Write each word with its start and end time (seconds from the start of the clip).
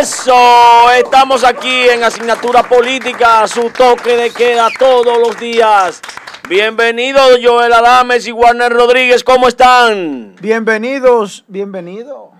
Eso, 0.00 0.88
estamos 0.92 1.42
aquí 1.42 1.88
en 1.88 2.04
Asignatura 2.04 2.62
Política, 2.62 3.44
su 3.48 3.70
toque 3.70 4.16
de 4.16 4.30
queda 4.30 4.68
todos 4.78 5.18
los 5.18 5.36
días. 5.40 6.00
Bienvenidos 6.48 7.40
Joel 7.42 7.72
Adames 7.72 8.24
y 8.28 8.32
Warner 8.32 8.72
Rodríguez, 8.72 9.24
¿cómo 9.24 9.48
están? 9.48 10.36
Bienvenidos, 10.40 11.44
bienvenido. 11.48 12.30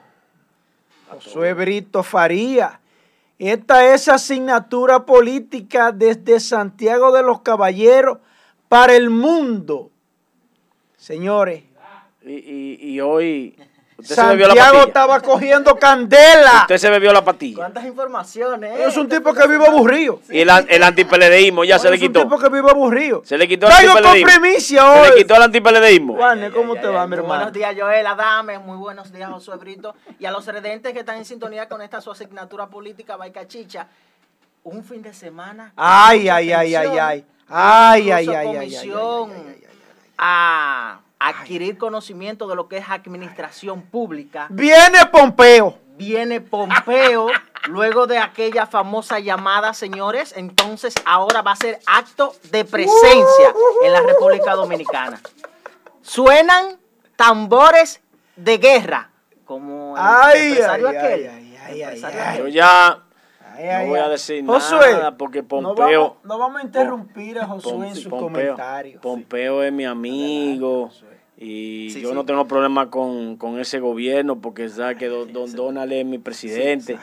Josué 1.08 1.54
Brito 1.54 2.04
Faría. 2.04 2.78
Esta 3.40 3.92
es 3.92 4.06
asignatura 4.08 5.04
política 5.04 5.90
desde 5.90 6.38
Santiago 6.38 7.10
de 7.10 7.22
los 7.24 7.40
Caballeros 7.40 8.18
para 8.68 8.94
el 8.94 9.10
mundo. 9.10 9.90
Señores, 10.96 11.64
Y, 12.26 12.32
y- 12.32 12.78
y 12.94 13.00
hoy, 13.00 13.56
usted 13.96 14.14
se 14.14 14.24
bebió 14.24 14.48
la 14.48 14.54
Santiago 14.54 14.86
estaba 14.86 15.20
cogiendo 15.20 15.76
candela. 15.78 16.60
Usted 16.62 16.76
se 16.78 16.90
bebió 16.90 17.12
la 17.12 17.24
patilla. 17.24 17.56
¿Cuántas 17.56 17.84
informaciones? 17.84 18.78
eh? 18.78 18.84
Es 18.86 18.96
un 18.96 19.08
tipo 19.08 19.32
que 19.32 19.46
vive 19.46 19.66
aburrido. 19.66 20.20
Y 20.28 20.40
el, 20.40 20.50
el 20.68 20.82
antipeledeísmo 20.82 21.64
ya 21.64 21.78
se 21.78 21.88
le 21.90 21.96
Es 21.96 22.02
un 22.02 22.08
quitó. 22.08 22.22
tipo 22.22 22.38
que 22.38 22.48
vive 22.48 22.70
aburrido. 22.70 23.22
Se 23.24 23.38
le 23.38 23.46
quitó 23.48 23.66
el 23.66 23.72
Traigo 23.72 23.92
con 23.94 24.04
antipeledeísmo. 24.06 24.40
primicia 24.42 24.82
Se 24.82 25.02
le 25.02 25.10
hoy. 25.12 25.18
quitó 25.22 25.36
el 25.36 25.42
antipeledeísmo. 25.42 26.14
Juanes, 26.16 26.52
¿cómo 26.52 26.72
Ay, 26.74 26.80
te 26.80 26.86
ay, 26.88 26.92
va, 26.94 27.02
ay, 27.02 27.08
mi 27.08 27.14
hermano? 27.14 27.34
Buenos 27.36 27.52
días, 27.52 27.74
Joel 27.78 28.06
Adame. 28.06 28.58
Muy 28.58 28.76
buenos 28.76 29.12
días, 29.12 29.30
Josué 29.30 29.56
Brito. 29.56 29.94
Y 30.18 30.26
a 30.26 30.30
los 30.30 30.46
redentes 30.46 30.92
que 30.92 31.00
están 31.00 31.16
en 31.16 31.24
sintonía 31.24 31.68
con 31.68 31.80
esta 31.82 32.00
su 32.00 32.10
asignatura 32.10 32.66
política, 32.66 33.16
Baica 33.16 33.46
Chicha. 33.46 33.86
Un 34.64 34.82
fin 34.82 35.02
de 35.02 35.12
semana. 35.12 35.72
Ay, 35.76 36.28
ay, 36.28 36.52
ay, 36.52 36.74
ay, 36.74 36.98
ay. 36.98 37.24
Ay, 37.46 38.10
ay, 38.10 38.10
ay, 38.10 38.28
ay, 38.28 38.36
ay, 38.36 38.54
comisión 38.56 39.30
ay, 39.30 39.36
ay, 39.36 39.46
ay, 39.46 39.62
ay, 39.62 39.64
ay. 39.66 39.76
a 40.16 41.00
adquirir 41.18 41.78
conocimiento 41.78 42.46
de 42.48 42.56
lo 42.56 42.68
que 42.68 42.78
es 42.78 42.88
administración 42.88 43.82
pública. 43.82 44.46
Viene 44.50 45.06
Pompeo. 45.06 45.78
Viene 45.96 46.40
Pompeo 46.40 47.28
luego 47.68 48.06
de 48.06 48.18
aquella 48.18 48.66
famosa 48.66 49.20
llamada, 49.20 49.74
señores. 49.74 50.34
Entonces 50.36 50.94
ahora 51.04 51.42
va 51.42 51.52
a 51.52 51.56
ser 51.56 51.78
acto 51.86 52.34
de 52.50 52.64
presencia 52.64 53.54
en 53.84 53.92
la 53.92 54.00
República 54.00 54.54
Dominicana. 54.54 55.20
Suenan 56.02 56.78
tambores 57.16 58.00
de 58.36 58.58
guerra, 58.58 59.10
como 59.44 59.96
el 59.96 60.02
Ay, 60.04 60.48
empresario 60.48 60.88
ay, 60.88 60.96
aquel. 60.96 61.12
ay, 61.12 61.28
ay, 61.28 61.58
ay, 61.66 61.82
empresario 61.82 62.20
ay, 62.20 62.36
Yo 62.36 62.42
aquel. 62.42 62.52
ya 62.52 63.03
No 63.54 63.86
voy 63.88 63.98
a 63.98 64.08
decir 64.08 64.44
Josué, 64.46 64.92
nada 64.92 65.16
porque 65.16 65.42
no 65.42 65.48
Pompeo... 65.48 66.00
vamos, 66.02 66.16
no 66.24 66.38
vamos 66.38 66.60
a 66.60 66.64
interrumpir 66.64 67.38
a 67.38 67.46
Josué 67.46 67.88
en 67.88 67.96
su 67.96 68.10
comentario. 68.10 69.00
Pompeo 69.00 69.62
es 69.62 69.72
mi 69.72 69.84
amigo 69.84 70.90
y 71.36 71.90
Sí, 71.90 72.00
yo 72.00 72.10
sí. 72.10 72.14
no 72.14 72.24
tengo 72.24 72.46
problema 72.46 72.90
con, 72.90 73.36
con 73.36 73.58
ese 73.58 73.80
gobierno 73.80 74.40
porque 74.40 74.68
sabe 74.68 74.96
que 74.96 75.08
don, 75.08 75.32
don 75.32 75.52
Donald 75.52 75.92
es 75.92 76.06
mi 76.06 76.18
presidente. 76.18 76.98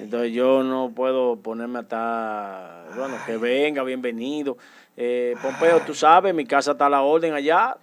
Entonces 0.00 0.32
yo 0.32 0.62
no 0.62 0.90
puedo 0.94 1.36
ponerme 1.36 1.80
a 1.80 1.82
estar, 1.82 2.86
bueno, 2.96 3.16
que 3.26 3.36
venga, 3.36 3.82
bienvenido. 3.82 4.56
Eh, 4.96 5.34
Pompeo, 5.42 5.80
tú 5.80 5.94
sabes, 5.94 6.34
mi 6.34 6.46
casa 6.46 6.72
está 6.72 6.86
a 6.86 6.90
la 6.90 7.02
orden 7.02 7.34
allá. 7.34 7.76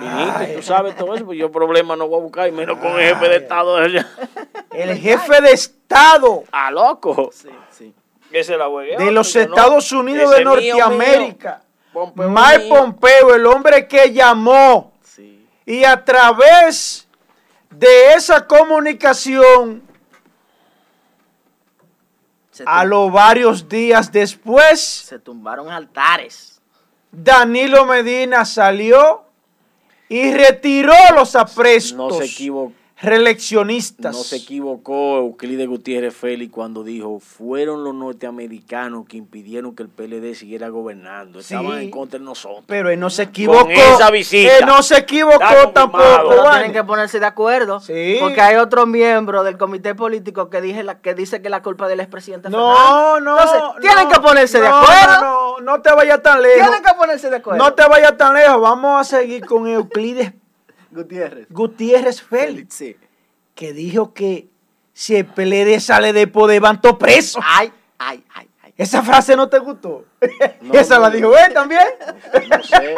Viniste, 0.00 0.54
tú 0.56 0.62
sabes 0.62 0.96
todo 0.96 1.14
eso, 1.14 1.24
pues 1.24 1.38
yo 1.38 1.50
problema 1.50 1.96
no 1.96 2.08
voy 2.08 2.20
a 2.20 2.22
buscar, 2.22 2.48
y 2.48 2.52
menos 2.52 2.78
con 2.78 3.00
el 3.00 3.08
jefe 3.08 3.28
de 3.28 3.36
Estado 3.36 3.76
de 3.76 3.84
allá. 3.84 4.08
El 4.70 4.98
jefe 4.98 5.40
de 5.40 5.50
Estado 5.52 5.78
¡Ah, 6.52 6.70
loco! 6.70 7.30
Sí, 7.32 7.48
sí. 7.70 7.94
La 8.30 8.68
de 8.98 9.10
los 9.10 9.34
no. 9.34 9.40
Estados 9.40 9.90
Unidos 9.90 10.30
de 10.30 10.44
mío, 10.44 10.56
mío. 10.56 10.76
Norteamérica, 10.76 11.62
Pompeo 11.92 12.28
Mike 12.28 12.58
mío. 12.58 12.74
Pompeo, 12.74 13.34
el 13.34 13.46
hombre 13.46 13.88
que 13.88 14.12
llamó 14.12 14.92
sí. 15.02 15.46
y 15.64 15.84
a 15.84 16.04
través 16.04 17.08
de 17.70 18.12
esa 18.12 18.46
comunicación, 18.46 19.82
Se, 22.50 22.64
a 22.66 22.84
los 22.84 23.10
varios 23.10 23.66
días 23.66 24.12
después, 24.12 24.80
se 24.80 25.18
tumbaron 25.18 25.70
altares. 25.70 26.60
Danilo 27.10 27.86
Medina 27.86 28.44
salió 28.44 29.24
y 30.08 30.30
retiró 30.32 30.94
los 31.14 31.36
aprestos 31.36 31.96
No 31.96 32.10
se 32.10 32.24
equivocó. 32.24 32.72
Reeleccionistas. 33.00 34.14
No 34.14 34.22
se 34.22 34.36
equivocó 34.36 35.18
Euclides 35.18 35.68
Gutiérrez 35.68 36.14
Félix 36.14 36.52
cuando 36.52 36.82
dijo, 36.82 37.20
fueron 37.20 37.84
los 37.84 37.94
norteamericanos 37.94 39.06
que 39.06 39.16
impidieron 39.16 39.74
que 39.74 39.82
el 39.84 39.88
PLD 39.88 40.34
siguiera 40.34 40.68
gobernando. 40.68 41.40
Estaban 41.40 41.78
Sí. 41.78 41.84
en 41.84 41.90
contra 41.90 42.18
de 42.18 42.24
nosotros. 42.24 42.64
Pero 42.66 42.90
él 42.90 42.98
no 42.98 43.10
se 43.10 43.22
equivocó. 43.24 43.68
esa 43.70 44.10
visita. 44.10 44.58
Él 44.58 44.66
no 44.66 44.82
se 44.82 44.98
equivocó 44.98 45.70
tampoco. 45.72 46.02
Pero 46.28 46.50
tienen 46.50 46.72
que 46.72 46.84
ponerse 46.84 47.20
de 47.20 47.26
acuerdo. 47.26 47.80
Sí. 47.80 48.16
Porque 48.20 48.40
hay 48.40 48.56
otro 48.56 48.86
miembro 48.86 49.44
del 49.44 49.56
comité 49.58 49.94
político 49.94 50.50
que, 50.50 50.60
dije 50.60 50.82
la, 50.82 51.00
que 51.00 51.14
dice 51.14 51.40
que 51.42 51.48
la 51.50 51.62
culpa 51.62 51.88
del 51.88 52.00
expresidente 52.00 52.50
No, 52.50 52.74
Fernández. 52.74 53.22
no. 53.24 53.38
Entonces, 53.38 53.62
tienen 53.80 54.04
no, 54.04 54.10
que 54.10 54.20
ponerse 54.20 54.60
de 54.60 54.66
acuerdo. 54.66 55.20
No, 55.20 55.58
no, 55.60 55.76
no 55.76 55.82
te 55.82 55.92
vayas 55.92 56.22
tan 56.22 56.42
lejos. 56.42 56.60
Tienen 56.62 56.82
que 56.82 56.94
ponerse 56.98 57.30
de 57.30 57.36
acuerdo. 57.36 57.64
No 57.64 57.72
te 57.74 57.86
vayas 57.88 58.16
tan 58.16 58.34
lejos. 58.34 58.60
Vamos 58.60 59.00
a 59.00 59.04
seguir 59.04 59.44
con 59.46 59.66
Euclides 59.68 60.32
Gutiérrez. 60.90 61.46
Gutiérrez 61.50 62.22
Félix, 62.22 62.74
Sí. 62.74 62.96
que 63.54 63.72
dijo 63.72 64.12
que 64.14 64.48
si 64.92 65.16
el 65.16 65.26
PLD 65.26 65.80
sale 65.80 66.12
de 66.12 66.26
poder, 66.26 66.60
van 66.60 66.80
todos 66.80 66.96
presos. 66.98 67.42
Ay, 67.46 67.72
ay, 67.98 68.24
ay, 68.34 68.48
ay. 68.62 68.74
Esa 68.76 69.02
frase 69.02 69.36
no 69.36 69.48
te 69.48 69.58
gustó. 69.58 70.04
No, 70.60 70.74
Esa 70.78 70.96
no, 70.96 71.02
la 71.02 71.10
dijo 71.10 71.36
él 71.36 71.52
también. 71.52 71.86
No 72.48 72.62
sé. 72.62 72.96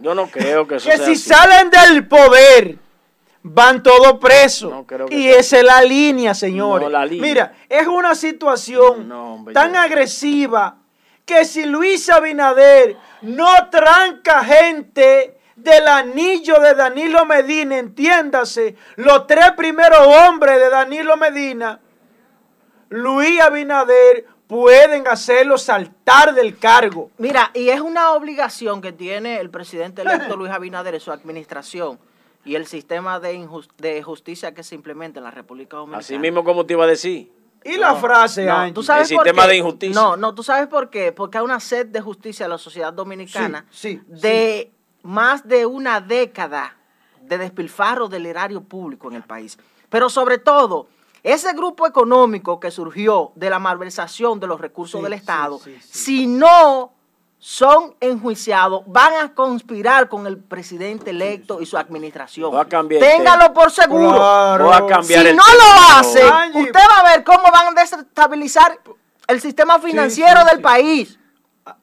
Yo 0.00 0.14
no 0.14 0.26
creo 0.28 0.66
que 0.66 0.76
eso 0.76 0.88
que 0.90 0.96
sea 0.96 1.06
si 1.06 1.12
así. 1.12 1.22
salen 1.22 1.70
del 1.70 2.06
poder, 2.06 2.78
van 3.42 3.82
todos 3.82 4.18
presos. 4.20 4.70
No 4.70 4.86
creo 4.86 5.06
que 5.06 5.14
y 5.14 5.24
sea 5.24 5.38
esa 5.38 5.58
es 5.58 5.64
la 5.64 5.82
línea, 5.82 6.34
señores. 6.34 6.84
No, 6.84 6.90
la 6.90 7.04
línea. 7.04 7.22
Mira, 7.22 7.52
es 7.68 7.86
una 7.86 8.14
situación 8.14 9.08
No, 9.08 9.34
hombre, 9.34 9.54
tan 9.54 9.72
yo- 9.72 9.80
agresiva 9.80 10.76
que 11.24 11.44
si 11.44 11.64
Luis 11.66 12.08
Abinader 12.10 12.96
no 13.22 13.48
tranca 13.70 14.44
gente 14.44 15.37
del 15.58 15.86
anillo 15.88 16.60
de 16.60 16.74
Danilo 16.74 17.24
Medina, 17.26 17.78
entiéndase, 17.78 18.76
los 18.96 19.26
tres 19.26 19.52
primeros 19.56 20.06
hombres 20.06 20.58
de 20.58 20.70
Danilo 20.70 21.16
Medina, 21.16 21.80
Luis 22.90 23.40
Abinader 23.40 24.26
pueden 24.46 25.06
hacerlo 25.06 25.58
saltar 25.58 26.34
del 26.34 26.58
cargo. 26.58 27.10
Mira, 27.18 27.50
y 27.54 27.68
es 27.68 27.80
una 27.80 28.12
obligación 28.12 28.80
que 28.80 28.92
tiene 28.92 29.40
el 29.40 29.50
presidente 29.50 30.02
electo 30.02 30.36
Luis 30.36 30.50
Abinader 30.50 30.94
y 30.94 31.00
su 31.00 31.12
administración 31.12 31.98
y 32.44 32.54
el 32.54 32.66
sistema 32.66 33.20
de, 33.20 34.02
justicia 34.02 34.54
que 34.54 34.62
se 34.62 34.74
implementa 34.74 35.18
en 35.20 35.24
la 35.24 35.30
República 35.30 35.76
Dominicana. 35.76 36.00
Así 36.00 36.18
mismo 36.18 36.44
como 36.44 36.64
te 36.64 36.72
iba 36.74 36.84
a 36.84 36.88
decir. 36.88 37.30
Y 37.64 37.76
la 37.76 37.96
frase, 37.96 38.46
No? 38.46 38.72
¿tú 38.72 38.82
sabes 38.82 39.10
El 39.10 39.16
por 39.16 39.24
sistema 39.26 39.42
qué? 39.42 39.48
de 39.50 39.56
injusticia. 39.56 40.00
No, 40.00 40.16
no, 40.16 40.34
¿tú 40.34 40.42
sabes 40.42 40.68
por 40.68 40.88
qué? 40.88 41.12
Porque 41.12 41.38
hay 41.38 41.44
una 41.44 41.60
sed 41.60 41.86
de 41.86 42.00
justicia 42.00 42.44
en 42.44 42.50
la 42.50 42.58
sociedad 42.58 42.92
dominicana 42.92 43.66
Sí, 43.70 44.00
sí, 44.00 44.02
de 44.06 44.72
más 45.02 45.46
de 45.46 45.66
una 45.66 46.00
década 46.00 46.74
de 47.20 47.38
despilfarro 47.38 48.08
del 48.08 48.26
erario 48.26 48.62
público 48.62 49.08
en 49.08 49.16
el 49.16 49.22
país. 49.22 49.58
Pero 49.88 50.08
sobre 50.10 50.38
todo, 50.38 50.88
ese 51.22 51.52
grupo 51.52 51.86
económico 51.86 52.58
que 52.60 52.70
surgió 52.70 53.32
de 53.34 53.50
la 53.50 53.58
malversación 53.58 54.40
de 54.40 54.46
los 54.46 54.60
recursos 54.60 54.98
Sí, 55.00 55.04
del 55.04 55.12
Estado, 55.14 55.58
sí, 55.58 55.76
sí. 55.80 55.88
si 55.98 56.26
no 56.26 56.92
son 57.40 57.94
enjuiciados, 58.00 58.82
van 58.86 59.14
a 59.14 59.32
conspirar 59.34 60.08
con 60.08 60.26
el 60.26 60.38
presidente 60.38 61.10
electo 61.10 61.60
y 61.60 61.66
su 61.66 61.76
administración. 61.78 62.50
Voy 62.50 62.60
a 62.60 62.64
cambiar 62.64 63.02
el 63.02 63.08
Téngalo 63.10 63.52
por 63.54 63.70
seguro. 63.70 64.16
Claro. 64.16 64.64
Voy 64.66 64.74
a 64.74 64.86
cambiar 64.86 65.22
Si 65.22 65.28
el 65.28 65.36
no 65.36 65.42
tema. 65.44 66.02
lo 66.28 66.34
Angie. 66.34 66.60
usted 66.62 66.80
va 66.90 66.98
a 66.98 67.14
ver 67.14 67.24
cómo 67.24 67.42
van 67.52 67.68
a 67.76 67.80
desestabilizar 67.80 68.80
el 69.28 69.40
sistema 69.40 69.78
financiero 69.78 70.40
sí, 70.40 70.46
del 70.46 70.56
sí. 70.56 70.62
país. 70.62 71.18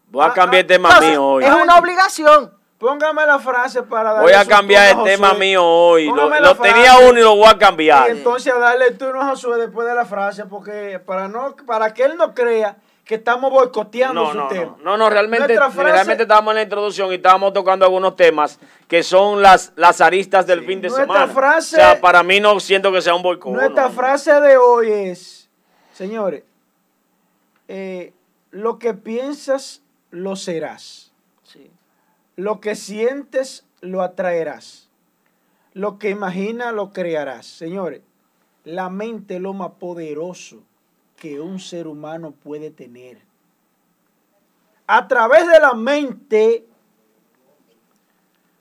Voy 0.09 0.25
a 0.25 0.33
cambiar 0.33 0.61
el 0.61 0.67
tema 0.67 0.89
Entonces, 0.89 1.11
mío 1.11 1.25
hoy. 1.25 1.43
es 1.45 1.51
una 1.53 1.77
obligación. 1.77 2.53
Póngame 2.77 3.25
la 3.25 3.39
frase 3.39 3.83
para 3.83 4.11
darle 4.11 4.23
Voy 4.23 4.33
a 4.33 4.45
cambiar 4.45 4.91
el 4.93 4.99
a 4.99 5.03
tema 5.03 5.33
mío 5.33 5.63
hoy. 5.63 6.07
Lo, 6.07 6.15
Póngame 6.29 6.55
tenía 6.61 6.97
uno 6.97 7.17
y 7.19 7.21
lo 7.23 7.35
voy 7.35 7.47
a 7.47 7.57
cambiar. 7.57 8.09
Y 8.09 8.11
entonces 8.11 8.53
a 8.53 8.57
darle 8.59 8.91
turno 8.91 9.21
a 9.21 9.29
Josué 9.29 9.57
después 9.57 9.87
de 9.87 9.95
la 9.95 10.05
frase, 10.05 10.45
porque 10.45 10.99
para 11.05 11.27
no 11.29 11.55
para 11.65 11.93
que 11.93 12.03
él 12.03 12.15
no 12.17 12.33
crea 12.33 12.75
que 13.05 13.15
estamos 13.15 13.51
boicoteando 13.51 14.23
No, 14.25 14.31
su 14.31 14.37
no, 14.37 14.47
tema. 14.47 14.75
no, 14.79 14.83
no, 14.83 14.97
no, 14.97 15.09
realmente, 15.11 15.55
frase- 15.55 15.83
realmente 15.83 16.23
estábamos 16.23 16.51
en 16.51 16.55
la 16.55 16.61
introducción 16.63 17.11
y 17.11 17.15
estábamos 17.15 17.53
tocando 17.53 17.85
algunos 17.85 18.15
temas 18.15 18.59
que 18.87 19.03
son 19.03 19.41
las, 19.43 19.71
las 19.75 20.01
aristas 20.01 20.45
del 20.47 20.65
fin 20.65 20.81
de 20.81 20.89
Nuestra 20.89 21.05
semana. 21.05 21.27
frase- 21.33 21.75
o 21.75 21.79
sea, 21.79 22.01
para 22.01 22.23
mí 22.23 22.39
no 22.39 22.59
siento 22.59 22.91
que 22.91 23.01
sea 23.03 23.13
un 23.13 23.21
boicot. 23.21 23.53
Nuestra 23.53 23.89
frase 23.89 24.33
de 24.41 24.57
hoy 24.57 24.91
es, 24.91 25.49
señores, 25.93 26.43
eh, 27.67 28.11
lo 28.51 28.79
que 28.79 28.93
piensas, 28.95 29.81
lo 30.09 30.35
serás. 30.35 31.04
Lo 32.35 32.59
que 32.59 32.75
sientes, 32.75 33.65
lo 33.81 34.01
atraerás. 34.01 34.89
Lo 35.73 35.99
que 35.99 36.09
imaginas, 36.09 36.73
lo 36.73 36.91
crearás. 36.91 37.45
Señores, 37.45 38.01
la 38.63 38.89
mente 38.89 39.35
es 39.35 39.41
lo 39.41 39.53
más 39.53 39.71
poderoso 39.79 40.63
que 41.17 41.39
un 41.39 41.59
ser 41.59 41.87
humano 41.87 42.31
puede 42.31 42.71
tener. 42.71 43.19
A 44.87 45.07
través 45.07 45.47
de 45.47 45.59
la 45.59 45.73
mente, 45.73 46.67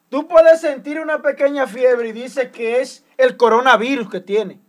tú 0.09 0.27
puedes 0.29 0.61
sentir 0.61 1.00
una 1.00 1.20
pequeña 1.20 1.67
fiebre 1.67 2.09
y 2.09 2.12
dices 2.12 2.50
que 2.50 2.81
es 2.81 3.05
el 3.17 3.37
coronavirus 3.37 4.09
que 4.09 4.20
tiene. 4.20 4.61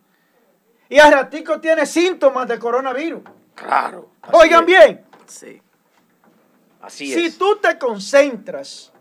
Y 0.89 0.99
a 0.99 1.09
ratico 1.09 1.59
tiene 1.59 1.85
síntomas 1.85 2.47
de 2.47 2.59
coronavirus. 2.59 3.21
Claro. 3.55 4.09
Oigan 4.33 4.65
bien. 4.65 5.05
Sí. 5.25 5.61
Así 6.81 7.11
si 7.11 7.25
es. 7.25 7.37
tú 7.37 7.55
te 7.57 7.79
concentras 7.79 8.91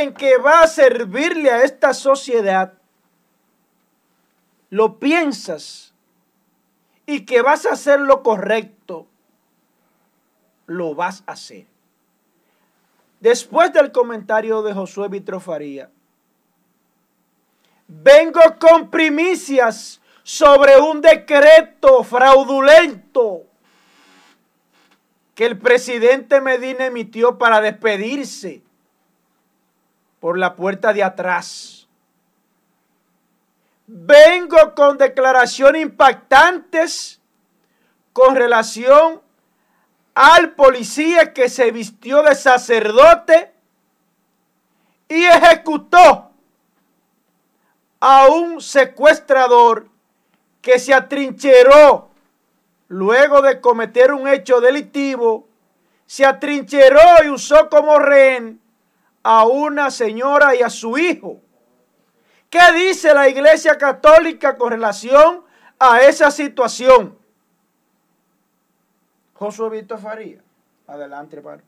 en 0.00 0.14
que 0.14 0.36
va 0.38 0.62
a 0.62 0.66
servirle 0.66 1.50
a 1.50 1.62
esta 1.62 1.94
sociedad, 1.94 2.74
lo 4.70 4.98
piensas 4.98 5.92
y 7.06 7.24
que 7.26 7.42
vas 7.42 7.66
a 7.66 7.72
hacer 7.72 8.00
lo 8.00 8.22
correcto, 8.22 9.06
lo 10.66 10.94
vas 10.94 11.22
a 11.26 11.32
hacer. 11.32 11.66
Después 13.20 13.72
del 13.72 13.92
comentario 13.92 14.62
de 14.62 14.72
Josué 14.72 15.08
Vitrofaría, 15.08 15.90
vengo 17.86 18.40
con 18.58 18.90
primicias 18.90 20.00
sobre 20.22 20.80
un 20.80 21.00
decreto 21.00 22.02
fraudulento 22.04 23.42
que 25.34 25.46
el 25.46 25.58
presidente 25.58 26.40
Medina 26.40 26.86
emitió 26.86 27.38
para 27.38 27.60
despedirse 27.60 28.62
por 30.22 30.38
la 30.38 30.54
puerta 30.54 30.92
de 30.92 31.02
atrás. 31.02 31.88
Vengo 33.88 34.72
con 34.76 34.96
declaraciones 34.96 35.82
impactantes 35.82 37.20
con 38.12 38.36
relación 38.36 39.20
al 40.14 40.52
policía 40.52 41.32
que 41.32 41.48
se 41.48 41.72
vistió 41.72 42.22
de 42.22 42.36
sacerdote 42.36 43.52
y 45.08 45.24
ejecutó 45.24 46.30
a 47.98 48.28
un 48.28 48.60
secuestrador 48.60 49.88
que 50.60 50.78
se 50.78 50.94
atrincheró 50.94 52.10
luego 52.86 53.42
de 53.42 53.60
cometer 53.60 54.12
un 54.12 54.28
hecho 54.28 54.60
delictivo, 54.60 55.48
se 56.06 56.24
atrincheró 56.24 57.24
y 57.24 57.28
usó 57.28 57.68
como 57.68 57.98
rehén 57.98 58.61
a 59.22 59.46
una 59.46 59.90
señora 59.90 60.54
y 60.54 60.62
a 60.62 60.70
su 60.70 60.98
hijo. 60.98 61.40
¿Qué 62.50 62.60
dice 62.74 63.14
la 63.14 63.28
Iglesia 63.28 63.78
Católica 63.78 64.56
con 64.56 64.70
relación 64.70 65.44
a 65.78 66.00
esa 66.02 66.30
situación? 66.30 67.16
Josué 69.34 69.70
Víctor 69.70 69.98
Faría. 69.98 70.38
Adelante, 70.86 71.36
hermano. 71.36 71.62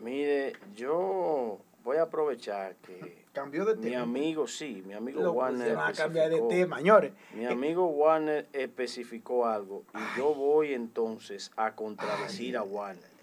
Mire, 0.00 0.54
yo 0.74 1.58
voy 1.84 1.96
a 1.98 2.02
aprovechar 2.02 2.74
que 2.76 3.24
Cambió 3.32 3.64
de 3.64 3.74
mi 3.76 3.90
tema. 3.90 4.02
amigo, 4.02 4.46
sí, 4.46 4.82
mi 4.86 4.94
amigo 4.94 5.20
Lo- 5.22 5.32
Warner. 5.32 5.68
se 5.68 5.74
va 5.74 5.88
a 5.88 5.92
cambiar 5.92 6.30
de 6.30 6.40
tema, 6.42 6.76
señores. 6.78 7.12
Mi 7.34 7.46
amigo 7.46 7.86
Warner 7.86 8.46
especificó 8.52 9.46
algo 9.46 9.82
y 9.94 10.18
yo 10.18 10.34
voy 10.34 10.72
entonces 10.72 11.50
a 11.56 11.72
contradecir 11.74 12.56
a 12.56 12.62
Warner. 12.62 13.13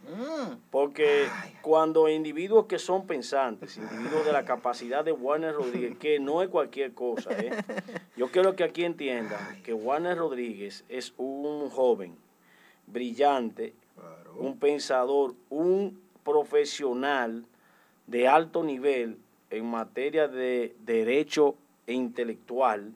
Porque 0.70 1.28
cuando 1.62 2.10
individuos 2.10 2.66
que 2.66 2.80
son 2.80 3.06
pensantes, 3.06 3.78
individuos 3.78 4.26
de 4.26 4.34
la 4.34 4.46
capacidad 4.46 5.06
de 5.06 5.12
Warner 5.12 5.56
Rodríguez, 5.56 5.98
que 5.98 6.20
no 6.20 6.42
es 6.42 6.50
cualquier 6.50 6.94
cosa, 6.94 7.32
¿eh? 7.40 7.52
yo 8.18 8.30
quiero 8.30 8.56
que 8.56 8.64
aquí 8.64 8.84
entiendan 8.84 9.62
que 9.64 9.74
Warner 9.74 10.18
Rodríguez 10.18 10.84
es 10.90 11.14
un 11.18 11.70
joven 11.70 12.18
brillante, 12.88 13.74
un 14.38 14.58
pensador, 14.58 15.36
un 15.50 16.02
profesional 16.24 17.46
de 18.08 18.28
alto 18.28 18.64
nivel 18.64 19.18
en 19.50 19.66
materia 19.66 20.28
de 20.28 20.76
derecho 20.80 21.56
e 21.88 21.94
intelectual 21.94 22.94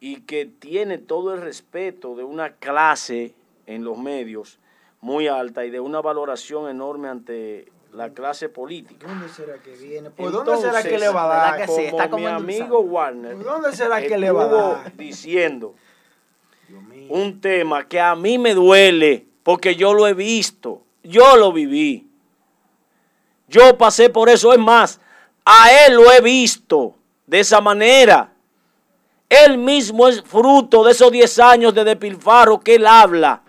y 0.00 0.22
que 0.22 0.46
tiene 0.46 0.98
todo 0.98 1.34
el 1.34 1.40
respeto 1.40 2.16
de 2.16 2.24
una 2.24 2.54
clase 2.54 3.34
en 3.66 3.84
los 3.84 3.98
medios 3.98 4.58
muy 5.02 5.26
alta 5.28 5.64
y 5.66 5.70
de 5.70 5.80
una 5.80 6.00
valoración 6.00 6.68
enorme 6.70 7.08
ante 7.08 7.70
la 7.92 8.10
clase 8.10 8.48
política. 8.48 9.06
¿Dónde 9.06 9.28
será 9.28 9.58
que 9.58 9.72
viene? 9.72 10.10
¿Por 10.10 10.32
dónde 10.32 10.56
será 10.56 10.82
que 10.82 10.98
le 10.98 11.08
va 11.08 11.24
a 11.24 11.26
¿verdad 11.28 11.58
dar? 11.58 11.66
que 11.66 11.90
sí? 11.90 11.90
Como 12.10 12.18
mi 12.18 12.26
amigo. 12.26 12.80
Warner 12.80 13.34
¿Por 13.36 13.44
dónde 13.44 13.76
será 13.76 14.00
que 14.00 14.16
le 14.16 14.30
va 14.30 14.42
a 14.42 14.44
estuvo 14.46 14.62
dar? 14.74 14.96
diciendo 14.96 15.74
un 17.10 17.40
tema 17.40 17.86
que 17.86 18.00
a 18.00 18.14
mí 18.14 18.38
me 18.38 18.54
duele 18.54 19.26
porque 19.42 19.74
yo 19.74 19.92
lo 19.92 20.06
he 20.06 20.14
visto, 20.14 20.82
yo 21.02 21.36
lo 21.36 21.52
viví. 21.52 22.08
Yo 23.48 23.76
pasé 23.76 24.08
por 24.08 24.30
eso, 24.30 24.52
es 24.52 24.58
más, 24.58 25.00
a 25.44 25.68
él 25.84 25.96
lo 25.96 26.10
he 26.12 26.20
visto 26.22 26.94
de 27.26 27.40
esa 27.40 27.60
manera. 27.60 28.32
Él 29.28 29.58
mismo 29.58 30.08
es 30.08 30.22
fruto 30.22 30.84
de 30.84 30.92
esos 30.92 31.10
10 31.10 31.38
años 31.40 31.74
de 31.74 31.84
despilfarro 31.84 32.60
que 32.60 32.76
él 32.76 32.86
habla, 32.86 33.41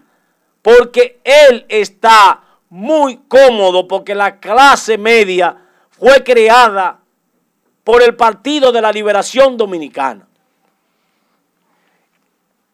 porque 0.63 1.19
él 1.23 1.65
está 1.69 2.41
muy 2.69 3.17
cómodo 3.27 3.87
porque 3.87 4.15
la 4.15 4.39
clase 4.39 4.97
media 4.97 5.55
fue 5.91 6.23
creada 6.23 6.99
por 7.83 8.01
el 8.01 8.15
Partido 8.15 8.71
de 8.71 8.81
la 8.81 8.91
Liberación 8.91 9.57
Dominicana. 9.57 10.27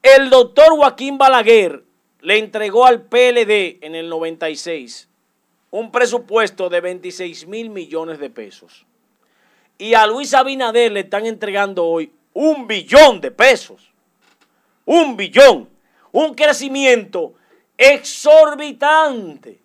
El 0.02 0.30
doctor 0.30 0.70
Joaquín 0.70 1.18
Balaguer 1.18 1.84
le 2.22 2.38
entregó 2.38 2.86
al 2.86 3.02
PLD 3.02 3.84
en 3.84 3.96
el 3.96 4.08
96 4.08 5.10
un 5.72 5.92
presupuesto 5.92 6.70
de 6.70 6.82
26 6.82 7.48
mil 7.48 7.70
millones 7.70 8.20
de 8.20 8.30
pesos. 8.30 8.86
Y 9.78 9.96
a 9.96 10.06
Luis 10.06 10.34
Abinader 10.34 10.92
le 10.92 11.02
están 11.02 11.26
entregando 11.26 11.86
hoy 11.86 12.12
un 12.34 12.68
billón 12.68 13.20
de 13.20 13.32
pesos. 13.32 13.92
Un 14.86 15.18
billón. 15.18 15.70
Un 16.12 16.34
crecimiento 16.34 17.34
exorbitante. 17.80 19.60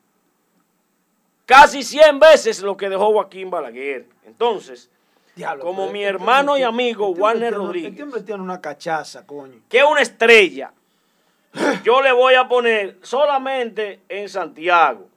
Casi 1.46 1.82
100 1.82 2.18
veces 2.20 2.62
lo 2.62 2.76
que 2.76 2.88
dejó 2.88 3.12
Joaquín 3.12 3.50
Balaguer. 3.50 4.06
Entonces, 4.24 4.90
Diablo, 5.36 5.64
como 5.64 5.90
mi 5.90 6.00
este 6.00 6.08
hermano 6.10 6.56
y 6.56 6.62
amigo 6.62 7.08
este 7.08 7.20
hombre 7.20 7.22
Warner 7.22 7.48
tiene- 7.50 7.56
Rodríguez. 7.66 8.00
Este 8.08 8.22
tiene 8.22 8.42
una 8.42 8.60
cachaza, 8.60 9.26
coño. 9.26 9.60
que 9.68 9.78
es 9.78 9.84
una 9.84 10.00
estrella, 10.00 10.72
yo 11.82 12.00
le 12.00 12.12
voy 12.12 12.34
a 12.34 12.48
poner 12.48 12.98
solamente 13.02 14.00
en 14.08 14.28
Santiago. 14.28 15.08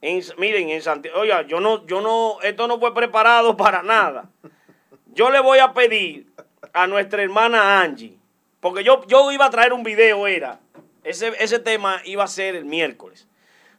En- 0.00 0.22
miren, 0.38 0.70
en 0.70 0.80
Santiago, 0.82 1.20
oiga, 1.20 1.42
yo 1.42 1.60
no, 1.60 1.84
yo 1.86 2.00
no, 2.00 2.40
esto 2.42 2.66
no 2.68 2.78
fue 2.78 2.94
preparado 2.94 3.56
para 3.56 3.82
nada. 3.82 4.30
Yo 5.12 5.30
le 5.30 5.40
voy 5.40 5.58
a 5.58 5.72
pedir 5.74 6.32
a 6.72 6.86
nuestra 6.86 7.22
hermana 7.22 7.80
Angie, 7.82 8.16
porque 8.60 8.82
yo, 8.82 9.04
yo 9.06 9.30
iba 9.30 9.44
a 9.46 9.50
traer 9.50 9.72
un 9.72 9.82
video, 9.82 10.26
era, 10.26 10.58
ese, 11.04 11.32
ese 11.38 11.58
tema 11.58 12.00
iba 12.04 12.24
a 12.24 12.28
ser 12.28 12.56
el 12.56 12.64
miércoles. 12.64 13.26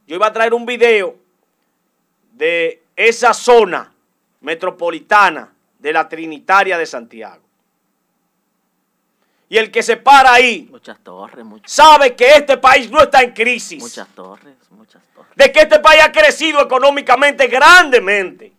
Yo 0.08 0.16
iba 0.16 0.28
a 0.28 0.34
traer 0.34 0.54
un 0.54 0.66
video 0.66 1.16
de 2.34 2.84
esa 2.96 3.34
zona 3.34 3.92
metropolitana 4.42 5.52
de 5.80 5.94
la 5.94 6.08
Trinitaria 6.08 6.78
de 6.78 6.86
Santiago. 6.86 7.42
Y 9.50 9.58
el 9.58 9.72
que 9.72 9.84
se 9.84 9.98
para 9.98 10.34
ahí 10.34 10.68
Muchas 10.72 11.00
torres, 11.00 11.46
muchas, 11.46 11.72
sabe 11.72 12.16
que 12.16 12.28
este 12.34 12.58
país 12.58 12.90
no 12.90 13.02
está 13.02 13.22
en 13.22 13.32
crisis. 13.32 13.82
muchas 13.82 14.08
torres, 14.10 14.56
muchas 14.72 15.04
torres. 15.14 15.32
De 15.36 15.52
que 15.52 15.62
este 15.62 15.80
país 15.80 16.02
ha 16.04 16.12
crecido 16.12 16.62
económicamente 16.62 17.48
grandemente. 17.48 18.52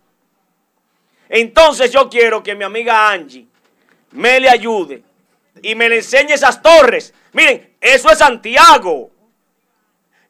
Entonces 1.28 1.90
yo 1.90 2.08
quiero 2.08 2.42
que 2.42 2.54
mi 2.54 2.64
amiga 2.64 3.10
Angie 3.10 3.46
me 4.12 4.38
le 4.38 4.48
ayude 4.48 5.02
y 5.60 5.74
me 5.74 5.88
le 5.88 5.96
enseñe 5.96 6.32
esas 6.32 6.62
torres. 6.62 7.12
Miren, 7.32 7.75
eso 7.94 8.10
es 8.10 8.18
Santiago. 8.18 9.10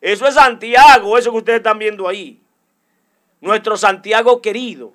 Eso 0.01 0.27
es 0.27 0.35
Santiago, 0.35 1.17
eso 1.19 1.31
que 1.33 1.39
ustedes 1.39 1.59
están 1.59 1.79
viendo 1.79 2.07
ahí. 2.09 2.41
Nuestro 3.41 3.77
Santiago 3.77 4.41
querido. 4.41 4.93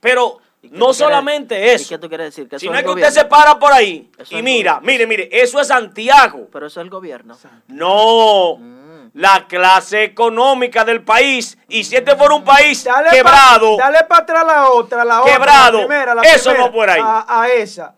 Pero 0.00 0.38
¿Y 0.62 0.68
no 0.68 0.78
quieres- 0.86 0.96
solamente 0.96 1.58
¿Y 1.60 1.68
eso. 1.70 1.88
qué 1.88 1.98
tú 1.98 2.08
quieres 2.08 2.26
decir? 2.28 2.48
Que 2.48 2.56
eso 2.56 2.64
Si 2.64 2.68
no 2.68 2.76
es 2.76 2.82
que 2.84 2.90
usted 2.90 3.10
se 3.10 3.24
para 3.24 3.58
por 3.58 3.72
ahí 3.72 4.10
Eso 4.18 4.36
y 4.36 4.42
mira, 4.42 4.74
gobierno. 4.74 4.86
mire, 4.86 5.06
mire, 5.06 5.28
eso 5.42 5.60
es 5.60 5.68
Santiago. 5.68 6.48
Pero 6.52 6.66
eso 6.66 6.80
es 6.80 6.84
el 6.84 6.90
gobierno. 6.90 7.36
No, 7.68 8.56
Mm. 8.58 9.10
la 9.14 9.46
clase 9.48 10.04
económica 10.04 10.84
del 10.84 11.02
país. 11.02 11.58
Y 11.68 11.82
si 11.84 11.96
este 11.96 12.14
fuera 12.16 12.34
un 12.34 12.44
país 12.44 12.84
Dale 12.84 13.10
quebrado, 13.10 13.76
Pa, 13.76 13.84
dale 13.90 14.04
para 14.06 14.22
atrás 14.22 14.46
la 14.46 14.70
otra, 14.70 15.04
la 15.04 15.22
otra. 15.22 15.32
Quebrado. 15.32 15.78
La 15.80 15.86
primera, 15.86 16.14
la 16.14 16.22
Eso 16.22 16.50
primera, 16.50 16.66
no 16.66 16.72
por 16.72 16.90
ahí. 16.90 17.00
A, 17.02 17.42
a 17.42 17.48
esa. 17.48 17.94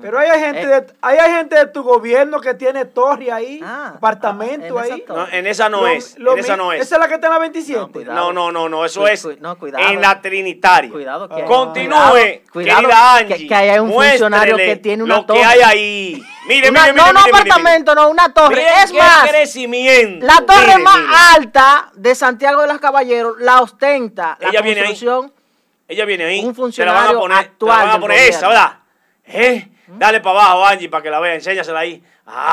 Pero 0.00 0.18
hay 0.18 0.30
gente, 0.40 0.62
Eh. 0.62 0.66
de, 0.66 0.86
hay 1.02 1.18
gente 1.32 1.56
de 1.56 1.66
tu 1.66 1.82
gobierno 1.82 2.40
que 2.40 2.54
tiene 2.54 2.84
torre 2.84 3.30
ahí, 3.30 3.60
Ah, 3.64 3.92
apartamento 3.96 4.78
ah, 4.78 4.86
en 4.86 4.92
esa 4.92 4.94
ahí. 4.94 5.04
no, 5.08 5.28
en 5.28 5.46
esa 5.46 5.68
no 5.68 5.80
Lo- 5.82 5.86
es. 5.88 6.18
lo 6.18 6.32
en 6.32 6.38
esa 6.38 6.56
no 6.56 6.72
es. 6.72 6.80
Esa 6.82 6.94
es 6.96 7.00
la 7.00 7.08
que 7.08 7.14
está 7.14 7.26
en 7.26 7.32
la 7.34 7.38
27. 7.38 8.04
No. 8.04 8.12
No, 8.14 8.32
no, 8.32 8.52
no, 8.52 8.68
no, 8.68 8.84
eso 8.84 9.00
Cu- 9.00 9.06
es 9.08 9.26
no, 9.40 9.56
cuidado. 9.58 9.86
en 9.88 10.00
la 10.00 10.20
Trinitaria. 10.20 10.90
Cuidado 10.90 11.28
que 11.28 11.44
Continúe, 11.44 12.42
Cuidado, 12.52 12.80
querida 12.88 13.16
que- 13.26 13.34
Angie. 13.34 13.46
que 13.48 13.54
ahí 13.54 13.68
hay 13.68 13.78
un 13.78 13.92
funcionario 13.92 14.56
que 14.56 14.76
tiene 14.76 15.02
una 15.02 15.16
lo 15.16 15.24
torre. 15.26 15.38
que 15.40 15.44
hay 15.44 15.60
ahí. 15.60 16.22
Mire, 16.48 16.70
Una- 16.70 16.80
mire, 16.82 16.92
mire, 16.94 17.04
no, 17.06 17.12
no 17.12 17.20
mire, 17.20 17.32
mire, 17.32 17.50
apartamento, 17.52 17.94
no, 17.94 18.08
una 18.08 18.32
torre. 18.32 18.56
Mire 18.56 18.68
es 18.84 18.92
más, 18.94 19.28
crecimiento. 19.28 20.26
la 20.26 20.40
torre 20.46 20.66
Mire, 20.66 20.78
más 20.78 20.98
mire. 20.98 21.14
alta 21.36 21.90
de 21.94 22.14
Santiago 22.14 22.62
de 22.62 22.68
los 22.68 22.78
Caballeros 22.80 23.34
la 23.40 23.60
ostenta 23.60 24.36
la 24.40 24.48
Ella 24.48 24.60
viene 24.62 24.80
ahí. 24.80 24.98
Ella 25.86 26.04
viene 26.04 26.24
ahí. 26.24 26.44
Un 26.44 26.72
se 26.72 26.84
la 26.84 26.92
van 26.92 27.02
a 27.02 27.06
funcionario 27.10 27.20
poner, 27.20 27.38
actual 27.38 27.78
la 27.78 27.84
van 27.84 27.96
a 27.96 28.00
poner 28.00 28.18
esa, 28.28 28.48
¿verdad? 28.48 28.72
¿Eh? 29.26 29.68
Dale 29.98 30.20
para 30.20 30.40
abajo, 30.40 30.66
Angie, 30.66 30.88
para 30.88 31.02
que 31.02 31.10
la 31.10 31.20
vea. 31.20 31.34
Enséñasela 31.34 31.80
ahí. 31.80 32.02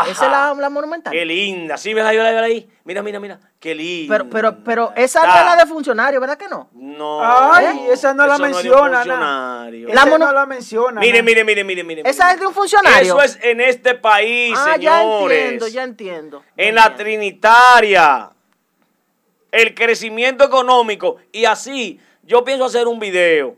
Esa 0.09 0.25
es 0.25 0.31
la, 0.31 0.55
la, 0.57 0.69
monumental. 0.69 1.13
Qué 1.13 1.23
linda. 1.25 1.77
Sí, 1.77 1.93
¿verdad? 1.93 2.11
Yo 2.11 2.23
la 2.23 2.31
veo 2.31 2.43
ahí. 2.43 2.67
Mira, 2.83 3.03
mira, 3.03 3.19
mira. 3.19 3.39
Qué 3.59 3.75
linda. 3.75 4.15
Pero, 4.15 4.29
pero, 4.29 4.63
pero 4.63 4.93
esa 4.95 5.21
no 5.25 5.35
es 5.35 5.45
la 5.45 5.55
de 5.55 5.65
funcionario, 5.67 6.19
¿verdad 6.19 6.37
que 6.37 6.47
no? 6.47 6.69
No. 6.73 7.19
Ay, 7.21 7.87
esa 7.91 8.13
no 8.13 8.25
la 8.25 8.37
menciona. 8.37 9.03
No 9.05 9.91
esa 9.91 10.17
no 10.17 10.33
la 10.33 10.45
menciona. 10.45 10.99
Mire, 10.99 11.21
mire, 11.21 11.43
mire, 11.43 11.63
mire, 11.63 11.83
mire. 11.83 12.01
Esa 12.05 12.31
es 12.31 12.39
de 12.39 12.47
un 12.47 12.53
funcionario. 12.53 13.01
Eso 13.01 13.21
es 13.21 13.39
en 13.43 13.61
este 13.61 13.93
país, 13.95 14.57
ah, 14.57 14.73
señores. 14.73 14.81
Ya 14.81 15.01
entiendo, 15.01 15.67
ya 15.67 15.83
entiendo. 15.83 16.43
En 16.55 16.75
la 16.75 16.95
Trinitaria. 16.95 18.31
El 19.51 19.75
crecimiento 19.75 20.43
económico. 20.43 21.17
Y 21.31 21.45
así, 21.45 21.99
yo 22.23 22.43
pienso 22.43 22.65
hacer 22.65 22.87
un 22.87 22.99
video. 22.99 23.55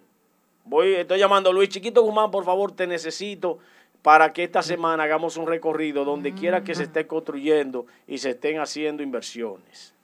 Voy, 0.69 0.93
estoy 0.93 1.17
llamando 1.17 1.49
a 1.49 1.53
Luis 1.53 1.69
Chiquito 1.69 2.03
Guzmán, 2.03 2.29
por 2.29 2.45
favor, 2.45 2.71
te 2.71 2.85
necesito 2.85 3.57
para 4.03 4.31
que 4.31 4.43
esta 4.43 4.61
semana 4.61 5.01
hagamos 5.01 5.35
un 5.35 5.47
recorrido 5.47 6.05
donde 6.05 6.35
quiera 6.35 6.63
que 6.63 6.75
se 6.75 6.83
esté 6.83 7.07
construyendo 7.07 7.87
y 8.05 8.19
se 8.19 8.29
estén 8.29 8.59
haciendo 8.59 9.01
inversiones. 9.01 9.95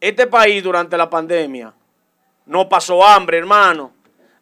Este 0.00 0.26
país 0.26 0.62
durante 0.62 0.96
la 0.96 1.10
pandemia 1.10 1.74
no 2.46 2.66
pasó 2.66 3.06
hambre, 3.06 3.36
hermano. 3.36 3.92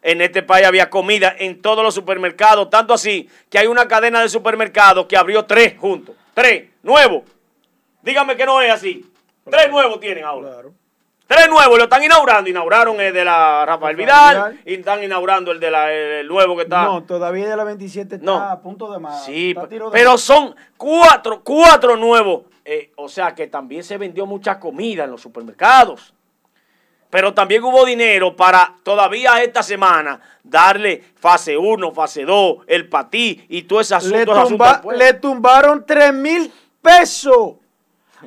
En 0.01 0.21
este 0.21 0.43
país 0.43 0.65
había 0.65 0.89
comida 0.89 1.35
en 1.39 1.61
todos 1.61 1.83
los 1.83 1.93
supermercados, 1.93 2.69
tanto 2.69 2.93
así 2.93 3.29
que 3.49 3.57
hay 3.59 3.67
una 3.67 3.89
cadena 3.89 4.21
de 4.21 4.29
supermercados 4.29 5.07
que 5.07 5.17
abrió 5.17 5.43
tres 5.43 5.77
juntos, 5.77 6.15
tres, 6.33 6.69
nuevos. 6.83 7.23
Dígame 8.01 8.37
que 8.37 8.45
no 8.45 8.61
es 8.61 8.71
así. 8.71 9.05
Tres 9.43 9.69
nuevos 9.69 9.99
tienen 9.99 10.23
ahora. 10.23 10.53
Claro. 10.53 10.84
Tres 11.27 11.49
nuevos, 11.49 11.77
lo 11.77 11.85
están 11.85 12.03
inaugurando. 12.03 12.49
Inauguraron 12.49 13.01
el 13.01 13.13
de 13.13 13.25
la 13.25 13.65
Rafael 13.65 13.95
Vidal, 13.95 14.59
y 14.63 14.75
están 14.75 15.03
inaugurando 15.03 15.51
el 15.51 15.59
de 15.59 15.71
la 15.71 15.91
el 15.91 16.27
nuevo 16.27 16.55
que 16.55 16.63
está. 16.63 16.83
No, 16.83 17.03
todavía 17.03 17.49
de 17.49 17.57
la 17.57 17.63
27 17.63 18.15
está 18.15 18.51
a 18.51 18.61
punto 18.61 18.91
de 18.91 18.99
más. 18.99 19.25
Sí, 19.25 19.55
pero 19.91 20.17
son 20.17 20.55
cuatro, 20.77 21.41
cuatro 21.43 21.95
nuevos. 21.95 22.43
Eh, 22.63 22.91
o 22.95 23.07
sea 23.07 23.35
que 23.35 23.47
también 23.47 23.83
se 23.83 23.97
vendió 23.97 24.25
mucha 24.25 24.59
comida 24.59 25.03
en 25.03 25.11
los 25.11 25.21
supermercados. 25.21 26.13
Pero 27.09 27.33
también 27.33 27.63
hubo 27.63 27.85
dinero 27.85 28.35
para 28.35 28.75
todavía 28.83 29.41
esta 29.41 29.63
semana 29.63 30.19
darle 30.43 31.03
fase 31.15 31.55
1, 31.55 31.91
fase 31.91 32.25
2, 32.25 32.57
el 32.67 32.89
patí 32.89 33.45
y 33.49 33.63
todo 33.63 33.79
ese 33.79 33.95
asunto. 33.95 34.49
Le, 34.91 34.97
le 34.97 35.13
tumbaron 35.13 35.85
3 35.85 36.13
mil 36.13 36.51
pesos 36.81 37.53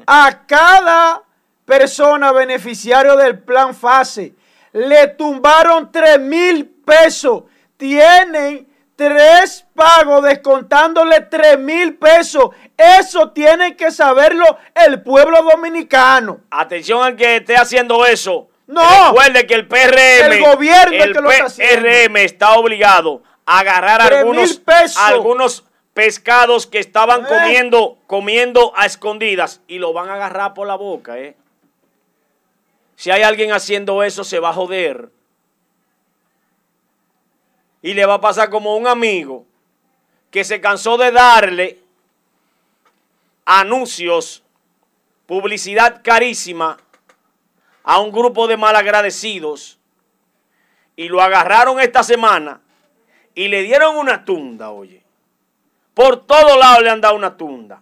a 0.07 0.47
cada 0.47 1.23
persona 1.69 2.33
beneficiario 2.33 3.15
del 3.15 3.39
plan 3.41 3.75
FASE. 3.75 4.33
Le 4.73 5.09
tumbaron 5.09 5.93
3 5.93 6.19
mil 6.19 6.67
pesos. 6.67 7.43
Tienen 7.77 8.67
tres 8.97 9.67
pagos 9.75 10.25
descontándole 10.25 11.21
3 11.21 11.59
mil 11.59 11.95
pesos. 11.99 12.51
Eso 12.77 13.31
tiene 13.33 13.77
que 13.77 13.91
saberlo 13.91 14.45
el 14.75 15.03
pueblo 15.03 15.43
dominicano. 15.43 16.41
Atención 16.51 17.03
al 17.03 17.17
que 17.17 17.37
esté 17.37 17.57
haciendo 17.57 18.07
eso. 18.07 18.49
No. 18.67 19.11
Recuerde 19.11 19.47
que 19.47 19.55
el 19.55 19.69
PRM. 19.69 20.33
El 20.33 20.43
gobierno 20.43 20.91
que 20.91 21.21
lo 21.21 21.31
está 21.31 21.55
PRM 21.55 22.17
está 22.17 22.55
obligado 22.55 23.23
a 23.45 23.59
agarrar 23.61 24.01
algunos, 24.01 24.63
algunos 24.97 25.65
pescados 25.93 26.67
que 26.67 26.79
estaban 26.79 27.23
eh. 27.23 27.29
comiendo, 27.29 27.99
comiendo 28.07 28.73
a 28.75 28.87
escondidas 28.87 29.61
y 29.69 29.79
lo 29.79 29.93
van 29.93 30.09
a 30.09 30.15
agarrar 30.15 30.55
por 30.55 30.67
la 30.67 30.77
boca, 30.77 31.19
¿eh? 31.19 31.37
Si 32.99 33.13
hay 33.13 33.23
alguien 33.23 33.53
haciendo 33.53 34.03
eso, 34.03 34.25
se 34.25 34.41
va 34.41 34.49
a 34.49 34.53
joder. 34.53 35.09
Y 37.81 37.95
le 37.95 38.05
va 38.05 38.15
a 38.15 38.21
pasar 38.21 38.51
como 38.51 38.77
un 38.77 38.89
amigo 38.89 39.47
que 40.33 40.43
se 40.43 40.61
cansó 40.61 40.99
de 40.99 41.13
darle 41.13 41.79
anuncios, 43.45 44.43
publicidad 45.27 46.03
carísima 46.03 46.77
a 47.85 48.01
un 48.01 48.11
grupo 48.11 48.49
de 48.49 48.57
malagradecidos 48.57 49.79
y 50.97 51.09
lo 51.09 51.23
agarraron 51.23 51.79
esta 51.79 52.03
semana 52.03 52.61
y 53.33 53.47
le 53.47 53.63
dieron 53.63 53.97
una 53.97 54.25
tunda, 54.25 54.73
oye. 54.73 55.05
Por 55.95 56.27
todos 56.27 56.59
lados 56.59 56.83
le 56.83 56.91
han 56.91 57.01
dado 57.01 57.15
una 57.15 57.37
tunda. 57.37 57.81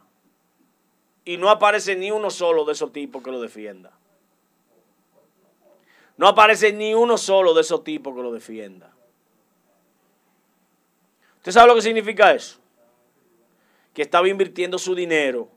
Y 1.24 1.38
no 1.38 1.48
aparece 1.48 1.96
ni 1.96 2.10
uno 2.10 2.28
solo 2.28 2.66
de 2.66 2.74
esos 2.74 2.92
tipos 2.92 3.22
que 3.22 3.30
lo 3.30 3.40
defienda. 3.40 3.92
No 6.16 6.28
aparece 6.28 6.72
ni 6.72 6.94
uno 6.94 7.18
solo 7.18 7.52
de 7.52 7.60
esos 7.60 7.84
tipos 7.84 8.14
que 8.14 8.22
lo 8.22 8.32
defienda. 8.32 8.90
¿Usted 11.36 11.52
sabe 11.52 11.68
lo 11.68 11.74
que 11.74 11.82
significa 11.82 12.32
eso? 12.32 12.58
Que 13.92 14.02
estaba 14.02 14.28
invirtiendo 14.28 14.78
su 14.78 14.94
dinero 14.94 15.48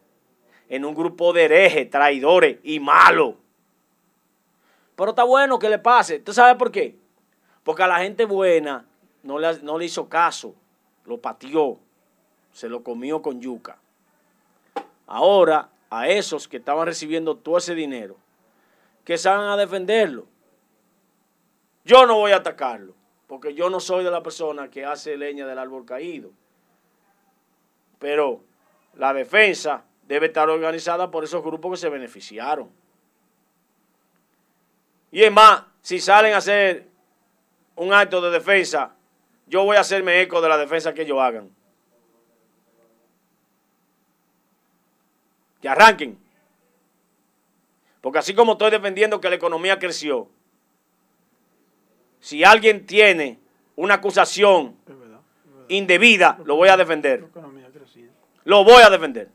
en 0.68 0.86
un 0.86 0.94
grupo 0.94 1.34
de 1.34 1.46
herejes, 1.46 1.89
traidores 1.89 2.60
y 2.63 2.80
malos. 2.80 3.36
Pero 4.96 5.12
está 5.12 5.24
bueno 5.24 5.58
que 5.58 5.70
le 5.70 5.80
pase. 5.80 6.18
¿Usted 6.18 6.34
sabe 6.34 6.56
por 6.58 6.72
qué? 6.72 6.96
Porque 7.63 7.84
a 7.84 7.88
la 7.88 8.00
gente 8.00 8.25
buena 8.25 8.86
no 9.24 9.39
le, 9.39 9.60
no 9.63 9.78
le 9.78 9.86
hizo 9.86 10.10
caso, 10.10 10.54
lo 11.06 11.20
pateó, 11.20 11.80
se 12.51 12.70
lo 12.70 12.84
comió 12.84 13.22
con 13.22 13.42
yuca. 13.42 13.78
Ahora, 15.08 15.70
a 15.89 16.08
esos 16.08 16.48
que 16.48 16.58
estaban 16.58 16.86
recibiendo 16.86 17.36
todo 17.36 17.58
ese 17.58 17.74
dinero, 17.74 18.18
que 19.04 19.18
salgan 19.18 19.50
a 19.50 19.58
defenderlo. 19.58 20.28
Yo 21.86 22.06
no 22.06 22.16
voy 22.16 22.32
a 22.32 22.38
atacarlo, 22.38 22.94
porque 23.28 23.54
yo 23.54 23.70
no 23.70 23.80
soy 23.80 24.04
de 24.04 24.12
la 24.12 24.24
persona 24.24 24.70
que 24.70 24.86
hace 24.86 25.18
leña 25.18 25.48
del 25.48 25.60
árbol 25.60 25.86
caído. 25.86 26.32
Pero 28.00 28.44
la 28.96 29.14
defensa 29.14 29.84
debe 30.08 30.28
estar 30.28 30.50
organizada 30.50 31.12
por 31.12 31.24
esos 31.24 31.44
grupos 31.44 31.72
que 31.72 31.78
se 31.78 31.90
beneficiaron. 31.90 32.70
Y 35.12 35.24
es 35.24 35.32
más, 35.32 35.64
si 35.82 36.00
salen 36.00 36.34
a 36.34 36.38
hacer 36.38 36.88
un 37.76 37.94
acto 37.94 38.22
de 38.22 38.30
defensa, 38.30 38.96
yo 39.48 39.64
voy 39.64 39.78
a 39.78 39.82
hacerme 39.82 40.22
eco 40.22 40.42
de 40.42 40.50
la 40.50 40.58
defensa 40.58 40.94
que 40.94 41.02
ellos 41.04 41.20
hagan. 41.20 41.50
Que 45.62 45.70
arranquen. 45.70 46.18
Porque 48.02 48.20
así 48.20 48.34
como 48.34 48.54
estoy 48.54 48.72
defendiendo 48.72 49.20
que 49.20 49.30
la 49.30 49.36
economía 49.36 49.80
creció, 49.80 50.30
si 52.20 52.44
alguien 52.44 52.86
tiene 52.86 53.40
una 53.76 53.96
acusación 53.96 54.76
indebida, 55.68 56.38
lo 56.46 56.56
voy 56.56 56.70
a 56.70 56.78
defender. 56.78 57.26
Lo 58.44 58.64
voy 58.64 58.82
a 58.82 58.90
defender. 58.90 59.30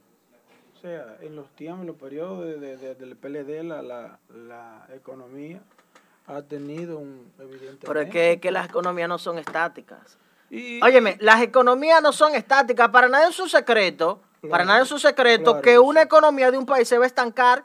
O 0.77 0.81
sea, 0.81 1.17
en 1.23 1.37
los 1.37 1.49
tiempos, 1.55 1.81
en 1.81 1.87
los 1.87 1.97
periodos 1.97 2.61
del 2.61 3.17
PLD, 3.17 3.63
la, 3.63 4.19
la, 4.29 4.87
economía 4.95 5.61
ha 6.27 6.43
tenido 6.43 6.99
un 6.99 7.33
evidente. 7.39 7.87
Pero 7.87 8.01
es 8.01 8.11
que, 8.11 8.39
que 8.41 8.51
las 8.51 8.69
economías 8.69 9.09
no 9.09 9.19
son 9.19 9.39
estáticas. 9.39 10.19
Óyeme, 10.83 11.17
las 11.21 11.43
economías 11.43 12.03
no 12.03 12.13
son 12.13 12.35
estáticas. 12.35 12.89
Para 12.91 13.09
nadie 13.09 13.31
es 13.31 13.41
un 13.41 13.49
secreto, 13.49 14.21
para 14.49 14.65
nadie 14.65 14.83
es 14.83 14.93
un 14.93 15.01
secreto 15.01 15.61
que 15.61 15.79
una 15.79 16.03
economía 16.03 16.51
de 16.51 16.59
un 16.59 16.67
país 16.67 16.87
se 16.87 16.99
va 16.99 17.05
a 17.05 17.07
estancar 17.07 17.65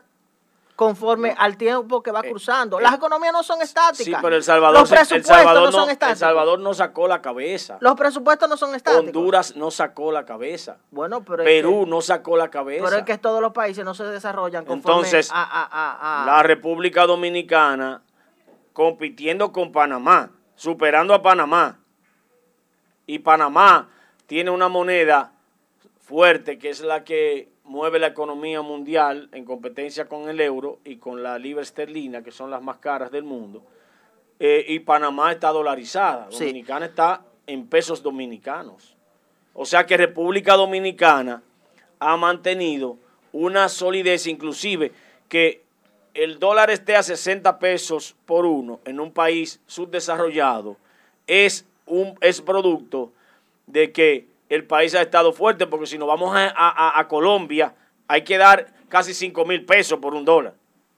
conforme 0.80 1.36
al 1.38 1.58
tiempo 1.58 2.02
que 2.02 2.10
va 2.10 2.22
eh, 2.22 2.30
cruzando. 2.30 2.80
Las 2.80 2.94
eh, 2.94 2.96
economías 2.96 3.34
no 3.34 3.44
son 3.44 3.62
estáticas. 3.62 4.06
Sí, 4.06 4.14
pero 4.22 4.34
El 4.38 4.44
Salvador, 4.44 4.80
Los 4.80 4.90
presupuestos 4.90 5.54
no, 5.54 5.72
son 5.74 5.90
estáticos. 5.90 6.12
El 6.14 6.18
Salvador 6.18 6.60
no 6.60 6.74
sacó 6.74 7.06
la 7.10 7.22
cabeza. 7.22 7.78
Los 7.82 7.96
presupuestos 7.96 8.48
no 8.48 8.56
son 8.56 8.74
estáticos. 8.74 9.08
Honduras 9.08 9.58
no 9.58 9.72
sacó 9.72 10.10
la 10.14 10.24
cabeza. 10.24 10.78
Bueno, 10.90 11.22
pero 11.22 11.44
Perú 11.44 11.86
no 11.86 12.00
sacó 12.00 12.38
la 12.38 12.50
cabeza. 12.50 12.86
Pero 12.86 12.96
es 12.96 13.04
que 13.04 13.18
todos 13.18 13.42
los 13.42 13.52
países 13.52 13.84
no 13.84 13.94
se 13.94 14.06
desarrollan 14.06 14.64
conforme 14.64 15.00
Entonces, 15.00 15.30
a, 15.34 16.24
la 16.26 16.44
República 16.44 17.06
Dominicana 17.06 18.02
compitiendo 18.72 19.52
con 19.52 19.74
Panamá, 19.74 20.32
superando 20.56 21.14
a 21.14 21.22
Panamá. 21.22 21.78
Y 23.06 23.20
Panamá 23.20 23.90
tiene 24.28 24.50
una 24.50 24.70
moneda 24.70 25.34
fuerte 26.00 26.58
que 26.58 26.70
es 26.70 26.80
la 26.80 27.04
que 27.04 27.52
mueve 27.70 28.00
la 28.00 28.08
economía 28.08 28.64
mundial 28.64 29.30
en 29.32 29.46
competencia 29.46 30.08
con 30.08 30.28
el 30.28 30.42
euro 30.42 30.80
y 30.84 30.96
con 30.96 31.22
la 31.22 31.38
libra 31.38 31.62
esterlina, 31.62 32.24
que 32.24 32.32
son 32.32 32.50
las 32.50 32.64
más 32.64 32.78
caras 32.78 33.12
del 33.12 33.24
mundo. 33.24 33.62
Eh, 34.40 34.66
y 34.70 34.80
Panamá 34.80 35.32
está 35.32 35.50
dolarizada. 35.50 36.30
Dominicana 36.32 36.88
está 36.88 37.22
en 37.46 37.68
pesos 37.68 38.02
dominicanos. 38.02 38.96
O 39.54 39.66
sea 39.66 39.86
que 39.86 39.98
República 39.98 40.56
Dominicana 40.56 41.44
ha 42.00 42.18
mantenido 42.18 42.98
una 43.34 43.70
solidez, 43.70 44.26
inclusive 44.26 44.92
que 45.28 45.62
el 46.16 46.40
dólar 46.40 46.72
esté 46.72 46.96
a 46.96 47.04
60 47.04 47.60
pesos 47.60 48.16
por 48.26 48.48
uno 48.48 48.80
en 48.86 49.00
un 49.00 49.12
país 49.12 49.62
subdesarrollado, 49.68 50.76
es, 51.28 51.68
un, 51.86 52.18
es 52.22 52.42
producto 52.42 53.12
de 53.68 53.92
que 53.92 54.29
el 54.50 54.66
país 54.66 54.96
ha 54.96 55.02
estado 55.02 55.32
fuerte, 55.32 55.68
porque 55.68 55.86
si 55.86 55.98
nos 55.98 56.08
vamos 56.08 56.34
a, 56.36 57.06
Colombia, 57.08 57.76
hay 58.08 58.24
que 58.24 58.38
dar 58.38 58.74
casi 58.90 59.14
5 59.14 59.46
mil 59.46 59.64
pesos 59.66 60.00
por 60.00 60.16
un 60.16 60.26
dólar. 60.26 60.56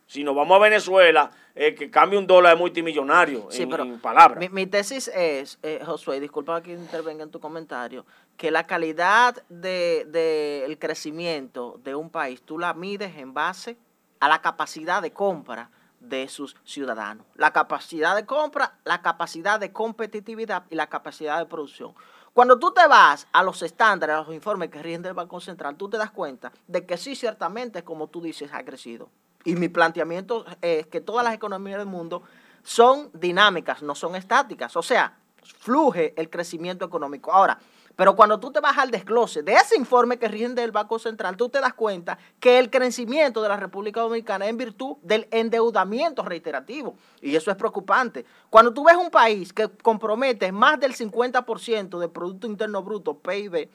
Si 0.08 0.24
nos 0.24 0.36
vamos 0.36 0.55
a 0.55 0.60
Venezuela, 0.60 1.31
eh, 1.53 1.75
que 1.75 1.89
cambie 1.89 2.17
un 2.17 2.27
dólar 2.27 2.58
multimillonario, 2.58 3.48
en, 3.51 4.00
palabras. 4.00 4.51
Mi, 4.51 4.67
tesis 4.67 5.10
es, 5.10 5.60
eh, 5.63 5.81
Josué, 5.86 6.20
disculpa 6.20 6.62
que 6.62 6.74
intervenga 6.74 7.24
en 7.24 7.31
tu 7.31 7.39
comentario, 7.39 8.05
que 8.38 8.51
la 8.51 8.65
calidad 8.65 9.36
del 9.50 10.12
de, 10.12 10.77
crecimiento 10.79 11.79
de 11.84 11.96
un 11.96 12.10
país, 12.10 12.41
tú 12.41 12.58
la 12.58 12.74
mides 12.74 13.15
en 13.17 13.34
base 13.34 13.77
a 14.20 14.29
la 14.29 14.41
capacidad 14.41 15.01
de 15.01 15.12
compra 15.12 15.70
de 16.00 16.27
sus 16.27 16.55
ciudadanos. 16.63 17.25
La 17.36 17.51
capacidad 17.51 18.15
de 18.15 18.25
compra, 18.25 18.79
la 18.84 19.01
capacidad 19.01 19.60
de 19.60 19.72
competitividad 19.72 20.63
y 20.70 20.75
la 20.75 20.88
capacidad 20.88 21.38
de 21.38 21.46
producción. 21.46 21.93
Cuando 22.34 22.58
tú 22.58 22.72
te 22.72 22.88
vas 22.88 23.28
a 23.34 23.44
los 23.44 23.62
estándares, 23.62 24.16
a 24.16 24.20
los 24.20 24.34
informes 24.34 24.70
que 24.70 24.82
rigen 24.82 25.02
del 25.02 25.14
Banco 25.14 25.42
Central, 25.42 25.76
tú 25.76 25.90
te 25.90 25.98
das 25.98 26.12
cuenta 26.12 26.54
de 26.66 26.86
que 26.86 26.96
sí, 26.96 27.16
ciertamente, 27.16 27.84
como 27.84 28.08
tú 28.08 28.22
dices, 28.22 28.52
ha 28.54 28.64
crecido. 28.64 29.10
Y 29.44 29.56
mi 29.56 29.68
planteamiento 29.68 30.46
es 30.62 30.88
que 30.88 31.02
todas 31.02 31.26
las 31.26 31.34
economías 31.34 31.80
del 31.80 31.88
mundo 31.88 32.24
son 32.64 33.10
dinámicas, 33.14 33.82
no 33.82 33.96
son 33.96 34.16
estáticas. 34.16 34.78
O 34.78 34.82
sea, 34.82 35.18
fluye 35.60 36.14
el 36.16 36.30
crecimiento 36.30 36.86
económico. 36.86 37.34
Ahora, 37.34 37.60
pero 38.01 38.15
cuando 38.15 38.39
tú 38.39 38.51
te 38.51 38.60
vas 38.60 38.79
al 38.79 38.89
desglose 38.89 39.43
de 39.43 39.53
ese 39.53 39.77
informe 39.77 40.17
que 40.17 40.27
rinde 40.27 40.63
el 40.63 40.72
Banco 40.72 40.98
Central, 40.98 41.38
tú 41.38 41.50
te 41.50 41.62
das 41.62 41.75
cuenta 41.75 42.17
que 42.39 42.58
el 42.58 42.72
crecimiento 42.72 43.43
de 43.43 43.50
la 43.50 43.58
República 43.58 44.01
Dominicana 44.01 44.46
es 44.46 44.50
en 44.50 44.58
virtud 44.58 44.96
del 45.03 45.27
endeudamiento 45.29 46.24
reiterativo. 46.24 46.96
Y 47.22 47.36
eso 47.36 47.51
es 47.51 47.58
preocupante. 47.58 48.25
Cuando 48.50 48.74
tú 48.74 48.86
ves 48.86 48.96
un 48.96 49.12
país 49.12 49.53
que 49.53 49.70
compromete 49.70 50.51
más 50.51 50.79
del 50.79 50.96
50% 50.96 52.00
del 52.00 52.10
Producto 52.10 52.48
Interno 52.48 52.81
Bruto, 52.81 53.20
PIB, 53.20 53.70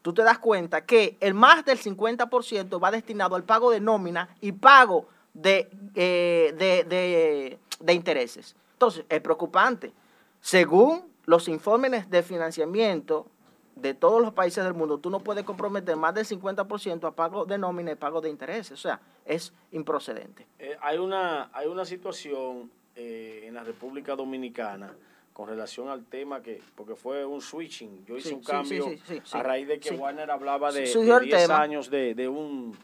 tú 0.00 0.14
te 0.14 0.22
das 0.22 0.38
cuenta 0.38 0.86
que 0.86 1.16
el 1.18 1.34
más 1.34 1.64
del 1.64 1.80
50% 1.80 2.80
va 2.80 2.92
destinado 2.92 3.34
al 3.34 3.42
pago 3.42 3.72
de 3.72 3.80
nómina 3.80 4.28
y 4.40 4.52
pago 4.52 5.08
de, 5.34 5.68
eh, 5.96 6.54
de, 6.56 7.58
de 7.80 7.92
intereses. 7.92 8.54
Entonces, 8.74 9.04
es 9.08 9.20
preocupante. 9.20 9.92
Según 10.40 11.02
los 11.26 11.48
informes 11.48 12.08
de 12.08 12.22
financiamiento 12.22 13.26
de 13.74 13.94
todos 13.94 14.20
los 14.20 14.32
países 14.32 14.64
del 14.64 14.74
mundo, 14.74 14.98
tú 14.98 15.10
no 15.10 15.20
puedes 15.20 15.44
comprometer 15.44 15.96
más 15.96 16.14
del 16.14 16.26
50% 16.26 17.08
a 17.08 17.10
pago 17.12 17.44
de 17.44 17.58
nómina 17.58 17.92
y 17.92 17.94
pago 17.94 18.20
de 18.20 18.28
intereses. 18.28 18.72
O 18.72 18.76
sea, 18.76 19.00
es 19.24 19.52
improcedente. 19.72 20.46
Eh, 20.58 20.76
hay, 20.80 20.98
una, 20.98 21.50
hay 21.52 21.66
una 21.66 21.84
situación 21.84 22.70
eh, 22.94 23.44
en 23.46 23.54
la 23.54 23.64
República 23.64 24.14
Dominicana 24.14 24.94
con 25.32 25.48
relación 25.48 25.88
al 25.88 26.04
tema 26.04 26.42
que, 26.42 26.60
porque 26.74 26.94
fue 26.94 27.24
un 27.24 27.40
switching, 27.40 28.04
yo 28.04 28.18
hice 28.18 28.34
un 28.34 28.42
cambio 28.42 28.86
a 29.32 29.42
raíz 29.42 29.66
de 29.66 29.80
que 29.80 29.94
Warner 29.94 30.30
hablaba 30.30 30.70
de, 30.70 30.82
10 30.82 31.50
años 31.50 31.90
de, 31.90 32.14
de, 32.14 32.28
un, 32.28 32.76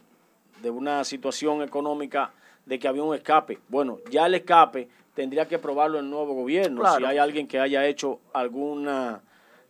de 0.62 0.70
una 0.70 1.04
situación 1.04 1.62
económica 1.62 2.32
de 2.64 2.78
que 2.78 2.88
había 2.88 3.02
un 3.02 3.14
escape. 3.14 3.58
Bueno, 3.68 3.98
ya 4.10 4.26
el 4.26 4.34
escape 4.34 4.88
tendría 5.14 5.46
que 5.46 5.58
probarlo 5.58 5.98
el 5.98 6.08
nuevo 6.08 6.34
gobierno. 6.34 6.82
Si 6.96 7.04
hay 7.04 7.18
alguien 7.18 7.46
que 7.46 7.58
haya 7.58 7.86
hecho 7.86 8.20
alguna 8.32 9.20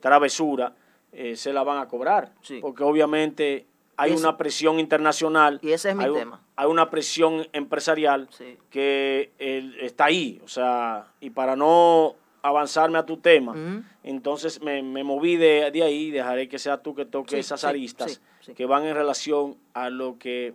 travesura, 0.01 0.75
eh, 1.13 1.37
se 1.37 1.53
la 1.53 1.63
van 1.63 1.79
a 1.79 1.89
cobrar. 1.89 2.33
Porque 2.61 2.83
obviamente 2.83 3.67
hay 3.97 4.13
una 4.13 4.37
presión 4.37 4.79
internacional. 4.79 5.59
Y 5.63 5.73
ese 5.73 5.91
es 5.91 5.97
mi 5.97 6.05
hay, 6.05 6.13
tema. 6.13 6.41
Hay 6.57 6.67
una 6.67 6.89
presión 6.89 7.47
empresarial 7.53 8.29
que 8.71 9.33
está 9.81 10.07
ahí. 10.07 10.41
O 10.45 10.49
sea, 10.49 11.09
y 11.21 11.31
para 11.31 11.57
no 11.57 12.15
avanzarme 12.43 12.99
a 12.99 13.05
tu 13.05 13.17
tema, 13.17 13.85
entonces 14.05 14.63
me, 14.63 14.83
moví 15.03 15.37
de, 15.37 15.65
ahí, 15.83 16.11
dejaré 16.11 16.49
que 16.49 16.59
sea 16.59 16.83
tú 16.83 16.95
que 16.95 17.05
toques 17.05 17.39
esas 17.39 17.65
aristas 17.65 18.21
que 18.57 18.65
van 18.65 18.87
en 18.87 18.95
relación 18.95 19.57
a 19.75 19.91
lo 19.91 20.19
que 20.19 20.55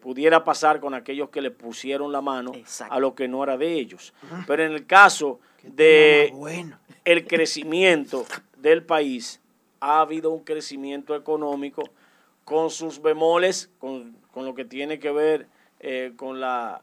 pudiera 0.00 0.44
pasar 0.44 0.80
con 0.80 0.92
aquellos 0.92 1.30
que 1.30 1.40
le 1.40 1.50
pusieron 1.50 2.12
la 2.12 2.20
mano 2.20 2.52
a 2.90 3.00
lo 3.00 3.14
que 3.14 3.26
no 3.26 3.42
era 3.42 3.56
de 3.56 3.72
ellos. 3.72 4.12
Pero 4.46 4.62
en 4.62 4.72
el 4.72 4.86
caso 4.86 5.40
de 5.62 6.32
el 7.04 7.26
crecimiento 7.26 8.26
del 8.58 8.82
país, 8.82 9.40
ha 9.80 10.00
habido 10.00 10.30
un 10.30 10.44
crecimiento 10.44 11.14
económico 11.14 11.82
con 12.44 12.70
sus 12.70 13.00
bemoles, 13.00 13.70
con, 13.78 14.16
lo 14.34 14.54
que 14.54 14.64
tiene 14.64 14.98
que 14.98 15.10
ver 15.10 15.46
eh, 15.80 16.12
con 16.16 16.40
la, 16.40 16.82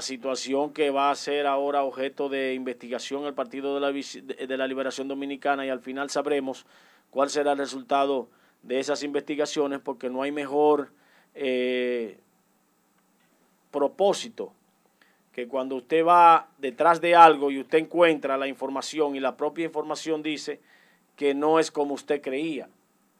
situación 0.00 0.74
que 0.74 0.90
va 0.90 1.10
a 1.10 1.14
ser 1.14 1.46
ahora 1.46 1.82
objeto 1.82 2.28
de 2.28 2.52
investigación 2.52 3.24
el 3.24 3.32
Partido 3.32 3.74
de 3.74 3.80
la, 3.80 3.90
de 3.90 4.56
la 4.56 4.66
Liberación 4.66 5.08
Dominicana 5.08 5.64
y 5.64 5.70
al 5.70 5.80
final 5.80 6.10
sabremos 6.10 6.66
cuál 7.10 7.30
será 7.30 7.52
el 7.52 7.58
resultado 7.58 8.28
de 8.62 8.80
esas 8.80 9.02
investigaciones 9.02 9.80
porque 9.80 10.10
no 10.10 10.22
hay 10.22 10.30
mejor 10.30 10.90
eh, 11.34 12.18
propósito 13.70 14.52
que 15.32 15.46
cuando 15.46 15.76
usted 15.76 16.04
va 16.04 16.48
detrás 16.58 17.00
de 17.00 17.14
algo 17.14 17.50
y 17.50 17.60
usted 17.60 17.78
encuentra 17.78 18.36
la 18.36 18.48
información 18.48 19.14
y 19.14 19.20
la 19.20 19.36
propia 19.36 19.64
información 19.64 20.22
dice 20.22 20.60
que 21.18 21.34
no 21.34 21.58
es 21.58 21.72
como 21.72 21.94
usted 21.94 22.22
creía. 22.22 22.68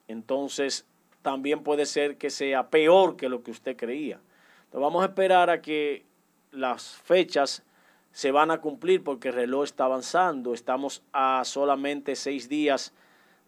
Entonces, 0.06 0.86
también 1.20 1.64
puede 1.64 1.84
ser 1.84 2.16
que 2.16 2.30
sea 2.30 2.70
peor 2.70 3.16
que 3.16 3.28
lo 3.28 3.42
que 3.42 3.50
usted 3.50 3.76
creía. 3.76 4.20
Entonces, 4.66 4.80
vamos 4.80 5.02
a 5.02 5.06
esperar 5.06 5.50
a 5.50 5.60
que 5.60 6.06
las 6.52 6.92
fechas 6.92 7.64
se 8.12 8.30
van 8.30 8.52
a 8.52 8.60
cumplir 8.60 9.02
porque 9.02 9.30
el 9.30 9.34
reloj 9.34 9.64
está 9.64 9.86
avanzando. 9.86 10.54
Estamos 10.54 11.02
a 11.12 11.42
solamente 11.44 12.14
seis 12.14 12.48
días 12.48 12.94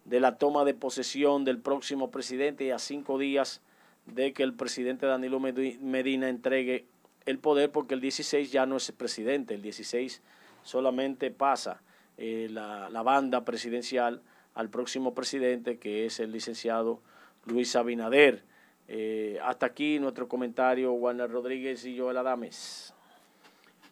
de 0.03 0.19
la 0.19 0.37
toma 0.37 0.65
de 0.65 0.73
posesión 0.73 1.45
del 1.45 1.59
próximo 1.59 2.11
presidente 2.11 2.65
y 2.65 2.71
a 2.71 2.77
cinco 2.77 3.17
días 3.17 3.61
de 4.05 4.33
que 4.33 4.43
el 4.43 4.53
presidente 4.53 5.05
Danilo 5.05 5.39
Medina 5.39 6.27
entregue 6.27 6.87
el 7.25 7.39
poder 7.39 7.71
porque 7.71 7.93
el 7.93 8.01
16 8.01 8.51
ya 8.51 8.65
no 8.65 8.75
es 8.75 8.91
presidente, 8.91 9.53
el 9.53 9.61
16 9.61 10.21
solamente 10.63 11.31
pasa 11.31 11.81
eh, 12.17 12.49
la, 12.51 12.89
la 12.89 13.01
banda 13.01 13.45
presidencial 13.45 14.21
al 14.53 14.69
próximo 14.69 15.13
presidente, 15.13 15.77
que 15.77 16.05
es 16.05 16.19
el 16.19 16.31
licenciado 16.31 17.01
Luis 17.45 17.75
Abinader. 17.75 18.43
Eh, 18.87 19.39
hasta 19.43 19.65
aquí 19.65 19.99
nuestro 19.99 20.27
comentario, 20.27 20.95
Juan 20.97 21.19
Rodríguez 21.29 21.85
y 21.85 21.97
Joel 21.97 22.17
Adames. 22.17 22.93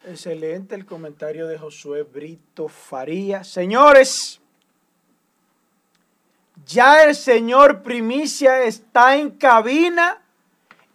Excelente 0.06 0.76
el 0.76 0.86
comentario 0.86 1.48
de 1.48 1.58
Josué 1.58 2.04
Brito 2.04 2.67
Faría. 2.67 3.43
Señores, 3.43 4.39
ya 6.65 7.04
el 7.04 7.15
señor 7.15 7.82
Primicia 7.84 8.63
está 8.63 9.17
en 9.17 9.32
cabina 9.32 10.22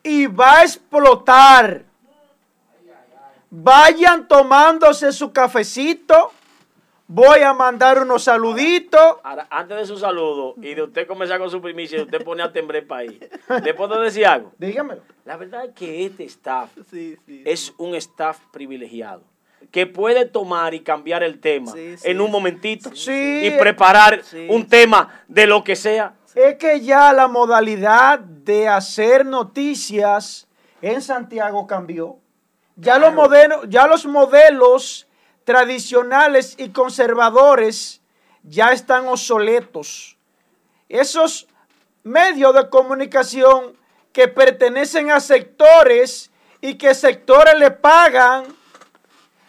y 0.03 0.27
va 0.27 0.59
a 0.59 0.63
explotar. 0.63 1.85
Vayan 3.51 4.27
tomándose 4.27 5.13
su 5.13 5.33
cafecito 5.33 6.33
Voy 7.15 7.43
a 7.43 7.55
mandar 7.55 8.03
unos 8.03 8.25
saluditos. 8.25 9.19
antes 9.49 9.77
de 9.77 9.87
su 9.87 9.97
saludo 9.97 10.57
y 10.61 10.75
de 10.75 10.83
usted 10.83 11.07
comenzar 11.07 11.39
con 11.39 11.49
su 11.49 11.61
primicia, 11.61 12.03
usted 12.03 12.25
pone 12.25 12.43
a 12.43 12.53
temblar 12.53 12.83
el 12.83 12.89
país. 12.89 13.21
¿Le 13.63 13.73
puedo 13.73 14.01
decir 14.01 14.27
algo? 14.27 14.51
Dígamelo. 14.59 15.01
La 15.25 15.37
verdad 15.37 15.67
es 15.67 15.75
que 15.75 16.07
este 16.07 16.25
staff 16.25 16.71
es 17.29 17.73
un 17.79 17.95
staff 17.95 18.41
privilegiado 18.53 19.23
que 19.71 19.87
puede 19.87 20.25
tomar 20.25 20.75
y 20.75 20.81
cambiar 20.81 21.23
el 21.23 21.39
tema 21.39 21.73
en 21.77 22.21
un 22.21 22.33
momentito 22.33 22.91
y 23.07 23.51
preparar 23.61 24.21
un 24.49 24.67
tema 24.67 25.23
de 25.29 25.47
lo 25.47 25.63
que 25.63 25.77
sea. 25.77 26.15
Es 26.35 26.57
que 26.57 26.81
ya 26.81 27.13
la 27.13 27.29
modalidad 27.29 28.19
de 28.19 28.67
hacer 28.67 29.25
noticias 29.25 30.49
en 30.83 31.01
Santiago 31.01 31.65
cambió. 31.69 32.19
Ya, 32.75 32.99
los, 32.99 33.15
modelos, 33.15 33.67
ya 33.69 33.87
los 33.87 34.05
modelos 34.05 35.07
tradicionales 35.45 36.55
y 36.59 36.71
conservadores 36.71 38.01
ya 38.43 38.73
están 38.73 39.07
obsoletos. 39.07 40.17
Esos 40.89 41.47
medios 42.03 42.55
de 42.55 42.69
comunicación 42.69 43.77
que 44.13 44.29
pertenecen 44.29 45.11
a 45.11 45.21
sectores 45.21 46.31
y 46.61 46.75
que 46.75 46.95
sectores 46.95 47.59
le 47.59 47.71
pagan, 47.71 48.45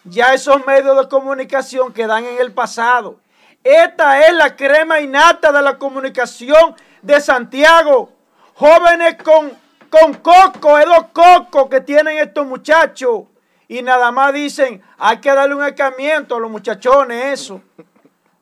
ya 0.04 0.34
esos 0.34 0.66
medios 0.66 0.98
de 0.98 1.08
comunicación 1.08 1.94
quedan 1.94 2.26
en 2.26 2.40
el 2.40 2.54
pasado. 2.54 3.20
Esta 3.64 4.26
es 4.28 4.34
la 4.34 4.56
crema 4.56 5.00
innata 5.00 5.52
de 5.52 5.62
la 5.62 5.78
comunicación 5.78 6.76
de 7.02 7.20
Santiago. 7.20 8.12
Jóvenes 8.54 9.16
con, 9.24 9.52
con 9.90 10.14
coco, 10.16 10.78
es 10.78 10.86
los 10.86 11.06
cocos 11.08 11.68
que 11.70 11.82
tienen 11.82 12.18
estos 12.18 12.46
muchachos 12.46 13.24
y 13.68 13.82
nada 13.82 14.12
más 14.12 14.34
dicen, 14.34 14.82
hay 14.98 15.20
que 15.20 15.34
darle 15.34 15.56
un 15.56 15.64
escamiento 15.64 16.36
a 16.36 16.40
los 16.40 16.52
muchachones, 16.52 17.40
eso. 17.40 17.62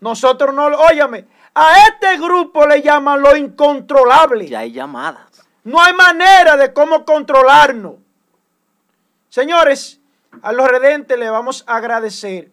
Nosotros 0.02 0.54
no, 0.54 0.66
óyame, 0.66 1.26
a 1.54 1.88
este 1.88 2.18
grupo 2.18 2.66
le 2.66 2.82
llaman 2.82 3.22
lo 3.22 3.36
incontrolable. 3.36 4.48
Ya 4.48 4.60
hay 4.60 4.72
llamadas. 4.72 5.44
No 5.64 5.82
hay 5.82 5.94
manera 5.94 6.58
de 6.58 6.74
cómo 6.74 7.06
controlarnos. 7.06 7.96
Señores, 9.30 10.02
a 10.42 10.52
los 10.52 10.68
redentes 10.68 11.18
le 11.18 11.30
vamos 11.30 11.64
a 11.68 11.78
agradecer 11.78 12.52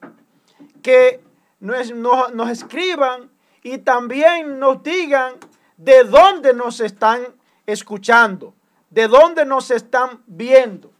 que 0.83 1.21
nos, 1.59 1.93
nos 1.93 2.51
escriban 2.51 3.31
y 3.63 3.79
también 3.79 4.59
nos 4.59 4.83
digan 4.83 5.35
de 5.77 6.05
dónde 6.05 6.55
nos 6.55 6.81
están 6.81 7.27
escuchando, 7.67 8.55
de 8.91 9.09
dónde 9.09 9.45
nos 9.45 9.71
están 9.71 10.23
viendo. 10.27 10.93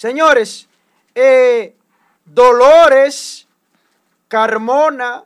Señores, 0.00 0.66
Eh, 1.14 1.76
Dolores 2.24 3.46
Carmona 4.28 5.24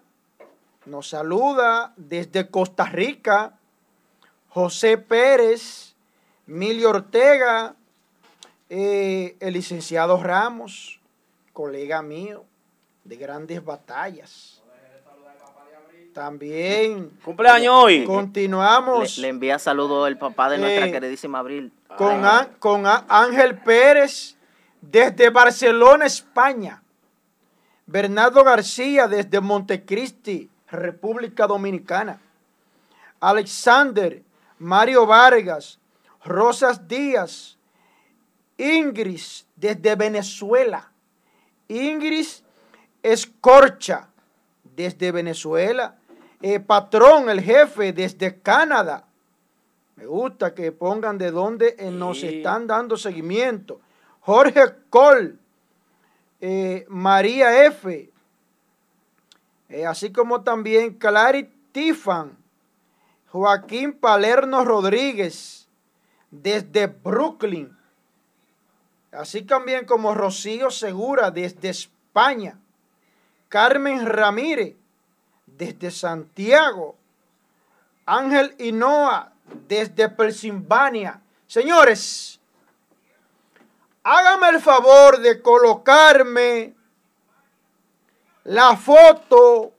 nos 0.84 1.10
saluda 1.10 1.92
desde 1.96 2.50
Costa 2.50 2.84
Rica. 2.86 3.52
José 4.48 4.98
Pérez, 4.98 5.94
Milio 6.46 6.90
Ortega, 6.90 7.76
eh, 8.68 9.36
el 9.38 9.54
licenciado 9.54 10.20
Ramos, 10.20 10.98
colega 11.52 12.02
mío 12.02 12.44
de 13.04 13.14
grandes 13.14 13.64
batallas. 13.64 14.60
También. 16.12 17.10
Cumpleaños 17.24 17.74
hoy. 17.76 18.04
Continuamos. 18.04 19.18
Le, 19.18 19.28
envía 19.28 19.60
saludos 19.60 20.08
el 20.08 20.18
papá 20.18 20.50
de 20.50 20.58
nuestra 20.58 20.88
eh, 20.88 20.90
queridísima 20.90 21.38
Abril. 21.38 21.70
Con, 21.96 22.24
con 22.58 22.84
Ángel 22.86 23.58
Pérez 23.58 24.33
desde 24.90 25.30
Barcelona, 25.30 26.06
España. 26.06 26.82
Bernardo 27.86 28.42
García 28.44 29.06
desde 29.06 29.40
Montecristi, 29.40 30.50
República 30.68 31.46
Dominicana. 31.46 32.20
Alexander, 33.20 34.22
Mario 34.58 35.06
Vargas, 35.06 35.78
Rosas 36.24 36.86
Díaz, 36.88 37.58
Ingrid 38.56 39.20
desde 39.56 39.94
Venezuela. 39.96 40.90
Ingrid 41.68 42.26
Escorcha 43.02 44.08
desde 44.62 45.12
Venezuela. 45.12 45.96
Eh, 46.40 46.60
patrón, 46.60 47.28
el 47.28 47.40
jefe 47.40 47.92
desde 47.92 48.40
Canadá. 48.40 49.06
Me 49.96 50.06
gusta 50.06 50.54
que 50.54 50.72
pongan 50.72 51.18
de 51.18 51.30
dónde 51.30 51.76
eh, 51.78 51.90
nos 51.90 52.22
están 52.22 52.66
dando 52.66 52.96
seguimiento. 52.96 53.80
Jorge 54.24 54.74
Col, 54.88 55.38
eh, 56.40 56.86
María 56.88 57.66
F., 57.66 58.10
así 59.86 60.12
como 60.12 60.42
también 60.42 60.94
Clary 60.94 61.52
Tifan, 61.72 62.36
Joaquín 63.30 63.92
Palerno 63.92 64.64
Rodríguez, 64.64 65.68
desde 66.30 66.86
Brooklyn, 66.86 67.76
así 69.12 69.42
también 69.42 69.84
como 69.84 70.14
Rocío 70.14 70.70
Segura, 70.70 71.30
desde 71.30 71.68
España, 71.68 72.58
Carmen 73.48 74.06
Ramírez, 74.06 74.74
desde 75.46 75.90
Santiago, 75.90 76.96
Ángel 78.06 78.54
Hinoa, 78.58 79.32
desde 79.68 80.08
Pensilvania. 80.08 81.20
Señores, 81.46 82.40
hágame 84.04 84.50
el 84.50 84.60
favor 84.60 85.18
de 85.18 85.40
colocarme 85.40 86.74
la 88.44 88.76
foto 88.76 89.72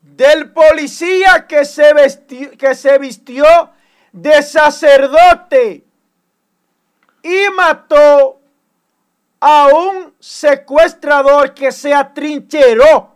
del 0.00 0.50
policía 0.50 1.46
que 1.46 1.66
se, 1.66 1.92
vistió, 1.92 2.50
que 2.56 2.74
se 2.74 2.98
vistió 2.98 3.44
de 4.12 4.42
sacerdote 4.42 5.84
y 7.22 7.50
mató 7.54 8.40
a 9.40 9.68
un 9.68 10.14
secuestrador 10.18 11.52
que 11.52 11.70
se 11.70 11.92
atrincheró 11.92 13.14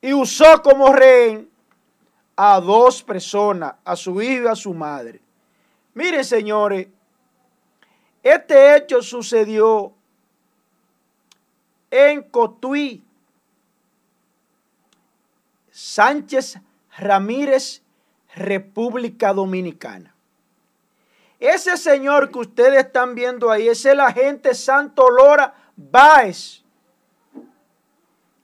y 0.00 0.12
usó 0.12 0.62
como 0.62 0.92
rehén 0.92 1.50
a 2.36 2.60
dos 2.60 3.02
personas, 3.02 3.74
a 3.84 3.96
su 3.96 4.20
hijo 4.22 4.44
y 4.44 4.48
a 4.48 4.54
su 4.54 4.74
madre. 4.74 5.23
Miren, 5.94 6.24
señores, 6.24 6.88
este 8.22 8.76
hecho 8.76 9.00
sucedió 9.00 9.92
en 11.90 12.22
Cotuí, 12.22 13.04
Sánchez 15.70 16.58
Ramírez, 16.96 17.82
República 18.34 19.32
Dominicana. 19.32 20.14
Ese 21.38 21.76
señor 21.76 22.30
que 22.32 22.38
ustedes 22.38 22.86
están 22.86 23.14
viendo 23.14 23.50
ahí 23.50 23.68
es 23.68 23.84
el 23.84 24.00
agente 24.00 24.54
Santo 24.54 25.08
Lora 25.10 25.54
Báez, 25.76 26.62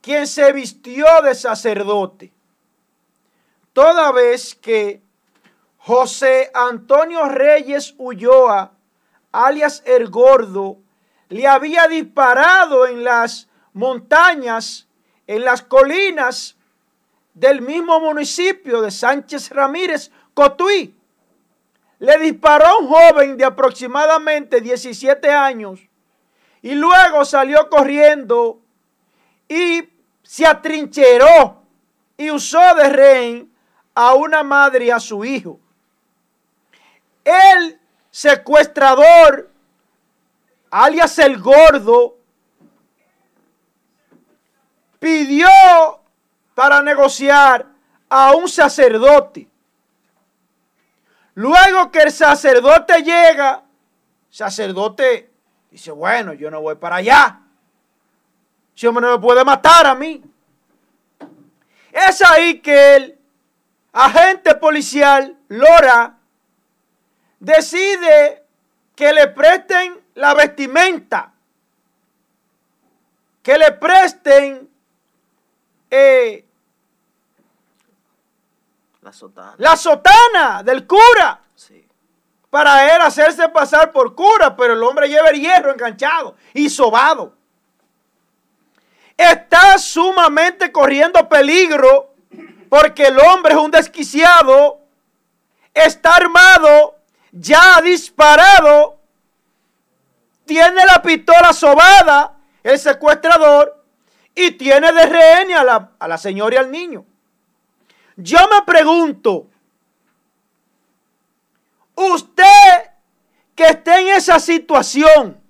quien 0.01 0.27
se 0.27 0.53
vistió 0.53 1.07
de 1.23 1.35
sacerdote. 1.35 2.33
Toda 3.73 4.13
vez 4.13 4.55
que 4.55 5.03
José 5.83 6.51
Antonio 6.53 7.27
Reyes 7.27 7.95
Ulloa, 7.97 8.73
alias 9.33 9.83
El 9.87 10.11
Gordo, 10.11 10.77
le 11.31 11.47
había 11.47 11.88
disparado 11.88 12.87
en 12.87 13.03
las 13.03 13.49
montañas, 13.73 14.88
en 15.27 15.43
las 15.43 15.62
colinas 15.62 16.57
del 17.33 17.62
mismo 17.62 17.99
municipio 17.99 18.83
de 18.83 18.90
Sánchez 18.90 19.51
Ramírez, 19.51 20.11
Cotuí. 20.35 20.95
Le 21.99 22.19
disparó 22.19 22.66
a 22.66 22.79
un 22.79 22.88
joven 22.88 23.37
de 23.38 23.45
aproximadamente 23.45 24.61
17 24.61 25.31
años 25.31 25.81
y 26.61 26.75
luego 26.75 27.25
salió 27.25 27.71
corriendo 27.71 28.61
y 29.49 29.88
se 30.23 30.47
atrincheró 30.47 31.62
y 32.19 32.31
usó 32.31 32.75
de 32.75 32.88
rehén 32.90 33.53
a 33.95 34.12
una 34.14 34.43
madre 34.43 34.87
y 34.87 34.90
a 34.90 35.01
su 35.01 35.25
hijo. 35.25 35.59
El 37.24 37.80
secuestrador, 38.11 39.50
alias 40.70 41.18
el 41.18 41.38
gordo, 41.40 42.16
pidió 44.98 45.48
para 46.54 46.83
negociar 46.83 47.66
a 48.09 48.35
un 48.35 48.48
sacerdote. 48.48 49.48
Luego 51.35 51.90
que 51.90 52.00
el 52.00 52.12
sacerdote 52.12 53.02
llega, 53.02 53.64
sacerdote 54.28 55.30
dice, 55.70 55.90
bueno, 55.90 56.35
yo 56.35 56.50
no 56.50 56.61
voy 56.61 56.74
para 56.74 56.96
allá. 56.96 57.40
Si 58.74 58.87
no 58.87 58.92
me 58.92 59.18
puede 59.18 59.44
matar 59.44 59.87
a 59.87 59.94
mí. 59.94 60.22
Es 61.92 62.22
ahí 62.22 62.61
que 62.61 62.96
el 62.96 63.18
agente 63.92 64.54
policial, 64.54 65.37
Lora, 65.48 66.19
decide 67.40 68.44
que 68.94 69.12
le 69.12 69.29
presten 69.29 69.98
la 70.14 70.35
vestimenta, 70.35 71.33
que 73.42 73.59
le 73.59 73.72
presten 73.72 74.70
eh, 75.90 76.44
la 79.00 79.12
sotana. 79.12 79.55
La 79.57 79.76
sotana 79.76 80.62
del 80.62 80.87
cura. 80.87 81.40
Para 82.50 82.94
él 82.94 83.00
hacerse 83.00 83.48
pasar 83.48 83.92
por 83.92 84.14
cura, 84.14 84.57
pero 84.57 84.72
el 84.72 84.83
hombre 84.83 85.09
lleva 85.09 85.29
el 85.29 85.40
hierro 85.40 85.70
enganchado 85.70 86.37
y 86.53 86.68
sobado. 86.68 87.33
Está 89.16 89.79
sumamente 89.79 90.72
corriendo 90.72 91.29
peligro 91.29 92.12
porque 92.68 93.05
el 93.05 93.18
hombre 93.20 93.55
es 93.55 93.61
un 93.61 93.70
desquiciado, 93.70 94.81
está 95.72 96.16
armado, 96.16 97.00
ya 97.33 97.77
ha 97.77 97.83
disparado, 97.83 98.99
tiene 100.45 100.85
la 100.85 101.01
pistola 101.03 101.53
sobada, 101.53 102.37
el 102.62 102.79
secuestrador, 102.79 103.85
y 104.35 104.53
tiene 104.53 104.93
de 104.93 105.07
rehén 105.07 105.53
a 105.53 105.64
la, 105.64 105.90
a 105.99 106.09
la 106.09 106.19
señora 106.19 106.57
y 106.57 106.59
al 106.59 106.71
niño. 106.71 107.05
Yo 108.16 108.38
me 108.51 108.62
pregunto, 108.62 109.47
usted 111.95 112.90
que 113.55 113.64
esté 113.64 114.01
en 114.01 114.09
esa 114.09 114.38
situación, 114.38 115.40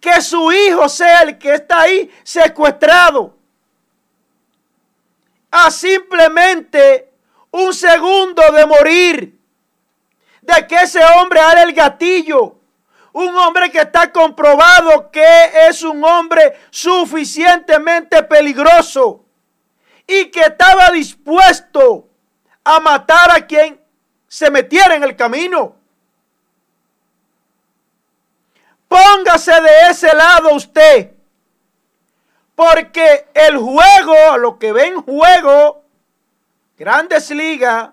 que 0.00 0.20
su 0.20 0.52
hijo 0.52 0.88
sea 0.88 1.22
el 1.22 1.38
que 1.38 1.54
está 1.54 1.82
ahí 1.82 2.10
secuestrado, 2.22 3.36
a 5.50 5.70
simplemente 5.70 7.10
un 7.50 7.72
segundo 7.72 8.42
de 8.52 8.66
morir, 8.66 9.37
de 10.48 10.66
que 10.66 10.76
ese 10.76 11.00
hombre 11.04 11.40
haga 11.40 11.62
el 11.62 11.74
gatillo, 11.74 12.56
un 13.12 13.36
hombre 13.36 13.70
que 13.70 13.80
está 13.80 14.10
comprobado 14.10 15.10
que 15.10 15.68
es 15.68 15.82
un 15.82 16.02
hombre 16.02 16.58
suficientemente 16.70 18.22
peligroso 18.22 19.24
y 20.06 20.30
que 20.30 20.40
estaba 20.40 20.90
dispuesto 20.90 22.08
a 22.64 22.80
matar 22.80 23.30
a 23.30 23.46
quien 23.46 23.78
se 24.26 24.50
metiera 24.50 24.94
en 24.94 25.02
el 25.02 25.14
camino. 25.16 25.76
Póngase 28.88 29.60
de 29.60 29.90
ese 29.90 30.14
lado 30.14 30.54
usted. 30.54 31.12
Porque 32.54 33.28
el 33.34 33.58
juego, 33.58 34.38
lo 34.38 34.58
que 34.58 34.72
ve 34.72 34.86
en 34.86 35.02
juego, 35.02 35.84
grandes 36.76 37.30
ligas, 37.30 37.90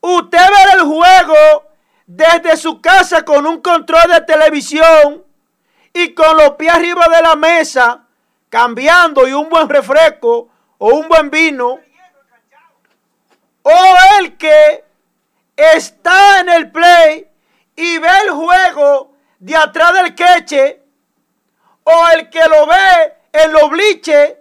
usted 0.00 0.38
ve 0.38 0.72
el 0.74 0.80
juego 0.80 1.64
desde 2.06 2.56
su 2.56 2.80
casa 2.80 3.24
con 3.24 3.46
un 3.46 3.60
control 3.60 4.10
de 4.10 4.20
televisión 4.22 5.24
y 5.92 6.14
con 6.14 6.36
los 6.36 6.50
pies 6.52 6.72
arriba 6.72 7.06
de 7.08 7.22
la 7.22 7.36
mesa, 7.36 8.04
cambiando 8.48 9.28
y 9.28 9.32
un 9.32 9.48
buen 9.48 9.68
refresco 9.68 10.48
o 10.78 10.94
un 10.94 11.08
buen 11.08 11.30
vino, 11.30 11.78
o 13.62 13.96
el 14.18 14.36
que 14.36 14.84
está 15.56 16.40
en 16.40 16.48
el 16.48 16.72
play 16.72 17.28
y 17.76 17.98
ve 17.98 18.08
el 18.24 18.30
juego 18.30 19.14
de 19.38 19.56
atrás 19.56 19.92
del 19.94 20.14
queche, 20.14 20.82
o 21.84 22.08
el 22.14 22.30
que 22.30 22.40
lo 22.48 22.66
ve 22.66 23.14
en 23.32 23.52
los 23.52 23.70
bliches, 23.70 24.34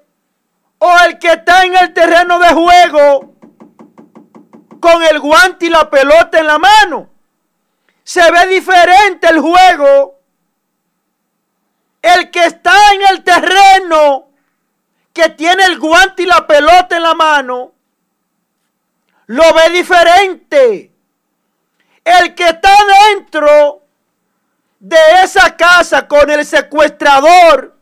o 0.80 0.98
el 1.06 1.20
que 1.20 1.34
está 1.34 1.66
en 1.66 1.76
el 1.76 1.94
terreno 1.94 2.40
de 2.40 2.50
juego 2.50 3.36
con 4.80 5.04
el 5.04 5.20
guante 5.20 5.66
y 5.66 5.70
la 5.70 5.90
pelota 5.90 6.40
en 6.40 6.48
la 6.48 6.58
mano. 6.58 7.10
Se 8.04 8.32
ve 8.32 8.48
diferente 8.48 9.28
el 9.28 9.40
juego. 9.40 10.20
El 12.02 12.32
que 12.32 12.46
está 12.46 12.94
en 12.94 13.02
el 13.12 13.24
terreno, 13.24 14.30
que 15.14 15.30
tiene 15.30 15.66
el 15.66 15.78
guante 15.80 16.24
y 16.24 16.26
la 16.26 16.48
pelota 16.48 16.96
en 16.96 17.04
la 17.04 17.14
mano, 17.14 17.74
lo 19.28 19.54
ve 19.54 19.70
diferente. 19.72 20.92
El 22.04 22.34
que 22.34 22.46
está 22.48 22.72
dentro 23.12 23.84
de 24.80 24.98
esa 25.24 25.56
casa 25.58 26.08
con 26.08 26.30
el 26.32 26.46
secuestrador, 26.46 27.76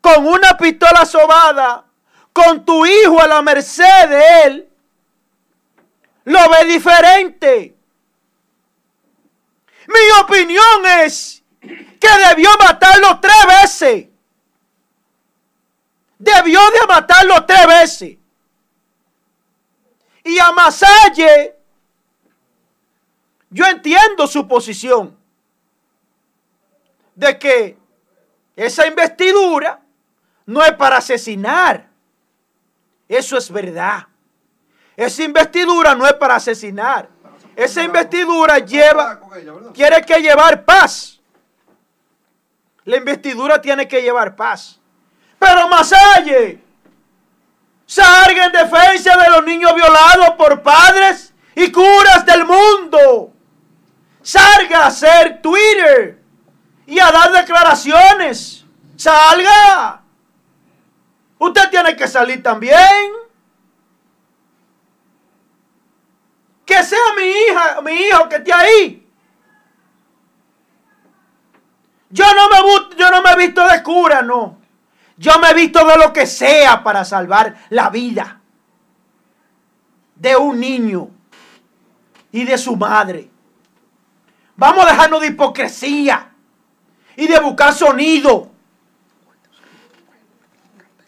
con 0.00 0.26
una 0.26 0.56
pistola 0.56 1.04
sobada, 1.04 1.84
con 2.32 2.64
tu 2.64 2.86
hijo 2.86 3.20
a 3.20 3.26
la 3.26 3.42
merced 3.42 4.08
de 4.08 4.42
él, 4.44 4.69
lo 6.30 6.48
ve 6.48 6.64
diferente. 6.64 7.76
Mi 9.86 10.20
opinión 10.22 10.86
es 11.00 11.42
que 11.60 12.08
debió 12.28 12.50
matarlo 12.58 13.18
tres 13.20 13.46
veces. 13.62 14.06
Debió 16.18 16.60
de 16.70 16.86
matarlo 16.86 17.44
tres 17.44 17.66
veces. 17.66 18.18
Y 20.22 20.38
a 20.38 20.52
Masalle, 20.52 21.56
yo 23.48 23.66
entiendo 23.66 24.28
su 24.28 24.46
posición 24.46 25.18
de 27.16 27.38
que 27.38 27.76
esa 28.54 28.86
investidura 28.86 29.82
no 30.46 30.64
es 30.64 30.72
para 30.74 30.98
asesinar. 30.98 31.88
Eso 33.08 33.36
es 33.36 33.50
verdad. 33.50 34.09
Esa 35.00 35.22
investidura 35.22 35.94
no 35.94 36.06
es 36.06 36.12
para 36.12 36.34
asesinar. 36.34 37.08
Esa 37.56 37.82
investidura 37.82 38.58
lleva, 38.58 39.18
quiere 39.72 40.04
que 40.04 40.20
llevar 40.20 40.62
paz. 40.62 41.18
La 42.84 42.98
investidura 42.98 43.62
tiene 43.62 43.88
que 43.88 44.02
llevar 44.02 44.36
paz. 44.36 44.78
Pero 45.38 45.74
allá, 45.74 46.58
salga 47.86 48.44
en 48.44 48.52
defensa 48.52 49.16
de 49.16 49.30
los 49.30 49.42
niños 49.42 49.74
violados 49.74 50.32
por 50.36 50.60
padres 50.60 51.32
y 51.54 51.72
curas 51.72 52.26
del 52.26 52.44
mundo. 52.44 53.32
Salga 54.20 54.84
a 54.84 54.86
hacer 54.88 55.40
Twitter 55.40 56.22
y 56.84 57.00
a 57.00 57.10
dar 57.10 57.32
declaraciones. 57.32 58.66
Salga. 58.96 60.02
Usted 61.38 61.70
tiene 61.70 61.96
que 61.96 62.06
salir 62.06 62.42
también. 62.42 63.30
Que 66.70 66.79
sea 66.90 67.14
mi 67.16 67.22
hija, 67.22 67.80
mi 67.82 67.92
hijo 67.92 68.28
que 68.28 68.36
esté 68.36 68.52
ahí. 68.52 69.06
Yo 72.10 72.24
no 72.34 72.48
me, 72.48 72.96
yo 72.96 73.10
no 73.10 73.22
me 73.22 73.30
he 73.30 73.36
visto 73.36 73.66
de 73.66 73.82
cura, 73.82 74.22
no. 74.22 74.58
Yo 75.16 75.38
me 75.38 75.50
he 75.50 75.54
visto 75.54 75.86
de 75.86 75.96
lo 75.96 76.12
que 76.12 76.26
sea 76.26 76.82
para 76.82 77.04
salvar 77.04 77.54
la 77.68 77.88
vida 77.90 78.40
de 80.16 80.36
un 80.36 80.58
niño 80.58 81.08
y 82.32 82.44
de 82.44 82.58
su 82.58 82.76
madre. 82.76 83.30
Vamos 84.56 84.84
a 84.84 84.90
dejarnos 84.90 85.20
de 85.20 85.28
hipocresía 85.28 86.30
y 87.16 87.26
de 87.26 87.38
buscar 87.40 87.72
sonido. 87.72 88.50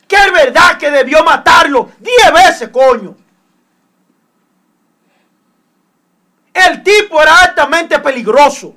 Que 0.06 0.16
es 0.16 0.32
verdad 0.32 0.78
que 0.78 0.90
debió 0.90 1.24
matarlo 1.24 1.90
diez 1.98 2.32
veces, 2.32 2.68
coño. 2.68 3.16
El 6.52 6.82
tipo 6.82 7.20
era 7.20 7.34
altamente 7.36 7.98
peligroso. 7.98 8.74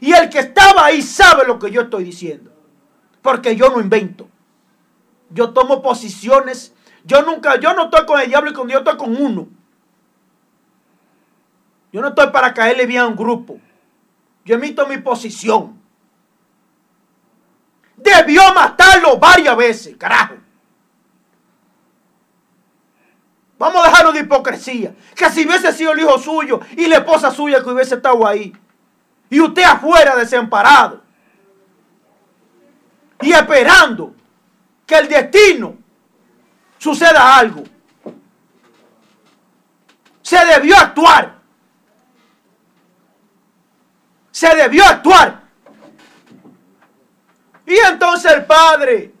Y 0.00 0.12
el 0.12 0.30
que 0.30 0.38
estaba 0.38 0.86
ahí 0.86 1.02
sabe 1.02 1.46
lo 1.46 1.58
que 1.58 1.70
yo 1.70 1.82
estoy 1.82 2.04
diciendo. 2.04 2.50
Porque 3.20 3.54
yo 3.54 3.68
no 3.68 3.80
invento. 3.80 4.28
Yo 5.28 5.50
tomo 5.50 5.82
posiciones. 5.82 6.72
Yo 7.04 7.22
nunca, 7.22 7.58
yo 7.60 7.74
no 7.74 7.84
estoy 7.84 8.06
con 8.06 8.20
el 8.20 8.28
diablo 8.28 8.50
y 8.50 8.54
con 8.54 8.66
Dios, 8.66 8.80
estoy 8.80 8.96
con 8.96 9.20
uno. 9.20 9.48
Yo 11.92 12.00
no 12.00 12.08
estoy 12.08 12.28
para 12.28 12.54
caerle 12.54 12.86
bien 12.86 13.00
a 13.00 13.06
un 13.06 13.16
grupo. 13.16 13.58
Yo 14.44 14.54
emito 14.54 14.86
mi 14.86 14.98
posición. 14.98 15.78
Debió 17.96 18.42
matarlo 18.54 19.18
varias 19.18 19.56
veces, 19.56 19.96
carajo. 19.96 20.34
Vamos 23.60 23.84
a 23.84 23.90
dejarlo 23.90 24.12
de 24.12 24.20
hipocresía. 24.20 24.94
Que 25.14 25.28
si 25.28 25.46
hubiese 25.46 25.70
sido 25.74 25.92
el 25.92 26.00
hijo 26.00 26.18
suyo 26.18 26.60
y 26.78 26.86
la 26.86 26.96
esposa 26.96 27.30
suya 27.30 27.62
que 27.62 27.68
hubiese 27.68 27.96
estado 27.96 28.26
ahí. 28.26 28.56
Y 29.28 29.38
usted 29.38 29.62
afuera 29.64 30.16
desamparado. 30.16 31.02
Y 33.20 33.32
esperando 33.32 34.14
que 34.86 34.96
el 34.96 35.08
destino 35.08 35.76
suceda 36.78 37.36
algo. 37.36 37.62
Se 40.22 40.42
debió 40.46 40.74
actuar. 40.78 41.34
Se 44.30 44.56
debió 44.56 44.86
actuar. 44.86 45.42
Y 47.66 47.76
entonces 47.76 48.32
el 48.32 48.46
padre, 48.46 49.12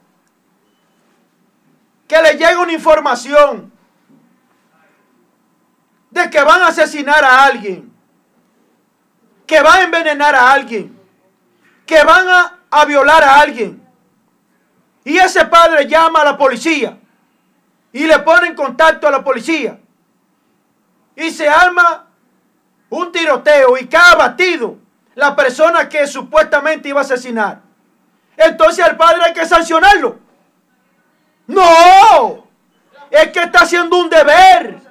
que 2.08 2.22
le 2.22 2.32
llega 2.38 2.58
una 2.58 2.72
información 2.72 3.69
que 6.28 6.42
van 6.42 6.62
a 6.62 6.66
asesinar 6.66 7.24
a 7.24 7.44
alguien, 7.44 7.90
que 9.46 9.62
van 9.62 9.80
a 9.80 9.82
envenenar 9.84 10.34
a 10.34 10.52
alguien, 10.52 10.98
que 11.86 12.02
van 12.04 12.28
a, 12.28 12.84
violar 12.84 13.22
a 13.22 13.40
alguien. 13.40 13.80
Y 15.04 15.18
ese 15.18 15.44
padre 15.46 15.86
llama 15.86 16.20
a 16.20 16.24
la 16.24 16.38
policía 16.38 16.98
y 17.92 18.06
le 18.06 18.18
pone 18.20 18.48
en 18.48 18.54
contacto 18.54 19.08
a 19.08 19.10
la 19.10 19.24
policía. 19.24 19.78
Y 21.16 21.30
se 21.30 21.48
arma 21.48 22.06
un 22.90 23.10
tiroteo 23.10 23.78
y 23.78 23.86
cae 23.86 24.12
abatido 24.12 24.76
la 25.14 25.34
persona 25.34 25.88
que 25.88 26.06
supuestamente 26.06 26.88
iba 26.88 27.00
a 27.00 27.04
asesinar. 27.04 27.60
Entonces 28.36 28.84
al 28.84 28.96
padre 28.96 29.22
hay 29.24 29.32
que 29.32 29.46
sancionarlo. 29.46 30.18
No, 31.46 32.46
es 33.10 33.28
que 33.28 33.40
está 33.40 33.60
haciendo 33.60 33.98
un 33.98 34.08
deber 34.08 34.89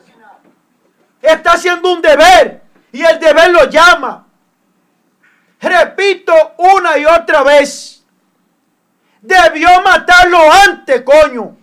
está 1.22 1.54
haciendo 1.54 1.92
un 1.92 2.02
deber 2.02 2.62
y 2.92 3.02
el 3.02 3.20
deber 3.20 3.52
lo 3.52 3.66
llama. 3.70 4.28
Repito 5.62 6.34
una 6.58 6.98
y 6.98 7.06
otra 7.06 7.44
vez. 7.44 8.06
Debió 9.22 9.70
matarlo 9.84 10.40
antes, 10.68 11.02
coño. 11.02 11.58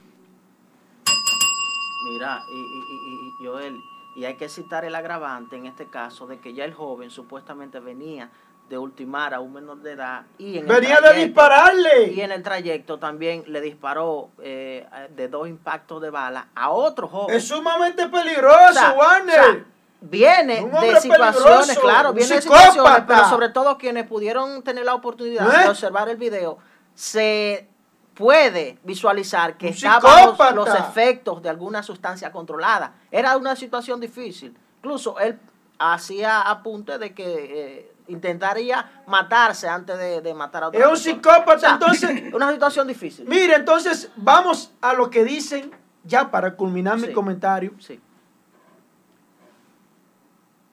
Mira, 2.05 2.42
y, 2.53 2.59
y, 2.59 3.42
y, 3.42 3.47
Joel, 3.47 3.81
y 4.14 4.25
hay 4.25 4.35
que 4.35 4.49
citar 4.49 4.85
el 4.85 4.95
agravante 4.95 5.57
en 5.57 5.66
este 5.66 5.87
caso 5.87 6.27
de 6.27 6.38
que 6.38 6.53
ya 6.53 6.64
el 6.64 6.75
joven 6.75 7.11
supuestamente 7.11 7.81
venía 7.81 8.31
de 8.68 8.79
ultimar 8.79 9.33
a 9.33 9.40
un 9.40 9.52
menor 9.52 9.79
de 9.79 9.92
edad 9.92 10.22
y 10.38 10.59
en 10.59 10.66
venía 10.66 11.00
de 11.00 11.24
dispararle. 11.24 12.12
y 12.12 12.20
en 12.20 12.33
el 12.33 12.42
trayecto 12.42 12.98
también 12.98 13.44
le 13.46 13.61
disparó 13.61 14.31
eh, 14.42 14.87
de 15.14 15.29
dos 15.29 15.48
impactos 15.48 16.02
de 16.02 16.11
bala 16.11 16.48
a 16.55 16.70
otro 16.70 17.09
joven. 17.09 17.37
Es 17.37 17.46
sumamente 17.46 18.09
peligroso 18.09 18.81
Warner. 18.96 19.64
viene 20.00 20.68
de 20.81 21.00
situaciones 21.00 21.79
claro 21.79 22.12
viene 22.12 22.35
de 22.35 22.42
situaciones 22.42 23.02
pero 23.07 23.29
sobre 23.29 23.50
todo 23.50 23.79
quienes 23.79 24.07
pudieron 24.07 24.62
tener 24.62 24.85
la 24.85 24.94
oportunidad 24.94 25.46
de 25.48 25.64
¿Eh? 25.64 25.68
observar 25.68 26.09
el 26.09 26.16
video 26.16 26.59
se 26.94 27.68
puede 28.16 28.79
visualizar 28.83 29.57
que 29.57 29.68
estaba 29.68 30.33
bajo 30.33 30.55
los 30.55 30.68
efectos 30.74 31.42
de 31.42 31.50
alguna 31.50 31.83
sustancia 31.83 32.33
controlada. 32.33 32.94
Era 33.11 33.37
una 33.37 33.55
situación 33.55 34.00
difícil. 34.00 34.57
Incluso 34.79 35.18
él 35.20 35.38
hacía 35.79 36.40
apunte 36.40 36.98
de 36.98 37.14
que 37.14 37.24
eh, 37.26 37.92
intentaría 38.09 39.03
matarse 39.07 39.69
antes 39.69 39.99
de, 39.99 40.35
matar 40.35 40.64
a 40.64 40.69
otro. 40.69 40.81
Es 40.81 40.87
un 40.87 40.97
psicópata, 40.97 41.73
entonces. 41.73 42.23
Una 42.35 42.53
situación 42.53 42.87
difícil. 42.87 43.27
Mire, 43.27 43.55
entonces 43.55 44.11
vamos 44.16 44.73
a 44.81 44.92
lo 44.92 45.11
que 45.11 45.25
dicen, 45.25 45.71
ya 46.05 46.31
para 46.31 46.55
culminar 46.55 46.99
mi 46.99 47.12
comentario. 47.12 47.73
Sí. 47.79 48.01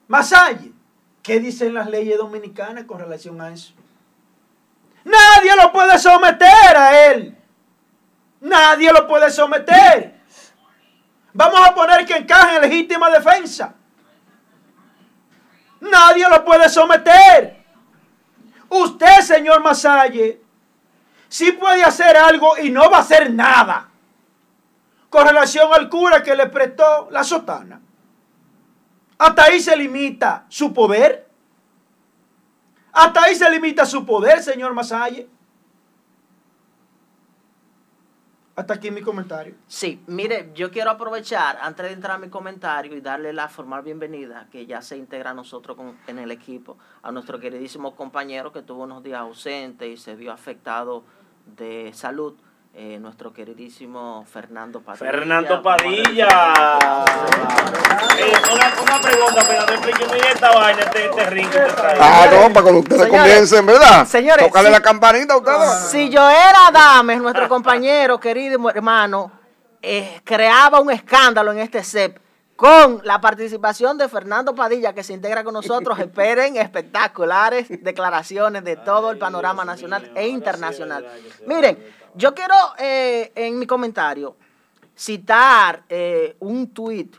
Masalle 0.06 0.74
¿Qué 1.24 1.40
dicen 1.40 1.72
las 1.72 1.88
leyes 1.88 2.18
dominicanas 2.18 2.84
con 2.84 3.00
relación 3.00 3.40
a 3.40 3.50
eso? 3.50 3.72
Nadie 5.04 5.56
lo 5.56 5.72
puede 5.72 5.98
someter 5.98 6.76
a 6.76 7.06
él. 7.06 7.34
Nadie 8.42 8.92
lo 8.92 9.06
puede 9.08 9.30
someter. 9.30 10.20
Vamos 11.32 11.66
a 11.66 11.74
poner 11.74 12.04
que 12.04 12.18
encaje 12.18 12.56
en 12.56 12.62
legítima 12.62 13.08
defensa. 13.08 13.74
Nadie 15.90 16.28
lo 16.28 16.44
puede 16.44 16.68
someter. 16.68 17.64
Usted, 18.68 19.20
señor 19.20 19.62
Masalle, 19.62 20.40
sí 21.28 21.52
puede 21.52 21.84
hacer 21.84 22.16
algo 22.16 22.58
y 22.58 22.70
no 22.70 22.90
va 22.90 22.98
a 22.98 23.00
hacer 23.00 23.32
nada 23.32 23.88
con 25.10 25.26
relación 25.26 25.72
al 25.72 25.88
cura 25.88 26.22
que 26.22 26.34
le 26.34 26.46
prestó 26.48 27.08
la 27.10 27.22
sotana. 27.22 27.80
Hasta 29.18 29.44
ahí 29.44 29.60
se 29.60 29.76
limita 29.76 30.46
su 30.48 30.72
poder. 30.72 31.28
Hasta 32.92 33.22
ahí 33.22 33.34
se 33.34 33.48
limita 33.50 33.86
su 33.86 34.04
poder, 34.04 34.42
señor 34.42 34.74
Masalle. 34.74 35.28
Hasta 38.56 38.74
aquí 38.74 38.92
mi 38.92 39.02
comentario. 39.02 39.56
Sí, 39.66 40.00
mire, 40.06 40.52
yo 40.54 40.70
quiero 40.70 40.90
aprovechar 40.92 41.58
antes 41.60 41.86
de 41.86 41.92
entrar 41.92 42.16
a 42.16 42.18
mi 42.18 42.28
comentario 42.28 42.96
y 42.96 43.00
darle 43.00 43.32
la 43.32 43.48
formal 43.48 43.82
bienvenida 43.82 44.46
que 44.52 44.64
ya 44.64 44.80
se 44.80 44.96
integra 44.96 45.30
a 45.30 45.34
nosotros 45.34 45.76
en 46.06 46.20
el 46.20 46.30
equipo, 46.30 46.78
a 47.02 47.10
nuestro 47.10 47.40
queridísimo 47.40 47.96
compañero 47.96 48.52
que 48.52 48.62
tuvo 48.62 48.84
unos 48.84 49.02
días 49.02 49.18
ausente 49.18 49.88
y 49.88 49.96
se 49.96 50.14
vio 50.14 50.30
afectado 50.30 51.02
de 51.56 51.90
salud. 51.94 52.34
Eh, 52.76 52.98
nuestro 52.98 53.32
queridísimo 53.32 54.26
Fernando 54.28 54.80
Padilla. 54.80 55.08
Fernando 55.08 55.62
Padilla. 55.62 56.28
Eh, 58.18 58.32
una, 58.52 58.72
una, 58.82 59.00
pregunta, 59.00 59.44
pero 59.46 59.62
explíqueme 59.62 60.18
esta 60.18 60.52
vaina, 60.52 60.80
este, 60.80 61.04
este 61.04 61.30
ring 61.30 61.48
que 61.50 61.58
trae. 61.60 61.96
Ah, 62.00 62.26
no, 62.32 62.52
para 62.52 62.62
cuando 62.62 62.80
ustedes 62.80 63.06
comiencen, 63.06 63.64
¿verdad? 63.64 64.04
Señores. 64.08 64.44
Tocarle 64.44 64.70
la 64.70 64.80
campanita 64.80 65.34
a 65.34 65.36
ustedes. 65.36 65.70
Si 65.92 66.10
yo 66.10 66.28
era 66.28 66.72
Dames, 66.72 67.20
nuestro 67.20 67.48
compañero, 67.54 68.18
querido 68.18 68.68
hermano, 68.68 69.30
eh, 69.80 70.20
creaba 70.24 70.80
un 70.80 70.90
escándalo 70.90 71.52
en 71.52 71.60
este 71.60 71.84
CEP 71.84 72.23
con 72.56 73.00
la 73.04 73.20
participación 73.20 73.98
de 73.98 74.08
Fernando 74.08 74.54
Padilla, 74.54 74.92
que 74.92 75.02
se 75.02 75.12
integra 75.12 75.42
con 75.44 75.54
nosotros. 75.54 75.98
Esperen 76.00 76.56
espectaculares 76.56 77.66
declaraciones 77.82 78.64
de 78.64 78.76
todo 78.76 79.10
el 79.10 79.18
panorama 79.18 79.64
nacional 79.64 80.12
e 80.14 80.28
internacional. 80.28 81.06
Miren. 81.46 82.04
Yo 82.16 82.32
quiero 82.32 82.54
eh, 82.78 83.32
en 83.34 83.58
mi 83.58 83.66
comentario 83.66 84.36
citar 84.94 85.82
eh, 85.88 86.36
un 86.38 86.68
tuit 86.68 87.16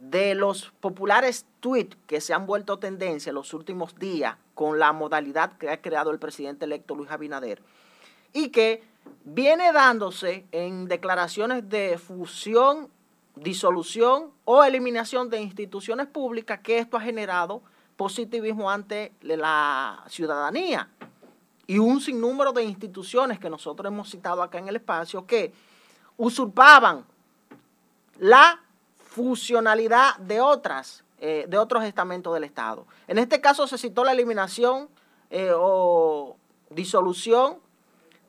de 0.00 0.34
los 0.34 0.72
populares 0.80 1.44
tweets 1.60 1.98
que 2.06 2.22
se 2.22 2.32
han 2.32 2.46
vuelto 2.46 2.78
tendencia 2.78 3.28
en 3.28 3.34
los 3.34 3.52
últimos 3.52 3.94
días 3.98 4.36
con 4.54 4.78
la 4.78 4.92
modalidad 4.94 5.58
que 5.58 5.68
ha 5.68 5.82
creado 5.82 6.10
el 6.12 6.18
presidente 6.18 6.64
electo 6.64 6.94
Luis 6.94 7.10
Abinader 7.10 7.60
y 8.32 8.48
que 8.48 8.82
viene 9.24 9.70
dándose 9.72 10.46
en 10.50 10.88
declaraciones 10.88 11.68
de 11.68 11.98
fusión, 11.98 12.88
disolución 13.36 14.32
o 14.44 14.64
eliminación 14.64 15.28
de 15.28 15.40
instituciones 15.40 16.06
públicas 16.06 16.60
que 16.60 16.78
esto 16.78 16.96
ha 16.96 17.00
generado 17.00 17.62
positivismo 17.96 18.70
ante 18.70 19.12
la 19.20 20.02
ciudadanía 20.08 20.88
y 21.66 21.78
un 21.78 22.00
sinnúmero 22.00 22.52
de 22.52 22.64
instituciones 22.64 23.38
que 23.38 23.50
nosotros 23.50 23.92
hemos 23.92 24.10
citado 24.10 24.42
acá 24.42 24.58
en 24.58 24.68
el 24.68 24.76
espacio 24.76 25.26
que 25.26 25.52
usurpaban 26.16 27.04
la 28.18 28.62
funcionalidad 28.98 30.16
de 30.18 30.40
otras, 30.40 31.04
eh, 31.18 31.46
de 31.48 31.58
otros 31.58 31.84
estamentos 31.84 32.32
del 32.32 32.44
Estado. 32.44 32.86
En 33.06 33.18
este 33.18 33.40
caso 33.40 33.66
se 33.66 33.78
citó 33.78 34.04
la 34.04 34.12
eliminación 34.12 34.88
eh, 35.30 35.50
o 35.54 36.36
disolución 36.70 37.58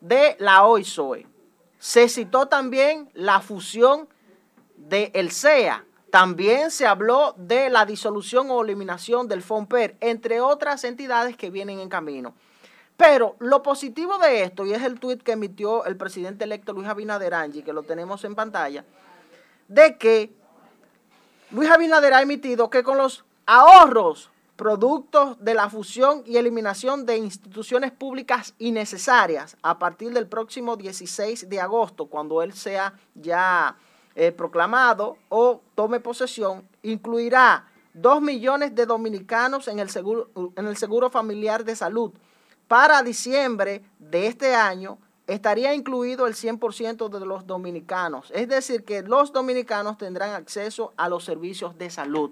de 0.02 0.36
la 0.40 0.66
OISOE. 0.66 1.28
Se 1.80 2.10
citó 2.10 2.48
también 2.48 3.10
la 3.14 3.40
fusión 3.40 4.08
de 4.78 5.12
el 5.14 5.32
CEA. 5.32 5.84
También 6.10 6.72
se 6.72 6.88
habló 6.88 7.36
de 7.38 7.70
la 7.70 7.86
disolución 7.86 8.50
o 8.50 8.62
eliminación 8.64 9.28
del 9.28 9.42
FOMPER, 9.42 9.98
entre 10.00 10.40
otras 10.40 10.84
entidades 10.86 11.36
que 11.36 11.50
vienen 11.50 11.80
en 11.80 11.90
camino. 11.90 12.34
Pero 12.96 13.36
lo 13.40 13.62
positivo 13.62 14.18
de 14.18 14.44
esto, 14.44 14.66
y 14.66 14.74
es 14.74 14.82
el 14.82 15.00
tuit 15.00 15.22
que 15.22 15.34
emitió 15.34 15.86
el 15.86 15.98
presidente 15.98 16.46
electo 16.46 16.74
Luis 16.74 16.88
Abinader 16.88 17.34
Angi, 17.34 17.62
que 17.62 17.74
lo 17.74 17.84
tenemos 17.84 18.24
en 18.24 18.34
pantalla, 18.34 18.86
de 19.68 19.98
que 19.98 20.34
Luis 21.52 21.70
Abinader 21.70 22.14
ha 22.14 22.22
emitido 22.22 22.70
que 22.70 22.84
con 22.84 22.98
los 22.98 23.26
ahorros 23.46 24.32
productos 24.56 25.38
de 25.40 25.54
la 25.54 25.70
fusión 25.70 26.24
y 26.26 26.38
eliminación 26.38 27.06
de 27.06 27.18
instituciones 27.18 27.92
públicas 27.92 28.56
innecesarias 28.58 29.56
a 29.62 29.78
partir 29.78 30.12
del 30.14 30.28
próximo 30.28 30.76
16 30.76 31.48
de 31.48 31.62
agosto, 31.62 32.08
cuando 32.08 32.42
él 32.42 32.54
sea 32.54 32.94
ya 33.14 33.78
eh, 34.20 34.32
proclamado 34.32 35.16
o 35.30 35.62
tome 35.76 36.00
posesión, 36.00 36.68
incluirá 36.82 37.68
2 37.94 38.20
millones 38.20 38.74
de 38.74 38.88
dominicanos 38.88 39.68
en 39.68 39.78
el 39.78 39.92
seguro, 39.92 40.32
en 40.56 40.66
el 40.66 40.76
seguro 40.76 41.12
familiar 41.12 41.64
de 41.64 41.76
salud, 41.76 42.12
para 42.68 43.04
diciembre 43.04 43.84
de 44.00 44.26
este 44.26 44.56
año 44.56 44.98
estaría 45.28 45.76
incluido 45.76 46.26
el 46.26 46.34
100% 46.34 47.10
de 47.10 47.26
los 47.28 47.46
dominicanos. 47.46 48.32
Es 48.34 48.48
decir, 48.48 48.84
que 48.86 49.04
los 49.04 49.32
dominicanos 49.32 50.00
tendrán 50.00 50.32
acceso 50.32 50.94
a 50.98 51.10
los 51.10 51.24
servicios 51.24 51.78
de 51.78 51.92
salud. 51.92 52.32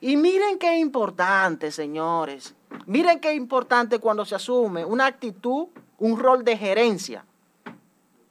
Y 0.00 0.16
miren 0.16 0.60
qué 0.60 0.78
importante, 0.78 1.72
señores. 1.72 2.54
Miren 2.86 3.18
qué 3.18 3.34
importante 3.34 3.98
cuando 3.98 4.24
se 4.24 4.36
asume 4.36 4.84
una 4.84 5.06
actitud, 5.06 5.66
un 5.98 6.20
rol 6.20 6.44
de 6.44 6.56
gerencia. 6.56 7.24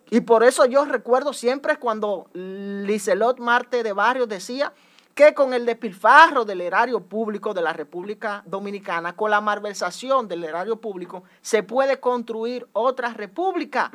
Y 0.09 0.21
por 0.21 0.43
eso 0.43 0.65
yo 0.65 0.85
recuerdo 0.85 1.33
siempre 1.33 1.77
cuando 1.77 2.27
Licelot 2.33 3.39
Marte 3.39 3.83
de 3.83 3.93
Barrio 3.93 4.27
decía 4.27 4.71
que 5.15 5.33
con 5.33 5.53
el 5.53 5.65
despilfarro 5.65 6.43
del 6.45 6.61
erario 6.61 6.99
público 6.99 7.53
de 7.53 7.61
la 7.61 7.73
República 7.73 8.43
Dominicana, 8.45 9.15
con 9.15 9.31
la 9.31 9.41
malversación 9.41 10.27
del 10.27 10.43
erario 10.43 10.75
público, 10.75 11.23
se 11.41 11.63
puede 11.63 11.99
construir 11.99 12.67
otra 12.73 13.13
república. 13.13 13.91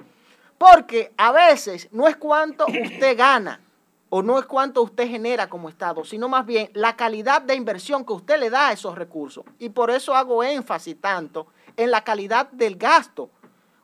Porque 0.57 1.13
a 1.17 1.31
veces 1.31 1.89
no 1.93 2.09
es 2.09 2.17
cuánto 2.17 2.67
usted 2.67 3.17
gana 3.17 3.61
o 4.09 4.23
no 4.23 4.39
es 4.39 4.47
cuánto 4.47 4.83
usted 4.83 5.09
genera 5.09 5.49
como 5.49 5.69
Estado, 5.69 6.05
sino 6.05 6.29
más 6.29 6.45
bien 6.45 6.71
la 6.75 6.97
calidad 6.97 7.43
de 7.43 7.55
inversión 7.55 8.05
que 8.05 8.13
usted 8.13 8.39
le 8.41 8.51
da 8.51 8.69
a 8.69 8.73
esos 8.73 8.97
recursos. 8.97 9.45
Y 9.59 9.69
por 9.69 9.91
eso 9.91 10.15
hago 10.15 10.43
énfasis 10.43 11.01
tanto 11.01 11.47
en 11.77 11.91
la 11.91 12.03
calidad 12.03 12.51
del 12.51 12.77
gasto. 12.77 13.31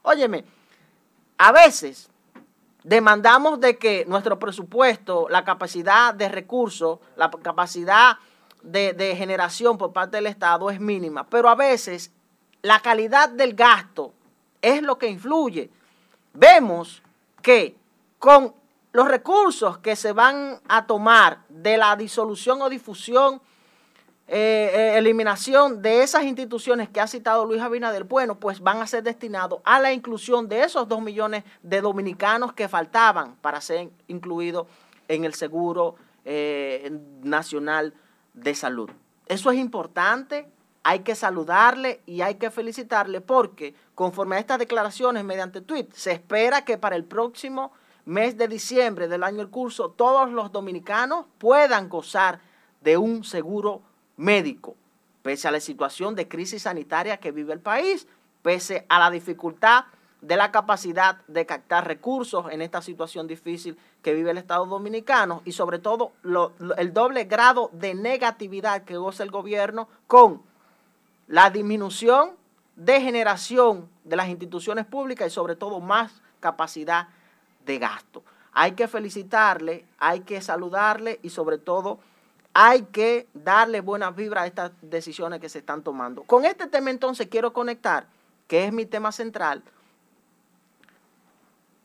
Óyeme, 0.02 0.44
a 1.38 1.52
veces 1.52 2.10
demandamos 2.86 3.58
de 3.58 3.78
que 3.78 4.04
nuestro 4.06 4.38
presupuesto, 4.38 5.26
la 5.28 5.44
capacidad 5.44 6.14
de 6.14 6.28
recursos, 6.28 7.00
la 7.16 7.28
capacidad 7.30 8.16
de, 8.62 9.14
generación 9.16 9.76
por 9.76 9.92
parte 9.92 10.18
del 10.18 10.26
Estado 10.26 10.70
es 10.70 10.78
mínima, 10.78 11.26
pero 11.26 11.48
a 11.48 11.56
veces 11.56 12.12
la 12.62 12.78
calidad 12.78 13.28
del 13.28 13.54
gasto 13.54 14.12
es 14.62 14.82
lo 14.82 14.98
que 14.98 15.08
influye. 15.08 15.68
Vemos 16.32 17.02
que 17.42 17.76
con 18.20 18.54
los 18.92 19.08
recursos 19.08 19.78
que 19.78 19.96
se 19.96 20.12
van 20.12 20.60
a 20.68 20.86
tomar 20.86 21.40
de 21.48 21.76
la 21.76 21.96
disolución 21.96 22.62
o 22.62 22.68
difusión 22.68 23.42
eh, 24.28 24.72
eh, 24.74 24.98
eliminación 24.98 25.82
de 25.82 26.02
esas 26.02 26.24
instituciones 26.24 26.88
que 26.88 27.00
ha 27.00 27.06
citado 27.06 27.44
Luis 27.44 27.62
Abinader, 27.62 28.02
bueno, 28.02 28.40
pues 28.40 28.60
van 28.60 28.78
a 28.78 28.86
ser 28.88 29.04
destinados 29.04 29.60
a 29.64 29.78
la 29.78 29.92
inclusión 29.92 30.48
de 30.48 30.64
esos 30.64 30.88
dos 30.88 31.00
millones 31.00 31.44
de 31.62 31.80
dominicanos 31.80 32.52
que 32.52 32.68
faltaban 32.68 33.36
para 33.36 33.60
ser 33.60 33.88
incluidos 34.08 34.66
en 35.06 35.24
el 35.24 35.34
Seguro 35.34 35.94
eh, 36.24 36.90
Nacional 37.22 37.94
de 38.34 38.54
Salud. 38.56 38.90
Eso 39.26 39.52
es 39.52 39.58
importante, 39.58 40.48
hay 40.82 41.00
que 41.00 41.14
saludarle 41.14 42.00
y 42.04 42.22
hay 42.22 42.34
que 42.34 42.50
felicitarle 42.50 43.20
porque 43.20 43.74
conforme 43.94 44.34
a 44.34 44.40
estas 44.40 44.58
declaraciones 44.58 45.22
mediante 45.22 45.60
tweet, 45.60 45.86
se 45.92 46.10
espera 46.10 46.64
que 46.64 46.78
para 46.78 46.96
el 46.96 47.04
próximo 47.04 47.70
mes 48.04 48.36
de 48.36 48.48
diciembre 48.48 49.06
del 49.06 49.22
año 49.22 49.42
en 49.42 49.48
curso 49.48 49.90
todos 49.90 50.32
los 50.32 50.50
dominicanos 50.50 51.26
puedan 51.38 51.88
gozar 51.88 52.40
de 52.80 52.96
un 52.96 53.22
seguro 53.22 53.82
médico, 54.16 54.76
pese 55.22 55.48
a 55.48 55.50
la 55.50 55.60
situación 55.60 56.14
de 56.14 56.28
crisis 56.28 56.62
sanitaria 56.62 57.18
que 57.18 57.32
vive 57.32 57.52
el 57.52 57.60
país, 57.60 58.06
pese 58.42 58.86
a 58.88 58.98
la 58.98 59.10
dificultad 59.10 59.86
de 60.20 60.36
la 60.36 60.50
capacidad 60.50 61.18
de 61.26 61.46
captar 61.46 61.86
recursos 61.86 62.46
en 62.50 62.62
esta 62.62 62.80
situación 62.82 63.26
difícil 63.26 63.76
que 64.02 64.14
vive 64.14 64.30
el 64.30 64.38
Estado 64.38 64.66
Dominicano 64.66 65.42
y 65.44 65.52
sobre 65.52 65.78
todo 65.78 66.12
el 66.78 66.92
doble 66.92 67.24
grado 67.24 67.70
de 67.72 67.94
negatividad 67.94 68.84
que 68.84 68.96
goza 68.96 69.22
el 69.22 69.30
gobierno 69.30 69.88
con 70.06 70.42
la 71.28 71.50
disminución 71.50 72.30
de 72.76 73.00
generación 73.00 73.88
de 74.04 74.16
las 74.16 74.28
instituciones 74.28 74.86
públicas 74.86 75.28
y 75.28 75.30
sobre 75.30 75.56
todo 75.56 75.80
más 75.80 76.22
capacidad 76.40 77.08
de 77.64 77.78
gasto. 77.78 78.22
Hay 78.52 78.72
que 78.72 78.88
felicitarle, 78.88 79.84
hay 79.98 80.20
que 80.20 80.40
saludarle 80.40 81.20
y 81.22 81.30
sobre 81.30 81.58
todo 81.58 81.98
hay 82.58 82.84
que 82.84 83.28
darle 83.34 83.82
buenas 83.82 84.16
vibras 84.16 84.44
a 84.44 84.46
estas 84.46 84.72
decisiones 84.80 85.40
que 85.40 85.48
se 85.50 85.58
están 85.58 85.82
tomando. 85.82 86.22
Con 86.22 86.46
este 86.46 86.66
tema 86.66 86.88
entonces 86.88 87.26
quiero 87.30 87.52
conectar, 87.52 88.06
que 88.48 88.64
es 88.64 88.72
mi 88.72 88.86
tema 88.86 89.12
central, 89.12 89.62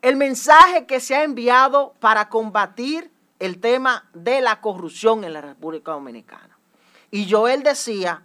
el 0.00 0.16
mensaje 0.16 0.86
que 0.86 0.98
se 0.98 1.14
ha 1.14 1.24
enviado 1.24 1.92
para 2.00 2.30
combatir 2.30 3.10
el 3.38 3.60
tema 3.60 4.08
de 4.14 4.40
la 4.40 4.62
corrupción 4.62 5.24
en 5.24 5.34
la 5.34 5.42
República 5.42 5.92
Dominicana. 5.92 6.56
Y 7.10 7.30
Joel 7.30 7.62
decía 7.62 8.22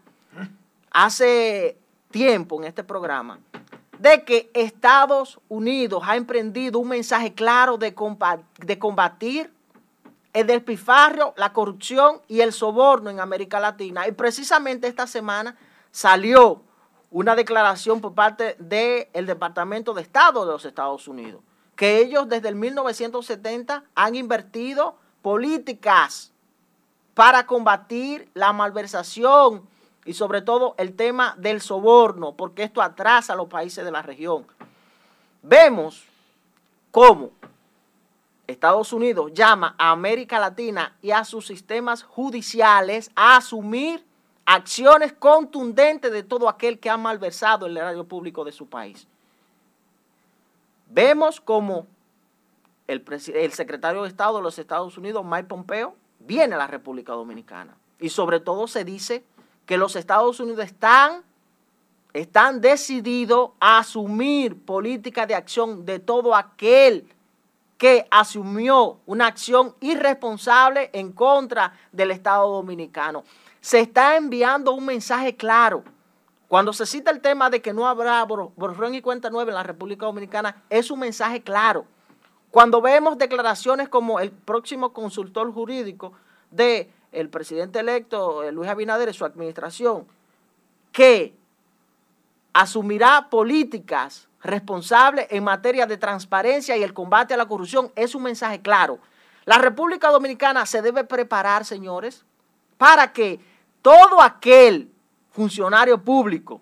hace 0.89 1.77
tiempo 2.11 2.61
en 2.61 2.69
este 2.69 2.85
programa 2.85 3.39
de 3.99 4.23
que 4.23 4.49
Estados 4.53 5.37
Unidos 5.49 6.01
ha 6.05 6.15
emprendido 6.15 6.79
un 6.79 6.87
mensaje 6.87 7.33
claro 7.33 7.77
de, 7.77 7.93
combatir 7.93 9.51
el 10.37 10.45
despifarro, 10.45 11.33
la 11.35 11.51
corrupción 11.51 12.21
y 12.27 12.41
el 12.41 12.53
soborno 12.53 13.09
en 13.09 13.19
América 13.19 13.59
Latina. 13.59 14.07
Y 14.07 14.11
precisamente 14.11 14.87
esta 14.87 15.07
semana 15.07 15.57
salió 15.89 16.61
una 17.09 17.35
declaración 17.35 18.01
por 18.01 18.13
parte 18.13 18.55
del 18.59 19.25
Departamento 19.25 19.95
de 19.95 20.03
Estado 20.03 20.45
de 20.45 20.51
los 20.51 20.63
Estados 20.63 21.07
Unidos, 21.07 21.41
que 21.75 21.97
ellos 21.97 22.29
desde 22.29 22.49
el 22.49 22.55
1970 22.55 23.83
han 23.95 24.13
invertido 24.13 24.95
políticas 25.23 26.31
para 27.15 27.47
combatir 27.47 28.29
la 28.35 28.53
malversación 28.53 29.67
y 30.05 30.13
sobre 30.13 30.43
todo 30.43 30.75
el 30.77 30.95
tema 30.95 31.33
del 31.39 31.61
soborno, 31.61 32.33
porque 32.35 32.61
esto 32.61 32.83
atrasa 32.83 33.33
a 33.33 33.35
los 33.35 33.47
países 33.47 33.83
de 33.83 33.91
la 33.91 34.03
región. 34.03 34.45
Vemos 35.41 36.03
cómo 36.91 37.31
Estados 38.47 38.93
Unidos 38.93 39.31
llama 39.33 39.75
a 39.77 39.91
América 39.91 40.39
Latina 40.39 40.95
y 41.01 41.11
a 41.11 41.25
sus 41.25 41.45
sistemas 41.45 42.01
judiciales 42.01 43.11
a 43.15 43.35
asumir 43.37 44.05
acciones 44.45 45.11
contundentes 45.11 46.11
de 46.11 46.23
todo 46.23 46.47
aquel 46.47 46.79
que 46.79 46.89
ha 46.89 46.95
malversado 46.95 47.65
el 47.65 47.75
erario 47.75 48.05
público 48.05 48.45
de 48.45 48.53
su 48.53 48.67
país. 48.67 49.05
Vemos 50.89 51.41
como 51.41 51.85
el, 52.87 53.03
secretario 53.51 54.03
de 54.03 54.07
Estado 54.07 54.37
de 54.37 54.43
los 54.43 54.57
Estados 54.57 54.97
Unidos, 54.97 55.25
Mike 55.25 55.49
Pompeo, 55.49 55.95
viene 56.19 56.55
a 56.55 56.57
la 56.57 56.67
República 56.67 57.11
Dominicana. 57.11 57.75
Y 57.99 58.07
sobre 58.09 58.39
todo 58.39 58.67
se 58.67 58.85
dice 58.85 59.25
que 59.65 59.77
los 59.77 59.97
Estados 59.97 60.39
Unidos 60.39 60.63
están, 60.63 61.23
están 62.13 62.61
decididos 62.61 63.51
a 63.59 63.79
asumir 63.79 64.57
políticas 64.63 65.27
de 65.27 65.35
acción 65.35 65.85
de 65.85 65.99
todo 65.99 66.33
aquel 66.33 67.05
que 67.77 68.07
asumió 68.09 68.99
una 69.05 69.27
acción 69.27 69.75
irresponsable 69.81 70.89
en 70.93 71.11
contra 71.11 71.73
del 71.91 72.11
Estado 72.11 72.51
dominicano. 72.51 73.23
Se 73.61 73.79
está 73.79 74.17
enviando 74.17 74.73
un 74.73 74.85
mensaje 74.85 75.35
claro. 75.35 75.83
Cuando 76.47 76.73
se 76.73 76.85
cita 76.85 77.11
el 77.11 77.21
tema 77.21 77.49
de 77.49 77.61
que 77.61 77.73
no 77.73 77.87
habrá 77.87 78.23
borrón 78.23 78.95
y 78.95 79.01
cuenta 79.01 79.29
nueva 79.29 79.51
en 79.51 79.55
la 79.55 79.63
República 79.63 80.05
Dominicana, 80.05 80.63
es 80.69 80.89
un 80.89 80.99
mensaje 80.99 81.41
claro. 81.41 81.85
Cuando 82.51 82.81
vemos 82.81 83.17
declaraciones 83.17 83.89
como 83.89 84.19
el 84.19 84.31
próximo 84.31 84.93
consultor 84.93 85.53
jurídico 85.53 86.13
de 86.49 86.89
el 87.11 87.29
presidente 87.29 87.79
electo 87.79 88.43
eh, 88.43 88.51
Luis 88.51 88.69
Abinader 88.69 89.09
y 89.09 89.13
su 89.13 89.25
administración, 89.25 90.07
que 90.91 91.35
asumirá 92.53 93.29
políticas 93.29 94.27
responsables 94.47 95.27
en 95.29 95.43
materia 95.43 95.85
de 95.85 95.97
transparencia 95.97 96.75
y 96.75 96.83
el 96.83 96.93
combate 96.93 97.33
a 97.33 97.37
la 97.37 97.47
corrupción, 97.47 97.91
es 97.95 98.15
un 98.15 98.23
mensaje 98.23 98.61
claro. 98.61 98.99
La 99.45 99.57
República 99.57 100.09
Dominicana 100.09 100.65
se 100.65 100.81
debe 100.81 101.03
preparar, 101.03 101.65
señores, 101.65 102.25
para 102.77 103.13
que 103.13 103.39
todo 103.81 104.21
aquel 104.21 104.91
funcionario 105.31 106.01
público 106.01 106.61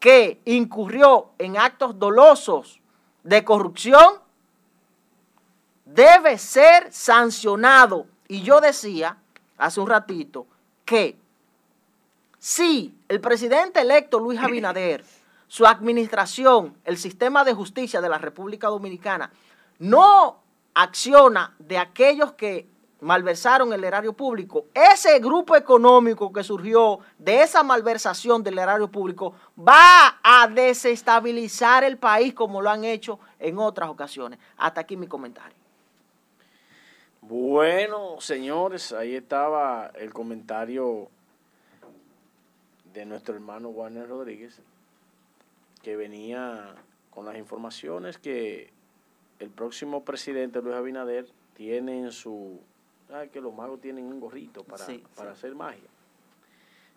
que 0.00 0.40
incurrió 0.44 1.30
en 1.38 1.56
actos 1.56 1.98
dolosos 1.98 2.80
de 3.22 3.44
corrupción 3.44 4.20
debe 5.84 6.36
ser 6.38 6.92
sancionado. 6.92 8.06
Y 8.28 8.42
yo 8.42 8.60
decía 8.60 9.16
hace 9.56 9.80
un 9.80 9.88
ratito 9.88 10.46
que 10.84 11.16
si 12.38 12.94
el 13.08 13.20
presidente 13.20 13.80
electo 13.80 14.18
Luis 14.18 14.38
Abinader, 14.38 15.04
su 15.54 15.64
administración, 15.66 16.76
el 16.84 16.96
sistema 16.96 17.44
de 17.44 17.54
justicia 17.54 18.00
de 18.00 18.08
la 18.08 18.18
República 18.18 18.66
Dominicana, 18.66 19.30
no 19.78 20.42
acciona 20.74 21.54
de 21.60 21.78
aquellos 21.78 22.32
que 22.32 22.66
malversaron 23.00 23.72
el 23.72 23.84
erario 23.84 24.14
público, 24.14 24.64
ese 24.74 25.16
grupo 25.20 25.54
económico 25.54 26.32
que 26.32 26.42
surgió 26.42 26.98
de 27.18 27.42
esa 27.42 27.62
malversación 27.62 28.42
del 28.42 28.58
erario 28.58 28.88
público 28.88 29.34
va 29.56 30.18
a 30.24 30.48
desestabilizar 30.48 31.84
el 31.84 31.98
país 31.98 32.34
como 32.34 32.60
lo 32.60 32.68
han 32.68 32.82
hecho 32.82 33.20
en 33.38 33.56
otras 33.60 33.88
ocasiones. 33.90 34.40
Hasta 34.56 34.80
aquí 34.80 34.96
mi 34.96 35.06
comentario. 35.06 35.56
Bueno, 37.20 38.16
señores, 38.18 38.90
ahí 38.90 39.14
estaba 39.14 39.92
el 39.94 40.12
comentario 40.12 41.08
de 42.92 43.04
nuestro 43.04 43.36
hermano 43.36 43.68
Warner 43.68 44.08
Rodríguez, 44.08 44.60
que 45.84 45.96
venía 45.96 46.74
con 47.10 47.26
las 47.26 47.36
informaciones 47.36 48.18
que 48.18 48.70
el 49.38 49.50
próximo 49.50 50.02
presidente 50.02 50.62
Luis 50.62 50.74
Abinader 50.74 51.26
tiene 51.54 52.00
en 52.00 52.10
su... 52.10 52.58
¿Sabes 53.06 53.30
que 53.30 53.40
los 53.40 53.54
magos 53.54 53.80
tienen 53.80 54.06
un 54.06 54.18
gorrito 54.18 54.64
para, 54.64 54.86
para 55.14 55.32
hacer 55.32 55.54
magia? 55.54 55.88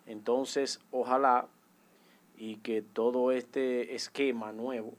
Entonces, 0.06 0.80
ojalá 0.90 1.46
y 2.38 2.56
que 2.56 2.80
todo 2.80 3.30
este 3.30 3.94
esquema 3.94 4.52
nuevo, 4.52 4.94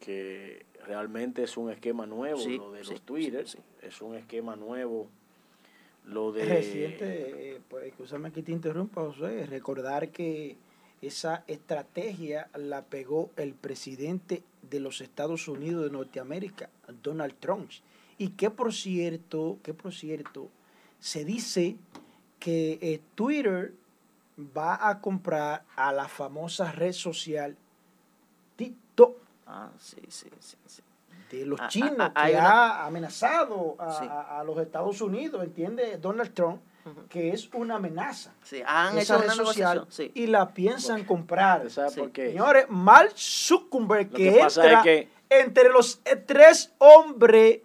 que 0.00 0.64
realmente 0.86 1.42
es 1.42 1.56
un 1.58 1.70
esquema 1.70 2.06
nuevo, 2.06 2.40
lo 2.48 2.72
de 2.72 2.84
los 2.84 3.02
Twitter, 3.02 3.44
es 3.82 4.00
un 4.00 4.14
esquema 4.14 4.56
nuevo. 4.56 5.08
Lo 6.06 6.32
de... 6.32 6.46
Reciente, 6.46 7.56
eh, 7.56 7.60
pues, 7.68 7.84
escúchame 7.84 8.32
que 8.32 8.42
te 8.42 8.52
interrumpa, 8.52 9.02
José, 9.02 9.44
recordar 9.44 10.08
que 10.08 10.56
esa 11.02 11.44
estrategia 11.46 12.48
la 12.54 12.82
pegó 12.82 13.30
el 13.36 13.54
presidente 13.54 14.42
de 14.62 14.80
los 14.80 15.00
Estados 15.00 15.48
Unidos 15.48 15.84
de 15.84 15.90
Norteamérica, 15.90 16.68
Donald 17.02 17.34
Trump. 17.40 17.70
Y 18.18 18.30
que 18.30 18.50
por 18.50 18.72
cierto, 18.74 19.58
que 19.62 19.72
por 19.72 19.94
cierto, 19.94 20.48
se 20.98 21.24
dice 21.24 21.76
que 22.38 22.78
eh, 22.82 23.00
Twitter 23.14 23.72
va 24.56 24.88
a 24.88 25.00
comprar 25.00 25.64
a 25.76 25.92
la 25.92 26.08
famosa 26.08 26.72
red 26.72 26.92
social 26.92 27.56
TikTok. 28.56 29.16
Ah, 29.46 29.70
sí, 29.78 30.00
sí, 30.08 30.28
sí. 30.40 30.56
sí 30.66 30.82
de 31.30 31.46
los 31.46 31.60
ah, 31.60 31.64
ah, 31.64 31.68
chinos 31.68 32.10
ah, 32.14 32.26
que 32.26 32.36
ha 32.36 32.86
amenazado 32.86 33.76
a, 33.78 34.42
los 34.44 34.58
Estados 34.58 35.00
Unidos, 35.00 35.42
entiende 35.44 35.96
Donald 35.98 36.34
Trump, 36.34 36.60
que 37.08 37.30
es 37.30 37.50
una 37.52 37.76
amenaza. 37.76 38.32
Sí, 38.42 38.62
han 38.66 38.98
esa 38.98 39.16
hecho 39.16 39.22
red 39.22 39.30
social 39.30 39.86
y 40.14 40.26
la 40.26 40.48
piensan 40.48 41.04
comprar. 41.04 41.68
Señores, 41.70 42.66
Mal 42.68 43.10
Zuckerberg 43.16 44.10
que, 44.10 44.32
que 44.32 44.40
entra 44.40 44.82
entre 45.28 45.68
los 45.68 46.00
tres 46.26 46.72
hombres 46.78 47.60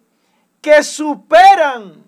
que 0.61 0.83
superan 0.83 2.05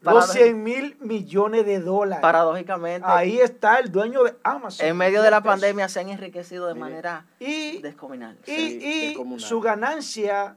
los 0.00 0.30
100 0.30 0.62
mil 0.62 0.96
millones 1.00 1.66
de 1.66 1.80
dólares. 1.80 2.22
Paradójicamente. 2.22 3.06
Ahí 3.08 3.38
está 3.38 3.78
el 3.78 3.90
dueño 3.90 4.24
de 4.24 4.34
Amazon. 4.42 4.86
En 4.86 4.96
medio 4.96 5.22
de 5.22 5.30
la 5.30 5.42
pandemia 5.42 5.88
se 5.88 6.00
han 6.00 6.08
enriquecido 6.08 6.66
de 6.66 6.74
manera 6.74 7.26
y, 7.38 7.78
descomunal. 7.82 8.38
Y, 8.46 9.16
su 9.38 9.60
ganancia 9.60 10.56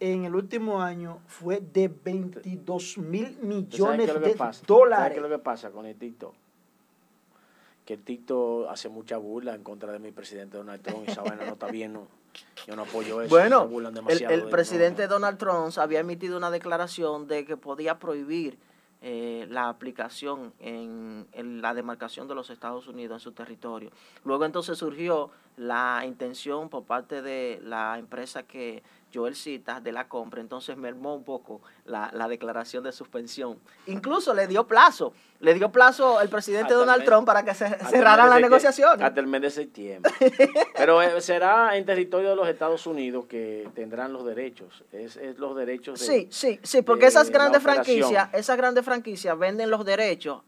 en 0.00 0.24
el 0.24 0.34
último 0.34 0.82
año 0.82 1.20
fue 1.26 1.60
de 1.60 1.88
22 1.88 2.98
mil 2.98 3.38
millones 3.42 4.06
de 4.06 4.34
dólares. 4.66 4.66
¿Sabes 4.66 5.12
qué 5.12 5.16
es 5.16 5.22
lo 5.22 5.28
que 5.28 5.38
pasa 5.38 5.70
con 5.70 5.84
el 5.84 5.96
TikTok? 5.96 6.34
Que 7.84 7.94
el 7.94 8.02
TikTok 8.02 8.68
hace 8.70 8.88
mucha 8.88 9.18
burla 9.18 9.54
en 9.54 9.62
contra 9.62 9.92
de 9.92 9.98
mi 9.98 10.10
presidente 10.10 10.56
Donald 10.56 10.82
Trump 10.82 11.04
y 11.06 11.10
esa 11.10 11.22
vaina 11.22 11.44
no 11.44 11.52
está 11.52 11.70
bien, 11.70 11.92
no. 11.92 12.06
Yo 12.66 12.76
no 12.76 12.82
apoyo 12.82 13.20
eso. 13.20 13.28
Bueno, 13.28 13.68
el, 14.08 14.44
presidente 14.48 15.06
Donald 15.06 15.36
Trump 15.36 15.76
había 15.78 16.00
emitido 16.00 16.36
una 16.36 16.50
declaración 16.50 17.26
de 17.26 17.44
que 17.44 17.56
podía 17.56 17.98
prohibir 17.98 18.56
eh, 19.02 19.46
la 19.48 19.70
aplicación 19.70 20.52
en, 20.60 21.26
la 21.62 21.72
demarcación 21.72 22.28
de 22.28 22.34
los 22.34 22.50
Estados 22.50 22.86
Unidos 22.86 23.16
en 23.16 23.20
su 23.20 23.32
territorio. 23.32 23.90
Luego 24.24 24.44
entonces 24.44 24.78
surgió 24.78 25.30
la 25.56 26.02
intención 26.06 26.68
por 26.68 26.84
parte 26.84 27.22
de 27.22 27.60
la 27.64 27.98
empresa 27.98 28.42
que 28.42 28.82
Joel 29.12 29.34
Cita 29.34 29.80
de 29.80 29.92
la 29.92 30.08
compra, 30.08 30.40
entonces 30.40 30.76
mermó 30.76 31.14
un 31.14 31.24
poco 31.24 31.60
la, 31.84 32.10
declaración 32.28 32.84
de 32.84 32.92
suspensión. 32.92 33.58
Incluso 33.86 34.34
le 34.34 34.46
dio 34.46 34.66
plazo, 34.66 35.12
le 35.40 35.54
dio 35.54 35.70
plazo 35.70 36.20
el 36.20 36.28
presidente 36.28 36.74
Donald 36.74 37.04
Trump 37.04 37.26
para 37.26 37.44
que 37.44 37.54
se 37.54 37.68
cerraran 37.68 38.30
las 38.30 38.40
negociaciones. 38.40 39.02
Hasta 39.04 39.20
el 39.20 39.26
mes 39.26 39.42
de 39.42 39.50
septiembre. 39.50 40.12
Pero 40.76 41.02
eh, 41.02 41.20
será 41.20 41.76
en 41.76 41.84
territorio 41.84 42.30
de 42.30 42.36
los 42.36 42.48
Estados 42.48 42.86
Unidos 42.86 43.26
que 43.26 43.68
tendrán 43.74 44.12
los 44.12 44.24
derechos, 44.24 44.84
es, 44.92 45.18
los 45.38 45.56
derechos 45.56 45.98
de, 46.00 46.06
Sí, 46.06 46.28
sí, 46.30 46.60
sí, 46.62 46.82
porque 46.82 47.06
esas 47.06 47.30
grandes 47.30 47.62
franquicias, 47.62 48.28
esas 48.32 48.56
grandes 48.56 48.84
franquicias 48.84 49.38
venden 49.38 49.70
los 49.70 49.84
derechos 49.84 50.42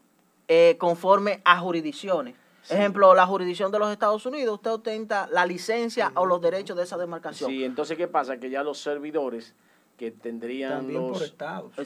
eh, 0.47 0.75
conforme 0.77 1.41
a 1.45 1.59
jurisdicciones. 1.59 2.35
Ejemplo, 2.69 3.13
la 3.13 3.25
jurisdicción 3.25 3.71
de 3.71 3.79
los 3.79 3.91
Estados 3.91 4.25
Unidos, 4.25 4.55
usted 4.55 4.71
ostenta 4.71 5.27
la 5.31 5.45
licencia 5.45 6.11
o 6.15 6.25
los 6.25 6.41
derechos 6.41 6.77
de 6.77 6.83
esa 6.83 6.97
demarcación. 6.97 7.49
Sí, 7.49 7.63
entonces, 7.63 7.97
¿qué 7.97 8.07
pasa? 8.07 8.37
Que 8.37 8.49
ya 8.49 8.63
los 8.63 8.79
servidores 8.79 9.53
que 9.97 10.11
tendrían 10.11 10.91
los, 10.91 11.35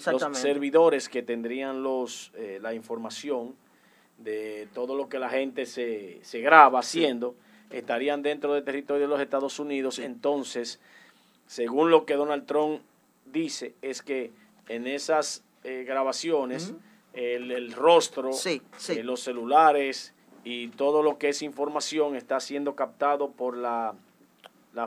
los, 0.08 0.38
servidores 0.38 1.10
que 1.10 1.24
tendrían 1.24 1.84
los 1.84 2.32
eh, 2.36 2.60
la 2.62 2.74
información 2.74 3.56
de 4.18 4.68
todo 4.74 4.96
lo 4.96 5.10
que 5.10 5.20
la 5.20 5.30
gente 5.30 5.66
se, 5.66 6.20
se 6.24 6.40
graba 6.40 6.80
haciendo 6.80 7.36
estarían 7.70 8.22
dentro 8.22 8.54
del 8.54 8.64
territorio 8.64 9.04
de 9.04 9.10
los 9.10 9.20
Estados 9.20 9.60
Unidos. 9.60 10.00
Entonces, 10.00 10.80
según 11.48 11.92
lo 11.92 12.06
que 12.06 12.16
Donald 12.16 12.46
Trump 12.46 12.82
dice, 13.26 13.76
es 13.82 14.02
que 14.02 14.32
en 14.68 14.88
esas 14.88 15.44
eh, 15.64 15.84
grabaciones 15.86 16.74
el, 17.14 17.74
rostro, 17.74 18.32
de 18.88 19.04
los 19.04 19.22
celulares, 19.22 20.14
y 20.50 20.70
todo 20.70 21.04
lo 21.04 21.18
que 21.18 21.28
es 21.28 21.42
información 21.42 22.16
está 22.16 22.40
siendo 22.40 22.74
captado 22.74 23.32
por 23.32 23.58
la, 23.58 23.96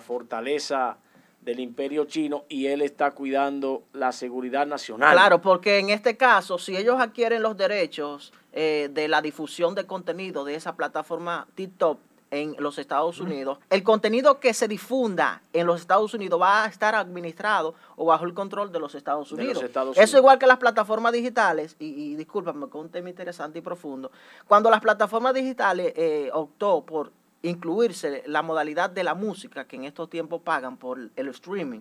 fortaleza 0.01 0.97
del 1.43 1.61
imperio 1.61 2.05
chino 2.05 2.45
y 2.49 2.69
él 2.69 2.81
está 2.81 3.11
cuidando 3.11 3.83
la 3.93 4.13
seguridad 4.13 4.67
nacional. 4.67 5.13
Claro, 5.13 5.43
porque 5.43 5.79
en 5.79 5.91
este 5.91 6.17
caso, 6.17 6.57
si 6.59 6.77
ellos 6.77 6.97
adquieren 6.99 7.43
los 7.43 7.59
derechos 7.59 8.33
eh, 8.53 8.89
de 8.93 9.09
la 9.09 9.21
difusión 9.21 9.75
de 9.75 9.85
contenido 9.85 10.45
de 10.45 10.55
esa 10.55 10.77
plataforma 10.77 11.47
TikTok, 11.57 11.99
en 12.31 12.55
los 12.59 12.79
Estados 12.79 13.21
Unidos, 13.21 13.59
el 13.71 13.83
contenido 13.83 14.39
que 14.39 14.55
se 14.55 14.69
difunda 14.69 15.43
en 15.53 15.67
los 15.67 15.81
Estados 15.81 16.15
Unidos 16.15 16.41
va 16.41 16.65
a 16.65 16.69
estar 16.69 16.95
administrado 16.95 17.75
o 17.97 18.07
bajo 18.07 18.25
el 18.25 18.35
control 18.35 18.71
de 18.71 18.79
los 18.79 18.95
Estados 18.95 19.33
Unidos. 19.33 19.65
Eso 19.97 20.19
igual 20.19 20.39
que 20.39 20.47
las 20.47 20.59
plataformas 20.59 21.13
digitales, 21.13 21.77
y, 21.79 21.87
y 21.87 22.17
discúlpame, 22.17 22.69
con 22.69 22.83
un 22.83 22.89
tema 22.91 23.11
interesante 23.11 23.59
y 23.59 23.63
profundo, 23.63 24.13
cuando 24.47 24.71
las 24.71 24.81
plataformas 24.81 25.35
digitales 25.35 25.93
eh, 25.97 26.31
optó 26.33 26.85
por 26.85 27.13
incluirse 27.43 28.23
la 28.27 28.43
modalidad 28.43 28.91
de 28.91 29.03
la 29.03 29.15
música, 29.15 29.65
que 29.65 29.77
en 29.77 29.85
estos 29.85 30.09
tiempos 30.09 30.43
pagan 30.43 30.77
por 30.77 30.99
el 31.17 31.29
streaming, 31.29 31.81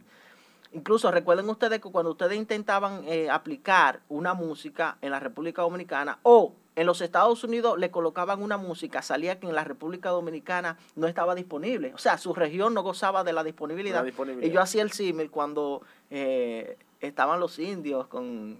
Incluso 0.71 1.09
recuerden 1.09 1.49
ustedes 1.49 1.81
que 1.81 1.89
cuando 1.89 2.11
ustedes 2.11 2.37
intentaban 2.37 3.03
eh, 3.07 3.27
aplicar 3.29 4.01
una 4.07 4.35
música 4.35 4.97
en 5.01 5.09
la 5.09 5.19
República 5.19 5.63
Dominicana 5.63 6.19
o 6.21 6.53
en 6.79 6.85
los 6.85 7.01
Estados 7.01 7.43
Unidos 7.43 7.77
le 7.77 7.91
colocaban 7.91 8.41
una 8.41 8.55
música, 8.55 9.01
salía 9.01 9.37
que 9.37 9.47
en 9.47 9.53
la 9.53 9.65
República 9.65 10.11
Dominicana 10.11 10.77
no 10.95 11.07
estaba 11.07 11.35
disponible. 11.35 11.93
O 11.93 11.97
sea, 11.97 12.17
su 12.17 12.33
región 12.33 12.73
no 12.73 12.83
gozaba 12.83 13.25
de 13.25 13.33
la 13.33 13.43
disponibilidad. 13.43 14.05
Y 14.41 14.49
yo 14.49 14.61
hacía 14.61 14.81
el 14.81 14.93
símil 14.93 15.29
cuando 15.29 15.81
eh, 16.09 16.77
estaban 17.01 17.41
los 17.41 17.59
indios 17.59 18.07
con, 18.07 18.59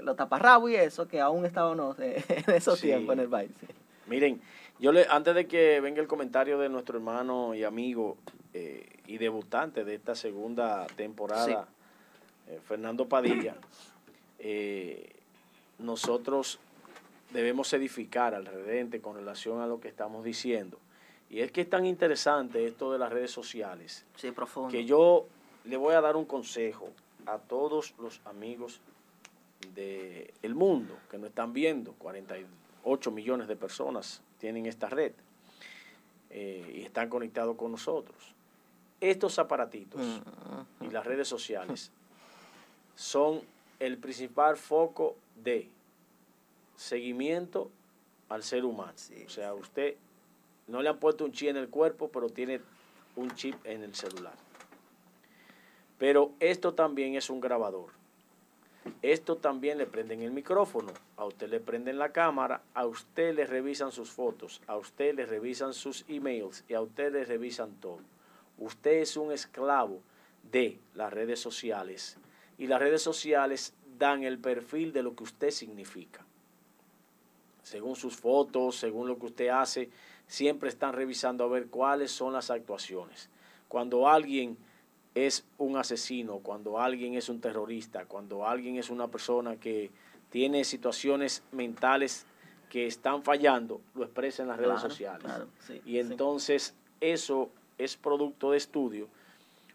los 0.00 0.16
taparrabos 0.16 0.70
y 0.70 0.76
eso, 0.76 1.06
que 1.06 1.20
aún 1.20 1.44
estábamos 1.44 1.98
en 1.98 2.14
esos 2.46 2.80
tiempos 2.80 3.12
en 3.12 3.20
el 3.20 3.28
baile. 3.28 3.52
Miren, 4.06 4.40
yo 4.78 4.92
le, 4.92 5.06
antes 5.10 5.34
de 5.34 5.46
que 5.46 5.82
venga 5.82 6.00
el 6.00 6.08
comentario 6.08 6.58
de 6.58 6.70
nuestro 6.70 6.96
hermano 6.96 7.54
y 7.54 7.62
amigo 7.62 8.16
eh, 8.54 8.88
y 9.06 9.18
debutante 9.18 9.84
de 9.84 9.94
esta 9.94 10.14
segunda 10.14 10.86
temporada, 10.96 11.68
eh, 12.48 12.58
Fernando 12.66 13.06
Padilla, 13.06 13.54
nosotros 15.78 16.58
debemos 17.34 17.72
edificar 17.72 18.32
al 18.32 18.46
redente 18.46 19.00
con 19.00 19.16
relación 19.16 19.60
a 19.60 19.66
lo 19.66 19.80
que 19.80 19.88
estamos 19.88 20.24
diciendo. 20.24 20.78
Y 21.28 21.40
es 21.40 21.50
que 21.50 21.62
es 21.62 21.68
tan 21.68 21.84
interesante 21.84 22.64
esto 22.64 22.92
de 22.92 22.98
las 22.98 23.12
redes 23.12 23.32
sociales. 23.32 24.06
Sí, 24.14 24.30
profundo. 24.30 24.70
Que 24.70 24.84
yo 24.84 25.26
le 25.64 25.76
voy 25.76 25.94
a 25.94 26.00
dar 26.00 26.14
un 26.14 26.26
consejo 26.26 26.90
a 27.26 27.38
todos 27.38 27.94
los 27.98 28.20
amigos 28.24 28.80
del 29.74 30.32
el 30.42 30.54
mundo 30.54 30.96
que 31.10 31.18
nos 31.18 31.30
están 31.30 31.52
viendo. 31.52 31.94
48 31.94 33.10
millones 33.10 33.48
de 33.48 33.56
personas 33.56 34.22
tienen 34.38 34.66
esta 34.66 34.88
red 34.88 35.12
eh, 36.30 36.72
y 36.76 36.82
están 36.82 37.08
conectados 37.08 37.56
con 37.56 37.72
nosotros. 37.72 38.32
Estos 39.00 39.40
aparatitos 39.40 40.00
mm, 40.00 40.84
y 40.84 40.90
las 40.90 41.04
redes 41.04 41.26
sociales 41.26 41.90
son 42.94 43.40
el 43.80 43.98
principal 43.98 44.56
foco 44.56 45.16
de 45.34 45.68
seguimiento 46.76 47.70
al 48.28 48.42
ser 48.42 48.64
humano. 48.64 48.94
o 49.26 49.28
sea, 49.28 49.54
usted 49.54 49.96
no 50.66 50.82
le 50.82 50.88
han 50.88 50.98
puesto 50.98 51.24
un 51.24 51.32
chip 51.32 51.50
en 51.50 51.56
el 51.56 51.68
cuerpo, 51.68 52.08
pero 52.08 52.28
tiene 52.28 52.60
un 53.16 53.30
chip 53.34 53.54
en 53.64 53.82
el 53.82 53.94
celular. 53.94 54.34
Pero 55.98 56.32
esto 56.40 56.74
también 56.74 57.14
es 57.14 57.30
un 57.30 57.40
grabador. 57.40 57.90
Esto 59.00 59.36
también 59.36 59.78
le 59.78 59.86
prenden 59.86 60.20
el 60.20 60.30
micrófono, 60.30 60.92
a 61.16 61.24
usted 61.24 61.48
le 61.48 61.60
prenden 61.60 61.98
la 61.98 62.12
cámara, 62.12 62.60
a 62.74 62.84
usted 62.86 63.34
le 63.34 63.46
revisan 63.46 63.92
sus 63.92 64.10
fotos, 64.10 64.60
a 64.66 64.76
usted 64.76 65.14
le 65.14 65.24
revisan 65.24 65.72
sus 65.72 66.04
emails 66.06 66.64
y 66.68 66.74
a 66.74 66.82
usted 66.82 67.10
le 67.10 67.24
revisan 67.24 67.72
todo. 67.76 68.00
Usted 68.58 69.00
es 69.00 69.16
un 69.16 69.32
esclavo 69.32 70.02
de 70.50 70.78
las 70.94 71.10
redes 71.12 71.40
sociales 71.40 72.18
y 72.58 72.66
las 72.66 72.78
redes 72.78 73.00
sociales 73.00 73.72
dan 73.98 74.22
el 74.22 74.38
perfil 74.38 74.92
de 74.92 75.02
lo 75.02 75.16
que 75.16 75.24
usted 75.24 75.50
significa 75.50 76.26
según 77.64 77.96
sus 77.96 78.14
fotos, 78.16 78.76
según 78.76 79.08
lo 79.08 79.18
que 79.18 79.26
usted 79.26 79.48
hace, 79.48 79.90
siempre 80.26 80.68
están 80.68 80.92
revisando 80.92 81.44
a 81.44 81.48
ver 81.48 81.66
cuáles 81.66 82.12
son 82.12 82.34
las 82.34 82.50
actuaciones. 82.50 83.28
Cuando 83.68 84.06
alguien 84.06 84.56
es 85.14 85.44
un 85.58 85.76
asesino, 85.76 86.38
cuando 86.38 86.78
alguien 86.78 87.14
es 87.14 87.28
un 87.28 87.40
terrorista, 87.40 88.04
cuando 88.04 88.46
alguien 88.46 88.76
es 88.76 88.90
una 88.90 89.08
persona 89.08 89.56
que 89.56 89.90
tiene 90.30 90.64
situaciones 90.64 91.42
mentales 91.52 92.26
que 92.68 92.86
están 92.86 93.22
fallando, 93.22 93.80
lo 93.94 94.04
expresa 94.04 94.42
en 94.42 94.48
las 94.48 94.58
redes 94.58 94.80
sociales. 94.80 95.30
y 95.86 95.98
entonces 95.98 96.74
eso 97.00 97.50
es 97.78 97.96
producto 97.96 98.50
de 98.50 98.58
estudio. 98.58 99.08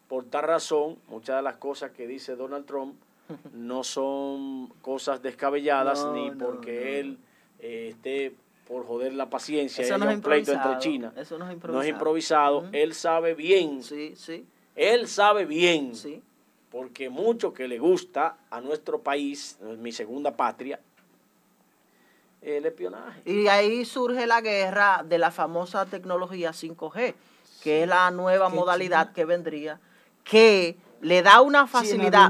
Por 0.07 0.25
tal 0.25 0.43
razón, 0.43 0.97
muchas 1.07 1.37
de 1.37 1.41
las 1.41 1.55
cosas 1.57 1.91
que 1.91 2.07
dice 2.07 2.35
Donald 2.35 2.65
Trump 2.65 2.95
no 3.53 3.83
son 3.83 4.67
cosas 4.81 5.21
descabelladas 5.21 6.05
ni 6.13 6.31
porque 6.31 6.99
él 6.99 7.17
eh, 7.59 7.89
esté 7.89 8.33
por 8.67 8.85
joder 8.85 9.13
la 9.13 9.29
paciencia 9.29 9.83
Eso 9.83 9.97
no 9.97 10.09
es 10.09 10.19
pleito 10.19 10.51
entre 10.51 10.77
China. 10.77 11.11
Eso 11.15 11.37
no 11.37 11.49
es 11.49 11.87
improvisado. 11.87 12.69
Él 12.71 12.93
sabe 12.93 13.33
bien. 13.33 13.83
Sí, 13.83 14.13
sí. 14.15 14.45
Él 14.75 15.07
sabe 15.07 15.45
bien. 15.45 15.95
Sí. 15.95 16.21
Porque 16.69 17.09
mucho 17.09 17.51
que 17.51 17.67
le 17.67 17.79
gusta 17.79 18.37
a 18.51 18.61
nuestro 18.61 18.99
país, 19.01 19.57
mi 19.79 19.91
segunda 19.91 20.37
patria, 20.37 20.79
el 22.43 22.65
espionaje. 22.65 23.21
Y 23.25 23.47
ahí 23.47 23.85
surge 23.85 24.27
la 24.27 24.41
guerra 24.41 25.03
de 25.03 25.17
la 25.17 25.31
famosa 25.31 25.87
tecnología 25.87 26.51
5G, 26.51 27.15
que 27.63 27.83
es 27.83 27.89
la 27.89 28.11
nueva 28.11 28.49
modalidad 28.49 29.13
que 29.13 29.25
vendría, 29.25 29.79
que 30.23 30.77
le 31.01 31.21
da 31.21 31.41
una 31.41 31.67
facilidad. 31.67 32.29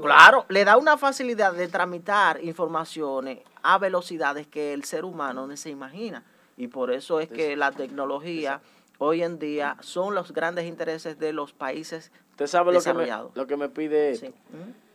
claro, 0.00 0.46
le 0.48 0.64
da 0.64 0.76
una 0.76 0.96
facilidad 0.96 1.52
de 1.52 1.68
tramitar 1.68 2.42
informaciones 2.42 3.38
a 3.62 3.78
velocidades 3.78 4.46
que 4.46 4.72
el 4.72 4.84
ser 4.84 5.04
humano 5.04 5.46
no 5.46 5.56
se 5.56 5.70
imagina. 5.70 6.24
Y 6.56 6.68
por 6.68 6.92
eso 6.92 7.20
es 7.20 7.28
que 7.28 7.56
la 7.56 7.72
tecnología 7.72 8.60
hoy 8.98 9.22
en 9.22 9.38
día 9.38 9.76
son 9.80 10.14
los 10.14 10.32
grandes 10.32 10.66
intereses 10.66 11.18
de 11.18 11.32
los 11.32 11.52
países 11.52 12.12
¿Usted 12.32 12.46
sabe 12.46 12.72
lo 12.72 12.82
que 12.82 12.94
me, 12.94 13.06
lo 13.34 13.46
que 13.46 13.56
me 13.56 13.68
pide 13.68 14.32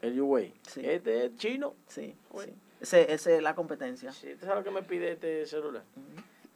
el 0.01 0.21
Huawei? 0.21 0.53
Este 0.75 1.25
es 1.25 1.37
chino. 1.37 1.75
Sí, 1.87 2.15
Esa 2.81 2.99
es 2.99 3.41
la 3.41 3.53
competencia. 3.53 4.09
¿Usted 4.09 4.39
sabe 4.39 4.55
lo 4.55 4.63
que 4.63 4.71
me 4.71 4.81
pide 4.81 5.11
este 5.13 5.45
celular? 5.45 5.83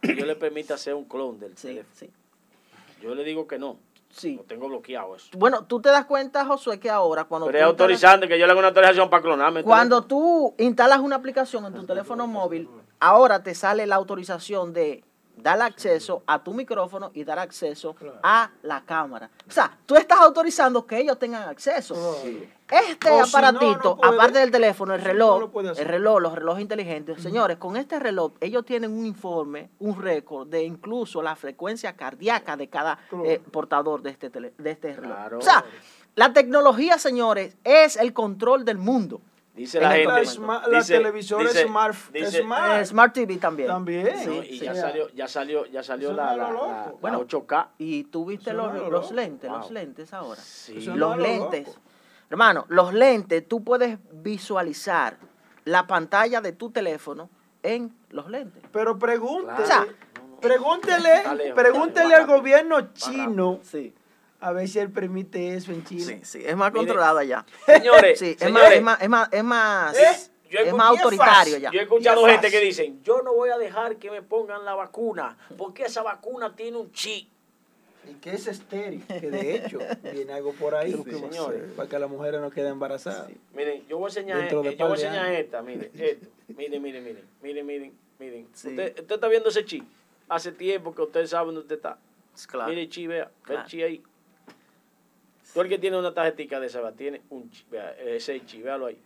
Que 0.01 0.15
yo 0.15 0.25
le 0.25 0.35
permita 0.35 0.73
hacer 0.73 0.95
un 0.95 1.05
clon 1.05 1.39
del 1.39 1.53
teléfono. 1.53 2.11
Yo 3.01 3.13
le 3.13 3.23
digo 3.23 3.47
que 3.47 3.59
no. 3.59 3.77
Sí. 4.11 4.35
Lo 4.35 4.43
tengo 4.43 4.67
bloqueado 4.67 5.15
eso. 5.15 5.29
Bueno, 5.37 5.65
tú 5.65 5.81
te 5.81 5.89
das 5.89 6.05
cuenta, 6.05 6.45
Josué, 6.45 6.79
que 6.79 6.89
ahora 6.89 7.23
cuando... 7.25 7.47
Pero 7.47 7.57
es 7.59 7.63
autorizante 7.63 8.27
que 8.27 8.37
yo 8.37 8.45
le 8.45 8.51
haga 8.51 8.59
una 8.59 8.67
autorización 8.69 9.09
para 9.09 9.23
clonarme. 9.23 9.63
Cuando 9.63 10.03
tú 10.03 10.53
instalas 10.57 10.99
una 10.99 11.15
aplicación 11.15 11.65
en 11.65 11.73
tu 11.73 11.85
teléfono 11.85 12.27
móvil, 12.27 12.69
ahora 12.99 13.43
te 13.43 13.55
sale 13.55 13.87
la 13.87 13.95
autorización 13.95 14.73
de 14.73 15.03
dar 15.35 15.61
acceso 15.61 16.23
a 16.25 16.43
tu 16.43 16.53
micrófono 16.53 17.11
y 17.13 17.23
dar 17.23 17.39
acceso 17.39 17.95
a 18.23 18.51
la 18.63 18.81
cámara. 18.81 19.29
O 19.47 19.51
sea, 19.51 19.77
tú 19.85 19.95
estás 19.95 20.19
autorizando 20.19 20.85
que 20.85 20.99
ellos 20.99 21.17
tengan 21.17 21.47
acceso. 21.49 21.95
Este 22.69 23.09
aparatito, 23.19 23.97
aparte 24.01 24.39
del 24.39 24.49
teléfono, 24.49 24.93
el 24.93 25.01
reloj, 25.01 25.51
el 25.77 25.85
reloj, 25.85 26.21
los 26.21 26.33
relojes 26.33 26.61
inteligentes, 26.61 27.21
señores, 27.21 27.57
con 27.57 27.75
este 27.75 27.99
reloj 27.99 28.31
ellos 28.39 28.65
tienen 28.65 28.91
un 28.91 29.05
informe, 29.05 29.69
un 29.79 30.01
récord 30.01 30.47
de 30.47 30.63
incluso 30.63 31.21
la 31.21 31.35
frecuencia 31.35 31.93
cardíaca 31.97 32.55
de 32.55 32.69
cada 32.69 32.97
eh, 33.25 33.41
portador 33.51 34.01
de 34.01 34.11
este, 34.11 34.29
de 34.29 34.71
este 34.71 34.95
reloj. 34.95 35.17
O 35.37 35.41
sea, 35.41 35.65
La 36.15 36.33
tecnología, 36.33 36.97
señores, 36.97 37.55
es 37.63 37.95
el 37.95 38.13
control 38.13 38.65
del 38.65 38.77
mundo. 38.77 39.21
Dice 39.53 39.81
la 39.81 39.97
En 39.97 40.07
gente. 40.09 40.13
La, 40.13 40.31
sma- 40.31 40.67
la 40.67 40.77
dice- 40.79 40.93
televisora 40.97 41.43
dice- 41.49 41.65
smart, 41.67 41.95
dice- 42.13 42.41
smart. 42.41 42.81
Eh, 42.81 42.85
Smart 42.85 43.13
TV 43.13 43.37
también. 43.37 43.67
También. 43.67 44.17
Sí, 44.17 44.25
No, 44.27 44.43
y 44.43 44.45
sí. 44.45 44.59
ya 44.59 44.75
salió, 44.75 45.09
ya 45.09 45.27
salió, 45.27 45.65
ya 45.65 45.83
salió 45.83 46.13
la, 46.13 46.35
la, 46.37 46.93
Bueno, 47.01 47.19
8K. 47.19 47.67
Y 47.77 48.05
tú 48.05 48.25
viste 48.25 48.53
los, 48.53 48.73
lo 48.73 48.89
los 48.89 49.11
lentes, 49.11 49.49
Wow. 49.49 49.59
los 49.59 49.71
lentes 49.71 50.13
ahora. 50.13 50.39
Sí. 50.41 50.75
Los 50.75 50.87
es 50.87 50.95
lo 50.95 51.15
lentes. 51.17 51.67
loco. 51.67 51.79
Hermano, 52.29 52.65
los 52.69 52.93
lentes, 52.93 53.45
tú 53.45 53.61
puedes 53.61 53.97
visualizar 54.11 55.17
la 55.65 55.85
pantalla 55.85 56.39
de 56.39 56.53
tu 56.53 56.71
teléfono 56.71 57.29
en 57.61 57.93
los 58.11 58.29
lentes. 58.29 58.63
Pero 58.71 58.97
pregúntele, 58.97 59.61
O 59.61 59.65
sea, 59.65 59.85
pregúntele, 60.39 61.53
pregúntele 61.53 62.15
al 62.15 62.25
gobierno 62.25 62.93
chino 62.93 63.59
Sí, 63.63 63.93
a 64.41 64.51
ver 64.51 64.67
si 64.67 64.79
él 64.79 64.91
permite 64.91 65.53
eso 65.55 65.71
en 65.71 65.83
China. 65.85 66.03
sí, 66.05 66.19
sí. 66.23 66.43
Es 66.45 66.55
más 66.57 66.71
Mire, 66.73 66.85
controlada 66.87 67.23
ya. 67.23 67.45
Señores, 67.65 68.19
Sí, 68.19 68.31
es 68.31 68.37
señores, 68.37 68.81
más, 68.81 69.01
es 69.01 69.09
más, 69.09 69.29
es 69.31 69.43
más, 69.43 69.93
es 69.93 69.97
más, 69.97 70.27
¿Eh? 70.27 70.31
Yo 70.49 70.59
es 70.59 70.73
más 70.73 70.87
autoritario 70.89 71.57
ya. 71.59 71.71
Yo 71.71 71.79
he 71.79 71.83
escuchado 71.83 72.25
gente 72.25 72.51
que 72.51 72.59
dicen, 72.59 73.01
yo 73.03 73.21
no 73.21 73.33
voy 73.33 73.51
a 73.51 73.57
dejar 73.57 73.95
que 73.97 74.11
me 74.11 74.21
pongan 74.21 74.65
la 74.65 74.75
vacuna, 74.75 75.37
porque 75.57 75.83
esa 75.83 76.01
vacuna 76.03 76.53
tiene 76.55 76.75
un 76.77 76.91
chip. 76.91 77.29
Y 78.09 78.15
que 78.15 78.31
es 78.33 78.47
estéril, 78.47 79.05
que 79.05 79.29
de 79.29 79.55
hecho 79.55 79.79
viene 80.11 80.33
algo 80.33 80.51
por 80.53 80.73
ahí, 80.75 80.91
Sí, 80.91 81.03
señores. 81.11 81.71
para 81.75 81.87
que 81.87 81.99
las 81.99 82.09
mujeres 82.09 82.41
no 82.41 82.49
queden 82.49 82.71
embarazadas. 82.73 83.29
Miren, 83.53 83.87
yo 83.87 83.97
voy 83.99 84.07
a 84.07 84.09
enseñar, 84.09 84.39
eh, 84.43 84.47
yo 84.49 84.61
voy 84.63 84.75
a 84.77 84.85
enseñar 84.95 85.31
esta, 85.33 85.61
miren, 85.61 85.91
esto. 85.97 86.27
Miren, 86.47 86.81
miren, 86.81 87.03
miren, 87.03 87.25
miren, 87.41 87.65
miren, 87.65 87.93
miren. 88.19 88.47
Sí. 88.53 88.69
Usted, 88.69 88.99
usted 88.99 89.15
está 89.15 89.27
viendo 89.27 89.49
ese 89.49 89.63
chip. 89.63 89.85
Hace 90.27 90.51
tiempo 90.51 90.93
que 90.95 91.01
usted 91.03 91.25
sabe 91.27 91.45
dónde 91.45 91.61
usted 91.61 91.75
está. 91.75 91.97
Claro. 92.49 92.69
Mire 92.69 92.81
el 92.81 92.89
chip, 92.89 93.07
vea, 93.09 93.25
ve 93.25 93.31
Claro. 93.43 93.61
el 93.61 93.67
chip 93.67 93.83
ahí. 93.85 94.03
Tú 95.53 95.61
el 95.61 95.69
que 95.69 95.77
tiene 95.77 95.97
una 95.97 96.13
tarjetita 96.13 96.59
de 96.59 96.67
esa, 96.67 96.91
tiene 96.93 97.21
un 97.29 97.49
vea, 97.69 97.91
ese 97.99 98.43
chip, 98.45 98.63
véalo 98.63 98.85
ahí. 98.85 98.97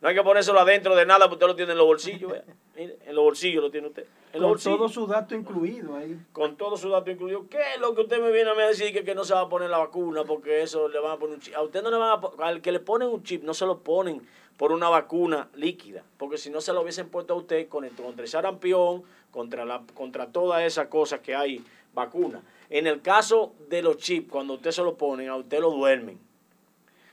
No 0.00 0.08
hay 0.08 0.14
que 0.14 0.22
ponérselo 0.22 0.60
adentro 0.60 0.94
de 0.94 1.04
nada, 1.04 1.28
porque 1.28 1.34
usted 1.34 1.46
lo 1.48 1.56
tiene 1.56 1.72
en 1.72 1.78
los 1.78 1.86
bolsillos, 1.86 2.30
vea. 2.30 2.44
Mire, 2.76 2.98
en 3.04 3.14
los 3.16 3.24
bolsillos 3.24 3.62
lo 3.64 3.70
tiene 3.70 3.88
usted. 3.88 4.06
En 4.32 4.42
Con 4.42 4.58
todo 4.58 4.88
su 4.88 5.06
dato 5.08 5.34
incluido 5.34 5.96
ahí. 5.96 6.16
con 6.32 6.56
todo 6.56 6.76
su 6.76 6.88
dato 6.90 7.10
incluido. 7.10 7.48
¿Qué 7.48 7.58
es 7.74 7.80
lo 7.80 7.94
que 7.94 8.02
usted 8.02 8.20
me 8.20 8.30
viene 8.30 8.50
a 8.50 8.54
mí 8.54 8.60
a 8.62 8.68
decir 8.68 8.92
que, 8.92 9.02
que 9.02 9.14
no 9.14 9.24
se 9.24 9.34
va 9.34 9.40
a 9.40 9.48
poner 9.48 9.70
la 9.70 9.78
vacuna 9.78 10.22
porque 10.24 10.62
eso 10.62 10.88
le 10.88 11.00
van 11.00 11.12
a 11.12 11.16
poner 11.16 11.36
un 11.36 11.40
chip? 11.40 11.56
A 11.56 11.62
usted 11.62 11.82
no 11.82 11.90
le 11.90 11.96
van 11.96 12.20
a 12.20 12.46
al 12.46 12.60
que 12.60 12.70
le 12.70 12.78
ponen 12.78 13.08
un 13.08 13.22
chip 13.24 13.42
no 13.42 13.54
se 13.54 13.66
lo 13.66 13.80
ponen 13.80 14.22
por 14.56 14.70
una 14.72 14.88
vacuna 14.88 15.48
líquida, 15.54 16.02
porque 16.18 16.36
si 16.36 16.50
no 16.50 16.60
se 16.60 16.72
lo 16.72 16.82
hubiesen 16.82 17.08
puesto 17.08 17.32
a 17.32 17.36
usted 17.36 17.68
con 17.68 17.84
el, 17.84 17.92
contra 17.92 18.22
el 18.22 18.28
sarampión, 18.28 19.02
contra 19.30 19.64
la 19.64 19.82
contra 19.94 20.26
todas 20.26 20.62
esas 20.62 20.88
cosas 20.88 21.20
que 21.20 21.34
hay 21.34 21.64
vacuna. 21.98 22.40
En 22.70 22.86
el 22.86 23.02
caso 23.02 23.54
de 23.68 23.82
los 23.82 23.96
chips, 23.98 24.30
cuando 24.30 24.54
usted 24.54 24.70
se 24.70 24.82
lo 24.82 24.96
ponen, 24.96 25.28
a 25.28 25.36
usted 25.36 25.60
lo 25.60 25.70
duermen. 25.70 26.18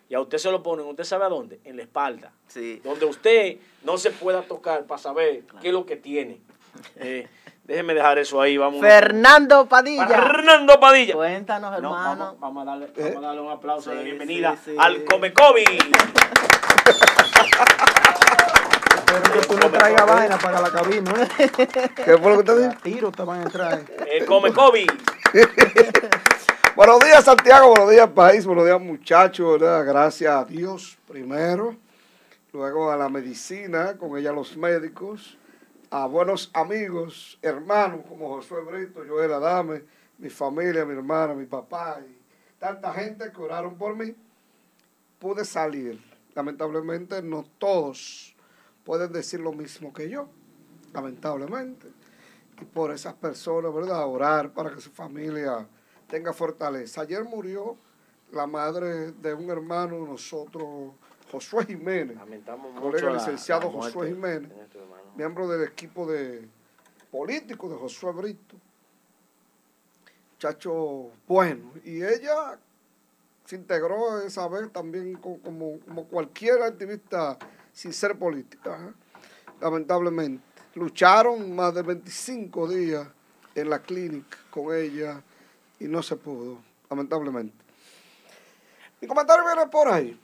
Y 0.07 0.13
a 0.15 0.21
usted 0.21 0.37
se 0.37 0.51
lo 0.51 0.61
ponen, 0.61 0.85
¿usted 0.85 1.03
sabe 1.03 1.25
a 1.25 1.29
dónde? 1.29 1.59
En 1.63 1.77
la 1.77 1.83
espalda 1.83 2.31
Sí. 2.47 2.79
donde 2.83 3.05
usted 3.05 3.57
no 3.83 3.97
se 3.97 4.11
pueda 4.11 4.43
tocar 4.43 4.85
para 4.85 4.99
saber 5.01 5.43
qué 5.61 5.67
es 5.69 5.73
lo 5.73 5.85
que 5.85 5.95
tiene. 5.95 6.39
Eh, 6.97 7.27
déjeme 7.63 7.93
dejar 7.95 8.19
eso 8.19 8.39
ahí, 8.39 8.55
vamos. 8.57 8.81
Fernando 8.81 9.65
Padilla. 9.65 10.07
Fernando 10.07 10.79
Padilla. 10.79 11.15
Cuéntanos, 11.15 11.71
No, 11.71 11.77
hermano. 11.77 12.35
vamos, 12.35 12.39
vamos 12.39 12.61
a 12.61 12.65
darle, 12.71 12.87
vamos 12.95 13.17
a 13.17 13.21
darle 13.27 13.41
un 13.41 13.51
aplauso 13.51 13.89
de 13.91 13.97
Sí, 13.99 14.03
bienvenida 14.03 14.55
sí, 14.63 14.71
sí. 14.71 14.75
al 14.77 15.03
Comecovi. 15.05 15.63
Pero 19.05 19.21
que 19.33 19.47
tú 19.47 19.57
no 19.57 19.69
traigas 19.71 20.05
vaina 20.07 20.37
para 20.37 20.61
la 20.61 20.69
cabina. 20.71 21.11
¿eh? 21.39 21.49
¿Qué 22.05 22.17
fue 22.17 22.31
lo 22.31 22.37
que 22.37 22.43
te 22.43 22.57
dije? 22.59 22.77
Tiro 22.83 23.11
te 23.11 23.23
van 23.23 23.39
a 23.41 23.43
entrar. 23.43 23.79
eh. 23.79 24.07
El 24.19 24.25
Comecovi. 24.25 24.85
Buenos 26.75 26.99
días, 26.99 27.23
Santiago. 27.23 27.69
Buenos 27.69 27.89
días, 27.91 28.09
país. 28.09 28.45
Buenos 28.45 28.65
días, 28.65 28.81
muchachos. 28.81 29.59
¿verdad? 29.59 29.85
Gracias 29.85 30.33
a 30.33 30.43
Dios 30.45 30.97
primero. 31.07 31.75
Luego 32.51 32.91
a 32.91 32.97
la 32.97 33.09
medicina, 33.09 33.97
con 33.97 34.17
ella 34.17 34.31
los 34.31 34.55
médicos. 34.57 35.37
A 35.91 36.07
buenos 36.07 36.49
amigos, 36.53 37.37
hermanos 37.41 38.01
como 38.09 38.29
Josué 38.35 38.61
Brito, 38.61 39.01
Joel 39.07 39.31
Adame, 39.33 39.83
mi 40.17 40.29
familia, 40.29 40.83
mi 40.83 40.93
hermana, 40.93 41.33
mi 41.33 41.45
papá 41.45 41.99
y 42.05 42.17
tanta 42.59 42.91
gente 42.93 43.31
que 43.31 43.41
oraron 43.41 43.77
por 43.77 43.95
mí. 43.95 44.13
Pude 45.19 45.45
salir. 45.45 46.01
Lamentablemente, 46.33 47.21
no 47.21 47.45
todos 47.57 48.34
pueden 48.85 49.11
decir 49.11 49.39
lo 49.41 49.51
mismo 49.51 49.91
que 49.93 50.09
yo. 50.09 50.27
Lamentablemente 50.93 51.87
y 52.61 52.63
por 52.63 52.91
esas 52.91 53.13
personas, 53.15 53.73
¿verdad? 53.73 54.07
Orar 54.07 54.53
para 54.53 54.73
que 54.73 54.79
su 54.79 54.89
familia 54.89 55.67
tenga 56.07 56.31
fortaleza. 56.31 57.01
Ayer 57.01 57.21
murió 57.25 57.75
la 58.31 58.47
madre 58.47 59.11
de 59.11 59.33
un 59.33 59.49
hermano 59.49 59.95
de 59.95 60.01
nosotros, 60.11 60.93
Josué 61.31 61.65
Jiménez, 61.65 62.15
Lamentamos 62.15 62.71
mucho 62.71 62.81
colega 62.83 63.09
la- 63.09 63.13
licenciado 63.17 63.63
la 63.63 63.69
muerte 63.71 63.93
Josué 63.93 64.09
Jiménez, 64.13 64.51
miembro 65.17 65.47
del 65.49 65.67
equipo 65.67 66.05
de 66.09 66.47
político 67.11 67.67
de 67.67 67.75
Josué 67.75 68.13
Brito. 68.13 68.55
Muchacho 70.33 71.11
bueno. 71.27 71.71
Y 71.83 72.03
ella 72.03 72.57
se 73.45 73.55
integró 73.55 74.21
esa 74.21 74.47
vez 74.47 74.71
también 74.71 75.15
co- 75.15 75.39
como, 75.43 75.79
como 75.81 76.05
cualquier 76.05 76.61
activista 76.61 77.37
sin 77.75 77.93
ser 77.93 78.17
política. 78.17 78.93
Lamentablemente. 79.61 80.43
Lucharon 80.73 81.55
más 81.55 81.73
de 81.75 81.83
25 81.83 82.67
días 82.67 83.07
en 83.53 83.69
la 83.69 83.79
clínica 83.79 84.37
con 84.49 84.75
ella 84.75 85.21
y 85.79 85.85
no 85.85 86.01
se 86.01 86.15
pudo, 86.15 86.57
lamentablemente. 86.89 87.55
Mi 88.99 89.07
comentario 89.07 89.45
viene 89.45 89.69
por 89.69 89.87
ahí. 89.87 90.19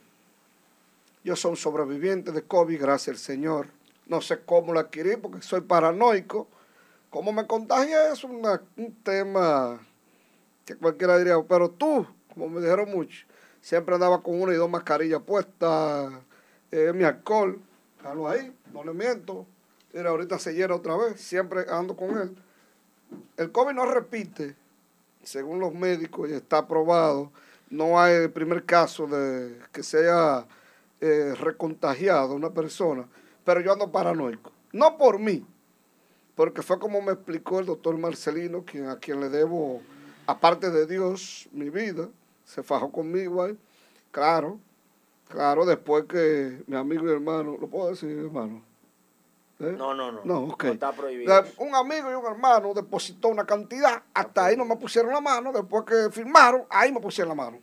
Yo 1.24 1.36
soy 1.36 1.52
un 1.52 1.56
sobreviviente 1.56 2.32
de 2.32 2.42
COVID, 2.42 2.80
gracias 2.80 3.16
al 3.16 3.20
Señor. 3.22 3.68
No 4.06 4.20
sé 4.20 4.40
cómo 4.44 4.72
lo 4.72 4.80
adquirí 4.80 5.16
porque 5.16 5.40
soy 5.42 5.60
paranoico. 5.60 6.48
¿Cómo 7.10 7.32
me 7.32 7.46
contagié? 7.46 8.12
Es 8.12 8.24
una- 8.24 8.60
un 8.76 8.94
tema 9.02 9.78
que 10.64 10.74
cualquiera 10.74 11.16
diría, 11.18 11.36
pero 11.48 11.70
tú, 11.70 12.06
como 12.32 12.48
me 12.48 12.60
dijeron 12.60 12.90
mucho, 12.90 13.26
siempre 13.60 13.94
andaba 13.94 14.22
con 14.22 14.40
una 14.40 14.52
y 14.52 14.56
dos 14.56 14.68
mascarillas 14.68 15.22
puestas, 15.22 16.12
mi 16.72 17.04
alcohol, 17.04 17.60
déjalo 17.98 18.28
ahí, 18.28 18.54
no 18.72 18.82
le 18.82 18.92
miento. 18.92 19.46
Mira, 19.92 20.10
ahorita 20.10 20.38
se 20.38 20.54
llena 20.54 20.74
otra 20.74 20.96
vez, 20.96 21.20
siempre 21.20 21.66
ando 21.68 21.94
con 21.94 22.16
él. 22.16 22.34
El 23.36 23.52
COVID 23.52 23.74
no 23.74 23.84
repite, 23.84 24.56
según 25.22 25.60
los 25.60 25.74
médicos, 25.74 26.30
y 26.30 26.32
está 26.32 26.58
aprobado. 26.58 27.30
No 27.68 28.00
hay 28.00 28.28
primer 28.28 28.64
caso 28.64 29.06
de 29.06 29.58
que 29.72 29.82
se 29.82 29.98
haya 29.98 30.46
eh, 31.00 31.34
recontagiado 31.38 32.34
una 32.34 32.50
persona, 32.50 33.06
pero 33.44 33.60
yo 33.60 33.72
ando 33.72 33.92
paranoico. 33.92 34.52
No 34.72 34.96
por 34.96 35.18
mí, 35.18 35.44
porque 36.34 36.62
fue 36.62 36.78
como 36.78 37.02
me 37.02 37.12
explicó 37.12 37.60
el 37.60 37.66
doctor 37.66 37.96
Marcelino, 37.98 38.64
quien, 38.64 38.88
a 38.88 38.96
quien 38.98 39.20
le 39.20 39.28
debo, 39.28 39.82
aparte 40.26 40.70
de 40.70 40.86
Dios, 40.86 41.48
mi 41.52 41.68
vida. 41.68 42.08
Se 42.44 42.62
fajó 42.62 42.90
conmigo 42.90 43.42
ahí. 43.42 43.56
Claro, 44.10 44.58
claro, 45.32 45.64
después 45.64 46.04
que 46.04 46.62
mi 46.66 46.76
amigo 46.76 47.08
y 47.08 47.12
hermano, 47.12 47.56
¿lo 47.58 47.66
puedo 47.66 47.90
decir, 47.90 48.10
hermano? 48.10 48.62
¿Eh? 49.58 49.74
No, 49.76 49.94
no, 49.94 50.12
no. 50.12 50.20
No, 50.24 50.40
ok. 50.52 50.64
está 50.64 50.92
prohibido. 50.92 51.32
Un 51.58 51.74
amigo 51.74 52.10
y 52.10 52.14
un 52.14 52.26
hermano 52.26 52.74
depositó 52.74 53.28
una 53.28 53.44
cantidad, 53.46 54.02
hasta 54.12 54.46
ahí 54.46 54.56
no 54.56 54.64
me 54.64 54.76
pusieron 54.76 55.12
la 55.12 55.20
mano, 55.20 55.52
después 55.52 55.84
que 55.84 56.10
firmaron, 56.10 56.64
ahí 56.68 56.92
me 56.92 57.00
pusieron 57.00 57.30
la 57.36 57.44
mano. 57.44 57.58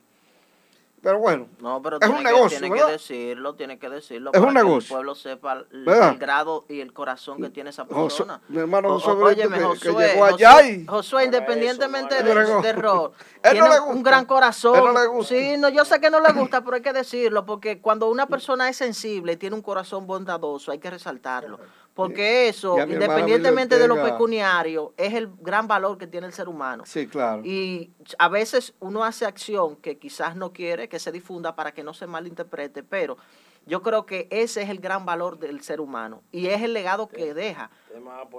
Pero 1.02 1.18
bueno, 1.20 1.48
No, 1.60 1.82
pero 1.82 1.96
Es 1.96 2.00
tiene, 2.02 2.14
un 2.16 2.18
que, 2.20 2.24
negocio, 2.32 2.60
tiene 2.60 2.70
¿verdad? 2.74 2.86
que 2.88 2.92
decirlo, 2.92 3.56
tiene 3.56 3.80
que 3.80 3.90
decirlo. 3.90 4.32
Es 4.34 4.40
un 4.40 4.48
para 4.48 4.60
que 4.60 4.66
negocio. 4.66 4.88
el 4.88 4.98
pueblo 4.98 5.16
sepa 5.16 5.54
el, 5.72 5.86
grado 6.20 6.66
y 6.68 6.82
el 6.82 6.92
corazón 6.94 7.42
que 7.42 7.50
tiene 7.50 7.70
esa 7.70 7.86
Josué- 7.86 8.04
persona. 8.26 8.42
mi 8.50 8.58
hermano 8.60 8.90
Josué 9.00 9.14
o- 9.14 9.16
Brito, 9.16 9.28
óyeme, 9.42 9.56
que- 9.58 9.80
que 9.80 9.90
Josué, 9.90 10.08
llegó 10.10 10.26
allá 10.26 10.52
Josué- 10.52 10.70
y- 10.84 10.86
Josué, 10.88 11.20
No 11.22 11.26
independientemente 11.26 12.24
de, 12.24 12.32
eso, 12.32 12.54
no 12.56 12.62
de 12.62 12.70
error, 12.70 13.12
no 13.44 13.50
tiene 13.52 13.80
un 13.80 14.04
gran 14.04 14.26
corazón. 14.26 14.76
Él 14.76 14.84
no 14.86 14.92
le 15.00 15.08
gusta. 15.08 15.36
Sí, 15.36 15.56
no, 15.58 15.70
yo 15.70 15.86
sé 15.86 16.02
que 16.02 16.10
no 16.10 16.20
le 16.20 16.34
gusta, 16.34 16.62
pero 16.64 16.76
hay 16.76 16.82
que 16.82 16.94
decirlo, 16.94 17.46
porque 17.46 17.80
cuando 17.80 18.10
una 18.10 18.26
persona 18.28 18.68
es 18.68 18.76
sensible 18.78 19.34
y 19.34 19.38
tiene 19.38 19.56
un 19.56 19.62
corazón 19.62 20.06
bondadoso, 20.06 20.72
hay 20.72 20.80
que 20.80 20.90
resaltarlo. 20.90 21.60
Porque 22.00 22.48
eso, 22.48 22.78
independientemente 22.80 23.78
de 23.78 23.86
lo 23.86 24.02
pecuniario, 24.02 24.94
es 24.96 25.14
el 25.14 25.30
gran 25.42 25.68
valor 25.68 25.98
que 25.98 26.08
tiene 26.08 26.28
el 26.28 26.34
ser 26.34 26.48
humano. 26.48 26.84
sí, 26.86 27.08
claro. 27.08 27.42
Y 27.44 27.92
a 28.18 28.30
veces 28.30 28.74
uno 28.80 29.04
hace 29.04 29.26
acción 29.26 29.76
que 29.76 29.98
quizás 29.98 30.38
no 30.38 30.54
quiere 30.54 30.88
que 30.88 30.98
se 30.98 31.12
difunda 31.12 31.58
para 31.58 31.74
que 31.74 31.84
no 31.84 31.94
se 31.94 32.08
malinterprete, 32.08 32.84
pero 32.84 33.18
yo 33.66 33.82
creo 33.82 34.06
que 34.06 34.28
ese 34.32 34.62
es 34.64 34.70
el 34.70 34.80
gran 34.80 35.06
valor 35.06 35.38
del 35.40 35.62
ser 35.62 35.80
humano 35.80 36.24
y 36.32 36.48
es 36.48 36.62
el 36.62 36.74
legado 36.74 37.08
que 37.08 37.34
deja. 37.34 37.70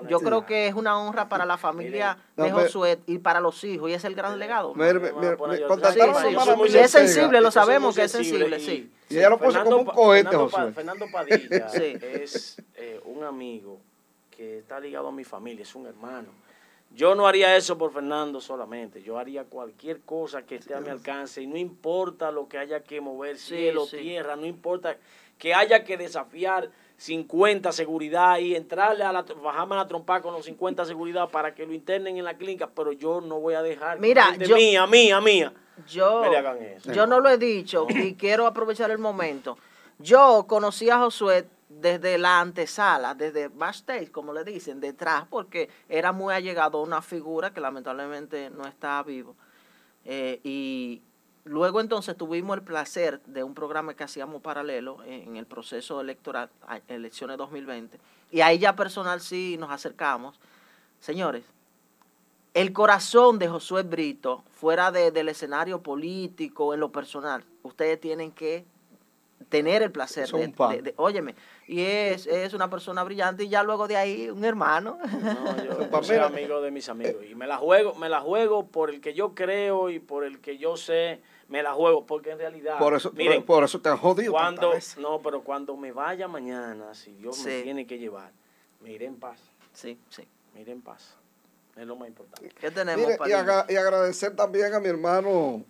Yo 0.08 0.20
creo 0.20 0.46
que 0.46 0.66
es 0.66 0.74
una 0.74 0.98
honra 0.98 1.28
para 1.28 1.44
la 1.46 1.56
familia 1.56 2.18
No, 2.36 2.44
de 2.44 2.50
Josué 2.52 2.98
y 3.06 3.18
para 3.18 3.40
los 3.40 3.62
hijos 3.64 3.90
y 3.90 3.94
es 3.94 4.04
el 4.04 4.14
gran 4.14 4.38
legado. 4.38 4.74
Sí, 6.68 6.78
es 6.78 6.90
sensible, 6.90 7.40
lo 7.40 7.50
sabemos 7.50 7.94
que 7.94 8.04
es 8.04 8.12
sensible, 8.12 8.58
y- 8.58 8.60
sí. 8.64 8.92
Y 9.08 9.18
ella 9.18 9.30
lo 9.30 9.38
puso 9.38 9.50
Fernando 9.52 9.76
como 9.78 9.90
un 9.90 9.96
cohete, 9.96 10.28
Fernando 10.30 10.48
Josué. 10.50 10.72
Fernando 10.72 11.06
Padilla 11.12 11.68
Sí. 11.70 11.96
es 12.00 12.62
eh, 12.76 13.00
un 13.04 13.24
amigo 13.24 13.78
que 14.30 14.58
está 14.58 14.78
ligado 14.78 15.08
a 15.08 15.12
mi 15.12 15.24
familia, 15.24 15.62
es 15.62 15.74
un 15.74 15.86
hermano. 15.86 16.28
Yo 16.93 17.14
no 17.14 17.26
haría 17.26 17.57
eso 17.57 17.78
por 17.78 17.93
Fernando 17.93 18.41
solamente, 18.41 19.01
yo 19.03 19.16
haría 19.16 19.45
cualquier 19.45 20.01
cosa 20.01 20.43
que 20.43 20.57
esté 20.57 20.74
a 20.74 20.80
mi 20.80 20.88
alcance 20.88 21.41
y 21.41 21.47
no 21.47 21.57
importa 21.57 22.32
lo 22.32 22.49
que 22.49 22.59
haya 22.59 22.82
que 22.82 23.01
mover, 23.01 23.38
cielo, 23.38 23.86
tierra, 23.86 24.34
no 24.34 24.45
importa 24.45 24.97
que 25.38 25.55
haya 25.55 25.84
que 25.84 25.97
desafiar 25.97 26.68
50 26.97 27.72
seguridad 27.72 28.38
y 28.38 28.57
entrarle 28.57 29.05
a 29.05 29.12
la, 29.12 29.22
bajarme 29.22 29.74
a 29.74 29.78
la 29.78 29.88
trompa 29.88 30.20
con 30.20 30.34
los 30.34 30.45
50 30.45 30.84
seguridad 30.84 31.30
para 31.30 31.55
que 31.55 31.64
lo 31.64 31.72
internen 31.72 32.18
en 32.18 32.24
la 32.24 32.34
clínica, 32.34 32.68
pero 32.74 32.93
yo 32.93 33.20
no 33.20 33.41
voy 33.41 33.55
a 33.55 33.62
dejar 33.62 34.01
Mira, 34.01 34.36
yo, 34.36 34.57
mía, 34.57 34.86
mía, 34.86 35.20
mía, 35.20 35.53
yo, 35.86 36.24
yo 36.93 37.07
no 37.07 37.20
lo 37.20 37.30
he 37.30 37.38
dicho 37.38 37.86
y 37.88 38.14
quiero 38.14 38.47
aprovechar 38.47 38.91
el 38.91 38.99
momento. 38.99 39.57
Yo 39.99 40.45
conocí 40.49 40.91
a 40.91 40.99
Josué 40.99 41.47
desde 41.70 42.18
la 42.18 42.40
antesala, 42.40 43.14
desde 43.14 43.48
backstage, 43.48 44.10
como 44.10 44.32
le 44.32 44.42
dicen, 44.42 44.80
detrás, 44.80 45.24
porque 45.30 45.70
era 45.88 46.10
muy 46.12 46.34
allegado 46.34 46.78
a 46.78 46.82
una 46.82 47.00
figura 47.00 47.52
que 47.52 47.60
lamentablemente 47.60 48.50
no 48.50 48.66
está 48.66 49.00
vivo. 49.04 49.36
Eh, 50.04 50.40
y 50.42 51.00
luego 51.44 51.80
entonces 51.80 52.16
tuvimos 52.16 52.56
el 52.56 52.64
placer 52.64 53.22
de 53.22 53.44
un 53.44 53.54
programa 53.54 53.94
que 53.94 54.02
hacíamos 54.02 54.42
paralelo 54.42 54.98
en 55.04 55.36
el 55.36 55.46
proceso 55.46 56.00
electoral, 56.00 56.50
elecciones 56.88 57.38
2020, 57.38 58.00
y 58.32 58.40
ahí 58.40 58.58
ya 58.58 58.74
personal 58.74 59.20
sí 59.20 59.56
nos 59.58 59.70
acercamos. 59.70 60.40
Señores, 60.98 61.44
el 62.52 62.72
corazón 62.72 63.38
de 63.38 63.48
Josué 63.48 63.84
Brito, 63.84 64.42
fuera 64.50 64.90
del 64.90 65.28
escenario 65.28 65.82
político, 65.82 66.74
en 66.74 66.80
lo 66.80 66.90
personal, 66.90 67.44
ustedes 67.62 68.00
tienen 68.00 68.32
que 68.32 68.64
tener 69.49 69.82
el 69.82 69.91
placer 69.91 70.28
de, 70.28 70.82
de, 70.82 70.95
óyeme, 70.97 71.34
y 71.66 71.80
es, 71.80 72.26
es, 72.26 72.53
una 72.53 72.68
persona 72.68 73.03
brillante 73.03 73.45
y 73.45 73.49
ya 73.49 73.62
luego 73.62 73.88
de 73.88 73.97
ahí 73.97 74.28
un 74.28 74.45
hermano. 74.45 74.99
No, 75.03 75.64
yo 75.64 76.03
soy 76.03 76.16
amigo 76.16 76.61
de 76.61 76.70
mis 76.70 76.88
amigos 76.88 77.24
y 77.28 77.34
me 77.34 77.47
la 77.47 77.57
juego, 77.57 77.95
me 77.95 78.09
la 78.09 78.20
juego 78.20 78.66
por 78.66 78.91
el 78.91 79.01
que 79.01 79.14
yo 79.14 79.34
creo 79.34 79.91
y 79.91 79.99
por 79.99 80.24
el 80.24 80.41
que 80.41 80.59
yo 80.59 80.76
sé, 80.76 81.20
me 81.49 81.62
la 81.62 81.72
juego 81.72 82.07
porque 82.07 82.30
en 82.30 82.38
realidad 82.38 82.78
por 82.78 82.95
eso 82.95 83.12
por, 83.47 83.64
eso 83.64 83.80
te 83.80 83.88
has 83.88 83.99
jodido 83.99 84.32
cuando 84.32 84.72
no, 84.99 85.20
pero 85.20 85.43
cuando 85.43 85.76
me 85.76 85.93
vaya 85.93 86.28
mañana, 86.28 86.95
si 86.95 87.12
Dios 87.12 87.45
me 87.45 87.62
tiene 87.62 87.86
que 87.86 87.99
llevar, 87.99 88.30
me 88.80 88.93
iré 88.93 89.07
en 89.07 89.16
paz. 89.16 89.41
Sí, 89.72 89.99
sí. 90.09 90.26
Me 90.55 90.62
iré 90.62 90.72
en 90.72 90.82
paz. 90.82 91.16
Es 91.76 91.86
lo 91.86 91.97
más 91.97 92.09
importante. 92.09 92.51
¿Qué 92.61 92.70
tenemos 92.70 93.09
y, 93.26 93.30
y, 93.30 93.76
agradecer 93.76 94.34
también 94.34 94.74
a 94.74 94.80
mi 94.80 94.88
hermano 94.88 95.64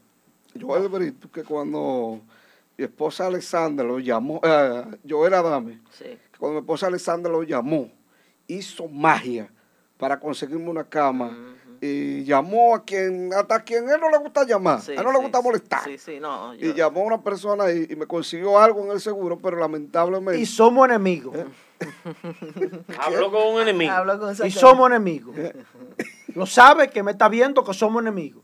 Joel 0.59 0.89
Brito 0.89 1.31
que 1.31 1.45
cuando 1.45 2.21
mi 2.81 2.87
esposa 2.87 3.27
Alexandra 3.27 3.87
lo 3.87 3.99
llamó, 3.99 4.41
eh, 4.43 4.85
yo 5.05 5.27
era 5.27 5.43
dame, 5.43 5.83
cuando 6.39 6.55
mi 6.55 6.61
esposa 6.61 6.87
Alexandra 6.87 7.31
lo 7.31 7.43
llamó, 7.43 7.91
hizo 8.47 8.89
magia 8.89 9.53
para 9.99 10.19
conseguirme 10.19 10.71
una 10.71 10.85
cama. 10.85 11.57
Y 11.83 12.25
llamó 12.25 12.75
a 12.75 12.85
quien, 12.85 13.33
hasta 13.33 13.55
a 13.55 13.65
quien 13.65 13.89
él 13.89 13.99
no 13.99 14.11
le 14.11 14.19
gusta 14.19 14.45
llamar, 14.45 14.81
a 14.87 14.93
él 14.93 15.03
no 15.03 15.13
le 15.13 15.19
gusta 15.19 15.41
molestar. 15.41 15.83
Y 16.59 16.75
llamó 16.75 17.03
a 17.03 17.05
una 17.05 17.23
persona 17.23 17.71
y, 17.71 17.95
me 17.97 18.07
consiguió 18.07 18.59
algo 18.59 18.83
en 18.85 18.93
el 18.93 19.01
seguro, 19.01 19.39
pero 19.39 19.59
lamentablemente. 19.59 20.41
Y 20.41 20.47
somos 20.47 20.89
enemigos. 20.89 21.37
¿Eh? 21.37 21.47
Hablo 22.99 23.31
con 23.31 23.55
un 23.55 23.63
enemigo. 23.63 23.93
y 24.45 24.51
somos 24.51 24.91
enemigos. 24.91 25.37
Lo 26.35 26.47
sabe 26.47 26.91
que 26.91 27.03
me 27.03 27.13
está 27.13 27.29
viendo 27.29 27.65
que 27.65 27.75
somos 27.75 28.03
enemigos. 28.03 28.43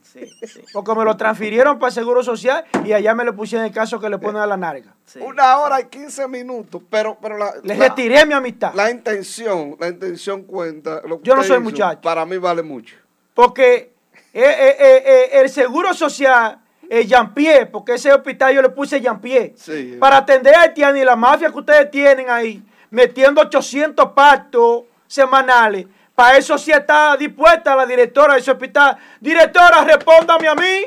Porque 0.72 0.94
me 0.94 1.04
lo 1.04 1.16
transfirieron 1.16 1.78
para 1.78 1.88
el 1.88 1.94
Seguro 1.94 2.22
Social 2.22 2.64
y 2.84 2.92
allá 2.92 3.14
me 3.14 3.24
lo 3.24 3.34
pusieron 3.34 3.64
en 3.64 3.70
el 3.70 3.74
caso 3.74 4.00
que 4.00 4.08
le 4.08 4.18
ponen 4.18 4.42
a 4.42 4.46
la 4.46 4.56
narga. 4.56 4.94
Una 5.20 5.58
hora 5.58 5.80
y 5.80 5.84
15 5.86 6.28
minutos, 6.28 6.82
pero, 6.90 7.16
pero 7.20 7.38
la, 7.38 7.54
Les 7.62 7.78
retiré 7.78 8.26
mi 8.26 8.34
amistad. 8.34 8.74
La 8.74 8.90
intención, 8.90 9.76
la 9.78 9.88
intención 9.88 10.42
cuenta. 10.44 11.02
Yo 11.22 11.36
no 11.36 11.42
soy 11.42 11.60
muchacho. 11.60 12.00
Para 12.00 12.24
mí 12.26 12.38
vale 12.38 12.62
mucho. 12.62 12.96
Porque 13.34 13.92
eh, 14.32 14.42
eh, 14.42 14.76
eh, 14.78 15.28
el 15.40 15.48
Seguro 15.48 15.94
Social 15.94 16.60
el 16.88 17.06
Jean-Pierre, 17.06 17.66
porque 17.66 17.94
ese 17.94 18.12
hospital 18.12 18.54
yo 18.54 18.62
le 18.62 18.68
puse 18.70 19.00
Jean-Pierre, 19.00 19.54
para 19.98 20.18
atender 20.18 20.54
a 20.54 20.66
Etienne 20.66 21.00
y 21.00 21.04
la 21.04 21.16
mafia 21.16 21.50
que 21.50 21.58
ustedes 21.58 21.90
tienen 21.90 22.30
ahí, 22.30 22.62
metiendo 22.90 23.40
800 23.40 24.12
partos 24.12 24.84
semanales. 25.06 25.86
Para 26.16 26.38
eso 26.38 26.56
sí 26.56 26.72
está 26.72 27.16
dispuesta 27.16 27.76
la 27.76 27.84
directora 27.84 28.34
de 28.34 28.40
ese 28.40 28.50
hospital. 28.50 28.96
Directora, 29.20 29.84
respóndame 29.84 30.48
a 30.48 30.54
mí. 30.54 30.86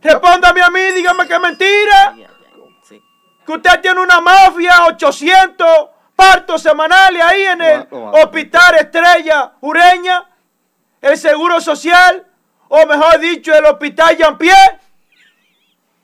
Respóndame 0.00 0.62
a 0.62 0.68
mí, 0.68 0.80
dígame 0.94 1.26
que 1.26 1.34
es 1.34 1.40
mentira. 1.40 2.14
Que 3.46 3.52
usted 3.52 3.80
tiene 3.80 3.98
una 3.98 4.20
mafia, 4.20 4.84
800 4.84 5.66
partos 6.14 6.62
semanales 6.62 7.22
ahí 7.22 7.42
en 7.42 7.62
el 7.62 7.86
hospital 7.90 8.74
Estrella 8.76 9.52
Ureña, 9.62 10.24
el 11.00 11.16
Seguro 11.16 11.60
Social, 11.60 12.24
o 12.68 12.86
mejor 12.86 13.18
dicho, 13.18 13.54
el 13.54 13.64
hospital 13.64 14.16
Jean-Pierre. 14.16 14.78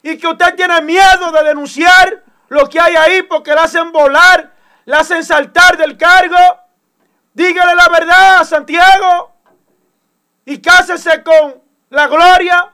Y 0.02 0.16
que 0.16 0.26
usted 0.26 0.54
tiene 0.56 0.80
miedo 0.80 1.30
de 1.30 1.44
denunciar 1.44 2.24
lo 2.48 2.66
que 2.66 2.80
hay 2.80 2.96
ahí 2.96 3.22
porque 3.22 3.52
le 3.52 3.60
hacen 3.60 3.92
volar 3.92 4.52
la 4.86 5.00
hacen 5.00 5.22
saltar 5.22 5.76
del 5.76 5.98
cargo. 5.98 6.34
Dígale 7.38 7.76
la 7.76 7.88
verdad 7.88 8.44
Santiago 8.44 9.32
y 10.44 10.60
cásese 10.60 11.22
con 11.22 11.62
la 11.88 12.08
gloria. 12.08 12.72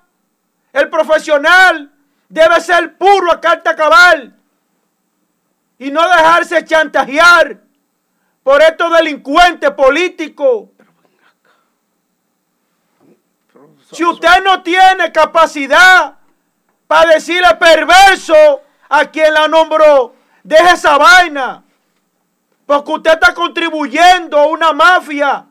El 0.73 0.89
profesional 0.89 1.93
debe 2.31 2.59
ser 2.63 2.97
puro 2.97 3.31
a 3.31 3.43
carta 3.43 3.77
cabal 3.77 4.35
y 5.79 5.91
no 5.91 6.01
dejarse 6.09 6.65
chantajear 6.65 7.61
por 8.43 8.63
estos 8.63 8.91
delincuentes 8.97 9.71
políticos. 9.73 10.71
Si 13.93 14.03
usted 14.03 14.43
no 14.43 14.63
tiene 14.63 15.13
capacidad 15.13 16.15
para 16.87 17.11
decirle 17.13 17.55
perverso 17.57 18.63
a 18.89 19.05
quien 19.05 19.35
la 19.35 19.47
nombró, 19.47 20.15
deje 20.43 20.73
esa 20.73 20.97
vaina. 20.97 21.65
Porque 22.67 22.93
usted 22.93 23.13
está 23.13 23.35
contribuyendo 23.35 24.39
a 24.39 24.47
una 24.47 24.73
mafia 24.73 25.47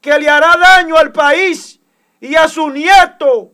que 0.00 0.18
le 0.18 0.28
hará 0.28 0.56
daño 0.56 0.96
al 0.96 1.12
país 1.12 1.80
y 2.20 2.34
a 2.34 2.46
su 2.46 2.70
nieto. 2.70 3.50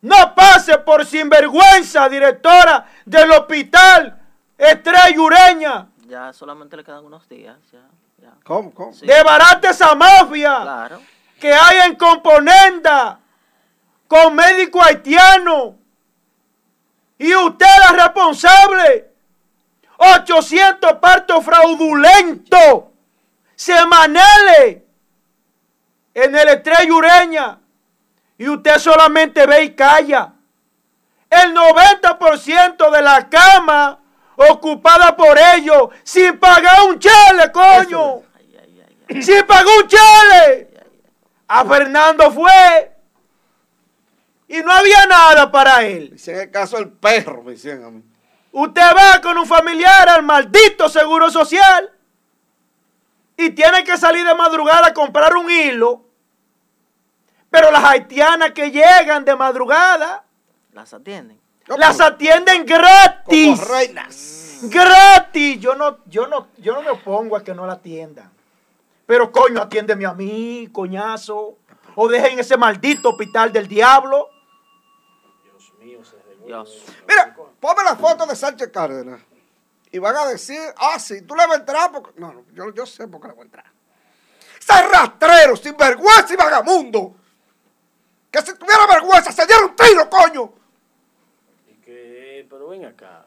No 0.00 0.34
pase 0.34 0.78
por 0.78 1.04
sinvergüenza, 1.04 2.08
directora 2.08 2.86
del 3.04 3.30
hospital 3.32 4.20
Estrella 4.56 5.20
Ureña. 5.20 5.88
Ya 6.06 6.32
solamente 6.32 6.76
le 6.76 6.84
quedan 6.84 7.04
unos 7.04 7.28
días. 7.28 7.56
Ya, 7.72 7.84
ya. 8.18 8.34
¿Cómo? 8.44 8.72
¿Cómo? 8.72 8.92
Debarate 8.92 9.68
esa 9.68 9.94
mafia 9.94 11.00
que 11.40 11.52
hay 11.52 11.88
en 11.88 11.96
Componenda 11.96 13.18
con 14.06 14.34
médico 14.34 14.82
haitiano. 14.82 15.76
Y 17.18 17.34
usted 17.34 17.66
es 17.90 18.04
responsable 18.04 19.07
800 19.98 20.92
partos 20.94 21.44
fraudulentos 21.44 22.84
semanales 23.54 24.78
en 26.14 26.36
el 26.36 26.48
Estrella 26.48 26.94
Ureña. 26.94 27.58
Y 28.38 28.48
usted 28.48 28.78
solamente 28.78 29.44
ve 29.46 29.64
y 29.64 29.74
calla. 29.74 30.32
El 31.28 31.54
90% 31.54 32.90
de 32.90 33.02
la 33.02 33.28
cama 33.28 34.00
ocupada 34.36 35.16
por 35.16 35.36
ellos 35.56 35.88
sin 36.04 36.38
pagar 36.38 36.84
un 36.88 36.98
chale, 37.00 37.50
coño. 37.50 38.22
Sin 39.20 39.44
pagar 39.44 39.66
un 39.82 39.88
chale. 39.88 40.70
A 41.48 41.64
Fernando 41.64 42.30
fue. 42.30 42.92
Y 44.46 44.60
no 44.60 44.72
había 44.72 45.06
nada 45.06 45.50
para 45.50 45.84
él. 45.84 46.16
en 46.24 46.40
el 46.40 46.50
caso 46.50 46.76
del 46.76 46.90
perro, 46.90 47.42
me 47.42 47.52
decían 47.52 47.82
a 47.82 47.90
mí. 47.90 48.02
Usted 48.52 48.90
va 48.96 49.20
con 49.20 49.36
un 49.36 49.46
familiar 49.46 50.08
al 50.08 50.22
maldito 50.22 50.88
seguro 50.88 51.30
social 51.30 51.92
y 53.36 53.50
tiene 53.50 53.84
que 53.84 53.96
salir 53.96 54.26
de 54.26 54.34
madrugada 54.34 54.88
a 54.88 54.94
comprar 54.94 55.36
un 55.36 55.50
hilo. 55.50 56.04
Pero 57.50 57.70
las 57.70 57.84
haitianas 57.84 58.52
que 58.52 58.70
llegan 58.70 59.24
de 59.24 59.34
madrugada 59.36 60.24
las 60.72 60.92
atienden. 60.92 61.40
Las 61.66 62.00
atienden 62.00 62.64
gratis. 62.64 63.60
Como 63.60 63.74
reinas. 63.74 64.60
Gratis. 64.62 65.60
Yo 65.60 65.74
no, 65.74 65.98
yo 66.06 66.26
no, 66.26 66.48
yo 66.58 66.74
no 66.74 66.82
me 66.82 66.90
opongo 66.90 67.36
a 67.36 67.44
que 67.44 67.54
no 67.54 67.66
la 67.66 67.74
atiendan. 67.74 68.30
Pero 69.06 69.30
coño, 69.30 69.62
atiéndeme 69.62 70.06
a 70.06 70.14
mí, 70.14 70.68
coñazo. 70.72 71.56
O 71.94 72.08
dejen 72.08 72.38
ese 72.38 72.56
maldito 72.56 73.10
hospital 73.10 73.52
del 73.52 73.68
diablo. 73.68 74.28
Dios. 76.48 76.82
Mira, 77.06 77.36
ponme 77.60 77.84
la 77.84 77.94
foto 77.94 78.26
de 78.26 78.34
Sánchez 78.34 78.70
Cárdenas. 78.72 79.20
Y 79.90 79.98
van 79.98 80.16
a 80.16 80.26
decir, 80.26 80.58
ah, 80.76 80.98
sí, 80.98 81.22
tú 81.22 81.34
le 81.34 81.46
vas 81.46 81.56
a 81.56 81.60
entrar 81.60 81.92
porque. 81.92 82.18
No, 82.18 82.32
no, 82.32 82.44
yo, 82.52 82.72
yo 82.72 82.86
sé 82.86 83.06
por 83.06 83.20
qué 83.20 83.28
le 83.28 83.34
voy 83.34 83.42
a 83.42 83.44
entrar. 83.44 83.66
Ese 84.58 84.82
rastrero, 84.88 85.56
sinvergüenza 85.56 86.32
y 86.32 86.36
vagamundo. 86.36 87.14
Que 88.30 88.40
si 88.40 88.54
tuviera 88.54 88.86
vergüenza, 88.86 89.30
se 89.30 89.46
diera 89.46 89.64
un 89.64 89.76
tiro, 89.76 90.08
coño. 90.08 90.52
¿Y 91.68 91.74
qué? 91.76 92.46
Pero 92.48 92.68
ven 92.68 92.86
acá. 92.86 93.26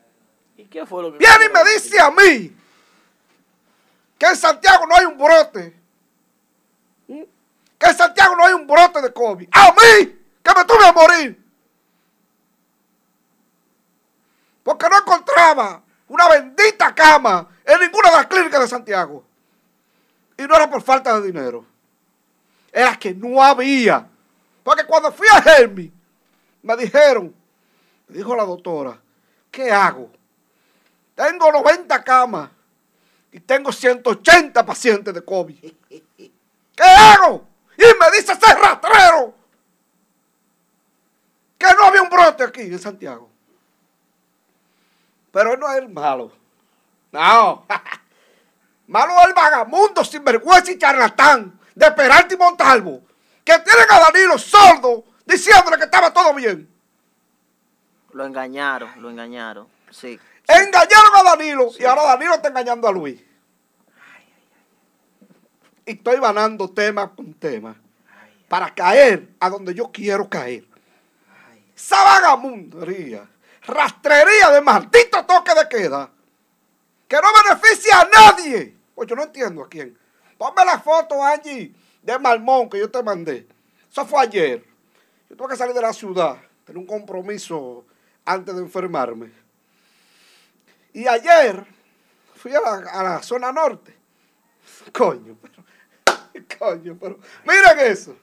¿Y 0.57 0.65
qué 0.65 0.85
fue 0.85 1.03
lo 1.03 1.11
que.? 1.11 1.19
Viene 1.19 1.45
y 1.45 1.49
me 1.49 1.73
dice 1.73 1.99
a 1.99 2.11
mí 2.11 2.57
que 4.17 4.25
en 4.25 4.35
Santiago 4.35 4.85
no 4.87 4.95
hay 4.95 5.05
un 5.05 5.17
brote. 5.17 5.75
¿Mm? 7.07 7.23
que 7.77 7.89
en 7.89 7.97
Santiago 7.97 8.35
no 8.35 8.45
hay 8.45 8.53
un 8.53 8.67
brote 8.67 9.01
de 9.01 9.11
COVID. 9.11 9.47
A 9.51 9.71
mí, 9.71 10.19
que 10.43 10.53
me 10.55 10.65
tuve 10.65 10.85
a 10.85 10.93
morir. 10.93 11.40
Porque 14.63 14.87
no 14.89 14.97
encontraba 14.97 15.81
una 16.07 16.27
bendita 16.27 16.93
cama 16.93 17.47
en 17.65 17.79
ninguna 17.79 18.09
de 18.09 18.17
las 18.17 18.27
clínicas 18.27 18.61
de 18.61 18.67
Santiago. 18.67 19.23
Y 20.37 20.43
no 20.43 20.55
era 20.55 20.69
por 20.69 20.81
falta 20.81 21.19
de 21.19 21.27
dinero. 21.27 21.65
Era 22.71 22.97
que 22.97 23.13
no 23.13 23.41
había. 23.41 24.07
Porque 24.63 24.85
cuando 24.85 25.11
fui 25.11 25.27
a 25.31 25.39
Hermi, 25.39 25.91
me 26.61 26.77
dijeron, 26.77 27.33
me 28.07 28.17
dijo 28.17 28.35
la 28.35 28.45
doctora, 28.45 28.99
¿qué 29.49 29.71
hago? 29.71 30.11
Tengo 31.15 31.51
90 31.51 32.03
camas 32.03 32.49
y 33.31 33.39
tengo 33.39 33.71
180 33.71 34.65
pacientes 34.65 35.13
de 35.13 35.23
COVID. 35.23 35.57
¿Qué 35.89 36.83
hago? 36.83 37.47
Y 37.77 37.83
me 37.83 38.17
dice 38.17 38.33
ese 38.33 38.55
rastrero 38.55 39.33
que 41.57 41.67
no 41.77 41.85
había 41.85 42.01
un 42.01 42.09
brote 42.09 42.43
aquí 42.43 42.61
en 42.61 42.79
Santiago. 42.79 43.30
Pero 45.31 45.53
él 45.53 45.59
no 45.59 45.71
es 45.71 45.77
el 45.77 45.89
malo. 45.89 46.31
No. 47.11 47.65
malo 48.87 49.13
es 49.19 49.27
el 49.27 49.33
vagamundo, 49.33 50.03
sinvergüenza 50.03 50.71
y 50.71 50.77
charlatán 50.77 51.59
de 51.75 51.91
Peralta 51.91 52.33
y 52.33 52.37
Montalvo. 52.37 53.01
Que 53.43 53.57
tienen 53.59 53.85
a 53.89 53.99
Danilo 54.11 54.37
sordo 54.37 55.03
diciéndole 55.25 55.77
que 55.77 55.85
estaba 55.85 56.13
todo 56.13 56.33
bien. 56.33 56.69
Lo 58.13 58.25
engañaron, 58.25 58.89
lo 59.01 59.09
engañaron. 59.09 59.67
Sí. 59.89 60.19
Engañaron 60.47 61.15
a 61.15 61.23
Danilo 61.23 61.69
y 61.79 61.85
ahora 61.85 62.03
Danilo 62.03 62.35
está 62.35 62.49
engañando 62.49 62.87
a 62.87 62.91
Luis. 62.91 63.21
Y 65.85 65.91
estoy 65.91 66.19
ganando 66.19 66.69
tema 66.69 67.09
con 67.09 67.33
tema 67.33 67.75
para 68.47 68.73
caer 68.73 69.29
a 69.39 69.49
donde 69.49 69.73
yo 69.73 69.91
quiero 69.91 70.29
caer. 70.29 70.65
Esa 71.75 72.03
vagamundería, 72.03 73.27
rastrería 73.63 74.49
de 74.51 74.61
maldito 74.61 75.25
toque 75.25 75.53
de 75.53 75.69
queda 75.69 76.11
que 77.11 77.17
no 77.17 77.27
beneficia 77.43 77.99
a 77.99 78.05
nadie. 78.05 78.73
Pues 78.95 79.09
yo 79.09 79.17
no 79.17 79.23
entiendo 79.23 79.63
a 79.63 79.67
quién. 79.67 79.97
Ponme 80.37 80.63
la 80.63 80.79
foto, 80.79 81.21
Angie, 81.21 81.73
de 82.01 82.19
Malmón 82.19 82.69
que 82.69 82.79
yo 82.79 82.89
te 82.89 83.03
mandé. 83.03 83.45
Eso 83.91 84.05
fue 84.05 84.21
ayer. 84.21 84.65
Yo 85.29 85.35
tuve 85.35 85.49
que 85.49 85.57
salir 85.57 85.75
de 85.75 85.81
la 85.81 85.91
ciudad, 85.91 86.37
tener 86.65 86.77
un 86.77 86.85
compromiso 86.85 87.85
antes 88.23 88.55
de 88.55 88.61
enfermarme. 88.61 89.29
Y 90.93 91.05
ayer 91.05 91.65
fui 92.35 92.53
a 92.55 92.61
la, 92.61 93.21
zona 93.21 93.51
norte. 93.51 93.93
Coño, 94.93 95.37
pero, 95.41 96.47
coño, 96.59 96.97
pero, 96.97 97.19
miren 97.45 97.91
eso. 97.91 98.15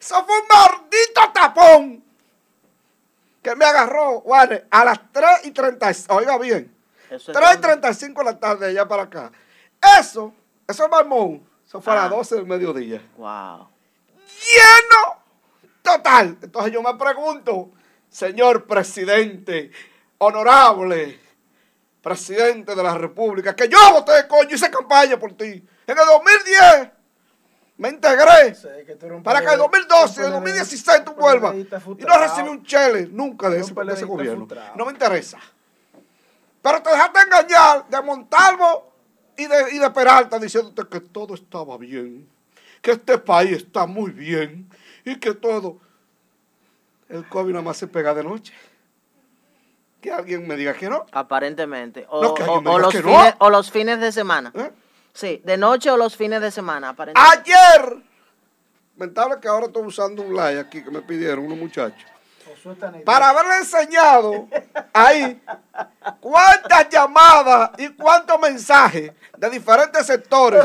Eso 0.00 0.24
fue 0.24 0.40
un 0.40 0.48
maldito 0.48 1.32
tapón 1.34 2.04
que 3.42 3.56
me 3.56 3.64
agarró, 3.64 4.20
Juan, 4.20 4.64
a 4.70 4.84
las 4.84 5.00
3 5.12 5.44
y 5.44 5.50
35, 5.50 6.14
oiga 6.14 6.38
bien, 6.38 6.74
3 7.08 7.30
y 7.56 7.60
35 7.60 8.20
de 8.20 8.24
la 8.24 8.38
tarde 8.38 8.66
allá 8.68 8.86
para 8.86 9.04
acá. 9.04 9.32
Eso, 9.98 10.32
eso 10.68 10.84
es 10.84 10.90
marmón, 10.90 11.46
eso 11.66 11.80
fue 11.80 11.92
a 11.92 11.96
las 11.96 12.10
12 12.10 12.34
del 12.36 12.46
mediodía. 12.46 13.02
Wow. 13.16 13.68
Lleno 14.16 15.22
total. 15.82 16.36
Entonces 16.42 16.72
yo 16.72 16.82
me 16.82 16.94
pregunto, 16.94 17.70
señor 18.08 18.66
presidente, 18.66 19.70
honorable 20.18 21.18
presidente 22.02 22.74
de 22.74 22.82
la 22.82 22.96
República, 22.96 23.54
que 23.54 23.68
yo 23.68 23.78
voté, 23.92 24.26
coño, 24.26 24.54
hice 24.54 24.70
campaña 24.70 25.18
por 25.18 25.32
ti. 25.34 25.44
En 25.86 25.98
el 25.98 26.06
2010 26.06 26.90
me 27.80 27.88
integré 27.88 28.54
para 29.24 29.40
que 29.40 29.46
en 29.46 29.52
el 29.52 29.58
2012, 29.58 30.20
en 30.20 30.26
el 30.26 30.32
2016 30.32 31.02
tú 31.02 31.14
vuelvas. 31.14 31.54
Y 31.54 32.04
no 32.04 32.18
recibí 32.18 32.50
un 32.50 32.62
chele 32.62 33.08
nunca 33.10 33.48
de 33.48 33.60
ese, 33.60 33.72
de 33.72 33.92
ese 33.94 34.04
gobierno. 34.04 34.46
No 34.76 34.84
me 34.84 34.92
interesa. 34.92 35.38
Pero 36.60 36.82
te 36.82 36.90
dejaste 36.90 37.20
engañar 37.22 37.88
de 37.88 38.02
Montalvo 38.02 38.92
y 39.34 39.46
de, 39.46 39.72
y 39.72 39.78
de 39.78 39.90
Peralta 39.92 40.38
diciéndote 40.38 40.86
que 40.90 41.00
todo 41.00 41.34
estaba 41.34 41.78
bien, 41.78 42.28
que 42.82 42.90
este 42.90 43.16
país 43.16 43.52
está 43.52 43.86
muy 43.86 44.10
bien 44.10 44.68
y 45.06 45.16
que 45.16 45.32
todo. 45.32 45.78
El 47.08 47.26
COVID 47.26 47.52
nada 47.52 47.64
más 47.64 47.78
se 47.78 47.86
pega 47.86 48.12
de 48.12 48.22
noche. 48.22 48.52
Que 50.02 50.12
alguien 50.12 50.46
me 50.46 50.54
diga 50.56 50.74
que 50.74 50.90
no. 50.90 51.06
Aparentemente. 51.12 52.06
O, 52.10 52.22
los, 52.22 52.92
fines, 52.92 53.34
o 53.38 53.48
los 53.48 53.70
fines 53.70 54.00
de 54.00 54.12
semana. 54.12 54.52
¿Eh? 54.54 54.70
Sí, 55.20 55.42
de 55.44 55.58
noche 55.58 55.90
o 55.90 55.98
los 55.98 56.16
fines 56.16 56.40
de 56.40 56.50
semana, 56.50 56.88
aparentemente. 56.88 57.52
Ayer. 57.52 58.02
Lamentable 58.96 59.38
que 59.38 59.48
ahora 59.48 59.66
estoy 59.66 59.82
usando 59.82 60.22
un 60.22 60.34
like 60.34 60.58
aquí 60.58 60.82
que 60.82 60.90
me 60.90 61.02
pidieron 61.02 61.44
unos 61.44 61.58
muchachos. 61.58 62.08
Para 63.04 63.28
haberle 63.28 63.58
enseñado 63.58 64.48
ahí 64.94 65.42
cuántas 66.20 66.88
llamadas 66.88 67.72
y 67.76 67.90
cuántos 67.90 68.40
mensajes 68.40 69.12
de 69.36 69.50
diferentes 69.50 70.06
sectores 70.06 70.64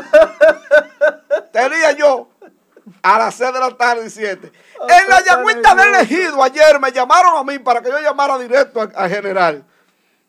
tenía 1.51 1.91
yo 1.91 2.29
a 3.01 3.19
las 3.19 3.35
6 3.35 3.51
de 3.51 3.59
la 3.59 3.71
tarde 3.75 4.05
y 4.07 4.09
7. 4.09 4.51
En 4.87 5.09
la 5.09 5.21
llagüita 5.21 5.75
del 5.75 5.95
elegido 5.95 6.41
ayer 6.41 6.79
me 6.79 6.93
llamaron 6.93 7.37
a 7.37 7.43
mí 7.43 7.59
para 7.59 7.81
que 7.81 7.89
yo 7.89 7.99
llamara 7.99 8.37
directo 8.37 8.89
al 8.95 9.09
general. 9.09 9.65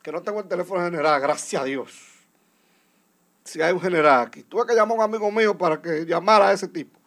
Que 0.02 0.10
no 0.10 0.20
tengo 0.20 0.40
el 0.40 0.48
teléfono 0.48 0.84
general, 0.84 1.20
gracias 1.20 1.62
a 1.62 1.64
Dios. 1.64 2.15
Si 3.46 3.62
hay 3.62 3.72
un 3.72 3.80
general 3.80 4.26
aquí. 4.26 4.42
Tuve 4.42 4.66
que 4.66 4.74
llamar 4.74 4.98
a 4.98 5.04
un 5.04 5.14
amigo 5.14 5.30
mío 5.30 5.56
para 5.56 5.80
que 5.80 6.04
llamara 6.04 6.48
a 6.48 6.52
ese 6.52 6.68
tipo. 6.68 6.98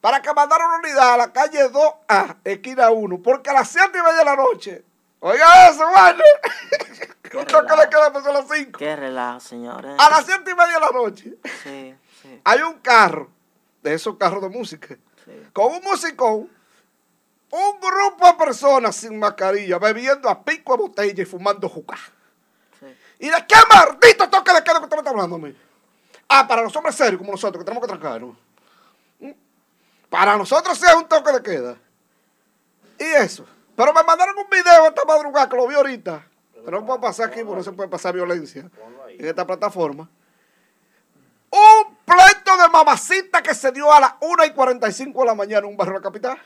Para 0.00 0.22
que 0.22 0.32
mandara 0.32 0.66
una 0.66 0.76
unidad 0.76 1.14
a 1.14 1.16
la 1.16 1.32
calle 1.32 1.70
2A, 1.70 2.36
esquina 2.44 2.90
1. 2.90 3.22
Porque 3.22 3.50
a 3.50 3.54
las 3.54 3.68
7 3.68 3.90
y 3.92 4.02
media 4.02 4.18
de 4.18 4.24
la 4.24 4.36
noche. 4.36 4.84
Oiga 5.20 5.68
eso, 5.68 5.84
vale. 5.84 6.22
Un 7.34 7.44
toque 7.44 7.76
le 7.76 7.88
queda 7.88 8.06
a 8.06 8.32
las 8.32 8.48
5. 8.48 8.78
Qué 8.78 8.96
relajo, 8.96 9.40
señores. 9.40 9.96
A 9.98 10.10
las 10.10 10.24
7 10.24 10.50
y 10.50 10.54
media 10.54 10.74
de 10.74 10.80
la 10.80 10.90
noche. 10.90 11.34
Sí, 11.62 11.94
sí. 12.22 12.40
Hay 12.44 12.60
un 12.62 12.74
carro 12.74 13.28
de 13.82 13.94
esos 13.94 14.16
carros 14.16 14.42
de 14.42 14.48
música. 14.48 14.96
Con 15.52 15.72
un 15.72 15.82
musicón, 15.82 16.48
un 17.50 17.80
grupo 17.80 18.26
de 18.26 18.34
personas 18.34 18.96
sin 18.96 19.18
mascarilla, 19.18 19.78
bebiendo 19.78 20.28
a 20.28 20.42
pico 20.42 20.76
de 20.76 20.82
botella 20.82 21.22
y 21.22 21.26
fumando 21.26 21.68
juca. 21.68 21.98
¿Y 23.18 23.28
de 23.28 23.46
qué 23.46 23.56
maldito 23.68 24.28
toque 24.28 24.52
de 24.52 24.62
queda 24.62 24.78
que 24.78 24.84
usted 24.84 24.96
me 24.96 25.00
está 25.00 25.10
hablando 25.10 25.36
a 25.36 25.38
mí? 25.38 25.56
Ah, 26.28 26.46
para 26.46 26.62
los 26.62 26.74
hombres 26.76 26.94
serios 26.94 27.18
como 27.18 27.32
nosotros, 27.32 27.62
que 27.62 27.64
tenemos 27.64 27.82
que 27.82 27.88
trancarnos. 27.88 28.36
¿Mm? 29.18 29.30
Para 30.08 30.36
nosotros 30.36 30.78
sí 30.78 30.84
es 30.86 30.94
un 30.94 31.08
toque 31.08 31.32
de 31.32 31.42
queda. 31.42 31.76
Y 32.98 33.04
eso. 33.04 33.46
Pero 33.74 33.92
me 33.92 34.02
mandaron 34.02 34.36
un 34.36 34.48
video 34.50 34.86
esta 34.86 35.04
madrugada 35.04 35.48
que 35.48 35.56
lo 35.56 35.66
vi 35.66 35.74
ahorita. 35.74 36.26
Pero 36.64 36.80
no 36.80 36.86
puedo 36.86 37.00
pasar 37.00 37.28
aquí 37.30 37.40
porque 37.42 37.56
no 37.56 37.62
se 37.62 37.72
puede 37.72 37.88
pasar 37.88 38.14
violencia 38.14 38.68
en 39.08 39.26
esta 39.26 39.46
plataforma. 39.46 40.08
Un 41.50 41.96
pleito 42.04 42.56
de 42.56 42.68
mamacita 42.68 43.42
que 43.42 43.54
se 43.54 43.72
dio 43.72 43.90
a 43.90 44.00
las 44.00 44.14
1 44.20 44.44
y 44.44 44.50
45 44.50 45.20
de 45.20 45.26
la 45.26 45.34
mañana 45.34 45.60
en 45.60 45.72
un 45.72 45.76
barrio 45.76 45.94
de 45.94 46.00
la 46.00 46.02
capital. 46.02 46.38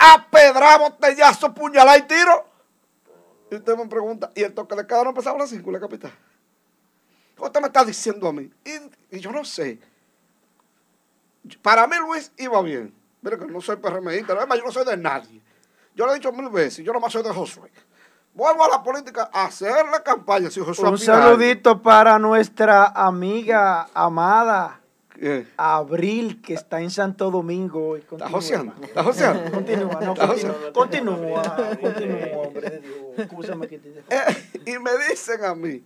A 0.00 0.26
pedra, 0.30 0.78
botellazo, 0.78 1.54
puñalada 1.54 1.96
y 1.98 2.02
tiro. 2.02 2.47
Y 3.50 3.56
usted 3.56 3.76
me 3.76 3.86
pregunta, 3.86 4.30
¿y 4.34 4.42
el 4.42 4.52
toque 4.52 4.76
de 4.76 4.86
cada 4.86 5.04
no 5.04 5.10
empezaba 5.10 5.36
a 5.36 5.40
las 5.40 5.50
5 5.50 5.68
en 5.68 5.72
la 5.72 5.80
capital? 5.80 6.12
Usted 7.38 7.60
me 7.60 7.66
está 7.68 7.84
diciendo 7.84 8.28
a 8.28 8.32
mí. 8.32 8.50
Y, 9.10 9.20
yo 9.20 9.30
no 9.30 9.44
sé. 9.44 9.78
Para 11.62 11.86
mí 11.86 11.96
Luis 11.98 12.32
iba 12.36 12.60
bien. 12.62 12.92
Mira 13.22 13.38
que 13.38 13.46
no 13.46 13.60
soy 13.60 13.76
PRMista, 13.76 14.34
además 14.34 14.58
yo 14.58 14.64
no 14.64 14.72
soy 14.72 14.84
de 14.84 14.96
nadie. 14.96 15.40
Yo 15.94 16.06
lo 16.06 16.12
he 16.12 16.16
dicho 16.16 16.32
mil 16.32 16.48
veces, 16.48 16.84
yo 16.84 16.92
nomás 16.92 17.12
soy 17.12 17.22
de 17.22 17.30
Josué. 17.30 17.70
Vuelvo 18.34 18.64
a 18.64 18.68
la 18.68 18.82
política 18.82 19.30
a 19.32 19.46
hacer 19.46 19.86
la 19.90 20.02
campaña. 20.02 20.50
Si 20.50 20.60
Josué 20.60 20.90
Un 20.90 20.98
saludito 20.98 21.82
para 21.82 22.18
nuestra 22.18 22.86
amiga 22.86 23.88
amada. 23.94 24.77
Abril, 25.56 26.40
que 26.40 26.54
está 26.54 26.80
en 26.80 26.90
Santo 26.90 27.30
Domingo. 27.30 27.96
¿Está 27.96 28.28
joseando? 28.28 28.74
¿Está 28.82 29.02
joseando? 29.04 29.50
Continúa, 29.50 30.00
no, 30.00 30.14
continúa, 30.14 30.72
continúa, 30.72 31.78
continúa, 31.80 32.18
hombre 32.36 32.70
de 32.70 32.78
Dios. 32.80 32.96
Escúchame 33.16 33.68
que 33.68 33.78
te... 33.78 34.04
Eh, 34.08 34.62
y 34.66 34.78
me 34.78 34.90
dicen 35.08 35.44
a 35.44 35.54
mí 35.54 35.82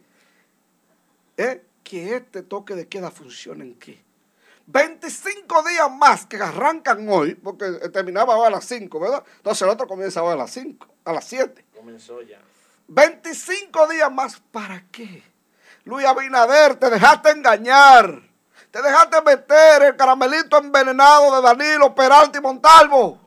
eh, 1.37 1.63
que 1.83 2.17
este 2.17 2.43
toque 2.43 2.75
de 2.75 2.87
queda 2.89 3.11
funciona 3.11 3.65
en 3.65 3.75
qué. 3.75 4.03
25 4.67 5.63
días 5.65 5.91
más 5.91 6.27
que 6.27 6.37
arrancan 6.37 7.09
hoy, 7.09 7.35
porque 7.35 7.67
terminaba 7.93 8.47
a 8.47 8.51
las 8.51 8.65
5, 8.65 9.01
¿verdad? 9.01 9.25
Entonces 9.37 9.63
el 9.63 9.69
otro 9.69 9.87
comienza 9.87 10.23
hoy 10.23 10.35
a 10.35 10.37
las 10.37 10.51
5, 10.53 10.87
a 11.05 11.13
las 11.13 11.25
7. 11.25 11.65
Comenzó 11.75 12.23
ya. 12.23 12.41
25 12.89 13.89
días 13.89 14.13
más, 14.13 14.41
¿para 14.53 14.85
qué? 14.91 15.23
Luis 15.85 16.07
Abinader, 16.07 16.77
te 16.77 16.91
dejaste 16.91 17.31
engañar. 17.31 18.32
Te 18.73 18.81
dejaste 18.81 19.21
meter 19.21 19.83
el 19.83 19.97
caramelito 19.97 20.57
envenenado 20.57 21.37
de 21.37 21.43
Danilo, 21.43 21.95
Peralta 21.95 22.39
y 22.39 22.41
Montalvo. 22.41 23.21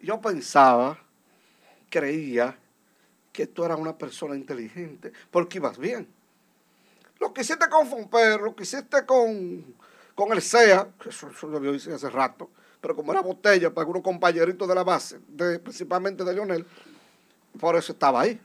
yo 0.00 0.20
pensaba, 0.20 0.98
creía 1.88 2.58
que 3.32 3.46
tú 3.46 3.64
eras 3.64 3.78
una 3.78 3.96
persona 3.96 4.34
inteligente, 4.34 5.12
porque 5.30 5.58
ibas 5.58 5.78
bien. 5.78 6.08
Lo 7.20 7.32
que 7.32 7.42
hiciste 7.42 7.68
con 7.68 7.86
Fomper, 7.86 8.40
lo 8.40 8.56
que 8.56 8.64
hiciste 8.64 9.06
con, 9.06 9.76
con 10.16 10.32
el 10.32 10.42
SEA, 10.42 10.88
eso, 11.08 11.30
eso 11.30 11.46
lo 11.46 11.72
hice 11.72 11.94
hace 11.94 12.10
rato, 12.10 12.50
pero 12.80 12.96
como 12.96 13.12
era 13.12 13.20
botella 13.20 13.70
para 13.70 13.82
algunos 13.82 14.02
compañeritos 14.02 14.66
de 14.66 14.74
la 14.74 14.82
base, 14.82 15.20
principalmente 15.62 16.24
de 16.24 16.34
Lionel, 16.34 16.66
por 17.60 17.76
eso 17.76 17.92
estaba 17.92 18.22
ahí. 18.22 18.40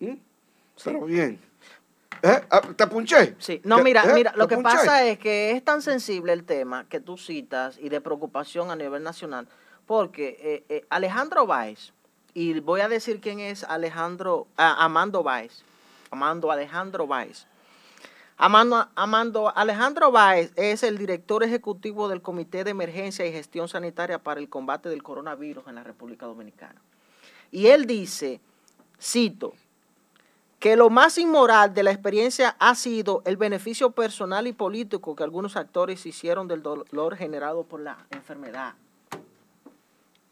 ¿Mm? 0.00 0.16
Pero 0.82 1.02
bien. 1.02 1.49
¿Eh? 2.22 2.40
Ah, 2.50 2.60
¿Te 2.76 2.86
punché? 2.86 3.34
Sí, 3.38 3.60
no, 3.64 3.82
mira, 3.82 4.04
¿Eh? 4.04 4.14
mira, 4.14 4.32
lo 4.36 4.46
que 4.46 4.58
pasa 4.58 5.06
es 5.06 5.18
que 5.18 5.52
es 5.52 5.64
tan 5.64 5.82
sensible 5.82 6.32
el 6.32 6.44
tema 6.44 6.86
que 6.88 7.00
tú 7.00 7.16
citas 7.16 7.78
y 7.78 7.88
de 7.88 8.00
preocupación 8.00 8.70
a 8.70 8.76
nivel 8.76 9.02
nacional, 9.02 9.48
porque 9.86 10.36
eh, 10.40 10.64
eh 10.68 10.86
Alejandro 10.90 11.46
Báez, 11.46 11.92
y 12.34 12.60
voy 12.60 12.80
a 12.80 12.88
decir 12.88 13.20
quién 13.20 13.40
es 13.40 13.64
Alejandro, 13.64 14.46
ah, 14.56 14.84
Amando 14.84 15.22
Báez, 15.22 15.62
Amando 16.10 16.50
Alejandro 16.50 17.06
Báez. 17.06 17.46
Amando, 18.42 18.88
Amando 18.94 19.54
Alejandro 19.54 20.10
Báez 20.10 20.50
es 20.56 20.82
el 20.82 20.96
director 20.96 21.42
ejecutivo 21.42 22.08
del 22.08 22.22
Comité 22.22 22.64
de 22.64 22.70
Emergencia 22.70 23.26
y 23.26 23.32
Gestión 23.32 23.68
Sanitaria 23.68 24.18
para 24.18 24.40
el 24.40 24.48
Combate 24.48 24.88
del 24.88 25.02
Coronavirus 25.02 25.66
en 25.68 25.74
la 25.74 25.84
República 25.84 26.24
Dominicana. 26.24 26.80
Y 27.50 27.66
él 27.66 27.86
dice, 27.86 28.40
cito, 28.98 29.52
que 30.60 30.76
lo 30.76 30.90
más 30.90 31.16
inmoral 31.16 31.72
de 31.72 31.82
la 31.82 31.90
experiencia 31.90 32.54
ha 32.58 32.74
sido 32.74 33.22
el 33.24 33.38
beneficio 33.38 33.92
personal 33.92 34.46
y 34.46 34.52
político 34.52 35.16
que 35.16 35.24
algunos 35.24 35.56
actores 35.56 36.04
hicieron 36.04 36.46
del 36.48 36.62
dolor 36.62 37.16
generado 37.16 37.64
por 37.64 37.80
la 37.80 38.06
enfermedad. 38.10 38.74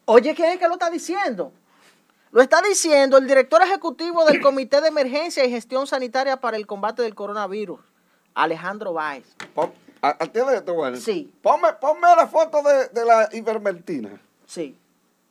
Oye, 0.05 0.35
¿quién 0.35 0.51
es 0.51 0.59
que 0.59 0.67
lo 0.67 0.73
está 0.73 0.91
diciendo? 0.91 1.51
Lo 2.31 2.41
está 2.43 2.61
diciendo 2.61 3.17
el 3.17 3.25
director 3.25 3.63
ejecutivo 3.63 4.23
del 4.23 4.39
Comité 4.39 4.81
de 4.81 4.89
Emergencia 4.89 5.43
y 5.43 5.49
Gestión 5.49 5.87
Sanitaria 5.87 6.37
para 6.37 6.57
el 6.57 6.67
Combate 6.67 7.01
del 7.01 7.15
Coronavirus, 7.15 7.79
Alejandro 8.35 8.93
Báez. 8.93 9.25
Sí. 10.99 11.33
Ponme, 11.41 11.69
la 12.15 12.27
foto 12.27 12.61
de, 12.61 13.03
la 13.03 13.29
ivermectina. 13.33 14.21
Sí. 14.45 14.77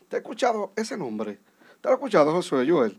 ¿Te 0.08 0.16
has 0.16 0.22
escuchado 0.22 0.72
ese 0.74 0.96
nombre? 0.96 1.38
¿Te 1.80 1.88
lo 1.88 1.90
has 1.90 1.98
escuchado, 1.98 2.32
Josué 2.32 2.68
Joel? 2.68 2.98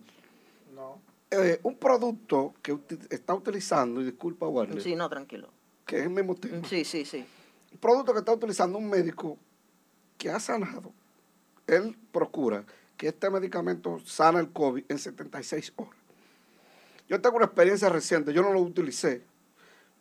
Eh, 1.31 1.59
un 1.63 1.77
producto 1.77 2.55
que 2.61 2.77
está 3.09 3.35
utilizando, 3.35 4.01
y 4.01 4.05
disculpa, 4.05 4.47
Warner. 4.47 4.81
Sí, 4.81 4.95
no, 4.95 5.07
tranquilo. 5.09 5.49
Que 5.85 5.97
es 5.99 6.03
el 6.03 6.09
mismo 6.09 6.35
tema. 6.35 6.67
Sí, 6.67 6.83
sí, 6.83 7.05
sí. 7.05 7.25
Un 7.71 7.77
producto 7.77 8.13
que 8.13 8.19
está 8.19 8.33
utilizando 8.33 8.77
un 8.77 8.89
médico 8.89 9.37
que 10.17 10.29
ha 10.29 10.39
sanado. 10.39 10.91
Él 11.67 11.95
procura 12.11 12.65
que 12.97 13.07
este 13.07 13.29
medicamento 13.29 13.99
sana 13.99 14.39
el 14.39 14.51
COVID 14.51 14.85
en 14.89 14.97
76 14.97 15.73
horas. 15.75 15.93
Yo 17.07 17.21
tengo 17.21 17.37
una 17.37 17.45
experiencia 17.45 17.89
reciente, 17.89 18.33
yo 18.33 18.41
no 18.41 18.51
lo 18.51 18.59
utilicé, 18.59 19.23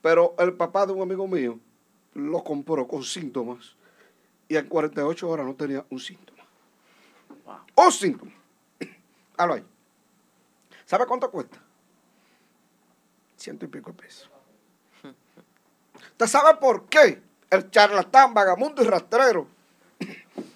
pero 0.02 0.34
el 0.38 0.54
papá 0.54 0.86
de 0.86 0.92
un 0.92 1.02
amigo 1.02 1.26
mío 1.26 1.58
lo 2.14 2.42
compró 2.42 2.86
con 2.88 3.02
síntomas 3.02 3.76
y 4.48 4.56
en 4.56 4.66
48 4.66 5.28
horas 5.28 5.46
no 5.46 5.54
tenía 5.54 5.86
un 5.90 6.00
síntoma. 6.00 6.44
Un 7.76 7.92
síntoma. 7.92 8.32
Hablo 9.36 9.54
ahí. 9.54 9.64
¿Sabe 10.88 11.04
cuánto 11.04 11.30
cuesta? 11.30 11.58
Ciento 13.36 13.66
y 13.66 13.68
pico 13.68 13.92
de 13.92 14.02
pesos. 14.02 14.30
¿Usted 16.12 16.26
sabe 16.26 16.58
por 16.58 16.86
qué 16.88 17.20
el 17.50 17.70
charlatán, 17.70 18.32
vagamundo 18.32 18.82
y 18.82 18.86
rastrero 18.86 19.46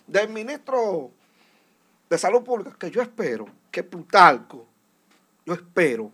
del 0.06 0.30
ministro 0.30 1.10
de 2.08 2.16
Salud 2.16 2.42
Pública, 2.42 2.74
que 2.78 2.90
yo 2.90 3.02
espero 3.02 3.46
que 3.70 3.82
Plutarco, 3.82 4.66
yo 5.44 5.52
espero, 5.52 6.10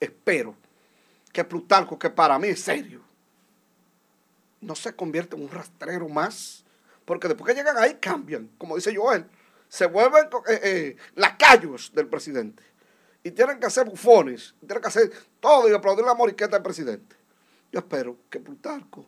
espero 0.00 0.56
que 1.32 1.44
Plutarco, 1.44 1.96
que 1.96 2.10
para 2.10 2.40
mí 2.40 2.48
es 2.48 2.60
serio, 2.60 3.02
no 4.60 4.74
se 4.74 4.96
convierta 4.96 5.36
en 5.36 5.44
un 5.44 5.50
rastrero 5.50 6.08
más, 6.08 6.64
porque 7.04 7.28
después 7.28 7.54
que 7.54 7.60
llegan 7.60 7.78
ahí 7.78 7.98
cambian, 8.00 8.50
como 8.58 8.74
dice 8.74 8.96
Joel, 8.96 9.26
se 9.68 9.86
vuelven 9.86 10.24
eh, 10.48 10.60
eh, 10.64 10.96
lacayos 11.14 11.92
del 11.94 12.08
presidente 12.08 12.67
y 13.28 13.30
tienen 13.30 13.60
que 13.60 13.66
hacer 13.66 13.84
bufones, 13.84 14.54
tienen 14.58 14.80
que 14.80 14.88
hacer 14.88 15.12
todo 15.38 15.68
y 15.68 15.74
aplaudir 15.74 16.02
la 16.02 16.14
moriqueta 16.14 16.56
del 16.56 16.62
presidente. 16.62 17.14
Yo 17.70 17.80
espero 17.80 18.16
que 18.30 18.40
Plutarco, 18.40 19.04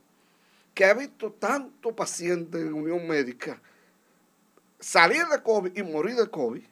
que 0.75 0.85
ha 0.85 0.93
visto 0.93 1.33
tanto 1.33 1.97
paciente 1.97 2.61
en 2.61 2.75
Unión 2.75 3.09
Médica, 3.09 3.59
salir 4.79 5.25
de 5.27 5.43
COVID 5.43 5.75
y 5.75 5.83
morir 5.83 6.17
de 6.17 6.29
COVID, 6.29 6.63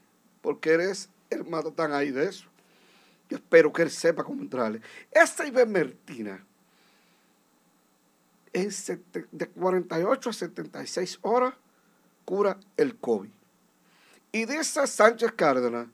porque 0.42 0.72
eres 0.72 1.08
el 1.30 1.46
matatán 1.46 1.94
ahí 1.94 2.10
de 2.10 2.26
eso. 2.26 2.46
Yo 3.30 3.38
espero 3.38 3.72
que 3.72 3.80
él 3.80 3.90
sepa 3.90 4.22
cómo 4.22 4.42
entrarle. 4.42 4.82
Esta 5.10 5.46
ivermectina 5.46 6.44
de 8.52 9.48
48 9.48 10.30
a 10.30 10.32
76 10.34 11.18
horas 11.22 11.54
cura 12.26 12.58
el 12.76 12.94
COVID. 12.98 13.30
Y 14.32 14.44
dice 14.44 14.86
Sánchez 14.86 15.32
Cárdenas 15.32 15.88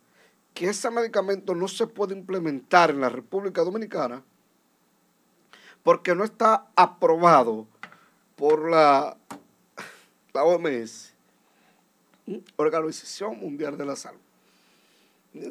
que 0.54 0.68
ese 0.68 0.88
medicamento 0.90 1.54
no 1.54 1.66
se 1.66 1.86
puede 1.88 2.14
implementar 2.14 2.90
en 2.90 3.00
la 3.00 3.08
República 3.08 3.62
Dominicana 3.62 4.22
porque 5.82 6.14
no 6.14 6.24
está 6.24 6.68
aprobado 6.76 7.66
por 8.36 8.70
la, 8.70 9.16
la 10.32 10.44
OMS 10.44 11.12
Organización 12.56 13.38
Mundial 13.38 13.76
de 13.76 13.84
la 13.84 13.96
Salud. 13.96 14.20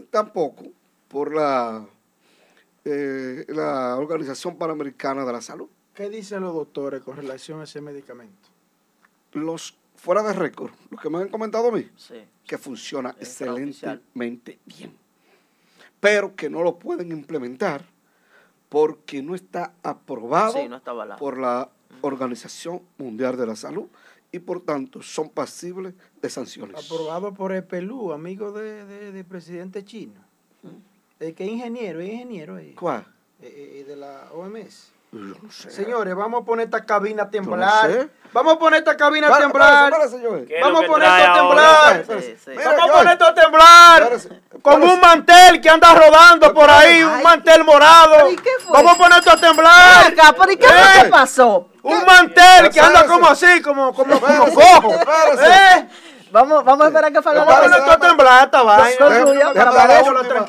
Tampoco 0.09 0.63
por 1.07 1.35
la, 1.35 1.85
eh, 2.85 3.45
la 3.49 3.97
Organización 3.97 4.57
Panamericana 4.57 5.25
de 5.25 5.33
la 5.33 5.41
Salud. 5.41 5.67
¿Qué 5.93 6.09
dicen 6.09 6.41
los 6.41 6.55
doctores 6.55 7.03
con 7.03 7.17
relación 7.17 7.61
a 7.61 7.65
ese 7.65 7.81
medicamento? 7.81 8.49
Los 9.33 9.77
fuera 10.03 10.21
de 10.21 10.33
récord, 10.33 10.73
los 10.89 10.99
que 10.99 11.09
me 11.09 11.19
han 11.19 11.29
comentado 11.29 11.69
a 11.69 11.71
mí, 11.71 11.89
que 12.45 12.57
funciona 12.57 13.15
excelentemente 13.21 14.59
bien, 14.65 14.93
pero 16.01 16.35
que 16.35 16.49
no 16.49 16.61
lo 16.61 16.77
pueden 16.77 17.13
implementar 17.13 17.85
porque 18.67 19.23
no 19.23 19.33
está 19.33 19.73
aprobado 19.81 20.55
por 21.17 21.39
la 21.39 21.69
Organización 22.01 22.81
Mundial 22.97 23.37
de 23.37 23.47
la 23.47 23.55
Salud 23.55 23.85
y 24.29 24.39
por 24.39 24.59
tanto 24.59 25.01
son 25.01 25.29
pasibles 25.29 25.93
de 26.21 26.29
sanciones. 26.29 26.85
Aprobado 26.85 27.33
por 27.33 27.53
el 27.53 27.63
Pelú, 27.63 28.11
amigo 28.11 28.51
del 28.51 29.13
de, 29.13 29.23
presidente 29.23 29.85
chino. 29.85 30.19
El 31.17 31.33
que 31.33 31.45
es 31.45 31.49
ingeniero, 31.49 32.01
es 32.01 32.11
ingeniero. 32.11 32.59
¿Cuál? 32.77 33.07
Eh, 33.41 33.79
eh, 33.79 33.83
de 33.87 33.95
la 33.95 34.29
OMS. 34.33 34.92
Yo 35.13 35.35
no 35.41 35.51
sé. 35.51 35.69
Señores, 35.69 36.15
vamos 36.15 36.41
a 36.41 36.45
poner 36.45 36.65
esta 36.65 36.83
cabina 36.83 37.23
a 37.23 37.29
temblar. 37.29 38.09
Vamos 38.31 38.53
a 38.55 38.57
poner 38.57 38.79
esta 38.79 38.97
cabina 38.97 39.27
a 39.27 39.37
temblar. 39.37 39.91
Vamos 39.91 40.83
a 40.83 40.87
poner 40.87 41.07
esto 41.07 41.29
a 41.29 41.33
temblar. 41.35 42.05
Vamos 42.65 42.89
a 42.89 42.93
poner 42.93 43.13
esto 43.13 43.25
a 43.25 43.33
temblar. 43.35 44.11
Con 44.63 44.81
un 44.81 44.99
mantel 44.99 45.61
que 45.61 45.69
anda 45.69 45.93
rodando 45.93 46.51
por 46.51 46.67
ahí, 46.67 47.03
un 47.03 47.21
mantel 47.21 47.63
morado. 47.63 48.29
Vamos 48.71 48.91
a 48.93 48.97
poner 48.97 49.19
esto 49.19 49.31
a 49.31 49.37
temblar. 49.37 50.13
¿Pero 50.15 50.51
y 50.51 50.57
qué 50.57 50.67
fue 50.67 51.03
que 51.03 51.09
pasó? 51.09 51.69
Un 51.83 52.05
mantel 52.05 52.69
que 52.71 52.79
anda 52.79 53.05
como 53.05 53.27
así, 53.27 53.61
como, 53.61 53.93
como, 53.93 54.19
como 54.19 54.45
cojo. 54.51 54.95
¿Eh? 54.95 55.87
Vamos, 56.33 56.65
vamos 56.65 56.85
a 56.85 56.87
esperar 56.87 57.13
que 57.13 57.21
falta 57.21 57.45
la 57.45 57.45
Vamos 57.45 57.89
a 57.89 57.99
temblar 57.99 58.43
esta 58.45 58.63
vaina. 58.63 58.95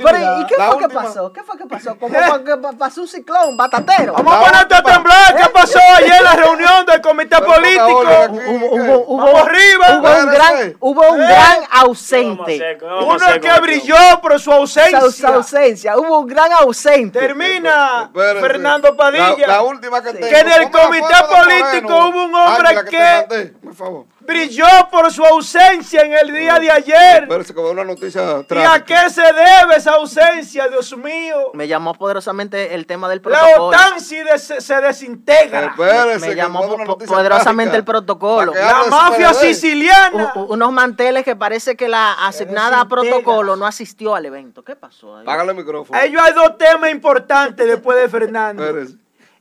Pero, 0.03 0.41
¿y 0.41 0.47
qué 0.47 0.55
fue 0.55 0.79
que 0.79 0.89
pasó? 0.89 1.31
¿Qué 1.31 1.43
fue 1.43 1.59
que 1.59 1.67
pasó? 1.67 1.99
Como 1.99 2.15
que 2.43 2.57
pasó 2.79 3.03
un 3.03 3.09
ciclón, 3.09 3.55
batatero. 3.55 4.15
Vamos 4.15 4.35
a 4.35 4.41
ponerte 4.41 4.75
a 4.77 4.83
temblar. 4.83 5.37
¿Qué 5.37 5.49
pasó 5.51 5.79
ayer 5.99 6.15
en 6.17 6.25
la 6.25 6.37
reunión 6.37 6.87
del 6.87 7.03
comité 7.03 7.37
político? 7.37 8.01
Hubo, 8.01 9.05
hubo, 9.09 9.37
arriba. 9.37 9.99
Hubo 9.99 10.09
un 10.09 10.27
gran, 10.31 10.77
hubo 10.81 11.13
un 11.13 11.19
gran 11.19 11.59
ausente. 11.71 12.79
Uno 12.81 13.27
que 13.43 13.61
brilló 13.61 14.23
por 14.23 14.41
su 14.41 14.53
ausencia. 14.53 15.01
Su 15.11 15.27
ausencia. 15.27 15.99
Hubo 15.99 16.21
un 16.21 16.27
gran 16.27 16.51
ausente. 16.51 17.21
Termina 17.21 18.11
Fernando 18.15 18.97
Padilla. 18.97 19.47
La 19.47 19.63
última 19.63 20.03
que 20.03 20.19
Que 20.19 20.39
en 20.39 20.51
el 20.51 20.71
comité 20.71 21.15
político 21.29 22.09
hubo 22.09 22.25
un 22.25 22.35
hombre 22.35 22.85
que... 22.89 23.53
Por 23.63 23.75
favor 23.75 24.14
brilló 24.27 24.67
por 24.91 25.13
su 25.13 25.25
ausencia 25.25 26.03
en 26.03 26.13
el 26.13 26.33
día 26.33 26.59
de 26.59 26.71
ayer. 26.71 27.29
una 27.57 27.85
noticia 27.85 28.45
¿Y 28.51 28.59
a 28.59 28.85
qué 28.85 29.11
se 29.11 29.23
debe 29.23 29.77
esa 29.77 29.93
ausencia, 29.93 30.69
Dios 30.69 30.97
mío? 30.97 31.51
Me 31.55 31.69
llamó 31.69 31.95
poderosamente 31.95 32.75
el 32.75 32.87
tema 32.87 33.09
del 33.09 33.21
protocolo. 33.21 33.71
La 33.71 33.79
OTAN 33.79 34.01
se, 34.01 34.81
desintegra. 34.81 35.75
Me 36.21 36.35
llamó 36.35 36.77
poderosamente 37.07 37.77
el 37.77 37.85
protocolo. 37.85 38.53
La 38.55 38.85
mafia 38.89 39.35
siciliana. 39.35 40.33
unos 40.35 40.73
manteles 40.73 41.25
que 41.25 41.37
parece 41.37 41.77
que 41.77 41.89
la 41.89 42.13
asignada 42.13 42.81
a 42.81 42.89
protocolo 42.89 43.57
no 43.57 43.67
asistió 43.67 44.15
al 44.15 44.27
evento. 44.27 44.63
¿Qué 44.63 44.77
pasó 44.77 45.17
ahí? 45.17 45.25
Págale 45.25 45.51
el 45.51 45.57
micrófono. 45.57 45.99
Ellos 46.01 46.21
hay 46.23 46.33
dos 46.33 46.59
temas 46.59 46.91
importantes 46.91 47.67
después 47.67 47.99
de 47.99 48.09
Fernando. 48.09 48.65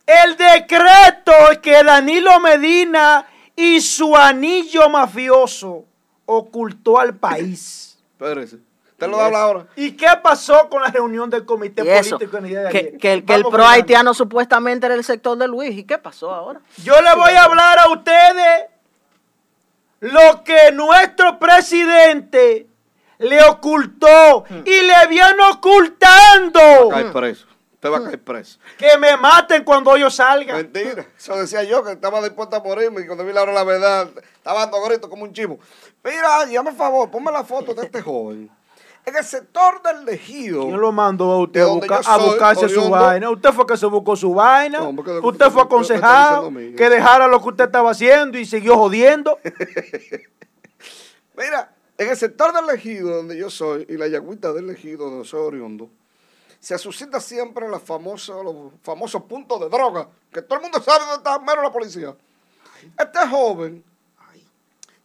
El 0.05 0.35
decreto 0.35 1.33
que 1.61 1.81
Danilo 1.81 2.39
Medina 2.41 3.25
y 3.55 3.81
su 3.81 4.15
anillo 4.15 4.89
mafioso 4.89 5.85
ocultó 6.25 6.99
al 6.99 7.15
país. 7.15 7.97
Espérese. 8.13 8.57
Te 8.97 9.07
lo 9.07 9.19
habla 9.19 9.41
ahora. 9.41 9.67
¿Y 9.75 9.91
qué 9.93 10.07
pasó 10.21 10.69
con 10.69 10.81
la 10.81 10.87
reunión 10.87 11.29
del 11.29 11.45
comité 11.45 11.83
político 11.83 12.37
en 12.37 12.43
el 12.45 12.49
día 12.49 12.61
de 12.61 12.67
ayer? 12.67 12.97
Que, 12.97 13.13
el, 13.13 13.25
que 13.25 13.33
el 13.33 13.43
pro 13.43 13.65
haitiano 13.65 14.13
supuestamente 14.13 14.85
era 14.85 14.95
el 14.95 15.03
sector 15.03 15.37
de 15.37 15.47
Luis. 15.47 15.77
¿Y 15.77 15.83
qué 15.83 15.97
pasó 15.97 16.33
ahora? 16.33 16.61
Yo 16.77 17.01
le 17.01 17.13
voy 17.15 17.31
a 17.31 17.43
hablar 17.43 17.79
a 17.79 17.89
ustedes 17.89 18.65
lo 19.99 20.43
que 20.43 20.71
nuestro 20.73 21.39
presidente 21.39 22.67
le 23.19 23.43
ocultó 23.43 24.45
hmm. 24.49 24.61
y 24.65 24.81
le 24.81 25.07
viene 25.09 25.43
ocultando. 25.51 26.89
Va 26.89 26.99
a 26.99 27.01
caer 27.01 27.13
preso. 27.13 27.47
Usted 27.83 27.91
va 27.91 27.97
a 27.97 28.03
caer 28.05 28.23
preso. 28.23 28.59
Que 28.77 28.97
me 28.97 29.17
maten 29.17 29.65
cuando 29.65 29.97
yo 29.97 30.09
salga. 30.09 30.55
Mentira. 30.55 31.05
Eso 31.17 31.35
decía 31.35 31.63
yo, 31.63 31.83
que 31.83 31.91
estaba 31.91 32.21
dispuesto 32.21 32.55
a 32.55 32.61
morirme 32.61 33.01
y 33.01 33.05
cuando 33.05 33.25
vi 33.25 33.33
la 33.33 33.41
hora 33.41 33.51
la 33.51 33.65
verdad, 33.65 34.09
estaba 34.35 34.61
dando 34.61 34.81
grito 34.83 35.09
como 35.09 35.23
un 35.23 35.33
chivo. 35.33 35.59
Mira, 36.01 36.45
llame 36.45 36.71
favor, 36.71 37.11
ponme 37.11 37.29
la 37.29 37.43
foto 37.43 37.73
de 37.73 37.83
este 37.85 38.01
joven. 38.01 38.49
En 39.05 39.17
el 39.17 39.23
sector 39.25 39.81
del 39.83 40.07
ejido. 40.07 40.61
¿Quién 40.61 40.79
lo 40.79 40.93
mandó 40.93 41.29
a 41.29 41.39
usted 41.41 41.61
a, 41.61 42.17
buscarse 42.17 42.69
su 42.69 42.89
vaina? 42.89 43.29
Usted 43.29 43.51
fue 43.51 43.67
que 43.67 43.75
se 43.75 43.85
buscó 43.87 44.15
su 44.15 44.33
vaina. 44.33 44.79
usted 45.21 45.49
fue 45.51 45.63
aconsejado 45.63 46.49
que 46.77 46.89
dejara 46.89 47.27
lo 47.27 47.41
que 47.41 47.49
usted 47.49 47.65
estaba 47.65 47.91
haciendo 47.91 48.37
y 48.37 48.45
siguió 48.45 48.77
jodiendo. 48.77 49.39
Mira, 51.35 51.73
en 51.97 52.09
el 52.09 52.15
sector 52.15 52.53
del 52.53 52.73
ejido 52.73 53.17
donde 53.17 53.35
yo 53.35 53.49
soy 53.49 53.85
y 53.89 53.97
la 53.97 54.07
yagüita 54.07 54.53
del 54.53 54.69
ejido 54.69 55.09
donde 55.09 55.25
soy 55.27 55.41
oriundo, 55.41 55.89
se 56.63 56.77
suscita 56.77 57.19
siempre 57.19 57.67
los 57.67 57.81
famosos 57.81 59.23
puntos 59.23 59.59
de 59.59 59.67
droga, 59.67 60.07
que 60.31 60.41
todo 60.41 60.59
el 60.59 60.61
mundo 60.61 60.81
sabe 60.81 60.99
dónde 60.99 61.17
está 61.17 61.37
menos 61.37 61.61
la 61.61 61.73
policía. 61.73 62.15
Este 62.97 63.27
joven, 63.27 63.83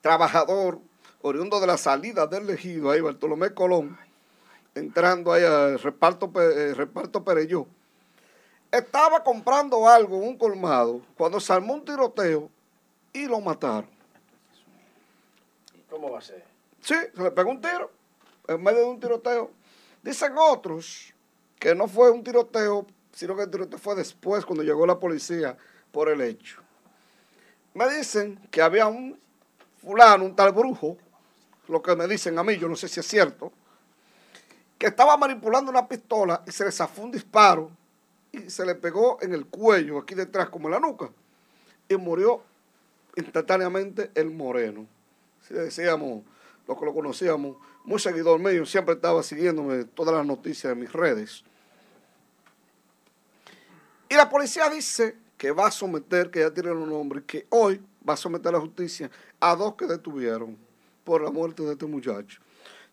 trabajador, 0.00 0.78
oriundo 1.20 1.58
de 1.58 1.66
la 1.66 1.76
salida 1.76 2.28
del 2.28 2.48
ejido, 2.48 2.92
ahí 2.92 3.00
Bartolomé 3.00 3.54
Colón, 3.54 3.98
entrando 4.76 5.32
ahí 5.32 5.42
al 5.42 5.80
reparto, 5.80 6.30
eh, 6.40 6.74
reparto 6.74 7.24
Pereyó, 7.24 7.66
estaba 8.70 9.24
comprando 9.24 9.88
algo 9.88 10.18
en 10.18 10.28
un 10.28 10.38
colmado 10.38 11.02
cuando 11.16 11.40
se 11.40 11.52
armó 11.52 11.74
un 11.74 11.84
tiroteo 11.84 12.48
y 13.12 13.26
lo 13.26 13.40
mataron. 13.40 13.90
¿Cómo 15.90 16.12
va 16.12 16.18
a 16.20 16.22
ser? 16.22 16.44
Sí, 16.82 16.94
se 17.16 17.20
le 17.20 17.32
pegó 17.32 17.50
un 17.50 17.60
tiro 17.60 17.90
en 18.46 18.62
medio 18.62 18.78
de 18.78 18.84
un 18.84 19.00
tiroteo. 19.00 19.50
Dicen 20.04 20.34
otros 20.38 21.12
que 21.58 21.74
no 21.74 21.88
fue 21.88 22.10
un 22.10 22.22
tiroteo, 22.22 22.86
sino 23.12 23.36
que 23.36 23.42
el 23.42 23.50
tiroteo 23.50 23.78
fue 23.78 23.94
después, 23.94 24.44
cuando 24.44 24.62
llegó 24.62 24.86
la 24.86 24.98
policía 24.98 25.56
por 25.90 26.08
el 26.08 26.20
hecho. 26.20 26.60
Me 27.74 27.88
dicen 27.88 28.40
que 28.50 28.62
había 28.62 28.86
un 28.86 29.18
fulano, 29.80 30.24
un 30.24 30.36
tal 30.36 30.52
brujo, 30.52 30.96
lo 31.68 31.82
que 31.82 31.94
me 31.96 32.06
dicen 32.06 32.38
a 32.38 32.44
mí, 32.44 32.56
yo 32.56 32.68
no 32.68 32.76
sé 32.76 32.88
si 32.88 33.00
es 33.00 33.06
cierto, 33.06 33.52
que 34.78 34.86
estaba 34.86 35.16
manipulando 35.16 35.70
una 35.70 35.86
pistola 35.86 36.42
y 36.46 36.52
se 36.52 36.64
le 36.64 36.72
zafó 36.72 37.02
un 37.02 37.10
disparo 37.10 37.70
y 38.32 38.50
se 38.50 38.64
le 38.64 38.74
pegó 38.74 39.18
en 39.20 39.34
el 39.34 39.46
cuello, 39.46 39.98
aquí 39.98 40.14
detrás, 40.14 40.48
como 40.48 40.68
en 40.68 40.74
la 40.74 40.80
nuca, 40.80 41.10
y 41.88 41.96
murió 41.96 42.42
instantáneamente 43.16 44.10
el 44.14 44.30
moreno. 44.30 44.86
Si 45.46 45.54
decíamos, 45.54 46.22
lo 46.66 46.78
que 46.78 46.84
lo 46.84 46.94
conocíamos, 46.94 47.56
muy 47.84 47.98
seguidor 47.98 48.38
mío, 48.38 48.66
siempre 48.66 48.94
estaba 48.94 49.22
siguiéndome 49.22 49.84
todas 49.84 50.14
las 50.14 50.26
noticias 50.26 50.74
de 50.74 50.80
mis 50.80 50.92
redes. 50.92 51.44
Y 54.08 54.14
la 54.14 54.28
policía 54.28 54.68
dice 54.70 55.16
que 55.36 55.50
va 55.50 55.68
a 55.68 55.70
someter, 55.70 56.30
que 56.30 56.40
ya 56.40 56.50
tiene 56.50 56.70
los 56.70 56.88
nombres, 56.88 57.24
que 57.26 57.46
hoy 57.50 57.80
va 58.06 58.14
a 58.14 58.16
someter 58.16 58.48
a 58.48 58.52
la 58.52 58.60
justicia 58.60 59.10
a 59.40 59.54
dos 59.54 59.74
que 59.74 59.86
detuvieron 59.86 60.56
por 61.04 61.22
la 61.22 61.30
muerte 61.30 61.62
de 61.62 61.72
este 61.72 61.86
muchacho. 61.86 62.40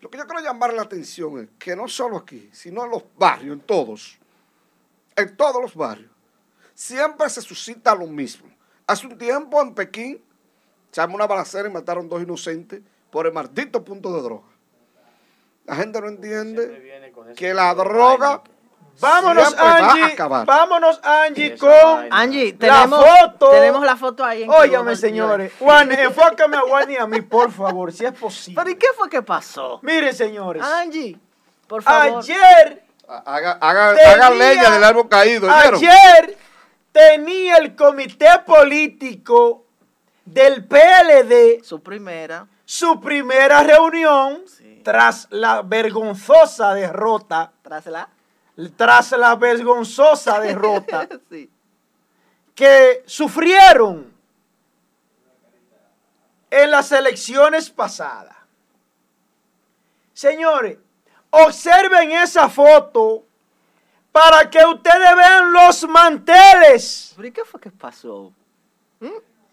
Lo 0.01 0.09
que 0.09 0.17
yo 0.17 0.25
quiero 0.25 0.41
llamar 0.41 0.73
la 0.73 0.83
atención 0.83 1.39
es 1.39 1.49
que 1.57 1.75
no 1.75 1.87
solo 1.87 2.17
aquí, 2.17 2.49
sino 2.51 2.83
en 2.83 2.91
los 2.91 3.03
barrios, 3.17 3.53
en 3.53 3.61
todos, 3.61 4.17
en 5.15 5.35
todos 5.35 5.61
los 5.61 5.75
barrios, 5.75 6.11
siempre 6.73 7.29
se 7.29 7.41
suscita 7.41 7.95
lo 7.95 8.05
mismo. 8.07 8.47
Hace 8.85 9.07
un 9.07 9.17
tiempo 9.17 9.61
en 9.61 9.73
Pekín 9.73 10.21
se 10.91 11.01
armó 11.01 11.15
una 11.15 11.27
balacera 11.27 11.67
y 11.67 11.71
mataron 11.71 12.07
dos 12.07 12.21
inocentes 12.21 12.81
por 13.09 13.25
el 13.25 13.33
maldito 13.33 13.83
punto 13.83 14.13
de 14.13 14.21
droga. 14.21 14.47
La 15.65 15.75
gente 15.75 15.99
no 16.01 16.07
entiende 16.07 17.13
que 17.35 17.53
la 17.53 17.73
droga 17.73 18.41
Vámonos, 18.99 19.55
Angie. 19.57 20.15
Vámonos, 20.45 20.99
Angie, 21.03 21.57
con 21.57 22.07
Angie, 22.11 22.53
tenemos, 22.53 23.01
la 23.01 23.27
foto. 23.27 23.49
Tenemos 23.51 23.85
la 23.85 23.97
foto 23.97 24.23
ahí. 24.23 24.45
Óyame, 24.47 24.95
señores. 24.95 25.51
Juan, 25.59 25.91
enfócame 25.91 26.57
a 26.57 26.61
Juan 26.61 26.91
y 26.91 26.95
a 26.95 27.05
mí, 27.05 27.21
por 27.21 27.51
favor, 27.51 27.91
si 27.91 28.05
es 28.05 28.13
posible. 28.13 28.61
¿Pero 28.61 28.69
y 28.69 28.75
qué 28.75 28.87
fue 28.95 29.09
que 29.09 29.21
pasó? 29.21 29.79
Miren, 29.81 30.13
señores. 30.13 30.63
Angie, 30.63 31.17
por 31.67 31.83
favor. 31.83 32.19
Ayer. 32.19 32.83
Haga, 33.07 33.57
haga, 33.61 34.29
leña 34.31 34.71
del 34.71 34.83
árbol 34.83 35.07
caído. 35.07 35.49
Ayer 35.51 36.37
tenía 36.91 37.57
el 37.57 37.75
comité 37.75 38.29
político 38.45 39.65
del 40.23 40.65
PLD. 40.65 41.63
Su 41.63 41.81
primera. 41.81 42.47
Su 42.65 42.99
primera 42.99 43.61
reunión. 43.61 44.43
Tras 44.85 45.27
la 45.31 45.63
vergonzosa 45.63 46.75
derrota. 46.75 47.51
Tras 47.63 47.87
la 47.87 48.07
tras 48.77 49.11
la 49.13 49.35
vergonzosa 49.35 50.39
derrota 50.49 51.09
que 52.53 53.03
sufrieron 53.07 54.13
en 56.51 56.71
las 56.71 56.91
elecciones 56.91 57.69
pasadas. 57.69 58.35
Señores, 60.13 60.77
observen 61.31 62.11
esa 62.11 62.47
foto 62.47 63.25
para 64.11 64.49
que 64.49 64.63
ustedes 64.63 65.15
vean 65.17 65.51
los 65.51 65.89
manteles. 65.89 67.13
¿Pero 67.17 67.33
qué 67.33 67.43
fue 67.43 67.59
que 67.59 67.71
pasó? 67.71 68.31
¿Mm? 69.01 69.07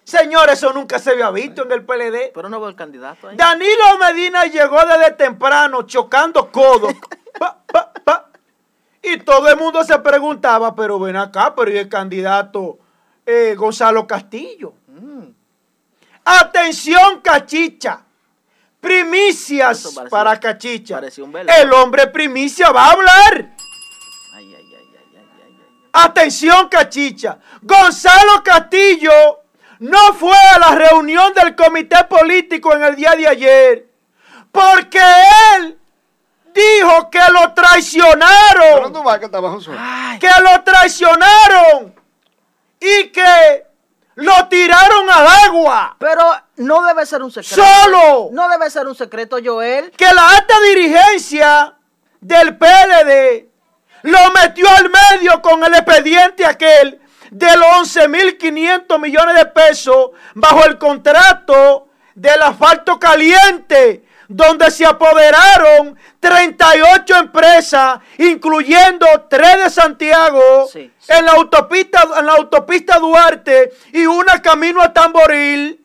Señores, 0.04 0.58
eso 0.58 0.72
nunca 0.72 0.98
se 0.98 1.10
había 1.12 1.30
visto 1.30 1.62
en 1.64 1.72
el 1.72 1.84
PLD. 1.84 2.32
Pero 2.34 2.48
no 2.48 2.58
veo 2.60 2.68
el 2.68 2.76
candidato 2.76 3.28
ahí. 3.28 3.36
Danilo 3.36 3.98
Medina 4.00 4.44
llegó 4.46 4.78
desde 4.84 5.12
temprano 5.12 5.82
chocando 5.82 6.50
codos. 6.50 6.94
Y 9.04 9.18
todo 9.18 9.48
el 9.48 9.56
mundo 9.56 9.82
se 9.82 9.98
preguntaba, 9.98 10.76
pero 10.76 10.98
ven 11.00 11.16
acá, 11.16 11.52
pero 11.56 11.72
¿y 11.72 11.76
el 11.76 11.88
candidato 11.88 12.78
eh, 13.26 13.54
Gonzalo 13.58 14.06
Castillo? 14.06 14.74
Mm. 14.86 15.24
Atención, 16.24 17.20
Cachicha. 17.20 18.04
Primicias 18.80 19.98
para 20.08 20.38
Cachicha. 20.38 21.00
el 21.00 21.72
hombre 21.72 22.06
primicia 22.08 22.70
va 22.70 22.86
a 22.86 22.92
hablar. 22.92 23.56
Atención, 25.92 26.68
Cachicha. 26.68 27.38
Gonzalo 27.60 28.42
Castillo 28.44 29.41
no 29.82 30.14
fue 30.14 30.36
a 30.54 30.60
la 30.60 30.74
reunión 30.76 31.34
del 31.34 31.56
comité 31.56 32.04
político 32.04 32.72
en 32.72 32.84
el 32.84 32.94
día 32.94 33.16
de 33.16 33.26
ayer 33.26 33.86
porque 34.52 35.00
él 35.56 35.76
dijo 36.54 37.10
que 37.10 37.20
lo 37.32 37.52
traicionaron. 37.52 38.92
Que 40.20 40.30
lo 40.40 40.62
traicionaron 40.62 41.94
y 42.78 43.08
que 43.08 43.66
lo 44.14 44.46
tiraron 44.46 45.10
al 45.10 45.26
agua. 45.48 45.96
Pero 45.98 46.32
no 46.58 46.84
debe 46.84 47.04
ser 47.04 47.22
un 47.22 47.32
secreto. 47.32 47.64
Solo. 47.64 48.28
No 48.30 48.48
debe 48.48 48.70
ser 48.70 48.86
un 48.86 48.94
secreto, 48.94 49.38
Joel. 49.44 49.90
Que 49.90 50.12
la 50.14 50.28
alta 50.36 50.54
dirigencia 50.60 51.74
del 52.20 52.56
PLD 52.56 53.48
lo 54.02 54.30
metió 54.30 54.68
al 54.68 54.90
medio 54.90 55.42
con 55.42 55.64
el 55.64 55.74
expediente 55.74 56.46
aquel 56.46 57.01
de 57.32 57.56
los 57.56 57.96
11.500 57.96 59.00
millones 59.00 59.34
de 59.36 59.46
pesos 59.46 60.10
bajo 60.34 60.66
el 60.66 60.76
contrato 60.76 61.88
del 62.14 62.42
asfalto 62.42 62.98
caliente 62.98 64.04
donde 64.28 64.70
se 64.70 64.84
apoderaron 64.84 65.98
38 66.20 67.16
empresas, 67.16 68.00
incluyendo 68.18 69.06
tres 69.28 69.64
de 69.64 69.70
Santiago, 69.70 70.68
En, 70.74 71.24
la 71.24 71.32
autopista, 71.32 72.06
en 72.18 72.26
la 72.26 72.32
autopista 72.32 72.98
Duarte 72.98 73.72
y 73.92 74.06
una 74.06 74.40
camino 74.40 74.82
a 74.82 74.92
Tamboril. 74.92 75.84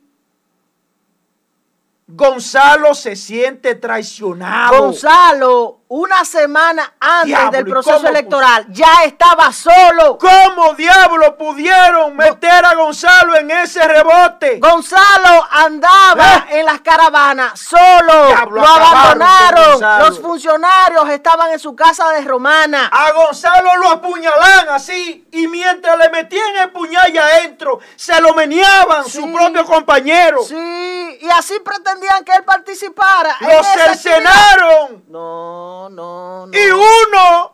Gonzalo 2.07 2.93
se 2.93 3.15
siente 3.15 3.75
traicionado. 3.75 4.79
Gonzalo, 4.79 5.76
una 5.89 6.25
semana 6.25 6.93
antes 6.99 7.51
del 7.51 7.65
proceso 7.65 8.07
electoral, 8.07 8.65
ya 8.69 9.03
estaba 9.05 9.51
solo. 9.53 10.17
¿Cómo 10.17 10.73
diablo 10.73 11.37
pudieron 11.37 12.15
meter 12.15 12.65
a 12.65 12.75
Gonzalo 12.75 13.35
en 13.37 13.49
ese 13.51 13.87
rebote? 13.87 14.59
Gonzalo 14.59 15.47
andaba 15.49 16.47
¿Eh? 16.49 16.59
en 16.59 16.65
las 16.65 16.81
caravanas 16.81 17.59
solo. 17.59 18.35
lo 18.51 18.65
abandonaron. 18.65 19.81
Los 19.99 20.19
funcionarios 20.19 21.09
estaban 21.09 21.51
en 21.51 21.59
su 21.59 21.75
casa 21.75 22.09
de 22.09 22.21
Romana. 22.21 22.89
A 22.91 23.11
Gonzalo 23.13 23.77
lo 23.77 23.89
apuñalan 23.89 24.69
así 24.69 25.25
y 25.31 25.47
mientras 25.47 25.97
le 25.97 26.09
metían 26.09 26.55
el 26.57 26.71
puñal 26.71 27.05
allá 27.05 27.23
adentro, 27.25 27.79
se 27.95 28.19
lo 28.19 28.33
meneaban 28.33 29.07
su 29.07 29.31
propio 29.31 29.65
compañero. 29.65 30.43
Sí, 30.43 31.17
y 31.21 31.29
así 31.29 31.59
pretendían 31.63 32.23
que 32.25 32.33
él 32.33 32.43
participara. 32.43 33.37
Lo 33.39 33.63
cercenaron. 33.63 35.05
No, 35.07 35.76
no, 35.89 36.47
no. 36.47 36.57
Y 36.57 36.69
uno, 36.71 37.53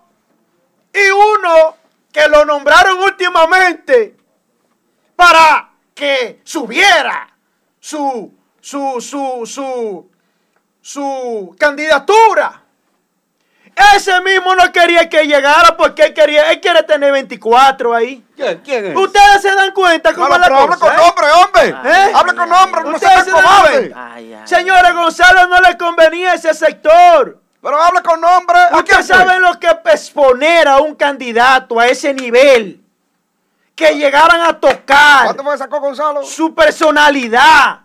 y 0.94 1.10
uno 1.10 1.76
que 2.12 2.28
lo 2.28 2.46
nombraron 2.46 3.00
últimamente 3.00 4.16
para 5.16 5.72
que 5.94 6.42
subiera 6.44 7.30
su, 7.80 8.34
su, 8.62 9.02
su, 9.02 9.46
su, 9.46 10.12
su 10.82 11.56
candidatura. 11.60 12.62
Ese 13.96 14.22
mismo 14.22 14.54
no 14.54 14.72
quería 14.72 15.10
que 15.10 15.26
llegara 15.26 15.76
porque 15.76 16.04
él 16.04 16.14
quería, 16.14 16.52
él 16.52 16.62
quiere 16.62 16.84
tener 16.84 17.12
24 17.12 17.96
ahí. 17.96 18.24
¿Quién, 18.36 18.86
es? 18.86 18.96
Ustedes 18.96 19.42
se 19.42 19.54
dan 19.56 19.72
cuenta 19.72 20.14
cómo 20.14 20.34
es 20.34 20.40
la 20.40 20.46
Habla 20.46 20.78
con 20.78 20.80
cosa, 20.80 20.94
¿eh? 20.94 20.98
nombre, 20.98 21.26
hombre. 21.32 21.92
¿Eh? 21.92 22.12
Habla 22.14 22.34
con 22.36 22.50
nombre, 22.50 22.82
no 22.84 23.00
se 23.00 23.06
Ustedes 23.06 23.26
se. 23.26 24.56
Señores, 24.56 24.94
Gonzalo 24.94 25.48
no 25.48 25.60
le 25.60 25.78
convenía 25.78 26.36
ese 26.36 26.54
sector. 26.54 27.43
Pero 27.64 27.82
habla 27.82 28.04
con 28.04 28.20
nombre. 28.20 28.58
¿A 28.60 28.84
quién 28.84 29.00
Ustedes 29.00 29.08
saben 29.08 29.42
lo 29.42 29.58
que 29.58 29.68
exponer 29.86 30.68
a 30.68 30.80
un 30.80 30.96
candidato 30.96 31.80
a 31.80 31.88
ese 31.88 32.14
nivel. 32.14 32.82
Que 33.74 33.96
llegaran 33.96 34.42
a 34.42 34.60
tocar 34.60 35.24
¿Cuánto 35.26 35.44
fue 35.44 35.58
sacó 35.58 35.80
Gonzalo? 35.80 36.24
su 36.24 36.54
personalidad. 36.54 37.80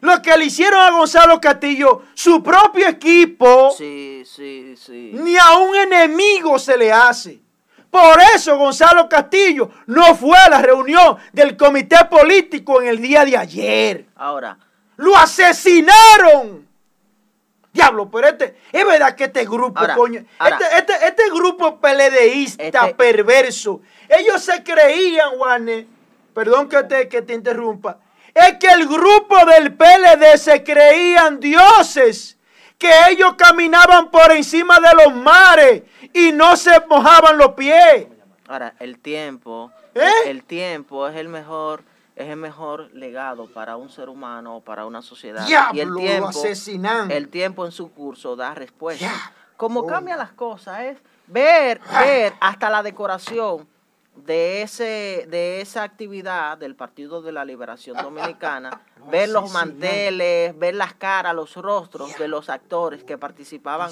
Lo 0.00 0.22
que 0.22 0.36
le 0.36 0.44
hicieron 0.44 0.80
a 0.80 0.90
Gonzalo 0.90 1.40
Castillo, 1.40 2.02
su 2.14 2.42
propio 2.42 2.86
equipo, 2.86 3.72
Sí, 3.76 4.22
sí, 4.24 4.76
sí. 4.76 5.10
ni 5.14 5.36
a 5.36 5.52
un 5.54 5.74
enemigo 5.74 6.58
se 6.58 6.76
le 6.76 6.92
hace. 6.92 7.40
Por 7.90 8.20
eso 8.34 8.56
Gonzalo 8.56 9.08
Castillo 9.08 9.70
no 9.86 10.14
fue 10.14 10.36
a 10.38 10.48
la 10.50 10.62
reunión 10.62 11.16
del 11.32 11.56
comité 11.56 11.96
político 12.08 12.80
en 12.80 12.88
el 12.88 13.02
día 13.02 13.24
de 13.24 13.36
ayer. 13.36 14.06
Ahora, 14.16 14.56
¡Lo 14.96 15.16
asesinaron! 15.16 16.65
Diablo, 17.76 18.10
pero 18.10 18.28
este, 18.28 18.56
es 18.72 18.84
verdad 18.86 19.14
que 19.14 19.24
este 19.24 19.44
grupo, 19.44 19.78
Ahora, 19.78 19.94
coño, 19.94 20.24
ahora. 20.38 20.58
este, 20.60 20.76
este, 20.94 21.06
este 21.06 21.30
grupo 21.30 21.78
peledeísta, 21.80 22.64
Este- 22.64 22.94
perverso, 22.94 23.80
ellos 24.08 24.42
se 24.42 24.62
creían, 24.64 25.30
Juanes, 25.38 25.86
perdón 26.34 26.68
que 26.68 26.82
te, 26.84 27.08
que 27.08 27.22
te 27.22 27.34
interrumpa, 27.34 27.98
es 28.34 28.54
que 28.58 28.66
el 28.68 28.86
grupo 28.86 29.36
del 29.46 29.74
PLD 29.74 30.36
se 30.38 30.62
creían 30.64 31.38
dioses, 31.40 32.36
que 32.78 32.90
ellos 33.10 33.34
caminaban 33.38 34.10
por 34.10 34.32
encima 34.32 34.78
de 34.80 35.04
los 35.04 35.14
mares 35.14 35.82
y 36.12 36.32
no 36.32 36.56
se 36.56 36.78
mojaban 36.88 37.38
los 37.38 37.52
pies. 37.54 38.06
ahora, 38.48 38.74
el 38.80 38.98
tiempo, 38.98 39.70
¿Eh? 39.94 40.00
el, 40.24 40.30
el 40.30 40.44
tiempo 40.44 41.08
es 41.08 41.16
el 41.16 41.28
mejor, 41.28 41.82
es 42.16 42.28
el 42.30 42.36
mejor 42.36 42.90
legado 42.94 43.46
para 43.46 43.76
un 43.76 43.90
ser 43.90 44.08
humano 44.08 44.56
o 44.56 44.60
para 44.62 44.86
una 44.86 45.02
sociedad. 45.02 45.46
y 45.72 45.80
el 45.80 45.94
tiempo, 45.94 46.28
asesinan. 46.28 47.10
el 47.10 47.28
tiempo 47.28 47.64
en 47.66 47.72
su 47.72 47.92
curso 47.92 48.34
da 48.36 48.54
respuesta. 48.54 49.04
Ya. 49.06 49.32
Como 49.56 49.80
Oh. 49.80 49.86
cambian 49.86 50.18
las 50.18 50.32
cosas 50.32 50.80
es 50.80 50.98
ver, 51.26 51.80
ver 52.00 52.32
hasta 52.40 52.68
la 52.70 52.82
decoración 52.82 53.68
de 54.14 54.62
ese, 54.62 55.26
de 55.30 55.60
esa 55.60 55.82
actividad 55.82 56.56
del 56.56 56.74
Partido 56.74 57.20
de 57.20 57.32
la 57.32 57.44
Liberación 57.44 57.96
Dominicana, 57.98 58.80
ver 59.10 59.28
los 59.28 59.52
manteles, 59.52 60.58
ver 60.58 60.74
las 60.74 60.94
caras, 60.94 61.34
los 61.34 61.54
rostros 61.56 62.16
de 62.18 62.28
los 62.28 62.48
actores 62.48 63.04
que 63.04 63.18
participaban 63.18 63.90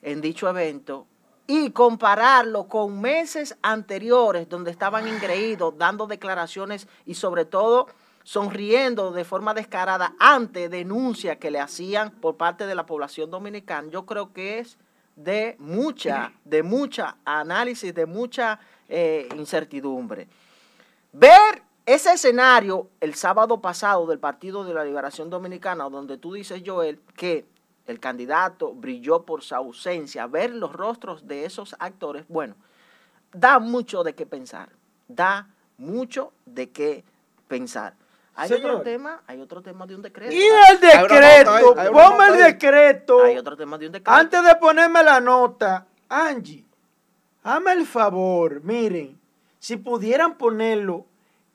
en 0.00 0.20
dicho 0.22 0.48
evento 0.48 1.06
y 1.46 1.70
compararlo 1.70 2.68
con 2.68 3.00
meses 3.00 3.56
anteriores 3.62 4.48
donde 4.48 4.70
estaban 4.70 5.08
ingreídos, 5.08 5.76
dando 5.76 6.06
declaraciones 6.06 6.86
y 7.04 7.14
sobre 7.14 7.44
todo 7.44 7.88
sonriendo 8.24 9.10
de 9.10 9.24
forma 9.24 9.52
descarada 9.52 10.14
ante 10.18 10.68
denuncias 10.68 11.38
que 11.38 11.50
le 11.50 11.58
hacían 11.58 12.10
por 12.10 12.36
parte 12.36 12.66
de 12.66 12.74
la 12.74 12.86
población 12.86 13.30
dominicana, 13.30 13.88
yo 13.90 14.06
creo 14.06 14.32
que 14.32 14.60
es 14.60 14.78
de 15.16 15.56
mucha, 15.58 16.32
de 16.44 16.62
mucha 16.62 17.16
análisis, 17.24 17.94
de 17.94 18.06
mucha 18.06 18.60
eh, 18.88 19.28
incertidumbre. 19.36 20.28
Ver 21.12 21.62
ese 21.84 22.12
escenario 22.12 22.88
el 23.00 23.14
sábado 23.14 23.60
pasado 23.60 24.06
del 24.06 24.18
Partido 24.18 24.64
de 24.64 24.72
la 24.72 24.84
Liberación 24.84 25.30
Dominicana, 25.30 25.88
donde 25.88 26.16
tú 26.16 26.34
dices, 26.34 26.62
Joel, 26.64 27.00
que 27.16 27.44
el 27.86 28.00
candidato 28.00 28.72
brilló 28.72 29.22
por 29.22 29.42
su 29.42 29.54
ausencia, 29.54 30.26
ver 30.26 30.54
los 30.54 30.72
rostros 30.72 31.26
de 31.26 31.44
esos 31.44 31.74
actores, 31.78 32.24
bueno, 32.28 32.54
da 33.32 33.58
mucho 33.58 34.04
de 34.04 34.14
qué 34.14 34.26
pensar, 34.26 34.70
da 35.08 35.48
mucho 35.78 36.32
de 36.46 36.70
qué 36.70 37.04
pensar. 37.48 37.94
Hay 38.34 38.50
otro 38.52 38.80
tema, 38.80 39.22
hay 39.26 39.40
otro 39.40 39.60
tema 39.60 39.86
de 39.86 39.94
un 39.94 40.02
decreto. 40.02 40.32
Y 40.32 40.42
el 40.42 40.80
decreto, 40.80 41.74
ponme 41.92 42.26
el 42.28 42.36
decreto. 42.44 43.22
Hay 43.24 43.36
otro 43.36 43.56
tema 43.56 43.76
de 43.76 43.86
un 43.86 43.92
decreto. 43.92 44.10
Antes 44.10 44.42
de 44.42 44.54
ponerme 44.56 45.02
la 45.02 45.20
nota, 45.20 45.86
Angie, 46.08 46.64
hazme 47.42 47.72
el 47.72 47.86
favor, 47.86 48.62
miren, 48.62 49.18
si 49.58 49.76
pudieran 49.76 50.38
ponerlo, 50.38 51.06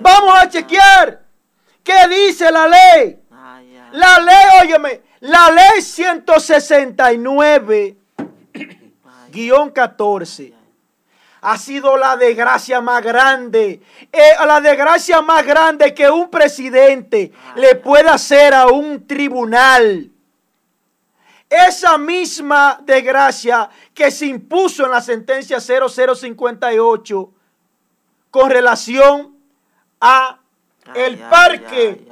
Vamos 0.00 0.36
a 0.38 0.48
chequear 0.48 1.22
qué 1.82 2.08
dice 2.08 2.50
la 2.50 2.66
ley. 2.66 3.20
La 3.92 4.18
ley, 4.20 4.46
óyeme, 4.62 5.02
la 5.20 5.50
ley 5.50 5.82
169 5.82 7.96
guion 9.30 9.70
14 9.70 10.61
ha 11.42 11.58
sido 11.58 11.96
la 11.96 12.16
desgracia 12.16 12.80
más 12.80 13.02
grande, 13.02 13.82
eh, 14.12 14.30
la 14.46 14.60
desgracia 14.60 15.20
más 15.22 15.44
grande 15.44 15.92
que 15.92 16.08
un 16.08 16.30
presidente 16.30 17.32
le 17.56 17.74
puede 17.74 18.08
hacer 18.08 18.54
a 18.54 18.68
un 18.68 19.04
tribunal. 19.08 20.08
Esa 21.50 21.98
misma 21.98 22.78
desgracia 22.82 23.68
que 23.92 24.12
se 24.12 24.26
impuso 24.26 24.84
en 24.84 24.92
la 24.92 25.00
sentencia 25.02 25.58
0058 25.60 27.32
con 28.30 28.48
relación 28.48 29.36
a 30.00 30.38
el 30.94 31.18
parque 31.18 32.06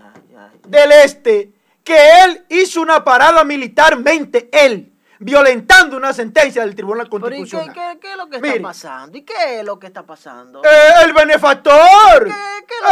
del 0.67 0.93
Este, 0.93 1.53
que 1.85 1.97
él 2.25 2.45
hizo 2.49 2.83
una 2.83 3.05
parada 3.05 3.45
militarmente, 3.45 4.51
él, 4.53 4.90
violentando 5.21 5.99
una 5.99 6.15
sentencia 6.15 6.63
del 6.63 6.75
Tribunal 6.75 7.09
Constitucional. 7.09 7.71
¿Pero 7.75 7.93
y 7.93 7.99
qué, 7.99 8.11
es 8.11 8.17
lo 8.17 8.29
que 8.29 8.37
está 8.37 8.63
pasando? 8.63 9.19
¿Y 9.19 9.23
qué 9.23 9.61
es 9.61 9.65
lo 9.65 9.79
que 9.79 9.87
está 9.87 10.03
pasando? 10.03 10.63
Eh, 10.65 11.05
el 11.05 11.13
benefactor. 11.13 12.29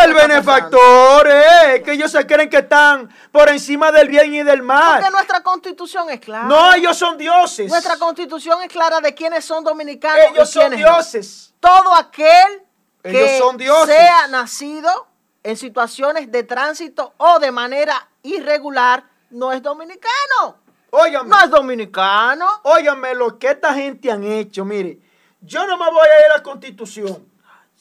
el 0.05 0.15
benefactor, 0.15 1.27
eh, 1.27 1.83
que 1.83 1.93
ellos 1.93 2.13
se 2.13 2.27
creen 2.27 2.51
que 2.51 2.59
están 2.59 3.09
por 3.33 3.49
encima 3.49 3.91
del 3.91 4.09
bien 4.09 4.35
y 4.35 4.43
del 4.43 4.63
mal. 4.63 4.99
Porque 4.99 5.11
nuestra 5.11 5.43
constitución 5.43 6.11
es 6.11 6.21
clara. 6.21 6.45
No, 6.45 6.75
ellos 6.75 6.99
son 6.99 7.17
dioses. 7.17 7.71
Nuestra 7.71 7.97
constitución 7.97 8.63
es 8.63 8.69
clara 8.69 9.01
de 9.01 9.15
quiénes 9.15 9.43
son 9.47 9.65
dominicanos. 9.65 10.27
Ellos 10.31 10.51
son 10.51 10.77
dioses. 10.77 11.55
Todo 11.61 11.95
aquel 11.95 12.63
que 13.03 13.41
sea 13.87 14.27
nacido 14.29 15.09
en 15.43 15.57
situaciones 15.57 16.31
de 16.31 16.43
tránsito 16.43 17.15
o 17.17 17.39
de 17.39 17.51
manera 17.51 18.07
irregular 18.23 19.05
no 19.31 19.51
es 19.51 19.63
dominicano. 19.63 20.68
Óigame. 20.91 21.35
Es 21.45 21.51
dominicano. 21.51 22.47
Óigame 22.63 23.15
lo 23.15 23.39
que 23.39 23.51
esta 23.51 23.75
gente 23.75 24.11
han 24.11 24.25
hecho. 24.25 24.65
Mire, 24.65 24.99
yo 25.41 25.67
no 25.67 25.77
me 25.77 25.91
voy 25.91 26.01
a 26.01 26.27
ir 26.27 26.33
a 26.33 26.39
la 26.39 26.43
constitución. 26.43 27.27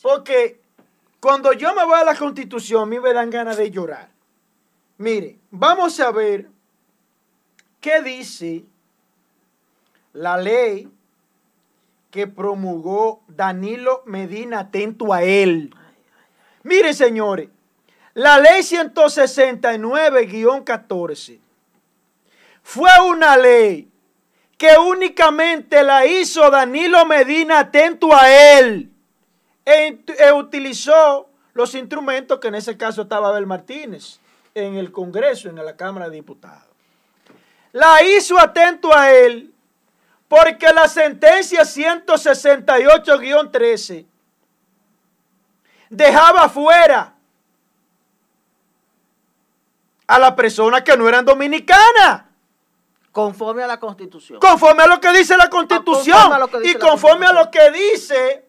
Porque 0.02 0.60
cuando 1.20 1.54
yo 1.54 1.74
me 1.74 1.86
voy 1.86 2.00
a 2.00 2.04
la 2.04 2.16
constitución, 2.16 2.84
a 2.84 2.86
mí 2.86 3.00
me 3.00 3.14
dan 3.14 3.30
ganas 3.30 3.56
de 3.58 3.72
llorar. 3.72 4.10
Mire, 4.98 5.40
vamos 5.52 5.98
a 6.00 6.12
ver 6.12 6.50
qué 7.80 8.02
dice 8.02 8.66
la 10.14 10.38
ley 10.38 10.90
que 12.10 12.26
promulgó 12.28 13.22
Danilo 13.28 14.02
Medina 14.06 14.62
atento 14.62 15.14
a 15.14 15.22
él. 15.24 15.76
Miren, 16.64 16.96
señores, 16.96 17.50
la 18.14 18.40
ley 18.40 18.62
169-14 18.62 21.47
fue 22.68 22.92
una 23.06 23.38
ley 23.38 23.90
que 24.58 24.78
únicamente 24.78 25.82
la 25.84 26.06
hizo 26.06 26.52
Danilo 26.52 27.06
Medina 27.06 27.60
atento 27.60 28.14
a 28.14 28.30
él. 28.30 28.92
E, 29.66 30.04
e, 30.06 30.32
utilizó 30.34 31.30
los 31.54 31.74
instrumentos 31.76 32.42
que 32.42 32.50
en 32.50 32.56
ese 32.56 32.76
caso 32.76 33.04
estaba 33.04 33.30
Abel 33.30 33.46
Martínez 33.46 34.20
en 34.54 34.76
el 34.76 34.92
Congreso, 34.92 35.48
en 35.48 35.56
la 35.56 35.78
Cámara 35.78 36.10
de 36.10 36.18
Diputados. 36.18 36.68
La 37.72 38.04
hizo 38.04 38.38
atento 38.38 38.94
a 38.94 39.14
él 39.14 39.54
porque 40.28 40.74
la 40.74 40.90
sentencia 40.90 41.62
168-13 41.62 44.06
dejaba 45.90 46.50
fuera 46.50 47.14
a 50.06 50.20
las 50.20 50.34
personas 50.34 50.82
que 50.82 50.98
no 50.98 51.08
eran 51.08 51.24
dominicanas. 51.24 52.27
Conforme 53.18 53.64
a 53.64 53.68
la 53.68 53.80
Constitución. 53.80 54.40
Conforme 54.40 54.84
a 54.84 54.88
lo 54.88 55.02
que 55.02 55.12
dice 55.12 55.36
la 55.36 55.50
Constitución. 55.50 56.32
y 56.64 56.76
conforme 56.76 57.26
a 57.26 57.34
lo 57.34 57.50
que 57.50 57.72
dice 57.72 58.46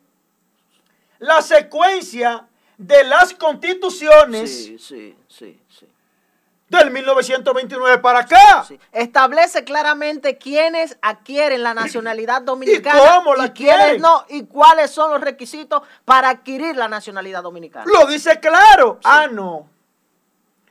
la 1.21 1.41
secuencia 1.41 2.47
de 2.77 3.03
las 3.05 3.33
constituciones. 3.33 4.67
Sí, 4.67 4.79
sí, 4.79 5.17
sí, 5.27 5.59
sí. 5.71 5.89
Del 6.69 6.91
1929 6.91 7.97
para 8.01 8.19
acá. 8.19 8.67
Establece 8.93 9.65
claramente 9.65 10.37
quiénes 10.37 10.99
adquieren 11.01 11.63
la 11.63 11.73
nacionalidad 11.73 12.43
dominicana. 12.43 13.01
¿Y 13.01 13.09
cómo 13.09 13.37
la 13.37 13.55
quieren? 13.55 14.03
no, 14.03 14.27
y 14.29 14.45
cuáles 14.45 14.91
son 14.91 15.11
los 15.13 15.23
requisitos 15.23 15.81
para 16.05 16.29
adquirir 16.29 16.77
la 16.77 16.89
nacionalidad 16.89 17.43
dominicana. 17.43 17.87
Lo 17.87 18.07
dice 18.07 18.39
claro. 18.39 19.01
Ah, 19.03 19.29
no. 19.33 19.67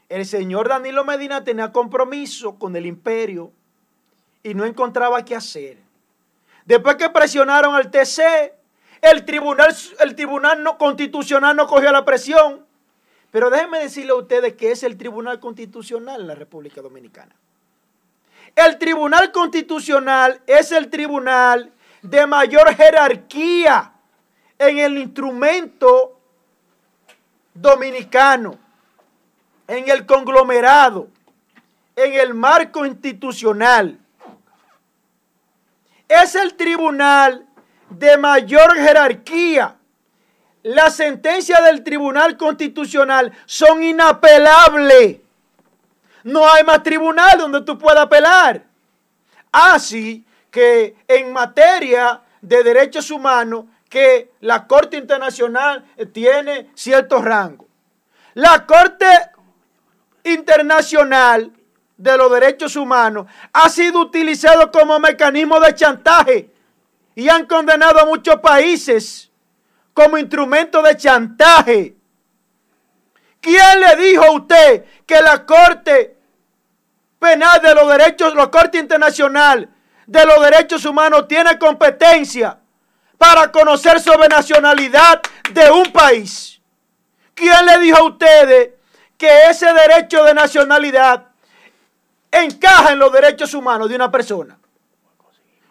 El 0.08 0.24
señor 0.28 0.70
Danilo 0.70 1.04
Medina 1.04 1.44
tenía 1.44 1.72
compromiso 1.72 2.60
con 2.60 2.76
el 2.76 2.86
imperio 2.86 3.54
y 4.44 4.54
no 4.54 4.66
encontraba 4.66 5.24
qué 5.26 5.36
hacer. 5.36 5.78
Después 6.66 6.96
que 6.96 7.10
presionaron 7.10 7.76
al 7.76 7.90
TC, 7.90 8.54
el 9.02 9.26
tribunal, 9.26 9.76
el 10.00 10.16
tribunal 10.16 10.64
no, 10.64 10.78
constitucional 10.78 11.56
no 11.56 11.68
cogió 11.68 11.92
la 11.92 12.06
presión. 12.06 12.66
Pero 13.32 13.50
déjenme 13.50 13.80
decirle 13.80 14.12
a 14.12 14.16
ustedes 14.16 14.54
que 14.54 14.72
es 14.72 14.84
el 14.84 14.98
Tribunal 14.98 15.40
Constitucional 15.40 16.22
en 16.22 16.28
la 16.28 16.36
República 16.36 16.82
Dominicana. 16.82 17.36
El 18.56 18.78
Tribunal 18.78 19.32
Constitucional 19.32 20.42
es 20.48 20.72
el 20.72 20.90
tribunal 20.90 21.72
de 22.02 22.26
mayor 22.26 22.74
jerarquía 22.74 23.92
en 24.58 24.78
el 24.80 24.98
instrumento 24.98 26.20
dominicano, 27.54 28.58
en 29.68 29.90
el 29.90 30.06
conglomerado, 30.06 31.10
en 31.96 32.14
el 32.14 32.34
marco 32.34 32.86
institucional 32.86 34.00
es 36.08 36.36
el 36.36 36.56
tribunal 36.56 37.46
de 37.90 38.18
mayor 38.18 38.76
jerarquía. 38.76 39.76
Las 40.64 40.96
sentencias 40.96 41.64
del 41.64 41.84
Tribunal 41.84 42.36
Constitucional 42.36 43.32
son 43.46 43.84
inapelables. 43.84 45.18
No 46.24 46.50
hay 46.50 46.64
más 46.64 46.84
tribunal 46.84 47.38
donde 47.38 47.62
tú 47.62 47.78
puedas 47.78 48.04
apelar. 48.04 48.66
Así 49.52 50.26
que 50.52 50.96
en 51.08 51.32
materia 51.32 52.22
de 52.42 52.64
derechos 52.64 53.12
humanos, 53.12 53.66
que 53.90 54.32
la 54.42 54.68
Corte 54.68 54.98
Internacional 54.98 55.86
tiene 56.12 56.70
cierto 56.76 57.22
rango. 57.22 57.66
La 58.34 58.66
Corte 58.66 59.08
Internacional 60.24 61.52
de 61.98 62.16
los 62.16 62.32
derechos 62.32 62.76
humanos 62.76 63.26
ha 63.52 63.70
sido 63.70 64.00
utilizado 64.00 64.72
como 64.72 65.00
mecanismo 65.00 65.60
de 65.60 65.74
chantaje 65.74 66.50
y 67.16 67.28
han 67.28 67.46
condenado 67.48 68.00
a 68.00 68.06
muchos 68.06 68.36
países 68.40 69.32
como 69.94 70.18
instrumento 70.18 70.84
de 70.84 70.96
chantaje. 70.96 71.96
¿Quién 73.42 73.80
le 73.80 73.96
dijo 73.96 74.24
a 74.24 74.32
usted 74.32 74.86
que 75.06 75.20
la 75.22 75.44
Corte 75.46 76.16
Penal 77.18 77.62
de 77.62 77.74
los 77.74 77.88
Derechos, 77.90 78.36
la 78.36 78.52
Corte 78.52 78.78
Internacional 78.78 79.68
de 80.06 80.26
los 80.26 80.40
Derechos 80.42 80.86
Humanos 80.86 81.28
tiene 81.28 81.58
competencia 81.58 82.60
para 83.18 83.52
conocer 83.52 84.00
sobre 84.00 84.28
nacionalidad 84.28 85.22
de 85.52 85.72
un 85.72 85.92
país? 85.92 86.62
¿Quién 87.34 87.66
le 87.66 87.80
dijo 87.80 87.98
a 87.98 88.04
ustedes 88.04 88.72
que 89.18 89.50
ese 89.50 89.74
derecho 89.74 90.24
de 90.24 90.36
nacionalidad 90.36 91.27
encaja 92.44 92.94
en 92.94 93.00
los 93.00 93.12
derechos 93.12 93.54
humanos 93.54 93.90
de 93.90 93.96
una 93.96 94.12
persona. 94.12 94.58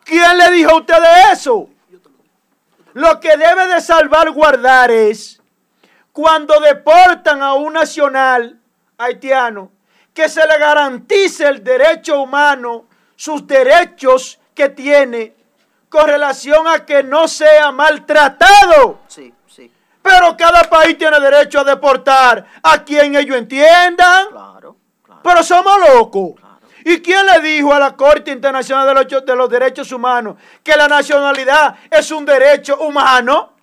¿Quién 0.04 0.38
le 0.38 0.50
dijo 0.52 0.70
a 0.70 0.76
ustedes 0.76 1.32
eso? 1.32 1.68
Lo 2.94 3.20
que 3.20 3.36
debe 3.36 3.66
de 3.66 3.80
salvaguardar 3.80 4.90
es 4.90 5.42
cuando 6.12 6.58
deportan 6.60 7.42
a 7.42 7.54
un 7.54 7.74
nacional 7.74 8.58
haitiano, 8.96 9.70
que 10.14 10.28
se 10.30 10.46
le 10.46 10.58
garantice 10.58 11.46
el 11.46 11.62
derecho 11.62 12.22
humano, 12.22 12.86
sus 13.16 13.46
derechos 13.46 14.38
que 14.54 14.70
tiene 14.70 15.34
con 15.90 16.06
relación 16.06 16.66
a 16.66 16.86
que 16.86 17.02
no 17.02 17.28
sea 17.28 17.70
maltratado. 17.70 19.00
Sí, 19.08 19.34
sí. 19.46 19.70
Pero 20.00 20.36
cada 20.36 20.62
país 20.64 20.96
tiene 20.96 21.20
derecho 21.20 21.60
a 21.60 21.64
deportar 21.64 22.46
a 22.62 22.82
quien 22.82 23.14
ellos 23.14 23.36
entiendan. 23.36 24.28
Claro, 24.30 24.76
claro. 25.02 25.20
Pero 25.22 25.42
somos 25.42 25.76
locos. 25.92 26.45
¿Y 26.88 27.02
quién 27.02 27.26
le 27.26 27.40
dijo 27.40 27.74
a 27.74 27.80
la 27.80 27.96
Corte 27.96 28.30
Internacional 28.30 28.86
de 28.86 29.34
los, 29.34 29.50
Derechos 29.50 29.90
Humanos 29.90 30.36
que 30.62 30.76
la 30.76 30.86
nacionalidad 30.86 31.74
es 31.90 32.12
un 32.12 32.24
derecho 32.24 32.78
humano 32.78 33.54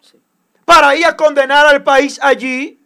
para 0.65 0.93
ir 0.93 1.05
a 1.05 1.15
condenar 1.15 1.65
al 1.65 1.81
país 1.83 2.19
allí? 2.21 2.85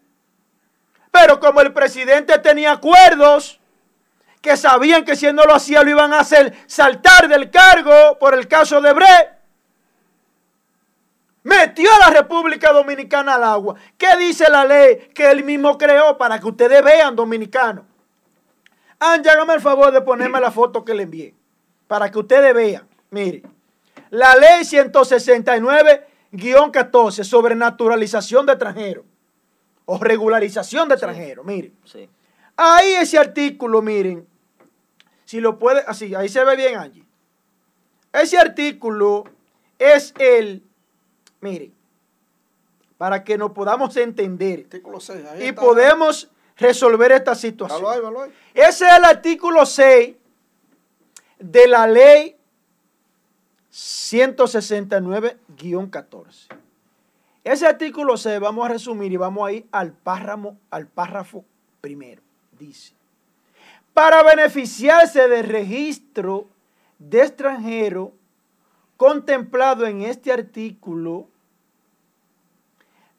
Pero 1.09 1.39
como 1.39 1.59
el 1.61 1.73
presidente 1.73 2.38
tenía 2.38 2.73
acuerdos 2.73 3.59
que 4.39 4.55
sabían 4.55 5.03
que 5.03 5.15
si 5.15 5.26
no 5.34 5.43
lo 5.43 5.55
hacía 5.55 5.81
lo 5.81 5.89
iban 5.89 6.14
a 6.14 6.19
hacer 6.19 6.55
saltar 6.68 7.27
del 7.27 7.49
cargo 7.49 8.19
por 8.19 8.35
el 8.35 8.47
caso 8.47 8.80
de 8.80 8.93
Bre, 8.93 9.30
metió 11.41 11.89
a 11.95 12.11
la 12.11 12.19
República 12.19 12.72
Dominicana 12.72 13.34
al 13.34 13.43
agua. 13.43 13.73
¿Qué 13.97 14.15
dice 14.18 14.47
la 14.51 14.64
ley 14.65 15.09
que 15.15 15.31
él 15.31 15.43
mismo 15.43 15.80
creó 15.80 16.15
para 16.15 16.39
que 16.39 16.45
ustedes 16.45 16.84
vean 16.84 17.15
dominicanos? 17.15 17.86
Anja, 18.99 19.31
hágame 19.31 19.53
el 19.53 19.61
favor 19.61 19.91
de 19.91 20.01
ponerme 20.01 20.39
la 20.39 20.51
foto 20.51 20.83
que 20.83 20.93
le 20.93 21.03
envié. 21.03 21.33
Para 21.87 22.11
que 22.11 22.19
ustedes 22.19 22.53
vean. 22.53 22.87
Mire. 23.11 23.43
La 24.09 24.35
ley 24.35 24.63
169-14 24.63 27.23
sobre 27.23 27.55
naturalización 27.55 28.45
de 28.45 28.53
extranjeros. 28.53 29.05
O 29.85 29.97
regularización 29.99 30.89
de 30.89 30.95
extranjeros. 30.95 31.45
Mire. 31.45 31.71
Sí. 31.85 32.09
Ahí 32.55 32.95
ese 32.95 33.19
artículo, 33.19 33.81
miren. 33.81 34.27
Si 35.25 35.39
lo 35.39 35.59
puede. 35.59 35.83
Así, 35.87 36.15
ahí 36.15 36.29
se 36.29 36.43
ve 36.43 36.55
bien, 36.55 36.77
Angie. 36.77 37.05
Ese 38.11 38.37
artículo 38.37 39.25
es 39.77 40.13
el. 40.17 40.63
Mire. 41.41 41.71
Para 42.97 43.23
que 43.23 43.37
nos 43.37 43.51
podamos 43.51 43.95
entender. 43.95 44.61
Artículo 44.63 44.99
6, 44.99 45.19
y 45.41 45.51
podemos 45.51 46.31
resolver 46.57 47.11
esta 47.11 47.35
situación. 47.35 48.31
Ese 48.53 48.85
es 48.85 48.97
el 48.97 49.05
artículo 49.05 49.65
6 49.65 50.15
de 51.39 51.67
la 51.67 51.88
ley 51.88 52.35
169-14. 53.71 56.47
Ese 57.43 57.67
artículo 57.67 58.17
se 58.17 58.39
vamos 58.39 58.65
a 58.65 58.69
resumir 58.69 59.11
y 59.11 59.17
vamos 59.17 59.47
a 59.47 59.51
ir 59.53 59.67
al 59.71 59.93
párrafo, 59.93 60.57
al 60.69 60.88
párrafo 60.88 61.45
primero. 61.79 62.21
Dice, 62.59 62.93
para 63.93 64.23
beneficiarse 64.23 65.27
del 65.27 65.47
registro 65.47 66.47
de 66.97 67.21
extranjero 67.21 68.13
contemplado 68.97 69.85
en 69.85 70.01
este 70.01 70.31
artículo, 70.31 71.27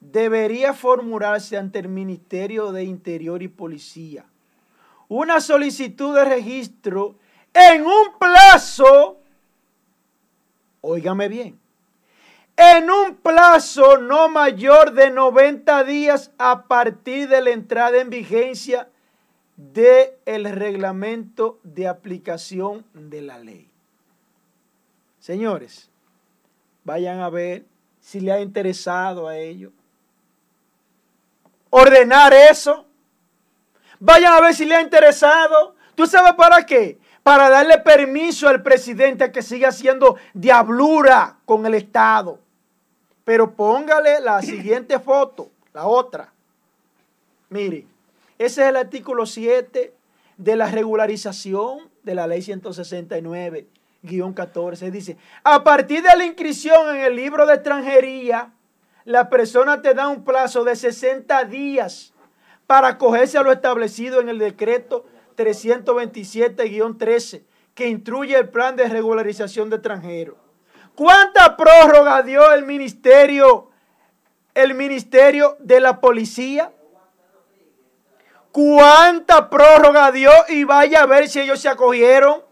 debería 0.00 0.74
formularse 0.74 1.56
ante 1.56 1.78
el 1.80 1.88
Ministerio 1.88 2.72
de 2.72 2.84
Interior 2.84 3.42
y 3.42 3.48
Policía 3.48 4.24
una 5.08 5.40
solicitud 5.40 6.14
de 6.14 6.24
registro 6.24 7.16
en 7.54 7.84
un 7.84 8.18
plazo, 8.18 9.18
óigame 10.82 11.28
bien, 11.28 11.58
en 12.56 12.90
un 12.90 13.16
plazo 13.16 13.98
no 13.98 14.28
mayor 14.28 14.92
de 14.92 15.10
90 15.10 15.84
días 15.84 16.30
a 16.38 16.64
partir 16.64 17.28
de 17.28 17.40
la 17.40 17.50
entrada 17.50 18.00
en 18.00 18.10
vigencia 18.10 18.88
del 19.56 20.10
el 20.26 20.44
reglamento 20.44 21.58
de 21.62 21.88
aplicación 21.88 22.84
de 22.92 23.22
la 23.22 23.38
ley. 23.38 23.70
Señores, 25.20 25.90
vayan 26.84 27.20
a 27.20 27.30
ver 27.30 27.64
si 28.00 28.20
le 28.20 28.32
ha 28.32 28.40
interesado 28.40 29.26
a 29.26 29.36
ellos 29.36 29.72
ordenar 31.70 32.32
eso. 32.32 32.86
Vayan 34.00 34.34
a 34.34 34.40
ver 34.40 34.54
si 34.54 34.64
le 34.64 34.76
ha 34.76 34.80
interesado. 34.80 35.74
¿Tú 35.94 36.06
sabes 36.06 36.34
para 36.34 36.64
qué? 36.64 36.98
Para 37.22 37.50
darle 37.50 37.78
permiso 37.78 38.48
al 38.48 38.62
presidente 38.62 39.24
a 39.24 39.32
que 39.32 39.42
siga 39.42 39.68
haciendo 39.68 40.16
diablura 40.32 41.38
con 41.44 41.66
el 41.66 41.74
Estado. 41.74 42.38
Pero 43.24 43.50
póngale 43.54 44.20
la 44.20 44.40
siguiente 44.42 44.98
foto, 44.98 45.50
la 45.72 45.86
otra. 45.86 46.32
Mire, 47.50 47.86
ese 48.38 48.62
es 48.62 48.68
el 48.68 48.76
artículo 48.76 49.26
7 49.26 49.94
de 50.36 50.56
la 50.56 50.70
regularización 50.70 51.90
de 52.02 52.14
la 52.14 52.26
ley 52.26 52.42
169, 52.42 53.66
14. 54.34 54.90
Dice, 54.90 55.16
a 55.42 55.64
partir 55.64 56.02
de 56.02 56.16
la 56.16 56.24
inscripción 56.24 56.96
en 56.96 57.02
el 57.02 57.16
libro 57.16 57.46
de 57.46 57.54
extranjería, 57.54 58.52
la 59.04 59.30
persona 59.30 59.82
te 59.82 59.94
da 59.94 60.08
un 60.08 60.24
plazo 60.24 60.64
de 60.64 60.74
60 60.76 61.44
días 61.44 62.12
para 62.66 62.88
acogerse 62.88 63.38
a 63.38 63.42
lo 63.42 63.52
establecido 63.52 64.20
en 64.20 64.28
el 64.28 64.38
decreto 64.38 65.06
327-13 65.36 67.44
que 67.74 67.88
instruye 67.88 68.36
el 68.36 68.48
plan 68.48 68.76
de 68.76 68.88
regularización 68.88 69.70
de 69.70 69.76
extranjeros. 69.76 70.36
¿Cuánta 70.94 71.56
prórroga 71.56 72.22
dio 72.22 72.52
el 72.52 72.64
ministerio, 72.64 73.70
el 74.52 74.74
ministerio 74.74 75.56
de 75.60 75.78
la 75.78 76.00
policía? 76.00 76.72
¿Cuánta 78.50 79.48
prórroga 79.48 80.10
dio? 80.10 80.32
Y 80.48 80.64
vaya 80.64 81.02
a 81.02 81.06
ver 81.06 81.28
si 81.28 81.38
ellos 81.38 81.60
se 81.60 81.68
acogieron. 81.68 82.47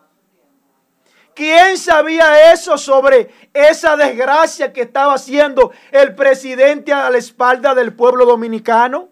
¿Quién 1.36 1.76
sabía 1.76 2.50
eso 2.50 2.78
sobre 2.78 3.30
esa 3.52 3.94
desgracia 3.94 4.72
que 4.72 4.80
estaba 4.80 5.12
haciendo 5.12 5.70
el 5.92 6.14
presidente 6.14 6.94
a 6.94 7.10
la 7.10 7.18
espalda 7.18 7.74
del 7.74 7.94
pueblo 7.94 8.24
dominicano? 8.24 9.10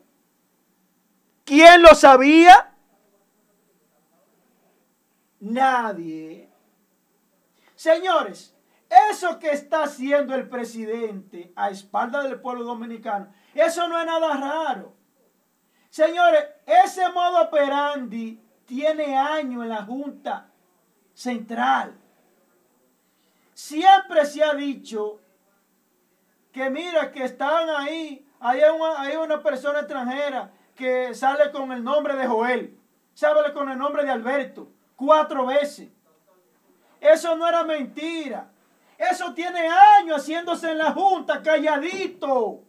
¿Quién 1.44 1.82
lo 1.82 1.94
sabía? 1.94 2.74
Nadie. 5.38 6.48
Señores, 7.74 8.56
eso 9.12 9.38
que 9.38 9.50
está 9.50 9.82
haciendo 9.82 10.34
el 10.34 10.48
presidente 10.48 11.52
a 11.54 11.68
espalda 11.68 12.22
del 12.22 12.40
pueblo 12.40 12.64
dominicano, 12.64 13.34
eso 13.52 13.86
no 13.86 14.00
es 14.00 14.06
nada 14.06 14.34
raro. 14.34 14.94
Señores, 15.90 16.42
ese 16.64 17.06
modo 17.10 17.42
operandi 17.42 18.42
tiene 18.64 19.14
años 19.14 19.62
en 19.62 19.68
la 19.68 19.82
Junta 19.82 20.50
Central. 21.12 22.00
Siempre 23.54 24.26
se 24.26 24.42
ha 24.42 24.52
dicho 24.52 25.20
que 26.52 26.68
mira 26.70 27.10
que 27.10 27.24
están 27.24 27.70
ahí, 27.70 28.28
hay 28.40 28.60
una, 28.62 29.00
hay 29.00 29.16
una 29.16 29.42
persona 29.42 29.80
extranjera 29.80 30.50
que 30.74 31.14
sale 31.14 31.50
con 31.52 31.72
el 31.72 31.82
nombre 31.82 32.16
de 32.16 32.26
Joel, 32.26 32.78
sale 33.14 33.52
con 33.52 33.70
el 33.70 33.78
nombre 33.78 34.04
de 34.04 34.10
Alberto, 34.10 34.68
cuatro 34.96 35.46
veces. 35.46 35.88
Eso 37.00 37.36
no 37.36 37.46
era 37.48 37.64
mentira. 37.64 38.50
Eso 38.96 39.34
tiene 39.34 39.68
años 39.68 40.22
haciéndose 40.22 40.70
en 40.70 40.78
la 40.78 40.92
Junta, 40.92 41.42
calladito. 41.42 42.62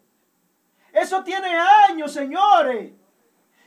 Eso 0.91 1.23
tiene 1.23 1.57
años, 1.87 2.11
señores. 2.11 2.91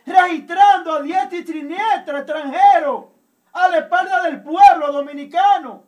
Registrando 0.05 0.93
a 0.93 1.03
diestra 1.03 1.39
y 1.39 1.45
triniestra 1.45 2.19
extranjeros 2.19 3.07
a 3.53 3.69
la 3.69 3.79
espalda 3.79 4.23
del 4.23 4.43
pueblo 4.43 4.93
dominicano. 4.93 5.88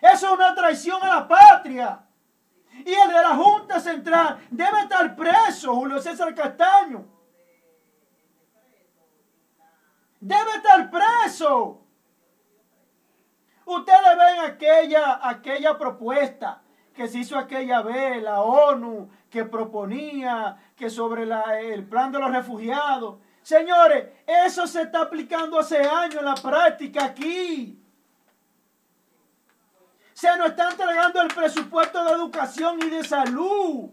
Eso 0.00 0.26
es 0.26 0.32
una 0.32 0.54
traición 0.54 1.02
a 1.02 1.08
la 1.08 1.28
patria. 1.28 2.04
Y 2.72 2.92
el 2.92 3.08
de 3.08 3.14
la 3.14 3.36
Junta 3.36 3.78
Central 3.80 4.46
debe 4.50 4.80
estar 4.80 5.14
preso, 5.14 5.74
Julio 5.74 6.00
César 6.00 6.34
Castaño. 6.34 7.04
Debe 10.20 10.56
estar 10.56 10.90
preso. 10.90 11.82
Ustedes 13.64 14.16
ven 14.18 14.50
aquella, 14.50 15.20
aquella 15.22 15.78
propuesta 15.78 16.62
que 16.94 17.06
se 17.06 17.18
hizo 17.18 17.38
aquella 17.38 17.82
vez, 17.82 18.22
la 18.22 18.42
ONU, 18.42 19.08
que 19.30 19.44
proponía 19.44 20.56
que 20.76 20.90
sobre 20.90 21.22
el 21.22 21.86
plan 21.86 22.10
de 22.10 22.18
los 22.18 22.32
refugiados. 22.32 23.18
Señores, 23.42 24.08
eso 24.26 24.66
se 24.66 24.82
está 24.82 25.02
aplicando 25.02 25.58
hace 25.58 25.78
años 25.78 26.16
en 26.16 26.24
la 26.24 26.34
práctica 26.34 27.04
aquí. 27.04 27.79
Se 30.20 30.36
nos 30.36 30.48
está 30.48 30.68
entregando 30.68 31.22
el 31.22 31.28
presupuesto 31.28 32.04
de 32.04 32.12
educación 32.12 32.78
y 32.82 32.90
de 32.90 33.02
salud 33.02 33.88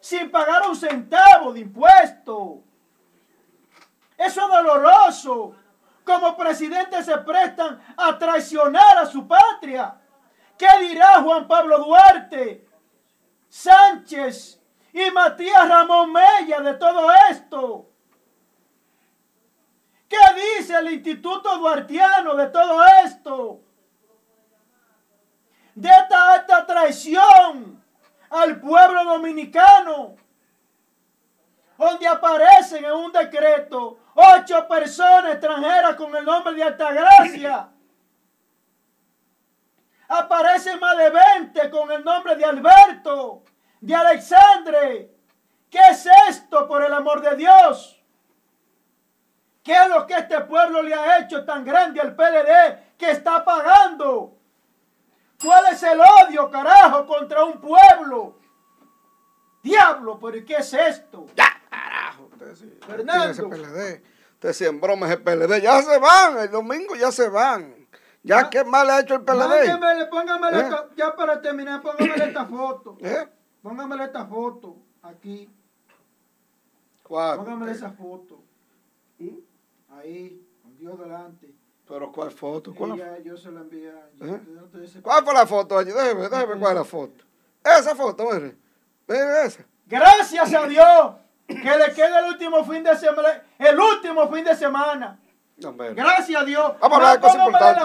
sin 0.00 0.30
pagar 0.30 0.66
un 0.66 0.74
centavo 0.74 1.52
de 1.52 1.60
impuesto. 1.60 2.62
Eso 4.16 4.40
es 4.40 4.48
doloroso. 4.48 5.56
Como 6.06 6.34
presidentes 6.38 7.04
se 7.04 7.18
prestan 7.18 7.82
a 7.98 8.16
traicionar 8.16 8.96
a 8.96 9.04
su 9.04 9.28
patria. 9.28 10.00
¿Qué 10.56 10.88
dirá 10.88 11.20
Juan 11.20 11.46
Pablo 11.46 11.80
Duarte, 11.80 12.66
Sánchez 13.46 14.58
y 14.94 15.10
Matías 15.10 15.68
Ramón 15.68 16.14
Mella 16.14 16.60
de 16.60 16.72
todo 16.78 17.10
esto? 17.30 17.90
¿Qué 20.08 20.16
dice 20.56 20.78
el 20.78 20.92
Instituto 20.94 21.58
Duartiano 21.58 22.34
de 22.36 22.46
todo 22.46 22.82
esto? 23.04 23.60
De 25.80 25.88
esta 25.88 26.66
traición 26.66 27.82
al 28.28 28.60
pueblo 28.60 29.04
dominicano, 29.04 30.14
donde 31.78 32.06
aparecen 32.06 32.84
en 32.84 32.92
un 32.92 33.10
decreto 33.10 33.98
ocho 34.14 34.68
personas 34.68 35.32
extranjeras 35.32 35.94
con 35.94 36.14
el 36.14 36.24
nombre 36.24 36.52
de 36.52 36.62
Altagracia. 36.62 37.70
Aparecen 40.08 40.78
más 40.78 40.98
de 40.98 41.10
20 41.10 41.70
con 41.70 41.90
el 41.92 42.04
nombre 42.04 42.36
de 42.36 42.44
Alberto, 42.44 43.42
de 43.80 43.94
Alexandre. 43.94 45.14
¿Qué 45.70 45.78
es 45.90 46.06
esto, 46.28 46.68
por 46.68 46.84
el 46.84 46.92
amor 46.92 47.22
de 47.22 47.36
Dios? 47.36 48.02
¿Qué 49.62 49.72
es 49.72 49.88
lo 49.88 50.06
que 50.06 50.14
este 50.14 50.40
pueblo 50.42 50.82
le 50.82 50.92
ha 50.92 51.20
hecho 51.20 51.44
tan 51.44 51.64
grande 51.64 52.00
al 52.00 52.14
PLD 52.14 52.96
que 52.98 53.12
está 53.12 53.42
pagando? 53.44 54.39
¿Cuál 55.42 55.72
es 55.72 55.82
el 55.82 56.00
odio, 56.00 56.50
carajo, 56.50 57.06
contra 57.06 57.44
un 57.44 57.60
pueblo? 57.60 58.34
Diablo, 59.62 60.18
pero 60.18 60.44
¿qué 60.44 60.56
es 60.56 60.72
esto? 60.74 61.26
Ya, 61.36 61.62
carajo. 61.68 62.28
Usted 62.32 62.54
sí, 62.54 62.78
Fernando. 62.86 63.48
PLD. 63.48 64.02
Usted 64.42 64.72
broma 64.80 65.06
ese 65.06 65.18
PLD. 65.18 65.60
Ya 65.60 65.82
se 65.82 65.98
van, 65.98 66.38
el 66.38 66.50
domingo 66.50 66.94
ya 66.94 67.10
se 67.12 67.28
van. 67.28 67.88
Ya, 68.22 68.40
ah, 68.40 68.50
¿qué 68.50 68.64
mal 68.64 68.88
ha 68.90 69.00
hecho 69.00 69.14
el 69.14 69.22
PLD? 69.22 70.08
Póngame, 70.10 70.60
¿Eh? 70.60 70.70
ya 70.96 71.14
para 71.14 71.40
terminar, 71.40 71.80
póngame 71.80 72.14
esta 72.16 72.44
foto. 72.44 72.98
¿Eh? 73.00 73.28
Póngame 73.62 74.04
esta 74.04 74.26
foto 74.26 74.76
aquí. 75.02 75.48
¿Cuál? 77.02 77.38
Póngame 77.38 77.72
esa 77.72 77.90
foto. 77.90 78.42
¿Mm? 79.18 79.38
Ahí, 79.90 80.46
con 80.62 80.76
Dios 80.76 80.98
delante. 80.98 81.54
¿Pero 81.90 82.12
cuál 82.12 82.30
foto? 82.30 82.72
¿Cuál, 82.72 83.22
yo 83.24 83.36
se 83.36 83.50
la 83.50 83.62
envié. 83.62 83.88
¿Eh? 84.20 84.40
¿Cuál 85.02 85.24
fue 85.24 85.34
la 85.34 85.44
foto 85.44 85.76
allí? 85.76 85.90
Déjeme, 85.90 86.28
déjeme 86.28 86.56
cuál 86.56 86.72
es 86.72 86.78
la 86.78 86.84
foto. 86.84 87.24
Esa 87.64 87.96
foto, 87.96 88.30
mire. 88.30 88.56
Mire 89.08 89.44
esa. 89.44 89.64
Gracias 89.86 90.54
a 90.54 90.68
Dios 90.68 91.14
que 91.48 91.56
le 91.56 91.92
quede 91.92 92.16
el 92.20 92.26
último 92.26 92.64
fin 92.64 92.84
de 92.84 92.96
semana. 92.96 93.42
El 93.58 93.80
último 93.80 94.28
fin 94.28 94.44
de 94.44 94.54
semana. 94.54 95.18
Gracias 95.96 96.40
a 96.40 96.44
Dios. 96.44 96.74
Vamos 96.80 96.92
a 96.92 96.96
hablar 96.96 97.14
de 97.14 97.20
cosas 97.26 97.46
importantes. 97.46 97.84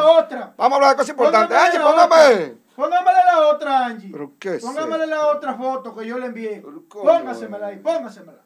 Vamos 0.55 0.59
a 0.59 0.75
hablar 0.75 0.89
de 0.91 0.95
cosas 0.95 1.09
importantes. 1.09 1.57
Ay, 1.59 1.79
póngame. 1.79 2.57
Póngamele 2.75 3.25
la 3.25 3.47
otra, 3.47 3.85
Angie. 3.87 4.11
¿Pero 4.11 4.33
qué 4.37 4.59
Póngamele 4.59 5.07
la 5.07 5.27
otra 5.27 5.55
foto 5.55 5.95
que 5.95 6.05
yo 6.05 6.19
le 6.19 6.27
envié. 6.27 6.63
Póngasemela 6.89 7.67
ahí, 7.67 7.77
póngasemela. 7.77 8.43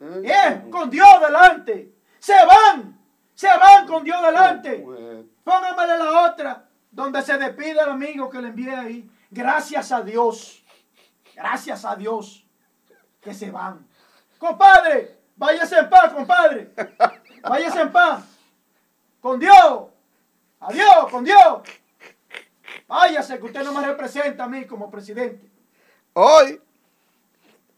¿Eh? 0.00 0.22
¡Eh! 0.24 0.70
Con 0.70 0.88
Dios 0.88 1.08
delante. 1.20 1.92
Se 2.20 2.34
van. 2.46 3.01
Se 3.42 3.48
van 3.48 3.88
con 3.88 4.04
Dios 4.04 4.22
delante. 4.22 4.84
¿Cómo 4.84 4.94
es? 4.94 5.26
Póngamele 5.42 5.98
la 5.98 6.30
otra, 6.30 6.64
donde 6.92 7.20
se 7.22 7.36
despide 7.36 7.72
el 7.72 7.88
amigo 7.88 8.30
que 8.30 8.40
le 8.40 8.50
envié 8.50 8.72
ahí. 8.72 9.10
Gracias 9.32 9.90
a 9.90 10.00
Dios. 10.00 10.62
Gracias 11.34 11.84
a 11.84 11.96
Dios 11.96 12.46
que 13.20 13.34
se 13.34 13.50
van. 13.50 13.84
Compadre, 14.38 15.18
váyase 15.34 15.76
en 15.76 15.90
paz, 15.90 16.12
compadre. 16.12 16.72
Váyase 17.42 17.80
en 17.80 17.90
paz. 17.90 18.22
Con 19.20 19.40
Dios. 19.40 19.88
Adiós, 20.60 21.10
con 21.10 21.24
Dios. 21.24 21.62
Váyase, 22.86 23.40
que 23.40 23.46
usted 23.46 23.64
no 23.64 23.72
me 23.72 23.84
representa 23.84 24.44
a 24.44 24.48
mí 24.48 24.66
como 24.66 24.88
presidente. 24.88 25.50
Hoy, 26.12 26.60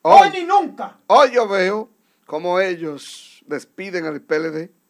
Hoy 0.03 0.29
hoy, 0.29 0.31
ni 0.31 0.45
nunca. 0.45 0.99
hoy 1.07 1.31
yo 1.31 1.49
veo 1.49 1.89
como 2.27 2.61
ellos 2.61 3.43
despiden 3.47 4.05
al 4.05 4.21
PLD. 4.21 4.84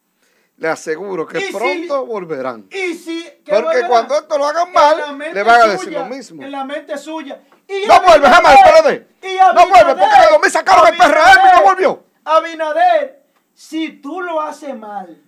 Le 0.57 0.69
aseguro 0.69 1.27
que 1.27 1.41
si- 1.41 1.51
pronto 1.53 2.05
volverán. 2.05 2.67
Y 2.71 2.93
si. 2.93 3.23
¿qué 3.43 3.51
Porque 3.51 3.63
volverá? 3.65 3.87
cuando 3.89 4.17
esto 4.17 4.37
lo 4.37 4.45
hagan 4.45 4.71
mal, 4.71 5.17
le 5.33 5.43
van 5.43 5.61
a 5.61 5.65
decir 5.67 5.85
suya, 5.89 5.99
lo 5.99 6.05
mismo. 6.05 6.43
En 6.43 6.51
la 6.51 6.63
mente 6.63 6.97
suya. 6.97 7.41
Y 7.67 7.85
No 7.87 7.99
vuelve 8.01 8.27
jamás 8.29 8.55
el 8.55 8.83
PLD. 8.83 9.07
y 9.23 9.35
No 9.53 9.67
vuelve, 9.67 9.95
porque 9.95 10.15
el 10.23 10.29
2000 10.31 10.51
sacaron 10.51 10.87
el 10.87 10.97
PRM 10.97 11.39
y 11.53 11.57
no 11.57 11.63
volvió. 11.63 12.03
Abinader, 12.23 13.23
si 13.53 13.89
tú 14.01 14.21
lo 14.21 14.39
haces 14.41 14.75
mal, 14.77 15.21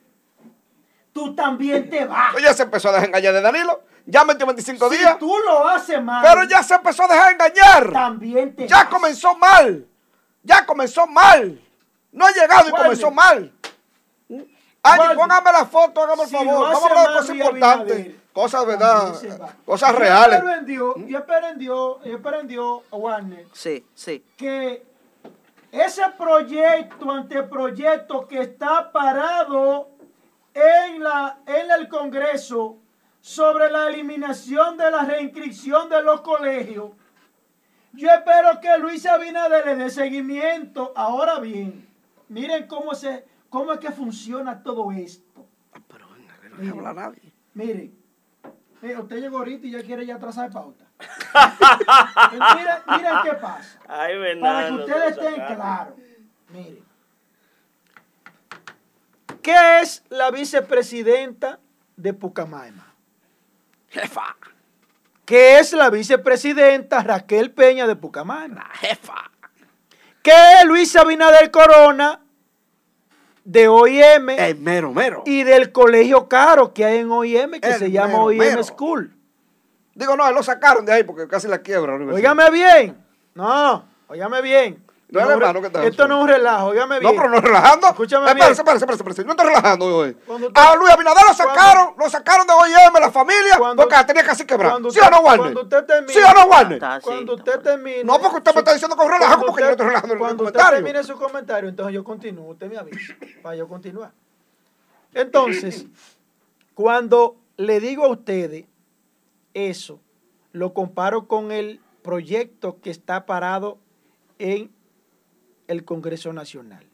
tú 1.12 1.36
también 1.36 1.90
te 1.90 2.06
vas. 2.06 2.32
Pues 2.32 2.44
ya 2.44 2.54
se 2.54 2.64
empezó 2.64 2.90
a 2.90 2.94
dejar 2.94 3.08
engañar 3.08 3.34
de 3.34 3.42
Danilo. 3.42 3.84
Ya 4.06 4.24
metió 4.24 4.46
25 4.46 4.90
si 4.90 4.98
días. 4.98 5.20
tú 5.20 5.34
lo 5.46 5.68
haces 5.68 6.02
mal, 6.02 6.24
Pero 6.26 6.44
ya 6.46 6.64
se 6.64 6.76
empezó 6.76 7.04
a 7.04 7.08
dejar 7.10 7.34
engañar. 7.34 7.92
también 7.92 8.56
te 8.56 8.66
Ya 8.68 8.78
vas. 8.78 8.86
comenzó 8.88 9.36
mal. 9.36 9.86
Ya 10.44 10.66
comenzó 10.66 11.06
mal. 11.08 11.62
No 12.14 12.26
ha 12.26 12.32
llegado 12.32 12.70
y 12.70 12.72
comenzó 12.72 13.12
mal. 13.12 13.52
Angie, 14.94 15.16
póngame 15.16 15.52
la 15.52 15.66
foto, 15.66 16.04
hágame 16.04 16.24
el 16.24 16.30
Si 16.30 16.36
favor. 16.36 16.64
Vamos 16.64 16.84
a 16.84 16.88
hablar 16.88 17.08
de 17.10 17.14
cosas 17.16 17.36
importantes. 17.36 18.16
Cosas, 18.34 18.66
¿verdad? 18.68 19.14
Cosas 19.66 19.92
Yo 19.94 19.98
reales. 20.00 20.38
espero 20.38 20.54
en 20.56 20.66
Dios, 20.66 20.96
yo 21.08 21.18
espero 21.18 21.48
en 21.48 21.58
Dios, 21.58 21.98
yo 22.06 22.16
espero 22.16 22.40
en 22.40 22.48
Dios, 22.48 22.82
Warner, 22.92 23.46
Sí, 23.54 23.84
sí. 23.96 24.24
que 24.38 24.86
ese 25.72 26.04
proyecto, 26.18 27.12
anteproyecto 27.12 28.28
que 28.28 28.42
está 28.42 28.92
parado 28.92 29.90
en, 30.54 31.04
la, 31.04 31.40
en 31.48 31.72
el 31.72 31.88
Congreso 31.90 32.78
sobre 33.22 33.72
la 33.72 33.88
eliminación 33.90 34.78
de 34.78 34.92
la 34.92 35.04
reinscripción 35.04 35.90
de 35.90 36.02
los 36.04 36.22
colegios, 36.22 36.92
yo 37.94 38.10
espero 38.12 38.60
que 38.62 38.78
Luis 38.78 39.06
Abinader 39.08 39.66
le 39.66 39.76
dé 39.78 39.90
seguimiento. 39.90 40.94
Ahora 40.96 41.40
bien, 41.40 41.90
miren 42.30 42.68
cómo, 42.68 42.94
se, 42.94 43.26
cómo 43.50 43.74
es 43.74 43.80
que 43.80 43.92
funciona 43.92 44.62
todo 44.64 44.92
esto. 44.92 45.48
Pero 45.88 46.08
venga, 46.10 46.34
que 46.40 46.50
no 46.50 46.76
habla 46.76 46.94
nadie. 46.94 47.34
Mire, 47.54 47.92
mire, 48.82 49.00
usted 49.00 49.18
llegó 49.18 49.38
ahorita 49.40 49.68
y 49.68 49.72
ya 49.72 49.84
quiere 49.84 50.06
ya 50.06 50.20
trazar 50.20 50.52
pauta. 50.52 50.86
miren, 52.32 52.78
miren 52.88 53.14
qué 53.24 53.34
pasa. 53.34 53.80
Ay, 53.88 54.40
Para 54.40 54.68
que 54.68 54.74
ustedes 54.74 55.18
estén 55.18 55.36
claros. 55.36 55.94
Miren. 56.50 56.88
¿Qué 59.42 59.80
es 59.82 60.04
la 60.10 60.30
vicepresidenta 60.30 61.60
de 61.96 62.14
Pucamaima? 62.14 62.94
Jefa. 63.90 64.36
¿Qué 65.24 65.60
es 65.60 65.74
la 65.74 65.90
vicepresidenta 65.90 67.02
Raquel 67.02 67.52
Peña 67.52 67.88
de 67.88 67.96
Pucamaima? 67.96 68.70
Jefa. 68.74 69.32
¿Qué 70.22 70.32
es 70.60 70.66
Luis 70.66 70.96
Abinader 70.96 71.50
Corona 71.52 72.20
de 73.48 73.70
OIM 73.70 74.30
El 74.32 74.58
mero, 74.60 74.92
mero. 74.92 75.24
y 75.26 75.44
del 75.44 75.72
colegio 75.72 76.28
caro 76.28 76.74
que 76.74 76.84
hay 76.84 76.98
en 77.00 77.10
OIM 77.10 77.62
que 77.62 77.70
El 77.70 77.76
se 77.76 77.90
llama 77.92 78.08
mero, 78.10 78.24
OIM 78.24 78.40
mero. 78.40 78.64
School? 78.64 79.16
Digo, 79.96 80.18
no, 80.18 80.30
lo 80.34 80.44
sacaron 80.44 80.86
de 80.86 80.92
ahí 80.92 81.04
porque 81.04 81.30
casi 81.30 81.48
la 81.48 81.60
quiebra. 81.60 81.96
Óigame 81.96 82.52
bien. 82.52 82.98
No, 83.34 83.86
óigame 84.10 84.42
bien. 84.42 84.84
No 85.10 85.20
es 85.22 85.26
un 85.26 85.32
re- 85.32 85.38
hermano 85.38 85.62
que 85.62 85.68
está 85.68 85.86
Esto 85.86 86.06
no 86.08 86.18
es 86.18 86.24
un 86.24 86.28
relajo, 86.28 86.66
óigame 86.68 86.96
No, 86.96 87.00
bien. 87.12 87.16
pero 87.16 87.30
no 87.30 87.40
relajando. 87.40 87.88
Escúchame 87.88 88.30
Eh, 88.30 88.34
bien. 88.34 88.38
Espérese, 88.52 88.62
espérese, 88.62 88.84
espérese, 88.84 89.02
espérese. 89.04 89.24
No 89.24 89.32
estoy 89.32 89.46
relajando 89.48 89.86
hoy. 89.86 90.14
Cuando 90.26 90.48
usted- 90.48 90.62
A 90.62 90.76
Luis 90.76 90.92
Abinader 90.92 91.24
lo 91.28 91.34
sacaron, 91.34 91.94
lo 91.98 92.10
sacaron 92.10 92.46
de 92.46 92.54
OIM, 92.54 92.94
la 93.00 93.10
familia, 93.12 93.56
Cuando- 93.58 93.84
porque 93.84 93.96
la 93.96 94.06
tenía 94.06 94.24
casi 94.26 94.46
quebrada. 94.46 94.72
cuando 94.74 94.92
¿Sí 94.92 95.00
usted- 95.00 95.08
o 95.08 95.16
no, 95.16 95.22
Warner? 95.22 95.40
cuando 95.54 95.62
usted 95.62 95.86
termine- 95.86 96.14
¿Sí 96.14 96.20
o 96.20 96.34
no, 96.34 96.46
Warner? 96.48 96.74
Está 96.74 97.00
Cuando 97.00 97.36
usted 97.36 97.60
termine. 97.62 98.04
No, 98.04 98.20
porque 98.20 98.36
usted 98.38 98.54
me 98.54 98.60
está 98.60 98.74
diciendo 98.74 98.96
que 98.98 99.02
es 99.02 99.08
un 99.08 99.14
relajo, 99.14 99.30
cuando 99.32 99.46
porque 99.48 99.62
yo 99.62 99.66
no 99.68 99.72
estoy 99.72 99.86
relajando 99.88 100.14
en 100.14 100.18
el 100.18 100.20
Cuando 100.20 100.44
usted 100.44 100.60
termine 100.60 101.04
su 101.06 101.18
comentario, 101.18 101.70
entonces 101.70 101.94
yo 101.96 102.04
continúo. 102.04 102.50
Usted 102.52 102.70
me 102.70 102.78
avisa 102.78 103.16
para 103.42 103.56
yo 103.56 103.68
continuar. 103.70 104.12
Entonces, 105.14 105.86
cuando 106.74 107.38
le 107.56 107.80
digo 107.80 108.04
a 108.06 108.10
ustedes 108.10 108.66
eso, 109.54 110.00
lo 110.52 110.74
comparo 110.74 111.28
con 111.28 111.52
el 111.54 111.80
proyecto 112.04 112.78
que 112.82 112.90
está 112.90 113.26
parado 113.26 113.78
en 114.40 114.70
el 115.68 115.86
Congreso 115.86 116.34
Nacional. 116.34 116.86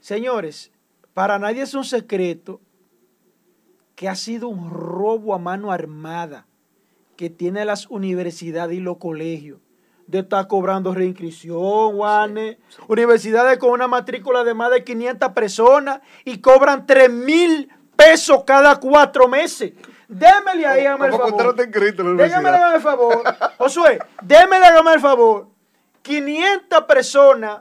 Señores, 0.00 0.70
para 1.14 1.38
nadie 1.38 1.62
es 1.62 1.74
un 1.74 1.84
secreto 1.84 2.60
que 3.94 4.08
ha 4.08 4.14
sido 4.14 4.48
un 4.48 4.70
robo 4.70 5.34
a 5.34 5.38
mano 5.38 5.72
armada 5.72 6.46
que 7.16 7.30
tiene 7.30 7.64
las 7.64 7.88
universidades 7.88 8.76
y 8.76 8.80
los 8.80 8.98
colegios 8.98 9.58
de 10.06 10.20
estar 10.20 10.46
cobrando 10.46 10.94
reinscripción, 10.94 11.96
Juanes. 11.96 12.56
Universidades 12.86 13.58
con 13.58 13.70
una 13.70 13.88
matrícula 13.88 14.42
de 14.42 14.54
más 14.54 14.70
de 14.70 14.82
500 14.82 15.32
personas 15.32 16.00
y 16.24 16.38
cobran 16.38 16.86
3 16.86 17.10
mil 17.10 17.68
pesos 17.94 18.44
cada 18.44 18.76
cuatro 18.76 19.28
meses. 19.28 19.72
Démele 20.08 20.66
ahí, 20.66 20.86
hágame 20.86 21.06
el 21.08 21.12
favor. 21.12 21.54
Déjame, 21.56 22.50
el 22.76 22.80
favor. 22.80 23.22
Josué, 23.58 23.98
démele, 24.22 24.64
hágame 24.64 24.94
el 24.94 25.00
favor. 25.00 25.48
500 26.08 26.84
personas, 26.84 27.60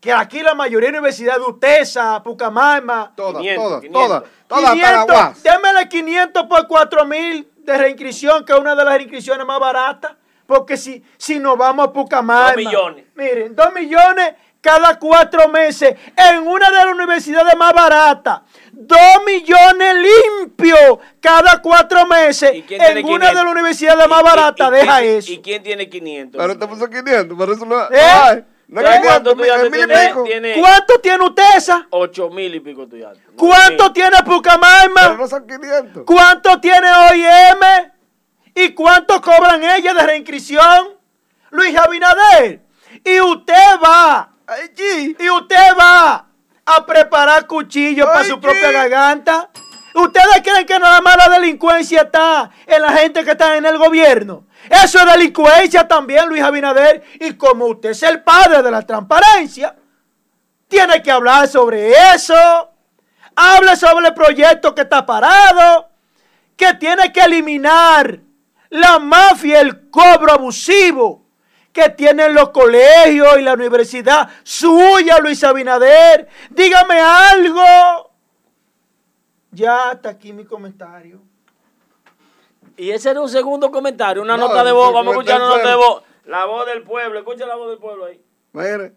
que 0.00 0.12
aquí 0.12 0.42
la 0.42 0.54
mayoría 0.54 0.90
de 0.90 0.98
universidades 0.98 1.40
de 1.40 1.50
Utesa, 1.50 2.22
Pucamaima, 2.22 3.12
Todas, 3.16 3.40
500, 3.40 3.64
todas, 3.64 3.80
500. 3.80 4.02
todas, 4.02 4.22
todas, 4.48 4.64
hasta 4.64 4.90
la 4.90 5.04
500, 5.04 5.16
UAS. 5.16 5.42
démele 5.44 5.88
500 5.88 6.42
por 6.44 6.66
4 6.66 7.04
mil 7.06 7.48
de 7.58 7.78
reinscripción, 7.78 8.44
que 8.44 8.52
es 8.52 8.58
una 8.58 8.74
de 8.74 8.84
las 8.84 8.94
reinscripciones 8.96 9.46
más 9.46 9.60
baratas. 9.60 10.12
Porque 10.46 10.76
si, 10.76 11.02
si 11.16 11.38
nos 11.38 11.56
vamos 11.56 11.86
a 11.86 11.92
Pucamaima. 11.92 12.48
Dos 12.48 12.56
millones. 12.56 13.04
Miren, 13.14 13.54
2 13.56 13.72
millones 13.72 14.34
cada 14.64 14.98
cuatro 14.98 15.46
meses 15.50 15.94
en 16.16 16.46
una 16.46 16.70
de 16.70 16.76
las 16.76 16.86
universidades 16.94 17.54
más 17.58 17.74
baratas. 17.74 18.40
2 18.72 18.98
millones 19.26 19.94
limpios 20.40 20.98
cada 21.20 21.60
cuatro 21.60 22.06
meses 22.06 22.50
¿Y 22.54 22.62
quién 22.62 22.80
tiene 22.80 23.00
en 23.00 23.06
una 23.06 23.26
500? 23.26 23.28
de 23.28 23.34
las 23.44 23.52
universidades 23.52 24.08
más 24.08 24.18
¿Y- 24.18 24.22
y- 24.22 24.24
baratas. 24.24 24.70
Deja 24.70 24.98
quién- 25.00 25.18
eso. 25.18 25.32
¿Y 25.32 25.38
quién 25.42 25.62
tiene 25.62 25.88
500? 25.90 26.40
Pero 26.40 26.58
te 26.58 26.66
puso 26.66 26.88
500, 26.88 27.36
pero 27.38 27.52
eso 27.52 27.66
no 27.66 27.82
¿Eh? 27.82 27.88
Ay, 28.00 28.44
no 28.68 28.80
es 28.80 28.86
¿Eh? 28.86 28.90
500, 29.02 29.02
¿Cuántos 29.02 29.36
mil- 29.36 29.44
es 29.44 29.50
estudiantes 29.52 29.70
mil 29.70 29.80
y 29.80 29.86
tiene- 29.86 30.08
pico. 30.08 30.24
tiene? 30.24 30.60
¿Cuánto 30.60 30.98
tiene 31.00 31.24
usted 31.24 31.44
esa? 31.56 31.86
8 31.90 32.30
mil 32.30 32.54
y 32.54 32.60
pico 32.60 32.82
estudiantes. 32.84 33.22
¿Cuánto 33.36 33.92
tiene 33.92 34.16
Pucamaima? 34.24 35.00
Pero 35.02 35.16
no 35.18 35.28
son 35.28 35.46
500. 35.46 36.04
¿Cuánto 36.06 36.58
tiene 36.60 36.88
OIM? 37.10 37.90
¿Y 38.54 38.70
cuánto 38.72 39.20
cobran 39.20 39.62
ellas 39.62 39.94
de 39.94 40.02
reinscripción? 40.02 40.88
Luis 41.50 41.76
Abinader. 41.76 42.60
Y 43.04 43.20
usted 43.20 43.78
va, 43.84 44.30
Allí. 44.46 45.16
y 45.18 45.30
usted 45.30 45.76
va 45.78 46.26
a 46.66 46.86
preparar 46.86 47.46
cuchillos 47.46 48.06
para 48.06 48.24
su 48.24 48.38
propia 48.40 48.70
garganta. 48.72 49.50
¿Ustedes 49.94 50.42
creen 50.42 50.66
que 50.66 50.78
nada 50.78 51.00
más 51.00 51.16
la 51.16 51.28
delincuencia 51.38 52.02
está 52.02 52.50
en 52.66 52.82
la 52.82 52.92
gente 52.92 53.24
que 53.24 53.30
está 53.30 53.56
en 53.56 53.64
el 53.64 53.78
gobierno? 53.78 54.44
Eso 54.68 54.98
es 54.98 55.12
delincuencia 55.12 55.86
también, 55.86 56.28
Luis 56.28 56.42
Abinader. 56.42 57.02
Y 57.20 57.34
como 57.34 57.66
usted 57.66 57.90
es 57.90 58.02
el 58.02 58.22
padre 58.22 58.62
de 58.62 58.70
la 58.70 58.82
transparencia, 58.82 59.76
tiene 60.68 61.02
que 61.02 61.10
hablar 61.10 61.48
sobre 61.48 61.92
eso. 62.14 62.70
Hable 63.36 63.76
sobre 63.76 64.08
el 64.08 64.14
proyecto 64.14 64.74
que 64.74 64.82
está 64.82 65.06
parado, 65.06 65.88
que 66.56 66.74
tiene 66.74 67.12
que 67.12 67.20
eliminar 67.20 68.20
la 68.70 68.98
mafia, 68.98 69.60
el 69.60 69.90
cobro 69.90 70.32
abusivo 70.32 71.23
que 71.74 71.90
tienen 71.90 72.32
los 72.34 72.50
colegios 72.50 73.36
y 73.38 73.42
la 73.42 73.52
universidad 73.52 74.28
suya, 74.44 75.18
Luis 75.18 75.42
Abinader. 75.44 76.28
Dígame 76.50 76.94
algo. 77.00 78.12
Ya 79.50 79.90
hasta 79.90 80.08
aquí 80.10 80.32
mi 80.32 80.44
comentario. 80.44 81.20
Y 82.76 82.90
ese 82.90 83.10
era 83.10 83.20
un 83.20 83.28
segundo 83.28 83.70
comentario, 83.70 84.22
una 84.22 84.36
No, 84.36 84.48
nota 84.48 84.64
de 84.64 84.72
voz. 84.72 84.92
Vamos 84.92 85.08
a 85.14 85.18
escuchar 85.18 85.40
una 85.40 85.48
nota 85.50 85.68
de 85.68 85.76
voz. 85.76 86.02
La 86.26 86.44
voz 86.46 86.64
del 86.66 86.82
pueblo. 86.82 87.18
Escucha 87.18 87.44
la 87.46 87.56
voz 87.56 87.68
del 87.70 87.78
pueblo 87.78 88.04
ahí. 88.06 88.20
Mire, 88.52 88.92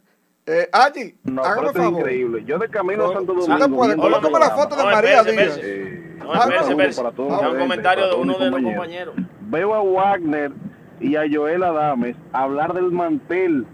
eh, 0.45 0.69
Allí, 0.71 1.15
No, 1.23 1.43
hágame 1.43 1.69
pero 1.73 1.83
favor. 1.85 1.99
increíble. 1.99 2.43
Yo 2.45 2.57
de 2.59 2.69
camino 2.69 3.09
a 3.09 3.13
Santo 3.13 3.33
Domingo. 3.33 4.01
colócame 4.01 4.39
la 4.39 4.51
foto 4.51 4.75
de 4.75 4.83
No, 4.83 4.91
María 4.91 5.19
espérese, 5.19 5.31
Díaz. 5.43 5.57
espérese. 5.57 5.83
Eh, 5.83 6.15
No, 6.19 6.33
espérese, 6.33 6.63
no, 6.65 6.69
espérese. 6.71 7.01
para 7.01 7.15
todos 7.15 7.41
Da 7.41 7.49
un 7.49 7.57
comentario 7.59 8.07
de 8.07 8.15
uno 8.15 8.37
de 8.37 8.49
los 8.51 8.61
compañeros. 8.61 9.15
veo 9.41 9.73
a 9.75 9.81
Wagner 9.81 10.51
y 10.99 11.15
a 11.15 11.23
Joel 11.31 11.63
Adames 11.63 12.15
hablar 12.33 12.73
del 12.73 12.91
mantel, 12.91 13.65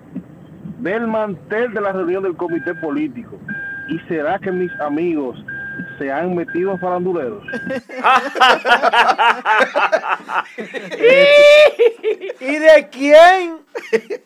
del 0.79 1.07
mantel 1.07 1.73
de 1.73 1.81
la 1.81 1.91
reunión 1.91 2.23
del 2.23 2.35
comité 2.35 2.75
político. 2.75 3.39
¿Y 3.89 3.99
será 4.07 4.39
que 4.39 4.51
mis 4.51 4.71
amigos 4.79 5.43
se 5.97 6.11
han 6.11 6.35
metido 6.35 6.77
faranduleros? 6.77 7.43
¿Y 12.39 12.57
de 12.57 12.89
quién? 12.91 13.57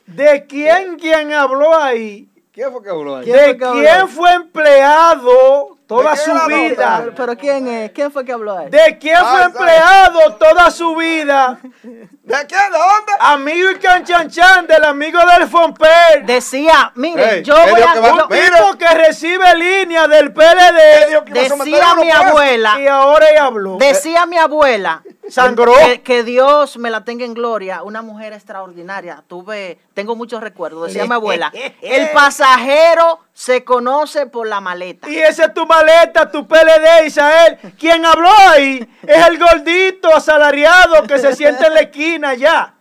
¿De 0.06 0.46
quién 0.48 0.98
quien 0.98 1.34
habló 1.34 1.76
ahí? 1.76 2.30
¿Quién 2.52 2.72
fue 2.72 2.84
que 2.84 2.90
habló 2.90 3.18
ahí? 3.18 3.26
¿De 3.26 3.58
quién 3.58 4.08
fue 4.08 4.34
empleado 4.34 5.77
toda 5.88 6.16
su 6.16 6.32
vida? 6.48 6.98
Pero, 7.00 7.16
pero, 7.16 7.38
¿quién 7.38 7.68
es? 7.68 7.92
¿Quién 7.92 8.12
fue 8.12 8.26
que 8.26 8.34
habló 8.34 8.58
ahí? 8.58 8.70
¿De 8.70 8.98
quién 9.00 9.18
fue 9.26 9.44
empleado 9.44 10.34
toda 10.36 10.70
su 10.70 10.96
vida? 10.96 11.60
¿De 11.84 12.46
quién? 12.46 12.60
¿De 12.72 12.78
dónde? 12.78 13.12
Amigo 13.20 13.72
y 13.72 13.76
canchanchan 13.80 14.68
del 14.68 14.84
amigo 14.84 15.20
del 15.38 15.48
Fomper. 15.48 16.26
Decía, 16.26 16.92
mire, 16.96 17.42
yo 17.44 17.56
voy 17.70 17.82
a... 17.82 17.94
que 17.94 18.00
va- 18.00 18.10
yo- 18.10 18.28
Mira. 18.30 18.58
Que 18.78 18.94
recibe 18.96 19.56
línea 19.56 20.08
del 20.08 20.32
PLD 20.34 21.24
decía 21.32 21.96
mi 21.96 22.12
abuela, 22.12 22.80
y 22.80 22.88
ahora 22.88 23.30
ella 23.32 23.46
habló. 23.46 23.78
decía 23.78 24.26
mi 24.26 24.38
abuela, 24.38 25.02
Sangró. 25.30 25.74
que, 25.86 26.02
que 26.02 26.24
Dios 26.24 26.78
me 26.78 26.90
la 26.90 27.04
tenga 27.04 27.26
en 27.26 27.34
gloria, 27.34 27.84
una 27.84 28.02
mujer 28.02 28.34
extraordinaria. 28.34 29.24
Tuve, 29.28 29.78
tengo 29.94 30.16
muchos 30.16 30.42
recuerdos. 30.42 30.88
Decía 30.88 31.06
mi 31.06 31.14
abuela, 31.14 31.52
el 31.82 32.10
pasajero 32.12 33.20
se 33.34 33.64
conoce 33.64 34.26
por 34.28 34.48
la 34.48 34.62
maleta. 34.62 35.10
Y 35.10 35.18
esa 35.18 35.46
es 35.46 35.54
tu 35.54 35.66
maleta, 35.66 36.32
tu 36.32 36.48
PLD, 36.48 37.06
Isael. 37.06 37.58
Quien 37.78 38.06
habló 38.06 38.30
ahí 38.50 38.88
es 39.04 39.28
el 39.28 39.38
gordito 39.38 40.16
asalariado 40.16 41.04
que 41.04 41.20
se 41.20 41.36
siente 41.36 41.68
en 41.68 41.74
la 41.74 41.82
esquina 41.82 42.34
ya. 42.34 42.74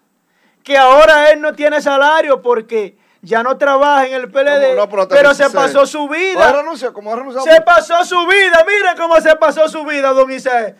Que 0.62 0.76
ahora 0.76 1.30
él 1.30 1.40
no 1.40 1.54
tiene 1.54 1.80
salario 1.80 2.42
porque 2.42 2.96
ya 3.26 3.42
no 3.42 3.56
trabaja 3.58 4.06
en 4.06 4.14
el 4.14 4.30
PLD. 4.30 4.76
Pero 5.08 5.34
se 5.34 5.50
pasó 5.50 5.84
su 5.84 6.08
vida. 6.08 6.52
renunció, 6.52 6.92
como 6.92 7.14
renunciado. 7.14 7.46
Se 7.46 7.60
pasó 7.60 8.04
su 8.04 8.26
vida. 8.26 8.64
Miren 8.66 8.96
cómo 8.96 9.20
se 9.20 9.34
pasó 9.36 9.68
su 9.68 9.84
vida, 9.84 10.10
don 10.12 10.30
Isael. 10.30 10.76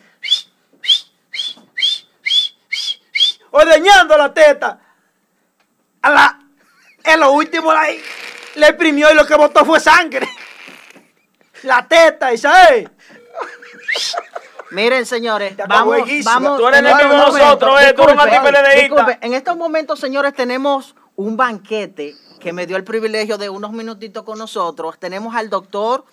Ordeñando 3.57 4.17
la 4.17 4.33
teta. 4.33 4.79
A 6.01 6.09
la, 6.09 6.39
en 7.03 7.19
lo 7.19 7.31
último 7.31 7.73
la- 7.73 7.87
le 8.55 8.67
imprimió 8.69 9.11
y 9.11 9.15
lo 9.15 9.25
que 9.25 9.35
botó 9.35 9.65
fue 9.65 9.79
sangre. 9.79 10.27
La 11.63 11.87
teta, 11.87 12.33
Isael. 12.33 12.89
Miren, 14.71 15.05
señores, 15.05 15.55
vamos, 15.67 15.95
vamos. 16.25 16.57
Tú 16.59 16.67
eres 16.67 16.79
en 16.79 16.85
enemigo 16.87 17.09
de 17.09 17.41
nosotros, 17.41 17.81
eh, 17.81 17.93
tú 17.93 18.03
eres 18.03 18.15
disculpe, 18.81 19.17
en 19.21 19.33
estos 19.33 19.55
momentos, 19.57 19.99
señores, 19.99 20.33
tenemos 20.33 20.95
un 21.15 21.37
banquete 21.37 22.15
que 22.39 22.51
me 22.53 22.67
dio 22.67 22.75
el 22.77 22.83
privilegio 22.83 23.37
de 23.37 23.49
unos 23.49 23.71
minutitos 23.71 24.23
con 24.23 24.37
nosotros. 24.37 24.99
Tenemos 24.99 25.35
al 25.35 25.49
doctor 25.49 26.05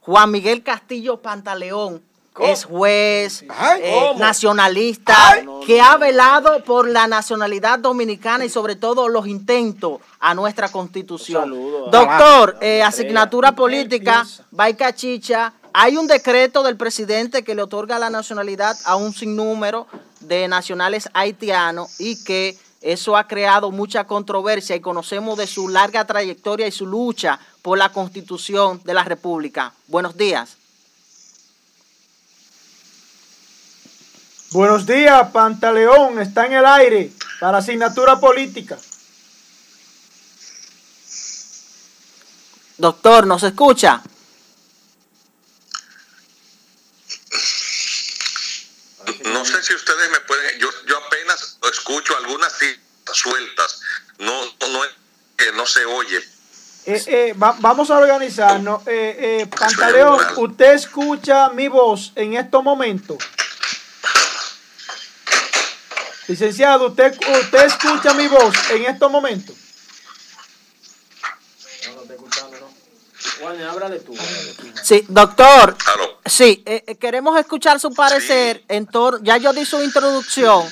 Juan 0.00 0.30
Miguel 0.30 0.62
Castillo 0.62 1.20
Pantaleón. 1.20 2.02
Es 2.38 2.64
juez, 2.64 3.42
eh, 3.82 4.12
nacionalista, 4.16 5.14
Ay. 5.32 5.46
que 5.66 5.80
ha 5.80 5.96
velado 5.96 6.62
por 6.64 6.88
la 6.88 7.06
nacionalidad 7.06 7.78
dominicana 7.80 8.44
y 8.44 8.48
sobre 8.48 8.76
todo 8.76 9.08
los 9.08 9.26
intentos 9.26 10.00
a 10.20 10.34
nuestra 10.34 10.68
constitución. 10.70 11.42
Un 11.44 11.50
saludo 11.50 11.88
a- 11.88 11.90
Doctor, 11.90 12.56
eh, 12.60 12.82
asignatura 12.82 13.52
política. 13.52 14.26
Baica 14.52 14.94
Chicha, 14.94 15.52
hay 15.72 15.96
un 15.96 16.06
decreto 16.06 16.62
del 16.62 16.76
presidente 16.76 17.42
que 17.44 17.54
le 17.54 17.62
otorga 17.62 17.98
la 17.98 18.10
nacionalidad 18.10 18.76
a 18.84 18.96
un 18.96 19.12
sinnúmero 19.12 19.86
de 20.20 20.48
nacionales 20.48 21.08
haitianos 21.12 22.00
y 22.00 22.22
que 22.24 22.56
eso 22.80 23.16
ha 23.16 23.26
creado 23.26 23.70
mucha 23.70 24.04
controversia 24.06 24.76
y 24.76 24.80
conocemos 24.80 25.36
de 25.36 25.46
su 25.46 25.68
larga 25.68 26.06
trayectoria 26.06 26.66
y 26.66 26.72
su 26.72 26.86
lucha 26.86 27.38
por 27.60 27.76
la 27.76 27.90
constitución 27.90 28.80
de 28.84 28.94
la 28.94 29.04
República. 29.04 29.74
Buenos 29.88 30.16
días. 30.16 30.56
Buenos 34.50 34.84
días, 34.86 35.30
Pantaleón. 35.32 36.18
Está 36.20 36.46
en 36.46 36.54
el 36.54 36.66
aire 36.66 37.12
para 37.38 37.58
asignatura 37.58 38.18
política. 38.18 38.76
Doctor, 42.78 43.26
¿nos 43.26 43.42
escucha? 43.42 44.02
No 49.24 49.44
sé 49.44 49.62
si 49.62 49.74
ustedes 49.74 50.10
me 50.10 50.20
pueden, 50.20 50.58
yo, 50.58 50.68
yo 50.86 50.96
apenas 50.98 51.58
escucho 51.72 52.16
algunas 52.16 52.52
citas 52.58 53.16
sueltas, 53.16 53.80
no, 54.18 54.44
no, 54.44 54.80
que 55.36 55.52
no 55.52 55.66
se 55.66 55.84
oye. 55.84 56.18
Eh, 56.86 57.02
eh, 57.06 57.32
va- 57.34 57.56
vamos 57.58 57.90
a 57.90 57.98
organizarnos. 57.98 58.86
Eh, 58.86 59.40
eh, 59.42 59.46
Pantaleón, 59.46 60.18
¿usted 60.38 60.72
escucha 60.74 61.50
mi 61.50 61.68
voz 61.68 62.12
en 62.14 62.34
estos 62.34 62.62
momentos? 62.64 63.18
Licenciado, 66.30 66.86
¿usted, 66.86 67.12
¿usted 67.12 67.64
escucha 67.64 68.14
mi 68.14 68.28
voz 68.28 68.54
en 68.70 68.84
estos 68.84 69.10
momentos? 69.10 69.56
Juan, 73.40 73.60
háblale 73.62 73.98
tú. 73.98 74.16
Sí, 74.80 75.04
doctor. 75.08 75.76
Aló. 75.92 76.20
Sí, 76.24 76.62
eh, 76.64 76.84
eh, 76.86 76.94
queremos 76.94 77.36
escuchar 77.36 77.80
su 77.80 77.92
parecer 77.92 78.62
en 78.68 78.86
torno, 78.86 79.18
ya 79.24 79.38
yo 79.38 79.52
di 79.52 79.64
su 79.64 79.82
introducción, 79.82 80.64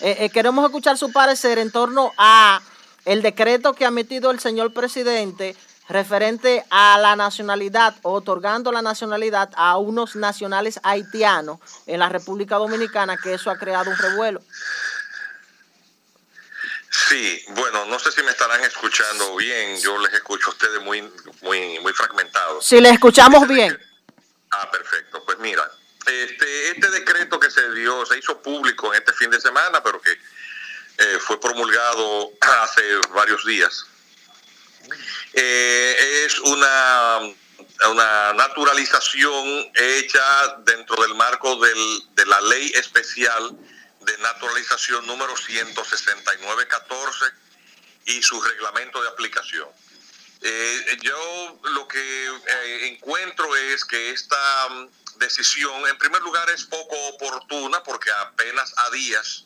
eh, 0.00 0.18
eh, 0.20 0.28
queremos 0.28 0.62
escuchar 0.66 0.98
su 0.98 1.10
parecer 1.10 1.58
en 1.60 1.70
torno 1.70 2.12
a 2.18 2.60
el 3.06 3.22
decreto 3.22 3.72
que 3.72 3.86
ha 3.86 3.88
emitido 3.88 4.30
el 4.30 4.38
señor 4.38 4.74
presidente 4.74 5.56
referente 5.88 6.62
a 6.68 6.98
la 6.98 7.16
nacionalidad, 7.16 7.94
otorgando 8.02 8.70
la 8.70 8.82
nacionalidad 8.82 9.48
a 9.56 9.78
unos 9.78 10.14
nacionales 10.14 10.78
haitianos 10.82 11.60
en 11.86 12.00
la 12.00 12.10
República 12.10 12.56
Dominicana, 12.56 13.16
que 13.16 13.32
eso 13.32 13.50
ha 13.50 13.56
creado 13.56 13.90
un 13.90 13.96
revuelo. 13.96 14.42
Sí, 17.08 17.44
bueno, 17.50 17.84
no 17.84 18.00
sé 18.00 18.10
si 18.10 18.20
me 18.24 18.32
estarán 18.32 18.64
escuchando 18.64 19.36
bien, 19.36 19.80
yo 19.80 19.96
les 19.98 20.12
escucho 20.12 20.48
a 20.48 20.54
ustedes 20.54 20.82
muy, 20.82 21.02
muy, 21.42 21.78
muy 21.78 21.92
fragmentados. 21.92 22.66
Si 22.66 22.80
le 22.80 22.90
escuchamos 22.90 23.46
bien. 23.46 23.78
Ah, 24.50 24.68
perfecto. 24.70 25.22
Pues 25.24 25.38
mira, 25.38 25.70
este, 26.04 26.70
este 26.70 26.90
decreto 26.90 27.38
que 27.38 27.48
se 27.48 27.72
dio, 27.74 28.04
se 28.06 28.18
hizo 28.18 28.42
público 28.42 28.92
en 28.92 29.00
este 29.00 29.12
fin 29.12 29.30
de 29.30 29.40
semana, 29.40 29.80
pero 29.84 30.00
que 30.00 30.10
eh, 30.10 31.18
fue 31.20 31.40
promulgado 31.40 32.32
hace 32.62 32.82
varios 33.14 33.44
días, 33.46 33.86
eh, 35.32 36.24
es 36.26 36.40
una, 36.40 37.18
una 37.88 38.32
naturalización 38.32 39.70
hecha 39.74 40.56
dentro 40.64 41.00
del 41.02 41.14
marco 41.14 41.54
del, 41.56 42.02
de 42.14 42.26
la 42.26 42.40
ley 42.40 42.72
especial 42.74 43.56
de 44.06 44.16
naturalización 44.18 45.06
número 45.06 45.36
16914 45.36 47.24
y 48.06 48.22
su 48.22 48.40
reglamento 48.40 49.02
de 49.02 49.08
aplicación. 49.08 49.68
Eh, 50.42 50.98
yo 51.02 51.60
lo 51.64 51.88
que 51.88 52.26
eh, 52.26 52.86
encuentro 52.88 53.54
es 53.56 53.84
que 53.84 54.10
esta 54.10 54.68
mm, 54.68 54.88
decisión, 55.18 55.86
en 55.88 55.98
primer 55.98 56.22
lugar, 56.22 56.48
es 56.50 56.64
poco 56.64 56.94
oportuna 57.08 57.82
porque 57.82 58.10
apenas 58.12 58.72
a 58.76 58.90
días 58.90 59.44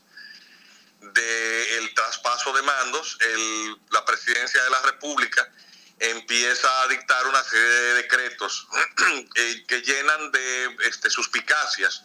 del 1.01 1.95
traspaso 1.95 2.53
de 2.53 2.63
mandos, 2.63 3.17
el- 3.21 3.77
la 3.91 4.05
presidencia 4.05 4.63
de 4.63 4.71
la 4.71 4.83
República 4.83 5.51
empieza 5.99 6.83
a 6.83 6.89
dictar 6.89 7.27
una 7.27 7.43
serie 7.45 7.67
de 7.69 7.95
decretos 7.95 8.67
eh, 9.37 9.65
que 9.67 9.81
llenan 9.83 10.31
de 10.33 10.77
este, 10.85 11.09
suspicacias 11.11 12.03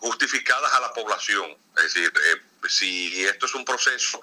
justificadas 0.00 0.72
a 0.74 0.80
la 0.80 0.92
población. 0.92 1.56
Es 1.76 1.94
decir, 1.94 2.12
eh, 2.26 2.42
si 2.68 3.24
esto 3.24 3.46
es 3.46 3.54
un 3.54 3.64
proceso 3.64 4.20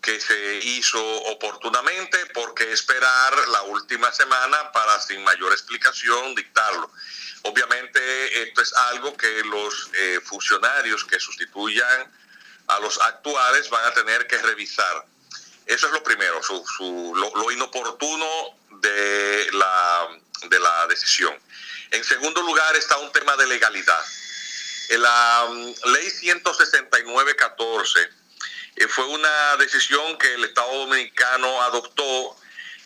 que 0.00 0.20
se 0.20 0.58
hizo 0.62 1.02
oportunamente, 1.24 2.26
¿por 2.26 2.54
qué 2.54 2.70
esperar 2.72 3.48
la 3.48 3.62
última 3.62 4.12
semana 4.12 4.70
para 4.72 5.00
sin 5.00 5.22
mayor 5.24 5.52
explicación 5.52 6.34
dictarlo? 6.34 6.90
Obviamente 7.42 8.42
esto 8.42 8.60
es 8.62 8.72
algo 8.74 9.16
que 9.16 9.42
los 9.44 9.90
eh, 9.94 10.20
funcionarios 10.24 11.04
que 11.04 11.18
sustituyan 11.18 12.12
a 12.68 12.80
los 12.80 13.00
actuales 13.00 13.70
van 13.70 13.84
a 13.84 13.94
tener 13.94 14.26
que 14.26 14.38
revisar. 14.38 15.06
Eso 15.66 15.86
es 15.86 15.92
lo 15.92 16.02
primero, 16.02 16.42
su, 16.42 16.64
su- 16.76 17.12
lo, 17.16 17.30
lo 17.36 17.50
inoportuno 17.50 18.28
de 18.80 19.48
la, 19.52 20.08
de 20.48 20.60
la 20.60 20.86
decisión. 20.88 21.36
En 21.90 22.04
segundo 22.04 22.42
lugar 22.42 22.76
está 22.76 22.98
un 22.98 23.10
tema 23.12 23.36
de 23.36 23.46
legalidad. 23.46 24.04
En 24.88 25.02
La 25.02 25.46
mm, 25.50 25.74
ley 25.92 26.08
169-14 26.08 28.08
eh, 28.76 28.88
fue 28.88 29.04
una 29.06 29.56
decisión 29.56 30.16
que 30.18 30.34
el 30.34 30.44
Estado 30.44 30.78
Dominicano 30.78 31.62
adoptó 31.62 32.36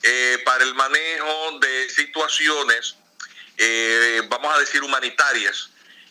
eh, 0.02 0.38
para 0.44 0.64
el 0.64 0.74
manejo 0.74 1.58
de 1.60 1.90
situaciones, 1.90 2.96
eh, 3.58 4.22
vamos 4.28 4.54
a 4.54 4.60
decir, 4.60 4.82
humanitarias, 4.82 5.68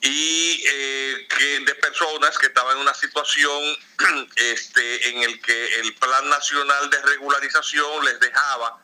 y 0.00 0.64
eh, 0.66 1.26
que 1.28 1.60
de 1.60 1.74
personas 1.76 2.38
que 2.38 2.46
estaban 2.46 2.76
en 2.76 2.82
una 2.82 2.94
situación 2.94 3.78
este, 4.36 5.08
en 5.08 5.22
el 5.24 5.40
que 5.40 5.80
el 5.80 5.94
Plan 5.94 6.28
Nacional 6.28 6.90
de 6.90 7.02
Regularización 7.02 8.04
les 8.04 8.20
dejaba 8.20 8.80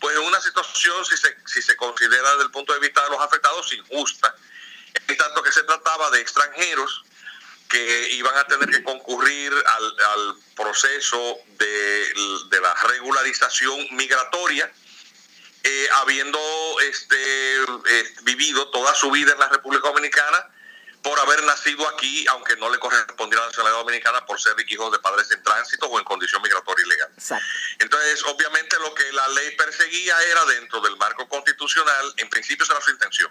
pues 0.00 0.14
en 0.16 0.22
una 0.24 0.40
situación, 0.40 1.04
si 1.06 1.16
se, 1.16 1.36
si 1.46 1.62
se 1.62 1.74
considera 1.76 2.30
desde 2.32 2.44
el 2.44 2.50
punto 2.50 2.72
de 2.74 2.80
vista 2.80 3.02
de 3.04 3.10
los 3.10 3.20
afectados, 3.20 3.72
injusta, 3.72 4.34
en 5.08 5.16
tanto 5.16 5.42
que 5.42 5.52
se 5.52 5.62
trataba 5.62 6.10
de 6.10 6.20
extranjeros 6.20 7.04
que 7.68 8.10
iban 8.12 8.36
a 8.36 8.46
tener 8.46 8.68
que 8.68 8.82
concurrir 8.82 9.52
al, 9.52 10.36
proceso 10.54 11.38
de, 11.58 12.60
la 12.60 12.74
regularización 12.74 13.88
migratoria, 13.92 14.70
eh, 15.62 15.88
habiendo 15.94 16.38
este, 16.80 17.56
eh, 17.56 18.14
vivido 18.22 18.68
toda 18.68 18.94
su 18.94 19.10
vida 19.10 19.32
en 19.32 19.38
la 19.38 19.48
República 19.48 19.88
Dominicana 19.88 20.50
por 21.06 21.20
haber 21.20 21.44
nacido 21.44 21.88
aquí, 21.88 22.26
aunque 22.30 22.56
no 22.56 22.68
le 22.68 22.80
correspondiera 22.80 23.40
a 23.40 23.46
la 23.46 23.50
nacionalidad 23.50 23.78
dominicana 23.78 24.26
por 24.26 24.40
ser 24.40 24.56
hijos 24.66 24.90
de 24.90 24.98
padres 24.98 25.30
en 25.30 25.40
tránsito 25.40 25.86
o 25.86 26.00
en 26.00 26.04
condición 26.04 26.42
migratoria 26.42 26.84
ilegal. 26.84 27.12
Entonces, 27.78 28.24
obviamente 28.24 28.76
lo 28.80 28.92
que 28.92 29.12
la 29.12 29.28
ley 29.28 29.52
perseguía 29.52 30.20
era 30.24 30.44
dentro 30.46 30.80
del 30.80 30.96
marco 30.96 31.28
constitucional, 31.28 32.12
en 32.16 32.28
principio 32.28 32.64
esa 32.64 32.72
era 32.72 32.82
su 32.82 32.90
intención, 32.90 33.30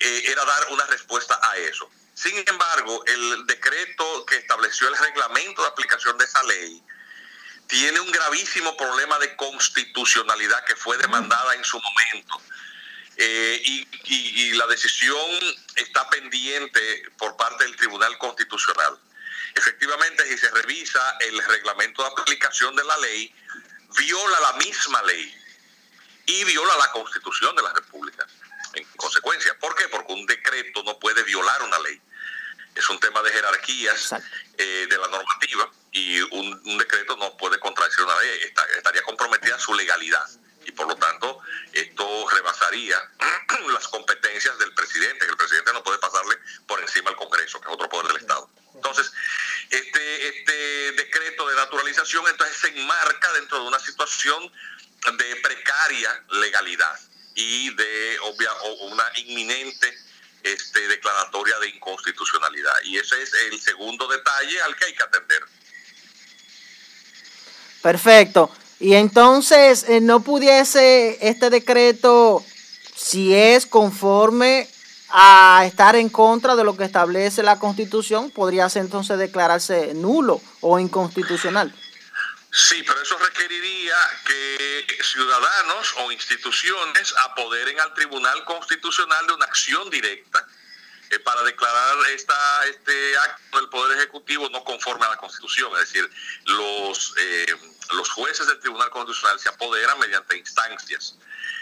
eh, 0.00 0.22
era 0.26 0.44
dar 0.44 0.66
una 0.68 0.84
respuesta 0.84 1.40
a 1.42 1.56
eso. 1.56 1.90
Sin 2.12 2.36
embargo, 2.46 3.02
el 3.06 3.46
decreto 3.46 4.26
que 4.26 4.36
estableció 4.36 4.86
el 4.88 4.98
reglamento 4.98 5.62
de 5.62 5.68
aplicación 5.68 6.18
de 6.18 6.26
esa 6.26 6.42
ley 6.42 6.82
tiene 7.68 8.00
un 8.00 8.12
gravísimo 8.12 8.76
problema 8.76 9.18
de 9.18 9.34
constitucionalidad 9.36 10.62
que 10.66 10.76
fue 10.76 10.98
demandada 10.98 11.54
en 11.54 11.64
su 11.64 11.80
momento 11.80 12.42
eh, 13.24 13.62
y, 14.04 14.52
la 14.54 14.66
decisión 14.66 15.30
está 15.76 16.08
pendiente 16.10 17.04
por 17.16 17.36
parte 17.36 17.64
del 17.64 17.76
Tribunal 17.76 18.18
Constitucional. 18.18 18.98
Efectivamente, 19.54 20.26
si 20.26 20.38
se 20.38 20.50
revisa 20.50 21.16
el 21.20 21.42
reglamento 21.44 22.02
de 22.02 22.08
aplicación 22.20 22.74
de 22.74 22.84
la 22.84 22.96
ley, 22.98 23.32
viola 23.96 24.40
la 24.40 24.52
misma 24.54 25.02
ley 25.04 25.34
y 26.26 26.44
viola 26.44 26.76
la 26.78 26.90
Constitución 26.90 27.54
de 27.54 27.62
la 27.62 27.72
República. 27.72 28.26
En 28.74 28.84
consecuencia, 28.96 29.56
¿por 29.58 29.74
qué? 29.76 29.88
Porque 29.88 30.12
un 30.12 30.26
decreto 30.26 30.82
no 30.82 30.98
puede 30.98 31.22
violar 31.22 31.62
una 31.62 31.78
ley. 31.78 32.00
Es 32.74 32.88
un 32.90 32.98
tema 32.98 33.22
de 33.22 33.30
jerarquías 33.30 34.14
eh, 34.58 34.86
de 34.88 34.98
la 34.98 35.08
normativa 35.08 35.70
y 35.92 36.20
un, 36.20 36.78
decreto 36.78 37.16
no 37.16 37.36
puede 37.36 37.60
contradecir 37.60 38.04
una 38.04 38.18
ley, 38.20 38.52
estaría 38.76 39.02
comprometida 39.02 39.58
su 39.58 39.74
legalidad 39.74 40.24
y 40.64 40.72
por 40.72 40.86
lo 40.86 40.96
tanto 40.96 41.40
esto 41.72 41.91
rebasaría 42.32 42.96
las 43.72 43.88
competencias 43.88 44.58
del 44.58 44.72
presidente, 44.74 45.24
que 45.24 45.30
el 45.30 45.36
presidente 45.36 45.72
no 45.72 45.82
puede 45.82 45.98
pasarle 45.98 46.36
por 46.66 46.80
encima 46.80 47.10
al 47.10 47.16
Congreso, 47.16 47.60
que 47.60 47.68
es 47.68 47.74
otro 47.74 47.88
poder 47.88 48.08
del 48.08 48.22
Estado. 48.22 48.50
Entonces, 48.74 49.12
este, 49.70 50.28
este 50.28 50.92
decreto 50.92 51.48
de 51.48 51.56
naturalización 51.56 52.26
entonces 52.28 52.56
se 52.56 52.68
enmarca 52.68 53.32
dentro 53.34 53.58
de 53.60 53.68
una 53.68 53.78
situación 53.78 54.52
de 55.18 55.36
precaria 55.36 56.24
legalidad 56.30 56.98
y 57.34 57.74
de 57.74 58.18
obvia, 58.20 58.50
una 58.82 59.04
inminente 59.16 59.98
este, 60.42 60.88
declaratoria 60.88 61.58
de 61.58 61.68
inconstitucionalidad. 61.70 62.74
Y 62.84 62.98
ese 62.98 63.22
es 63.22 63.32
el 63.34 63.60
segundo 63.60 64.06
detalle 64.08 64.60
al 64.62 64.76
que 64.76 64.84
hay 64.86 64.94
que 64.94 65.02
atender. 65.02 65.42
Perfecto. 67.82 68.54
Y 68.82 68.94
entonces, 68.94 69.84
eh, 69.88 70.00
¿no 70.00 70.24
pudiese 70.24 71.16
este 71.20 71.50
decreto, 71.50 72.44
si 72.96 73.32
es 73.32 73.64
conforme 73.64 74.68
a 75.08 75.62
estar 75.64 75.94
en 75.94 76.08
contra 76.08 76.56
de 76.56 76.64
lo 76.64 76.76
que 76.76 76.82
establece 76.82 77.44
la 77.44 77.60
Constitución, 77.60 78.32
podría 78.32 78.66
entonces 78.74 79.18
declararse 79.18 79.94
nulo 79.94 80.40
o 80.62 80.80
inconstitucional? 80.80 81.72
Sí, 82.50 82.82
pero 82.84 83.00
eso 83.00 83.16
requeriría 83.18 83.94
que 84.26 84.84
ciudadanos 85.04 85.94
o 85.98 86.10
instituciones 86.10 87.14
apoderen 87.30 87.78
al 87.78 87.94
Tribunal 87.94 88.44
Constitucional 88.44 89.28
de 89.28 89.32
una 89.34 89.44
acción 89.44 89.88
directa 89.90 90.44
eh, 91.12 91.18
para 91.18 91.42
declarar 91.42 91.98
esta, 92.14 92.64
este 92.64 93.18
acto 93.18 93.58
del 93.58 93.68
Poder 93.68 93.98
Ejecutivo 93.98 94.48
no 94.48 94.64
conforme 94.64 95.04
a 95.04 95.10
la 95.10 95.16
Constitución. 95.18 95.70
Es 95.74 95.92
decir, 95.92 96.10
los, 96.46 97.14
eh, 97.18 97.54
los 97.92 98.08
jueces 98.08 98.46
del 98.46 98.58
Tribunal 98.60 98.88
Constitucional 98.88 99.38
se 99.38 99.50
apoderan 99.50 99.98
mediante 99.98 100.38
instancias 100.38 101.18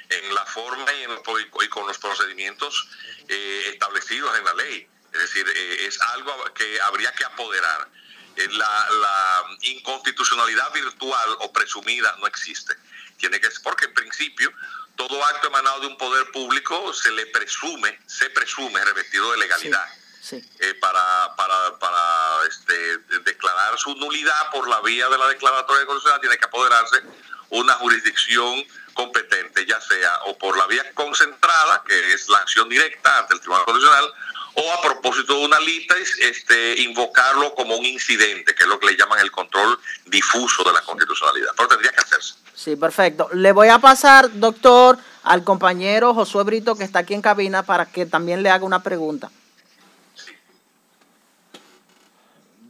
en 0.09 0.35
la 0.36 0.47
forma 0.47 0.86
y, 0.94 1.68
con 1.68 1.85
los 1.89 1.98
procedimientos 1.98 2.89
eh, 3.27 3.62
establecidos 3.72 4.39
en 4.39 4.44
la 4.44 4.55
ley. 4.55 4.89
Es 5.12 5.20
decir, 5.20 5.48
es 5.48 6.01
algo 6.01 6.32
que 6.55 6.81
habría 6.82 7.12
que 7.12 7.24
apoderar. 7.24 7.89
La, 8.36 8.89
la, 8.90 9.44
inconstitucionalidad 9.62 10.72
virtual 10.72 11.36
o 11.40 11.52
presumida 11.52 12.14
no 12.20 12.28
existe. 12.28 12.74
Tiene 13.18 13.40
que 13.40 13.48
porque 13.64 13.86
en 13.86 13.94
principio 13.94 14.52
todo 14.96 15.24
acto 15.24 15.48
emanado 15.48 15.80
de 15.80 15.86
un 15.86 15.96
poder 15.96 16.30
público 16.30 16.92
se 16.92 17.10
le 17.12 17.26
presume, 17.26 17.98
se 18.06 18.30
presume 18.30 18.84
revestido 18.84 19.32
de 19.32 19.38
legalidad. 19.38 19.86
Eh, 20.32 20.74
para, 20.74 21.34
para, 21.34 21.78
para 21.78 22.46
este, 22.46 22.98
declarar 23.24 23.76
su 23.78 23.94
nulidad 23.96 24.50
por 24.52 24.68
la 24.68 24.80
vía 24.80 25.08
de 25.08 25.18
la 25.18 25.26
declaratoria 25.28 25.80
de 25.80 25.86
constitucional 25.86 26.20
tiene 26.20 26.38
que 26.38 26.44
apoderarse 26.44 27.02
una 27.48 27.74
jurisdicción 27.74 28.64
competente, 28.94 29.66
ya 29.66 29.80
sea 29.80 30.20
o 30.26 30.38
por 30.38 30.56
la 30.56 30.66
vía 30.66 30.92
concentrada, 30.94 31.82
que 31.86 32.12
es 32.12 32.28
la 32.28 32.38
acción 32.38 32.68
directa 32.68 33.18
ante 33.18 33.34
el 33.34 33.40
Tribunal 33.40 33.64
Constitucional, 33.64 34.12
o 34.54 34.72
a 34.72 34.82
propósito 34.82 35.34
de 35.34 35.44
una 35.44 35.60
lista, 35.60 35.94
este, 36.18 36.80
invocarlo 36.82 37.54
como 37.54 37.76
un 37.76 37.86
incidente, 37.86 38.54
que 38.54 38.64
es 38.64 38.68
lo 38.68 38.78
que 38.78 38.86
le 38.86 38.96
llaman 38.96 39.20
el 39.20 39.30
control 39.30 39.78
difuso 40.06 40.62
de 40.64 40.72
la 40.72 40.82
constitucionalidad. 40.82 41.52
Pero 41.56 41.68
tendría 41.68 41.92
que 41.92 42.00
hacerse. 42.00 42.34
Sí, 42.60 42.76
perfecto. 42.76 43.30
Le 43.32 43.52
voy 43.52 43.68
a 43.68 43.78
pasar, 43.78 44.38
doctor, 44.38 44.98
al 45.22 45.44
compañero 45.44 46.12
Josué 46.12 46.44
Brito 46.44 46.76
que 46.76 46.84
está 46.84 46.98
aquí 46.98 47.14
en 47.14 47.22
cabina 47.22 47.62
para 47.62 47.86
que 47.86 48.04
también 48.04 48.42
le 48.42 48.50
haga 48.50 48.66
una 48.66 48.82
pregunta. 48.82 49.30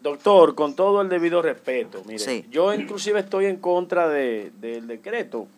Doctor, 0.00 0.54
con 0.54 0.76
todo 0.76 1.02
el 1.02 1.08
debido 1.08 1.42
respeto, 1.42 2.04
mire, 2.06 2.46
yo 2.50 2.72
inclusive 2.72 3.18
estoy 3.18 3.46
en 3.46 3.56
contra 3.56 4.08
de, 4.08 4.52
del 4.60 4.86
decreto, 4.86 5.48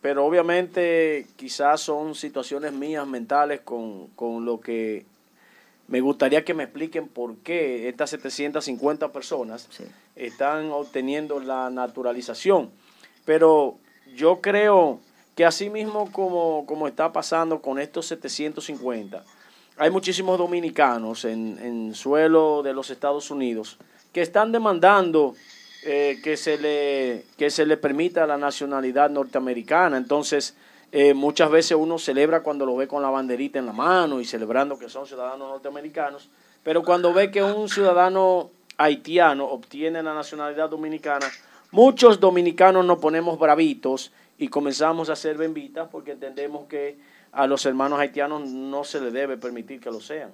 pero 0.00 0.24
obviamente 0.24 1.26
quizás 1.36 1.82
son 1.82 2.14
situaciones 2.14 2.72
mías 2.72 3.06
mentales 3.06 3.60
con, 3.60 4.06
con 4.16 4.46
lo 4.46 4.58
que 4.58 5.04
me 5.86 6.00
gustaría 6.00 6.46
que 6.46 6.54
me 6.54 6.62
expliquen 6.62 7.08
por 7.08 7.36
qué 7.36 7.90
estas 7.90 8.08
750 8.08 9.12
personas 9.12 9.68
están 10.16 10.70
obteniendo 10.70 11.40
la 11.40 11.68
naturalización. 11.68 12.70
Pero 13.26 13.76
yo 14.14 14.40
creo 14.40 15.00
que 15.34 15.44
así 15.44 15.68
mismo 15.68 16.10
como, 16.10 16.64
como 16.64 16.88
está 16.88 17.12
pasando 17.12 17.60
con 17.60 17.78
estos 17.78 18.06
750, 18.06 19.22
hay 19.76 19.90
muchísimos 19.90 20.38
dominicanos 20.38 21.26
en, 21.26 21.58
en 21.60 21.94
suelo 21.94 22.62
de 22.62 22.72
los 22.72 22.88
Estados 22.88 23.30
Unidos 23.30 23.76
que 24.14 24.22
están 24.22 24.50
demandando 24.50 25.34
eh, 25.88 26.18
que, 26.24 26.36
se 26.36 26.58
le, 26.58 27.26
que 27.38 27.48
se 27.48 27.64
le 27.64 27.76
permita 27.76 28.26
la 28.26 28.36
nacionalidad 28.36 29.08
norteamericana. 29.08 29.96
Entonces, 29.96 30.56
eh, 30.90 31.14
muchas 31.14 31.48
veces 31.48 31.76
uno 31.78 31.96
celebra 31.96 32.40
cuando 32.40 32.66
lo 32.66 32.74
ve 32.74 32.88
con 32.88 33.02
la 33.02 33.10
banderita 33.10 33.60
en 33.60 33.66
la 33.66 33.72
mano 33.72 34.20
y 34.20 34.24
celebrando 34.24 34.78
que 34.80 34.88
son 34.88 35.06
ciudadanos 35.06 35.48
norteamericanos, 35.48 36.28
pero 36.64 36.82
cuando 36.82 37.12
ve 37.12 37.30
que 37.30 37.40
un 37.40 37.68
ciudadano 37.68 38.50
haitiano 38.78 39.44
obtiene 39.44 40.02
la 40.02 40.12
nacionalidad 40.12 40.70
dominicana, 40.70 41.26
Muchos 41.76 42.20
dominicanos 42.20 42.86
nos 42.86 42.96
ponemos 43.00 43.38
bravitos 43.38 44.10
y 44.38 44.48
comenzamos 44.48 45.10
a 45.10 45.12
hacer 45.12 45.36
bembitas 45.36 45.86
porque 45.92 46.12
entendemos 46.12 46.66
que 46.68 46.96
a 47.32 47.46
los 47.46 47.66
hermanos 47.66 48.00
haitianos 48.00 48.48
no 48.48 48.82
se 48.82 48.98
les 48.98 49.12
debe 49.12 49.36
permitir 49.36 49.78
que 49.78 49.90
lo 49.90 50.00
sean. 50.00 50.32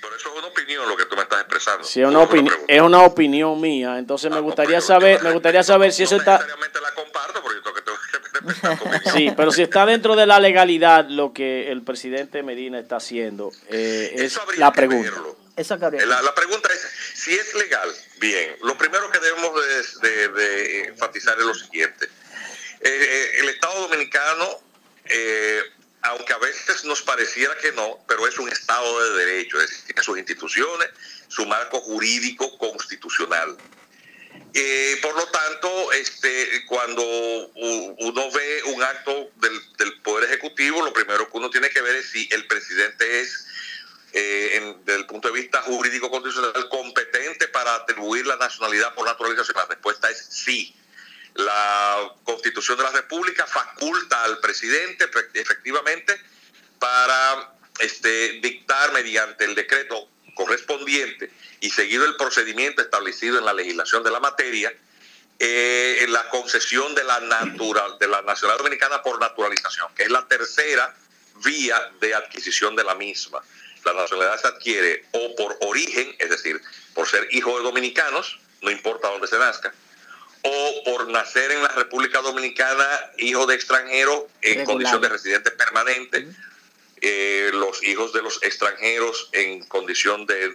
Pero 0.00 0.14
eso 0.14 0.28
es 0.28 0.38
una 0.38 0.46
opinión 0.46 0.88
lo 0.88 0.96
que 0.96 1.06
tú 1.06 1.16
me 1.16 1.22
estás 1.22 1.40
expresando. 1.40 1.82
Sí, 1.82 2.04
una 2.04 2.28
es 2.68 2.80
una 2.80 3.02
opinión 3.02 3.60
mía. 3.60 3.98
Entonces 3.98 4.30
me 4.30 4.36
ah, 4.36 4.40
gustaría 4.40 4.80
saber, 4.80 5.24
me 5.24 5.32
gustaría 5.32 5.64
saber 5.64 5.92
si 5.92 6.04
eso 6.04 6.14
está. 6.14 6.38
la 6.38 6.94
comparto 6.94 7.42
porque 7.42 7.58
yo 7.64 9.10
Sí, 9.12 9.32
pero 9.36 9.50
si 9.50 9.62
está 9.62 9.84
dentro 9.86 10.14
de 10.14 10.26
la 10.26 10.38
legalidad 10.38 11.08
lo 11.08 11.32
que 11.32 11.72
el 11.72 11.82
presidente 11.82 12.44
Medina 12.44 12.78
está 12.78 12.96
haciendo, 12.96 13.50
eh, 13.70 14.12
es 14.14 14.38
la 14.56 14.72
pregunta. 14.72 15.10
La, 16.06 16.34
pregunta 16.34 16.72
es, 16.72 16.80
si 17.14 17.34
es 17.34 17.54
legal, 17.54 17.94
bien, 18.18 18.56
lo 18.62 18.76
primero 18.78 19.10
que 19.10 19.18
debemos 19.18 19.52
de, 20.00 20.84
enfatizar 20.88 21.38
es 21.38 21.44
lo 21.44 21.54
siguiente. 21.54 22.08
Eh, 22.80 23.30
el 23.38 23.48
Estado 23.50 23.82
Dominicano, 23.82 24.60
eh, 25.04 25.62
aunque 26.02 26.32
a 26.32 26.38
veces 26.38 26.84
nos 26.84 27.02
pareciera 27.02 27.56
que 27.58 27.72
no, 27.72 28.02
pero 28.08 28.26
es 28.26 28.38
un 28.38 28.48
Estado 28.48 29.12
de 29.12 29.24
derecho, 29.26 29.60
es 29.60 29.68
decir, 29.68 29.84
tiene 29.86 30.02
sus 30.02 30.18
instituciones, 30.18 30.88
su 31.28 31.44
marco 31.46 31.80
jurídico 31.80 32.56
constitucional. 32.58 33.56
Eh, 34.54 34.98
por 35.00 35.14
lo 35.14 35.26
tanto, 35.28 35.92
este, 35.92 36.64
cuando 36.66 37.02
uno 37.04 38.30
ve 38.30 38.62
un 38.64 38.82
acto 38.82 39.30
del, 39.36 39.76
del, 39.76 40.00
Poder 40.00 40.28
Ejecutivo, 40.28 40.82
lo 40.82 40.92
primero 40.92 41.30
que 41.30 41.38
uno 41.38 41.48
tiene 41.50 41.70
que 41.70 41.80
ver 41.80 41.96
es 41.96 42.10
si 42.10 42.28
el 42.30 42.46
presidente 42.46 43.20
es, 43.20 43.46
eh, 44.12 44.74
desde 44.84 45.00
el 45.00 45.06
punto 45.06 45.28
de 45.28 45.34
vista 45.40 45.62
jurídico 45.62 46.10
constitucional, 46.10 46.68
competente 46.68 47.48
para 47.48 47.74
atribuir 47.74 48.26
la 48.26 48.36
nacionalidad 48.36 48.94
por 48.94 49.06
naturalización. 49.06 49.56
La 49.56 49.66
respuesta 49.66 50.10
es 50.10 50.26
sí. 50.30 50.74
La 51.34 52.12
Constitución 52.24 52.76
de 52.76 52.84
la 52.84 52.90
República 52.90 53.46
faculta 53.46 54.22
al 54.24 54.38
presidente 54.40 55.08
efectivamente 55.32 56.20
para 56.78 57.54
este, 57.78 58.40
dictar 58.42 58.92
mediante 58.92 59.46
el 59.46 59.54
decreto 59.54 60.08
correspondiente 60.34 61.30
y 61.60 61.70
seguido 61.70 62.04
el 62.04 62.16
procedimiento 62.16 62.82
establecido 62.82 63.38
en 63.38 63.46
la 63.46 63.54
legislación 63.54 64.02
de 64.02 64.10
la 64.10 64.20
materia, 64.20 64.74
eh, 65.38 66.04
la 66.08 66.28
concesión 66.28 66.94
de 66.94 67.04
la, 67.04 67.20
natural, 67.20 67.98
de 67.98 68.08
la 68.08 68.22
dominicana 68.58 69.02
por 69.02 69.18
naturalización, 69.18 69.94
que 69.94 70.02
es 70.02 70.10
la 70.10 70.26
tercera 70.28 70.94
vía 71.44 71.92
de 72.00 72.14
adquisición 72.14 72.76
de 72.76 72.84
la 72.84 72.94
misma. 72.94 73.42
La 73.84 73.92
nacionalidad 73.94 74.40
se 74.40 74.46
adquiere 74.48 75.04
o 75.12 75.34
por 75.36 75.56
origen, 75.62 76.14
es 76.18 76.30
decir, 76.30 76.60
por 76.94 77.08
ser 77.08 77.26
hijo 77.32 77.56
de 77.58 77.64
dominicanos, 77.64 78.38
no 78.60 78.70
importa 78.70 79.08
dónde 79.08 79.26
se 79.26 79.38
nazca, 79.38 79.72
o 80.42 80.82
por 80.84 81.08
nacer 81.08 81.52
en 81.52 81.62
la 81.62 81.68
República 81.68 82.20
Dominicana, 82.20 82.86
hijo 83.18 83.46
de 83.46 83.54
extranjero 83.54 84.28
en 84.40 84.64
condición 84.64 85.00
de 85.00 85.08
residente 85.08 85.50
permanente, 85.52 86.26
eh, 87.00 87.50
los 87.52 87.82
hijos 87.82 88.12
de 88.12 88.22
los 88.22 88.40
extranjeros 88.42 89.28
en 89.32 89.66
condición 89.66 90.24
de, 90.26 90.54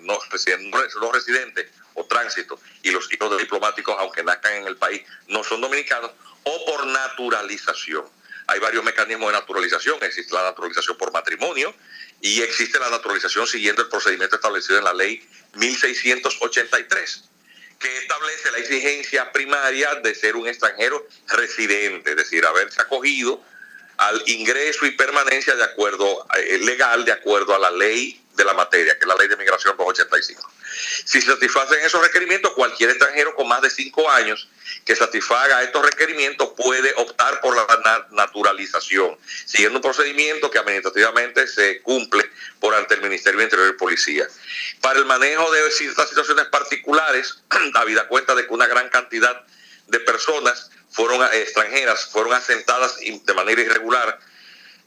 no, 0.00 0.18
no, 0.18 1.12
residente 1.12 1.68
o 1.94 2.04
tránsito 2.06 2.58
y 2.82 2.90
los 2.90 3.12
hijos 3.12 3.30
de 3.30 3.38
diplomáticos, 3.38 3.94
aunque 3.98 4.24
nazcan 4.24 4.54
en 4.54 4.66
el 4.66 4.76
país, 4.76 5.02
no 5.28 5.44
son 5.44 5.60
dominicanos, 5.60 6.10
o 6.42 6.64
por 6.66 6.86
naturalización. 6.86 8.04
Hay 8.48 8.60
varios 8.60 8.84
mecanismos 8.84 9.28
de 9.28 9.38
naturalización. 9.38 9.98
Existe 10.02 10.34
la 10.34 10.44
naturalización 10.44 10.96
por 10.96 11.12
matrimonio 11.12 11.74
y 12.20 12.42
existe 12.42 12.78
la 12.78 12.90
naturalización 12.90 13.46
siguiendo 13.46 13.82
el 13.82 13.88
procedimiento 13.88 14.36
establecido 14.36 14.78
en 14.78 14.84
la 14.84 14.94
ley 14.94 15.26
1683 15.54 17.24
que 17.78 17.98
establece 17.98 18.50
la 18.52 18.58
exigencia 18.58 19.32
primaria 19.32 19.96
de 19.96 20.14
ser 20.14 20.36
un 20.36 20.48
extranjero 20.48 21.06
residente, 21.28 22.10
es 22.10 22.16
decir, 22.16 22.44
haberse 22.46 22.80
acogido 22.80 23.42
al 23.98 24.22
ingreso 24.26 24.86
y 24.86 24.92
permanencia 24.92 25.54
de 25.54 25.64
acuerdo 25.64 26.26
eh, 26.36 26.58
legal, 26.58 27.04
de 27.04 27.12
acuerdo 27.12 27.54
a 27.54 27.58
la 27.58 27.70
ley 27.70 28.20
de 28.34 28.44
la 28.44 28.54
materia, 28.54 28.94
que 28.94 29.04
es 29.04 29.06
la 29.06 29.16
ley 29.16 29.28
de 29.28 29.36
migración 29.36 29.76
285. 29.76 30.52
Si 31.04 31.20
satisfacen 31.22 31.82
esos 31.82 32.02
requerimientos, 32.02 32.52
cualquier 32.52 32.90
extranjero 32.90 33.34
con 33.34 33.48
más 33.48 33.62
de 33.62 33.70
cinco 33.70 34.08
años 34.10 34.48
que 34.84 34.96
satisfaga 34.96 35.62
estos 35.62 35.84
requerimientos 35.84 36.50
puede 36.56 36.92
optar 36.96 37.40
por 37.40 37.56
la 37.56 38.06
naturalización, 38.10 39.18
siguiendo 39.44 39.78
un 39.78 39.82
procedimiento 39.82 40.50
que 40.50 40.58
administrativamente 40.58 41.46
se 41.46 41.82
cumple 41.82 42.30
por 42.60 42.74
ante 42.74 42.94
el 42.94 43.02
Ministerio 43.02 43.38
de 43.38 43.44
Interior 43.44 43.68
y 43.74 43.78
Policía. 43.78 44.26
Para 44.80 44.98
el 44.98 45.04
manejo 45.04 45.50
de 45.50 45.70
ciertas 45.70 46.08
situaciones 46.08 46.46
particulares, 46.46 47.42
habida 47.74 48.08
cuenta 48.08 48.34
de 48.34 48.46
que 48.46 48.54
una 48.54 48.66
gran 48.66 48.88
cantidad 48.88 49.44
de 49.88 50.00
personas 50.00 50.70
fueron 50.90 51.22
extranjeras, 51.34 52.06
fueron 52.06 52.32
asentadas 52.32 52.96
de 52.98 53.34
manera 53.34 53.60
irregular, 53.60 54.18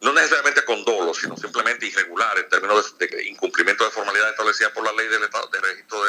no 0.01 0.13
necesariamente 0.13 0.63
con 0.63 0.83
dolo, 0.85 1.13
sino 1.13 1.35
simplemente 1.37 1.85
irregular 1.85 2.37
en 2.37 2.49
términos 2.49 2.97
de, 2.97 3.25
incumplimiento 3.25 3.83
de 3.83 3.91
formalidad 3.91 4.29
establecida 4.29 4.73
por 4.73 4.83
la 4.83 4.93
ley 4.93 5.07
del 5.07 5.23
Estado, 5.23 5.47
de 5.47 5.59
registro 5.59 6.03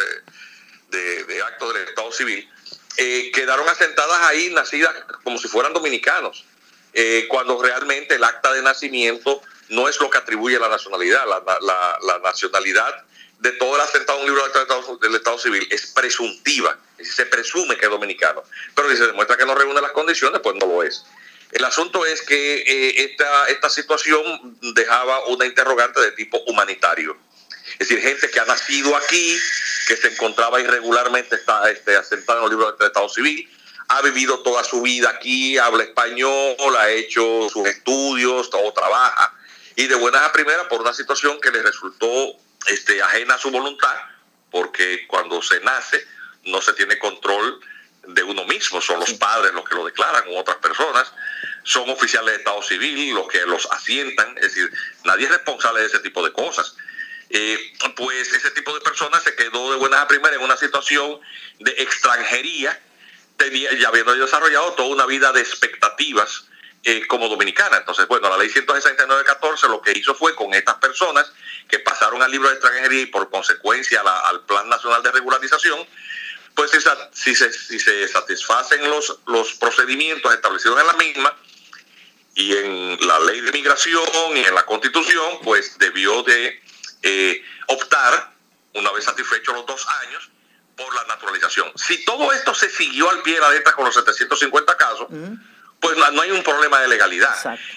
de, 0.91 1.25
de, 1.25 1.43
actos 1.43 1.75
del 1.75 1.89
Estado 1.89 2.13
civil, 2.13 2.49
eh, 2.97 3.31
quedaron 3.33 3.69
asentadas 3.69 4.21
ahí, 4.23 4.51
nacidas 4.51 4.95
como 5.23 5.39
si 5.39 5.49
fueran 5.49 5.73
dominicanos, 5.73 6.45
eh, 6.93 7.27
cuando 7.29 7.61
realmente 7.63 8.17
el 8.17 8.25
acta 8.25 8.53
de 8.53 8.63
nacimiento 8.63 9.41
no 9.69 9.89
es 9.89 10.01
lo 10.01 10.11
que 10.11 10.19
atribuye 10.19 10.59
la 10.59 10.69
nacionalidad, 10.69 11.25
la, 11.27 12.19
nacionalidad 12.23 13.05
de 13.39 13.53
todo 13.53 13.77
el 13.77 13.81
asentado 13.81 14.19
en 14.19 14.25
un 14.25 14.31
libro 14.35 14.99
del 14.99 15.15
Estado, 15.15 15.39
Civil 15.39 15.67
es 15.71 15.87
presuntiva, 15.87 16.77
es 16.93 16.99
decir, 16.99 17.15
se 17.15 17.27
presume 17.27 17.77
que 17.77 17.87
es 17.87 17.91
dominicano, 17.91 18.43
pero 18.75 18.91
si 18.91 18.97
se 18.97 19.07
demuestra 19.07 19.37
que 19.37 19.47
no 19.47 19.55
reúne 19.55 19.81
las 19.81 19.93
condiciones, 19.93 20.41
pues 20.43 20.57
no 20.57 20.67
lo 20.67 20.83
es. 20.83 21.05
El 21.53 21.65
asunto 21.65 22.05
es 22.05 22.23
que 22.23 22.57
eh, 22.59 23.05
esta, 23.05 23.49
esta 23.49 23.71
situación 23.71 24.59
dejaba 24.75 25.27
una 25.27 25.47
interrogante 25.47 26.01
de 26.01 26.13
tipo 26.13 26.39
humanitario. 26.47 27.17
Es 27.81 27.89
decir, 27.89 28.05
gente 28.05 28.31
que 28.31 28.39
ha 28.39 28.45
nacido 28.45 28.95
aquí, 28.95 29.39
que 29.89 29.97
se 29.97 30.09
encontraba 30.09 30.61
irregularmente 30.61 31.35
está, 31.37 31.71
este, 31.71 31.97
asentada 31.97 32.41
en 32.41 32.45
el 32.45 32.51
libro 32.51 32.71
del 32.73 32.87
Estado 32.87 33.09
Civil, 33.09 33.51
ha 33.89 34.03
vivido 34.03 34.41
toda 34.41 34.63
su 34.65 34.83
vida 34.83 35.09
aquí, 35.09 35.57
habla 35.57 35.85
español, 35.85 36.77
ha 36.79 36.91
hecho 36.91 37.49
sus 37.51 37.67
estudios, 37.67 38.51
todo 38.51 38.71
trabaja, 38.75 39.33
y 39.77 39.87
de 39.87 39.95
buenas 39.95 40.21
a 40.21 40.31
primeras 40.31 40.67
por 40.67 40.83
una 40.83 40.93
situación 40.93 41.41
que 41.41 41.51
le 41.51 41.63
resultó 41.63 42.37
este, 42.67 43.01
ajena 43.01 43.37
a 43.37 43.39
su 43.39 43.51
voluntad, 43.51 43.97
porque 44.51 45.07
cuando 45.07 45.41
se 45.41 45.59
nace 45.61 46.07
no 46.45 46.61
se 46.61 46.75
tiene 46.75 46.99
control 46.99 47.61
de 48.09 48.23
uno 48.23 48.45
mismo, 48.45 48.83
son 48.83 49.01
los 49.01 49.15
padres 49.15 49.55
los 49.55 49.67
que 49.67 49.75
lo 49.75 49.87
declaran 49.87 50.25
o 50.29 50.39
otras 50.39 50.59
personas, 50.59 51.11
son 51.63 51.89
oficiales 51.89 52.35
de 52.35 52.39
Estado 52.41 52.63
Civil 52.63 53.15
los 53.15 53.27
que 53.27 53.41
los 53.47 53.67
asientan, 53.71 54.37
es 54.37 54.55
decir, 54.55 54.71
nadie 55.05 55.25
es 55.25 55.31
responsable 55.31 55.81
de 55.81 55.87
ese 55.87 56.01
tipo 56.01 56.23
de 56.23 56.33
cosas. 56.35 56.77
Eh, 57.33 57.73
pues 57.97 58.33
ese 58.33 58.51
tipo 58.51 58.75
de 58.75 58.81
personas 58.81 59.23
se 59.23 59.37
quedó 59.37 59.71
de 59.71 59.77
buenas 59.79 60.01
a 60.01 60.09
primeras 60.09 60.37
en 60.37 60.43
una 60.43 60.57
situación 60.57 61.21
de 61.61 61.71
extranjería, 61.79 62.79
tenía, 63.37 63.73
ya 63.75 63.89
habiendo 63.89 64.15
desarrollado 64.15 64.73
toda 64.73 64.89
una 64.89 65.07
vida 65.07 65.33
de 65.33 65.41
expectativas 65.41 66.47
eh, 66.83 67.07
como 67.07 67.29
dominicana. 67.29 67.77
Entonces, 67.77 68.09
bueno, 68.09 68.29
la 68.29 68.37
ley 68.37 68.49
169.14 68.49 69.69
lo 69.69 69.81
que 69.81 69.93
hizo 69.93 70.15
fue 70.15 70.35
con 70.35 70.53
estas 70.55 70.75
personas 70.77 71.33
que 71.69 71.79
pasaron 71.79 72.21
al 72.21 72.33
libro 72.33 72.49
de 72.49 72.55
extranjería 72.55 73.03
y 73.03 73.07
por 73.07 73.31
consecuencia 73.31 74.01
al 74.01 74.45
Plan 74.45 74.69
Nacional 74.69 75.03
de 75.03 75.13
Regularización, 75.13 75.87
pues 76.57 76.73
si, 77.13 77.35
se, 77.37 77.53
si 77.53 77.79
se 77.79 78.09
satisfacen 78.09 78.91
los, 78.91 79.21
los 79.27 79.53
procedimientos 79.53 80.35
establecidos 80.35 80.81
en 80.81 80.87
la 80.89 80.93
misma 80.95 81.37
y 82.35 82.57
en 82.57 83.07
la 83.07 83.21
ley 83.21 83.41
de 83.41 83.53
migración 83.53 84.37
y 84.37 84.41
en 84.41 84.55
la 84.55 84.67
constitución, 84.67 85.39
pues 85.45 85.79
debió 85.79 86.25
de 86.25 86.61
eh, 87.03 87.43
optar, 87.69 88.33
una 88.75 88.93
vez 88.93 89.05
satisfechos 89.05 89.55
los 89.55 89.67
dos 89.67 89.87
años, 90.03 90.31
por 90.77 90.95
la 90.95 91.05
naturalización. 91.05 91.71
Si 91.77 92.05
todo 92.05 92.33
esto 92.33 92.55
se 92.55 92.71
siguió 92.71 93.11
al 93.11 93.23
pie 93.23 93.35
de 93.35 93.41
la 93.41 93.51
letra 93.51 93.73
con 93.73 93.85
los 93.85 93.95
750 93.95 94.77
casos, 94.77 95.09
pues 95.81 95.97
no 95.97 96.23
hay 96.23 96.31
un 96.31 96.43
problema 96.43 96.81
de 96.81 96.89
legalidad. 96.89 97.35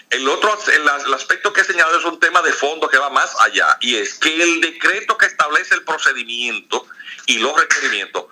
El 0.10 0.28
otro, 0.28 0.58
el, 0.68 1.14
aspecto 1.14 1.52
que 1.54 1.62
he 1.62 1.64
señalado 1.64 1.98
es 1.98 2.06
un 2.06 2.20
tema 2.20 2.42
de 2.42 2.54
fondo 2.54 2.88
que 2.90 2.98
va 2.98 3.10
más 3.10 3.36
allá, 3.40 3.78
y 3.82 3.96
es 3.96 4.16
que 4.16 4.42
el 4.42 4.62
decreto 4.62 5.18
que 5.18 5.26
establece 5.26 5.76
el 5.76 5.84
procedimiento 5.84 6.86
y 7.26 7.40
los 7.40 7.60
requerimientos 7.60 8.26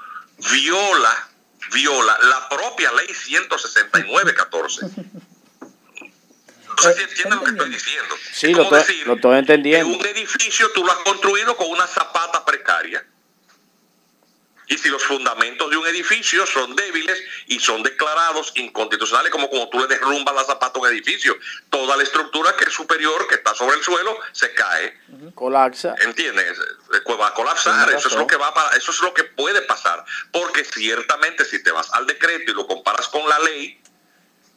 viola, 0.52 1.30
viola 1.74 2.18
la 2.24 2.50
propia 2.50 2.92
ley 2.94 3.08
169-14. 3.08 4.92
No 6.78 6.84
sé 6.84 6.94
si 6.96 7.02
entienden 7.02 7.40
lo 7.40 7.44
que 7.44 7.52
estoy 7.52 7.70
diciendo. 7.70 8.16
Sí, 8.32 8.54
lo, 8.54 8.70
lo 9.06 9.16
estoy 9.16 9.38
entendiendo. 9.38 9.98
un 9.98 10.06
edificio 10.06 10.72
tú 10.72 10.84
lo 10.84 10.92
has 10.92 11.00
construido 11.00 11.56
con 11.56 11.70
una 11.70 11.88
zapata 11.88 12.44
precaria 12.46 13.06
y 14.72 14.78
si 14.78 14.88
los 14.88 15.04
fundamentos 15.04 15.70
de 15.70 15.76
un 15.76 15.86
edificio 15.86 16.46
son 16.48 16.74
débiles 16.78 17.22
y 17.48 17.60
son 17.60 17.84
declarados 17.84 18.54
inconstitucionales, 18.56 19.30
como 19.30 19.50
cuando 19.50 19.68
tú 19.68 19.80
le 19.80 19.88
derrumbas 19.88 20.34
la 20.34 20.46
zapata 20.46 20.80
a 20.80 20.82
un 20.82 20.88
edificio, 20.88 21.38
toda 21.70 21.98
la 21.98 22.04
estructura 22.04 22.56
que 22.56 22.64
es 22.64 22.72
superior, 22.72 23.28
que 23.28 23.36
está 23.36 23.54
sobre 23.54 23.76
el 23.76 23.84
suelo, 23.84 24.18
se 24.32 24.54
cae. 24.54 24.98
Colapsa. 25.36 25.94
¿Entiendes? 26.00 26.58
Eh, 26.58 27.16
va 27.20 27.28
a 27.28 27.34
colapsar. 27.34 27.92
Eso 27.92 28.08
es 28.08 28.16
lo 28.16 28.26
que 28.26 28.38
va 28.38 28.54
para, 28.54 28.78
eso 28.78 28.92
es 28.92 29.02
lo 29.02 29.14
que 29.14 29.26
puede 29.26 29.62
pasar. 29.64 30.06
Porque 30.32 30.64
ciertamente 30.64 31.44
si 31.44 31.62
te 31.62 31.72
vas 31.72 31.92
al 31.94 32.08
decreto 32.08 32.52
y 32.52 32.56
lo 32.56 32.66
comparas 32.66 33.10
con 33.10 33.28
la 33.28 33.40
ley, 33.40 33.78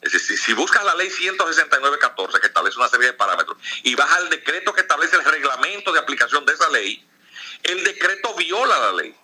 es 0.05 0.11
decir, 0.11 0.37
si 0.37 0.53
buscas 0.53 0.85
la 0.85 0.93
ley 0.93 1.09
169.14 1.09 2.39
que 2.39 2.45
establece 2.45 2.77
una 2.77 2.87
serie 2.87 3.07
de 3.07 3.13
parámetros 3.13 3.57
y 3.81 3.95
vas 3.95 4.11
al 4.11 4.29
decreto 4.29 4.71
que 4.71 4.81
establece 4.81 5.15
el 5.15 5.25
reglamento 5.25 5.91
de 5.91 5.97
aplicación 5.97 6.45
de 6.45 6.53
esa 6.53 6.69
ley, 6.69 7.03
el 7.63 7.83
decreto 7.83 8.35
viola 8.35 8.77
la 8.77 8.93
ley. 8.93 9.15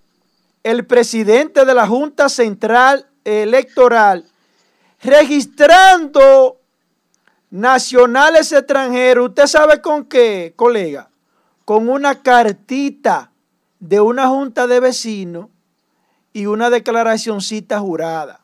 el 0.67 0.85
presidente 0.85 1.65
de 1.65 1.75
la 1.75 1.87
Junta 1.87 2.29
Central 2.29 3.07
Electoral, 3.25 4.25
registrando 5.01 6.61
nacionales 7.51 8.51
extranjeros, 8.51 9.29
¿usted 9.29 9.47
sabe 9.47 9.81
con 9.81 10.07
qué, 10.07 10.55
colega? 10.57 11.09
Con 11.65 11.89
una 11.89 12.21
cartita 12.21 13.31
de 13.79 14.01
una 14.01 14.27
junta 14.27 14.67
de 14.67 14.81
vecinos 14.81 15.51
y 16.33 16.47
una 16.47 16.69
declaracióncita 16.69 17.79
jurada. 17.79 18.41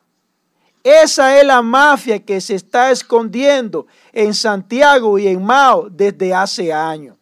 Esa 0.81 1.37
es 1.37 1.45
la 1.45 1.61
mafia 1.61 2.23
que 2.23 2.39
se 2.39 2.55
está 2.55 2.89
escondiendo 2.89 3.85
en 4.13 4.33
Santiago 4.33 5.19
y 5.19 5.27
en 5.27 5.43
Mao 5.43 5.89
desde 5.89 6.33
hace 6.33 6.71
años. 6.71 7.17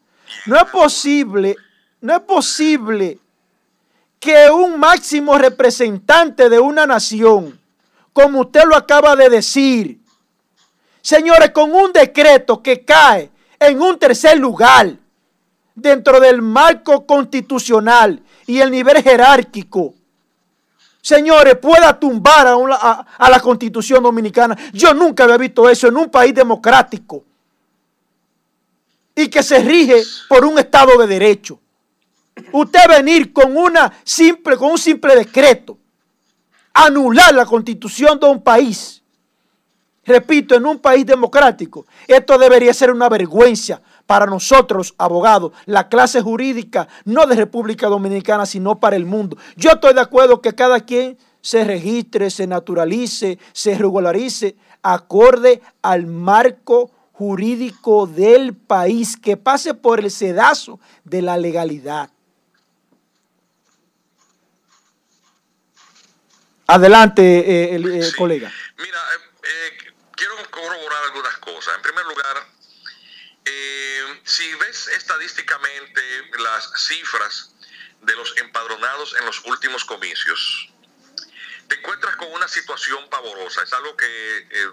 No 0.45 0.57
es 0.57 0.65
posible, 0.65 1.55
no 2.01 2.13
es 2.13 2.21
posible 2.21 3.17
que 4.21 4.49
un 4.49 4.79
máximo 4.79 5.37
representante 5.37 6.47
de 6.47 6.59
una 6.59 6.85
nación, 6.85 7.59
como 8.13 8.39
usted 8.39 8.63
lo 8.63 8.77
acaba 8.77 9.17
de 9.17 9.29
decir, 9.29 10.01
Señores, 11.01 11.49
con 11.49 11.73
un 11.73 11.91
decreto 11.91 12.61
que 12.61 12.85
cae 12.85 13.31
en 13.59 13.81
un 13.81 13.97
tercer 13.97 14.37
lugar 14.37 14.95
dentro 15.73 16.19
del 16.19 16.41
marco 16.41 17.05
constitucional 17.05 18.21
y 18.45 18.59
el 18.59 18.69
nivel 18.69 19.01
jerárquico, 19.01 19.95
señores, 21.01 21.55
pueda 21.57 21.99
tumbar 21.99 22.47
a, 22.47 23.29
la 23.29 23.39
constitución 23.39 24.03
dominicana. 24.03 24.55
Yo 24.73 24.93
nunca 24.93 25.23
había 25.23 25.37
visto 25.37 25.67
eso 25.67 25.87
en 25.87 25.97
un 25.97 26.09
país 26.09 26.35
democrático 26.35 27.23
y 29.15 29.27
que 29.27 29.41
se 29.41 29.59
rige 29.59 30.03
por 30.29 30.45
un 30.45 30.59
Estado 30.59 30.97
de 30.99 31.07
Derecho. 31.07 31.59
Usted 32.51 32.87
venir 32.87 33.33
con, 33.33 33.55
una 33.55 33.91
simple, 34.03 34.57
con 34.57 34.71
un 34.71 34.77
simple 34.77 35.15
decreto, 35.15 35.77
anular 36.73 37.33
la 37.33 37.45
constitución 37.45 38.19
de 38.19 38.27
un 38.27 38.41
país 38.41 39.01
Repito, 40.03 40.55
en 40.55 40.65
un 40.65 40.79
país 40.79 41.05
democrático, 41.05 41.85
esto 42.07 42.37
debería 42.39 42.73
ser 42.73 42.89
una 42.91 43.07
vergüenza 43.07 43.81
para 44.07 44.25
nosotros, 44.25 44.95
abogados, 44.97 45.51
la 45.65 45.89
clase 45.89 46.21
jurídica, 46.21 46.87
no 47.05 47.27
de 47.27 47.35
República 47.35 47.87
Dominicana, 47.87 48.47
sino 48.47 48.79
para 48.79 48.95
el 48.95 49.05
mundo. 49.05 49.37
Yo 49.55 49.71
estoy 49.71 49.93
de 49.93 50.01
acuerdo 50.01 50.41
que 50.41 50.55
cada 50.55 50.79
quien 50.79 51.17
se 51.41 51.63
registre, 51.63 52.31
se 52.31 52.47
naturalice, 52.47 53.37
se 53.53 53.75
regularice, 53.75 54.55
acorde 54.81 55.61
al 55.83 56.07
marco 56.07 56.89
jurídico 57.13 58.07
del 58.07 58.55
país, 58.55 59.15
que 59.15 59.37
pase 59.37 59.75
por 59.75 59.99
el 59.99 60.09
sedazo 60.09 60.79
de 61.03 61.21
la 61.21 61.37
legalidad. 61.37 62.09
Adelante, 66.71 67.21
eh, 67.21 67.75
el, 67.75 68.01
eh, 68.01 68.11
colega. 68.15 68.51
Mira, 68.77 68.99
eh, 69.43 69.93
quiero 70.15 70.35
corroborar 70.49 71.03
algunas 71.03 71.37
cosas. 71.37 71.75
En 71.75 71.81
primer 71.81 72.05
lugar, 72.05 72.47
si 74.23 74.53
ves 74.55 74.87
estadísticamente 74.87 76.01
las 76.39 76.71
cifras 76.87 77.53
de 78.01 78.15
los 78.15 78.37
empadronados 78.37 79.15
en 79.19 79.25
los 79.25 79.43
últimos 79.45 79.83
comicios, 79.83 80.69
te 81.67 81.75
encuentras 81.75 82.15
con 82.15 82.31
una 82.31 82.47
situación 82.47 83.09
pavorosa. 83.09 83.63
Es 83.63 83.73
algo 83.73 83.95
que 83.95 84.05
eh, 84.05 84.67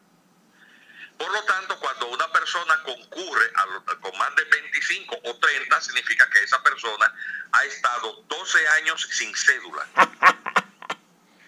Por 1.17 1.31
lo 1.31 1.43
tanto, 1.45 1.79
cuando 1.79 2.09
una 2.09 2.31
persona 2.31 2.84
concurre 2.84 3.51
con 4.01 4.15
más 4.17 4.35
de 4.35 4.43
25 4.43 5.19
o 5.23 5.39
30, 5.39 5.81
significa 5.81 6.29
que 6.29 6.43
esa 6.43 6.61
persona 6.61 7.11
ha 7.53 7.65
estado 7.65 8.21
12 8.27 8.67
años 8.69 9.01
sin 9.11 9.35
cédula. 9.35 9.88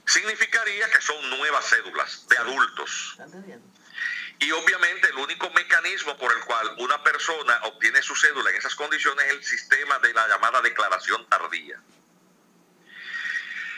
Significaría 0.09 0.89
que 0.89 1.01
son 1.01 1.29
nuevas 1.29 1.69
cédulas 1.69 2.27
de 2.27 2.37
adultos. 2.39 3.15
Y 4.39 4.51
obviamente 4.51 5.07
el 5.07 5.17
único 5.17 5.51
mecanismo 5.51 6.17
por 6.17 6.33
el 6.35 6.39
cual 6.45 6.73
una 6.79 7.03
persona 7.03 7.59
obtiene 7.65 8.01
su 8.01 8.15
cédula 8.15 8.49
en 8.49 8.55
esas 8.55 8.73
condiciones 8.73 9.23
es 9.27 9.33
el 9.33 9.43
sistema 9.43 9.99
de 9.99 10.11
la 10.11 10.27
llamada 10.27 10.63
declaración 10.63 11.29
tardía. 11.29 11.79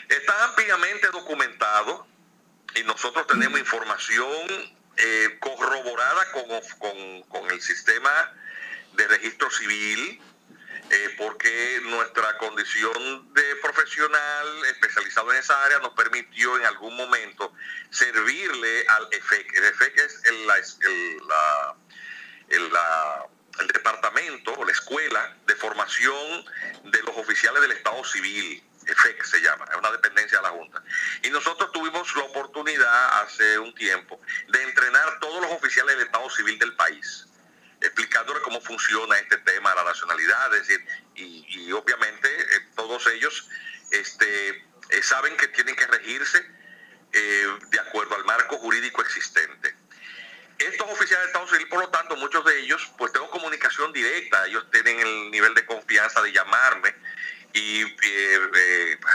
Está 0.08 0.44
ampliamente 0.44 1.08
documentado 1.08 2.06
y 2.76 2.82
nosotros 2.84 3.26
tenemos 3.26 3.58
información 3.66 4.74
eh, 4.96 5.36
corroborada 5.38 6.32
con, 6.32 7.22
con 7.24 7.50
el 7.50 7.60
sistema 7.60 8.32
de 8.94 9.06
registro 9.06 9.50
civil, 9.50 10.18
eh, 10.92 11.14
porque 11.16 11.80
nuestra 11.84 12.36
condición 12.36 13.32
de 13.32 13.56
profesional 13.62 14.64
especializado 14.66 15.32
en 15.32 15.38
esa 15.38 15.64
área 15.64 15.78
nos 15.78 15.94
permitió 15.94 16.58
en 16.58 16.66
algún 16.66 16.94
momento 16.94 17.50
servirle 17.88 18.86
al 18.86 19.08
EFEC. 19.10 19.54
El 19.54 19.64
EFEC 19.64 19.96
es 19.96 20.20
el, 20.24 20.50
el 22.50 23.68
departamento 23.68 24.52
o 24.52 24.66
la 24.66 24.72
escuela 24.72 25.34
de 25.46 25.56
formación 25.56 26.44
de 26.84 27.02
los 27.04 27.16
oficiales 27.16 27.62
del 27.62 27.72
Estado 27.72 28.04
Civil. 28.04 28.62
EFEC 28.86 29.24
se 29.24 29.40
llama, 29.40 29.64
es 29.70 29.78
una 29.78 29.92
dependencia 29.92 30.40
de 30.40 30.42
la 30.42 30.50
Junta. 30.50 30.84
Y 31.22 31.30
nosotros 31.30 31.72
tuvimos 31.72 32.14
la 32.16 32.24
oportunidad 32.24 33.22
hace 33.22 33.58
un 33.58 33.74
tiempo 33.74 34.20
de 34.48 34.62
entrenar 34.62 35.18
todos 35.20 35.40
los 35.40 35.52
oficiales 35.52 35.96
del 35.96 36.04
Estado 36.04 36.28
Civil 36.28 36.58
del 36.58 36.76
país 36.76 37.31
explicándole 37.82 38.40
cómo 38.42 38.60
funciona 38.60 39.18
este 39.18 39.38
tema 39.38 39.70
de 39.70 39.76
la 39.76 39.84
nacionalidad, 39.84 40.54
es 40.54 40.68
decir, 40.68 40.86
y, 41.14 41.72
obviamente 41.72 42.28
eh, 42.28 42.60
todos 42.76 43.06
ellos 43.08 43.48
este, 43.90 44.48
eh, 44.90 45.02
saben 45.02 45.36
que 45.36 45.48
tienen 45.48 45.74
que 45.76 45.86
regirse 45.86 46.44
eh, 47.12 47.58
de 47.70 47.80
acuerdo 47.80 48.14
al 48.14 48.24
marco 48.24 48.58
jurídico 48.58 49.02
existente. 49.02 49.74
Estos 50.58 50.88
oficiales 50.90 51.26
de 51.26 51.32
Estado 51.32 51.48
Civil, 51.48 51.68
por 51.68 51.80
lo 51.80 51.88
tanto, 51.88 52.16
muchos 52.16 52.44
de 52.44 52.60
ellos, 52.60 52.92
pues 52.96 53.12
tengo 53.12 53.28
comunicación 53.30 53.92
directa, 53.92 54.46
ellos 54.46 54.70
tienen 54.70 55.00
el 55.00 55.30
nivel 55.30 55.54
de 55.54 55.66
confianza 55.66 56.22
de 56.22 56.32
llamarme 56.32 56.94
y 57.52 57.84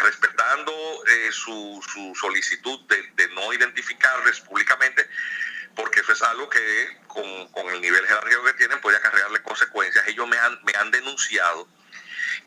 respetando 0.03 0.73
su, 1.31 2.13
solicitud 2.19 2.79
de 2.87 3.27
no 3.29 3.53
identificarles 3.53 4.41
públicamente, 4.41 5.07
porque 5.77 5.99
eso 5.99 6.11
es 6.11 6.21
algo 6.23 6.49
que 6.49 6.97
con, 7.07 7.47
con 7.49 7.69
el 7.69 7.79
nivel 7.79 8.05
jerárquico 8.05 8.43
que 8.43 8.53
tienen 8.53 8.81
puede 8.81 8.97
acarrearle 8.97 9.41
consecuencias. 9.43 10.05
Ellos 10.07 10.27
me 10.27 10.37
han, 10.37 10.59
me 10.63 10.73
han 10.73 10.89
denunciado 10.89 11.67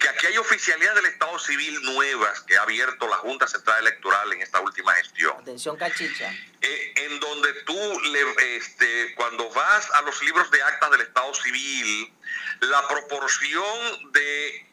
que 0.00 0.08
aquí 0.08 0.26
hay 0.26 0.36
oficialidades 0.36 0.96
del 0.96 1.12
Estado 1.12 1.38
Civil 1.38 1.80
nuevas 1.82 2.40
que 2.40 2.56
ha 2.56 2.62
abierto 2.62 3.06
la 3.06 3.16
Junta 3.16 3.46
Central 3.46 3.78
Electoral 3.80 4.32
en 4.32 4.42
esta 4.42 4.60
última 4.60 4.94
gestión. 4.94 5.36
Atención, 5.38 5.76
cachicha. 5.76 6.32
Eh, 6.60 6.92
en 6.96 7.20
donde 7.20 7.52
tú, 7.64 8.00
le, 8.00 8.56
este, 8.56 9.14
cuando 9.14 9.48
vas 9.50 9.88
a 9.92 10.02
los 10.02 10.20
libros 10.22 10.50
de 10.50 10.62
actas 10.62 10.90
del 10.90 11.02
Estado 11.02 11.32
Civil, 11.34 12.12
la 12.60 12.88
proporción 12.88 14.12
de 14.12 14.66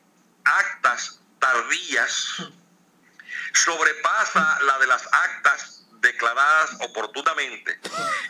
actas 0.45 1.19
tardías 1.39 2.37
sobrepasa 3.53 4.59
la 4.63 4.79
de 4.79 4.87
las 4.87 5.07
actas 5.11 5.76
declaradas 6.01 6.77
oportunamente 6.81 7.79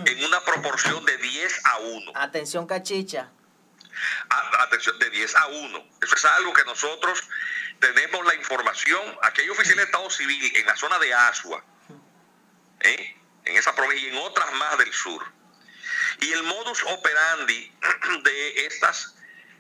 en 0.06 0.26
una 0.26 0.44
proporción 0.44 1.04
de 1.06 1.18
10 1.18 1.66
a 1.66 1.78
1. 1.78 2.12
Atención, 2.16 2.68
cachicha. 2.68 3.30
atención, 4.60 4.98
de 5.00 5.10
10 5.10 5.36
a 5.36 5.48
1. 5.48 5.86
Eso 6.02 6.16
es 6.16 6.26
algo 6.26 6.54
que 6.54 6.64
nosotros 6.66 7.24
tenemos 7.80 8.26
la 8.26 8.36
información. 8.36 9.02
Aquí 9.24 9.42
hay 9.42 9.50
oficiales 9.50 9.86
de 9.86 9.92
Estado 9.92 10.10
Civil 10.10 10.56
en 10.56 10.66
la 10.66 10.76
zona 10.76 11.00
de 11.00 11.14
Asua, 11.14 11.64
¿eh? 12.82 13.16
en 13.46 13.58
esa 13.58 13.76
provincia 13.76 14.10
y 14.10 14.12
en 14.12 14.18
otras 14.18 14.52
más 14.54 14.78
del 14.78 14.94
sur. 14.94 15.24
Y 16.22 16.32
el 16.32 16.44
modus 16.44 16.84
operandi 16.84 17.72
de 18.24 18.66
estas, 18.66 19.16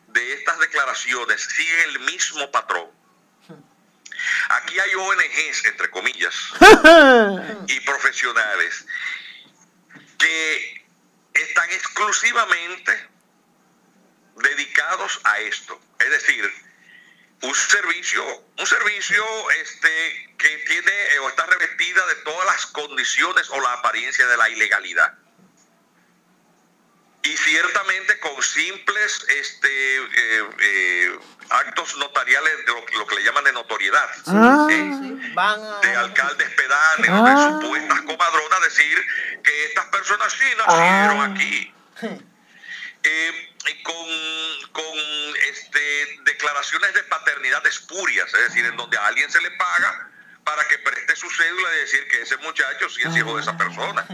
de 0.07 0.33
estas 0.33 0.59
declaraciones 0.59 1.41
sigue 1.41 1.83
el 1.85 1.99
mismo 2.01 2.49
patrón. 2.51 2.96
Aquí 4.49 4.79
hay 4.79 4.93
ONGs, 4.95 5.65
entre 5.65 5.89
comillas, 5.89 6.35
y 7.67 7.79
profesionales 7.81 8.85
que 10.17 10.85
están 11.33 11.69
exclusivamente 11.71 13.09
dedicados 14.35 15.19
a 15.23 15.39
esto. 15.39 15.79
Es 15.99 16.09
decir, 16.09 16.51
un 17.41 17.53
servicio, 17.53 18.45
un 18.57 18.65
servicio 18.65 19.23
este, 19.51 20.35
que 20.37 20.57
tiene 20.67 21.19
o 21.19 21.29
está 21.29 21.45
revestida 21.45 22.05
de 22.07 22.15
todas 22.15 22.45
las 22.45 22.65
condiciones 22.67 23.49
o 23.49 23.61
la 23.61 23.73
apariencia 23.73 24.27
de 24.27 24.37
la 24.37 24.49
ilegalidad 24.49 25.17
y 27.27 27.37
ciertamente 27.37 28.19
con 28.19 28.41
simples 28.41 29.25
este, 29.27 29.97
eh, 29.97 30.49
eh, 30.59 31.19
actos 31.49 31.97
notariales 31.97 32.53
de 32.65 32.97
lo, 32.97 33.07
que 33.07 33.15
le 33.15 33.23
llaman 33.23 33.43
de 33.43 33.53
notoriedad, 33.53 34.09
ah. 34.27 34.67
de 35.81 35.95
alcaldes 35.95 36.49
pedáneos, 36.49 37.25
de 37.25 37.31
ah. 37.31 37.49
supuestas 37.51 38.01
comadronas, 38.01 38.61
decir 38.63 39.05
que 39.43 39.65
estas 39.65 39.85
personas 39.85 40.33
sí 40.33 40.45
nacieron 40.57 41.21
ah. 41.21 41.33
aquí. 41.33 41.73
Eh, 43.03 43.53
con, 43.83 43.93
con 44.71 44.97
este, 45.49 46.19
declaraciones 46.23 46.93
de 46.93 47.03
paternidad 47.03 47.65
espurias, 47.67 48.33
es 48.33 48.49
decir, 48.49 48.65
en 48.65 48.75
donde 48.75 48.97
a 48.97 49.05
alguien 49.05 49.29
se 49.31 49.39
le 49.39 49.51
paga 49.51 50.09
para 50.43 50.67
que 50.67 50.79
preste 50.79 51.15
su 51.15 51.29
cédula 51.29 51.75
y 51.75 51.79
decir 51.79 52.07
que 52.09 52.21
ese 52.23 52.37
muchacho 52.37 52.89
sí 52.89 53.01
es 53.05 53.15
hijo 53.15 53.35
de 53.35 53.41
esa 53.41 53.55
persona 53.55 54.05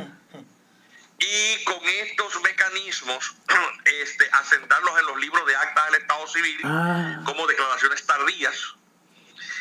y 1.24 1.64
con 1.64 1.80
estos 1.88 2.42
mecanismos 2.42 3.34
este, 3.86 4.30
asentarlos 4.32 5.00
en 5.00 5.06
los 5.06 5.18
libros 5.20 5.46
de 5.46 5.56
acta 5.56 5.86
del 5.86 6.02
Estado 6.02 6.28
Civil 6.28 6.60
ah. 6.64 7.22
como 7.26 7.48
declaraciones 7.48 8.06
tardías 8.06 8.76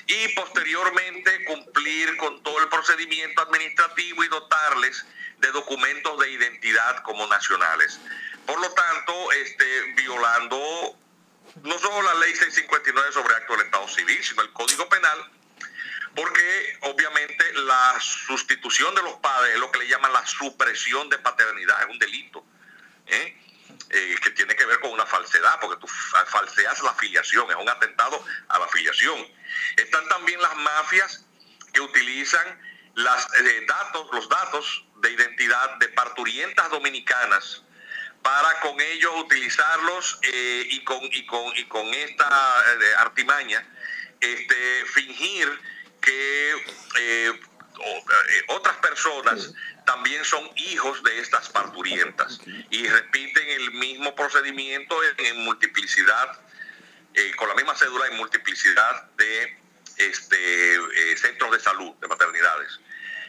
y 0.06 0.28
posteriormente 0.34 1.44
cumplir 1.44 2.16
con 2.16 2.42
todo 2.42 2.60
el 2.60 2.68
procedimiento 2.68 3.42
administrativo 3.42 4.24
y 4.24 4.28
dotarles 4.28 5.06
de 5.38 5.50
documentos 5.52 6.18
de 6.18 6.30
identidad 6.30 7.02
como 7.02 7.26
nacionales. 7.28 8.00
Por 8.46 8.60
lo 8.60 8.70
tanto, 8.72 9.32
este, 9.32 9.92
violando 9.96 10.98
no 11.62 11.78
solo 11.78 12.02
la 12.02 12.14
ley 12.14 12.34
659 12.34 13.12
sobre 13.12 13.34
acto 13.34 13.52
del 13.56 13.66
Estado 13.66 13.88
Civil, 13.88 14.24
sino 14.24 14.42
el 14.42 14.52
Código 14.52 14.88
Penal, 14.88 15.30
porque 16.14 16.78
obviamente 16.82 17.52
la 17.54 17.96
sustitución 18.00 18.94
de 18.94 19.02
los 19.02 19.14
padres 19.14 19.54
es 19.54 19.60
lo 19.60 19.70
que 19.70 19.80
le 19.80 19.88
llaman 19.88 20.12
la 20.12 20.26
supresión 20.26 21.08
de 21.08 21.18
paternidad, 21.18 21.82
es 21.82 21.88
un 21.88 21.98
delito. 21.98 22.44
¿eh? 23.06 23.38
Eh, 23.90 24.16
que 24.22 24.30
tiene 24.30 24.54
que 24.54 24.64
ver 24.64 24.80
con 24.80 24.90
una 24.90 25.06
falsedad, 25.06 25.58
porque 25.60 25.80
tú 25.80 25.86
falseas 25.86 26.82
la 26.82 26.90
afiliación, 26.90 27.50
es 27.50 27.56
un 27.56 27.68
atentado 27.68 28.24
a 28.48 28.58
la 28.58 28.64
afiliación. 28.66 29.26
Están 29.76 30.06
también 30.08 30.40
las 30.40 30.56
mafias 30.56 31.24
que 31.72 31.80
utilizan 31.80 32.60
las, 32.94 33.26
eh, 33.34 33.66
datos, 33.66 34.08
los 34.12 34.28
datos 34.28 34.84
de 34.96 35.10
identidad 35.10 35.76
de 35.76 35.88
parturientas 35.88 36.70
dominicanas 36.70 37.64
para 38.22 38.60
con 38.60 38.80
ellos 38.80 39.12
utilizarlos 39.16 40.20
y, 40.22 40.84
con, 40.84 41.00
y, 41.02 41.26
con, 41.26 41.56
y 41.56 41.64
con 41.64 41.86
esta 41.92 43.00
artimaña 43.00 43.66
este, 44.20 44.86
fingir 44.86 45.48
que 46.02 46.50
eh, 46.98 47.30
eh, 47.30 48.44
otras 48.48 48.76
personas 48.78 49.54
también 49.86 50.24
son 50.24 50.48
hijos 50.56 51.02
de 51.02 51.20
estas 51.20 51.48
parturientas 51.48 52.40
y 52.70 52.86
repiten 52.86 53.48
el 53.48 53.70
mismo 53.72 54.14
procedimiento 54.14 54.96
en, 55.18 55.44
multiplicidad, 55.44 56.40
eh, 57.14 57.32
con 57.36 57.48
la 57.48 57.54
misma 57.54 57.74
cédula 57.74 58.06
en 58.08 58.16
multiplicidad 58.16 59.10
de 59.16 59.58
este, 59.96 61.16
centros 61.16 61.52
de 61.52 61.60
salud, 61.60 61.94
de 62.00 62.08
maternidades. 62.08 62.80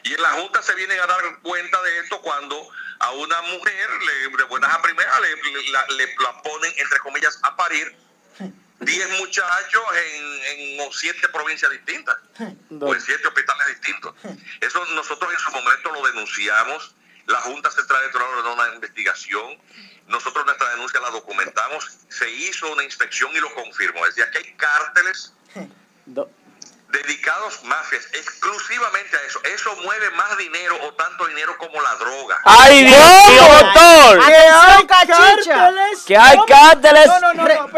Y 0.03 0.13
en 0.13 0.21
la 0.21 0.31
Junta 0.31 0.61
se 0.61 0.75
vienen 0.75 0.99
a 0.99 1.07
dar 1.07 1.39
cuenta 1.41 1.81
de 1.81 1.99
esto 1.99 2.21
cuando 2.21 2.69
a 2.99 3.11
una 3.11 3.41
mujer, 3.41 3.89
de 4.37 4.43
buenas 4.45 4.73
a 4.73 4.81
primeras, 4.81 5.21
le, 5.21 6.15
la 6.21 6.41
ponen, 6.41 6.73
entre 6.77 6.99
comillas, 6.99 7.39
a 7.43 7.55
parir 7.55 7.95
10 8.79 9.19
muchachos 9.19 9.83
en, 9.93 10.79
en, 10.79 10.91
siete 10.91 11.27
provincias 11.29 11.71
distintas 11.71 12.17
o 12.79 12.93
en 12.93 13.01
siete 13.01 13.27
hospitales 13.27 13.67
distintos. 13.67 14.15
Eso 14.61 14.85
nosotros 14.95 15.31
en 15.33 15.39
su 15.39 15.51
momento 15.51 15.91
lo 15.91 16.05
denunciamos. 16.07 16.95
La 17.25 17.39
Junta 17.41 17.71
Central 17.71 18.01
Electoral 18.01 18.27
ordenó 18.29 18.53
una 18.53 18.75
investigación. 18.75 19.57
Nosotros 20.07 20.45
nuestra 20.45 20.69
denuncia 20.71 20.99
la 20.99 21.09
documentamos. 21.11 21.97
Se 22.09 22.29
hizo 22.29 22.71
una 22.71 22.83
inspección 22.83 23.31
y 23.33 23.39
lo 23.39 23.53
confirmó. 23.53 24.05
Decía 24.05 24.29
que 24.29 24.39
hay 24.39 24.53
cárteles 24.55 25.33
dedicados 26.93 27.63
mafias 27.63 28.07
exclusivamente 28.13 29.17
a 29.17 29.21
eso. 29.23 29.41
Eso 29.43 29.75
mueve 29.77 30.09
más 30.11 30.37
dinero 30.37 30.77
o 30.83 30.93
tanto 30.93 31.25
dinero 31.25 31.57
como 31.57 31.81
la 31.81 31.95
droga. 31.95 32.39
¡Ay, 32.45 32.85
Dios, 32.85 32.99
doctor! 33.49 34.25
Que 34.25 34.35
hay 34.35 34.87
cárteles. 34.87 36.03
Que 36.05 36.17
hay 36.17 36.37
cárteles. 36.47 37.09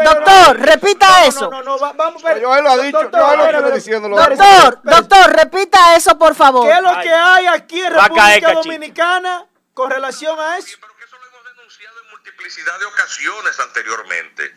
doctor, 0.04 0.60
repita 0.60 1.24
eso. 1.24 1.50
No, 1.50 1.62
no, 1.62 1.78
no, 1.78 1.94
vamos 1.94 2.24
a 2.24 2.28
ver. 2.28 2.42
Yo 2.42 2.60
lo 2.60 2.70
ha 2.70 2.76
dicho, 2.78 3.02
doctor, 3.02 3.52
yo 3.52 3.60
lo 3.60 3.70
diciendo. 3.70 4.08
Doctor, 4.08 4.80
doctor, 4.84 5.32
repita 5.34 5.96
eso, 5.96 6.16
por 6.18 6.34
favor. 6.34 6.66
¿Qué 6.68 6.74
es 6.74 6.82
lo 6.82 7.00
que 7.00 7.12
hay 7.12 7.46
aquí 7.46 7.80
en 7.80 7.94
República 7.94 8.52
Dominicana 8.52 9.46
con 9.72 9.90
relación 9.90 10.38
a 10.38 10.58
eso? 10.58 10.76
pero 10.80 10.94
que 10.96 11.04
eso 11.04 11.16
lo 11.16 11.26
hemos 11.26 11.56
denunciado 11.56 12.02
en 12.02 12.10
multiplicidad 12.10 12.78
de 12.78 12.84
ocasiones 12.84 13.60
anteriormente. 13.60 14.56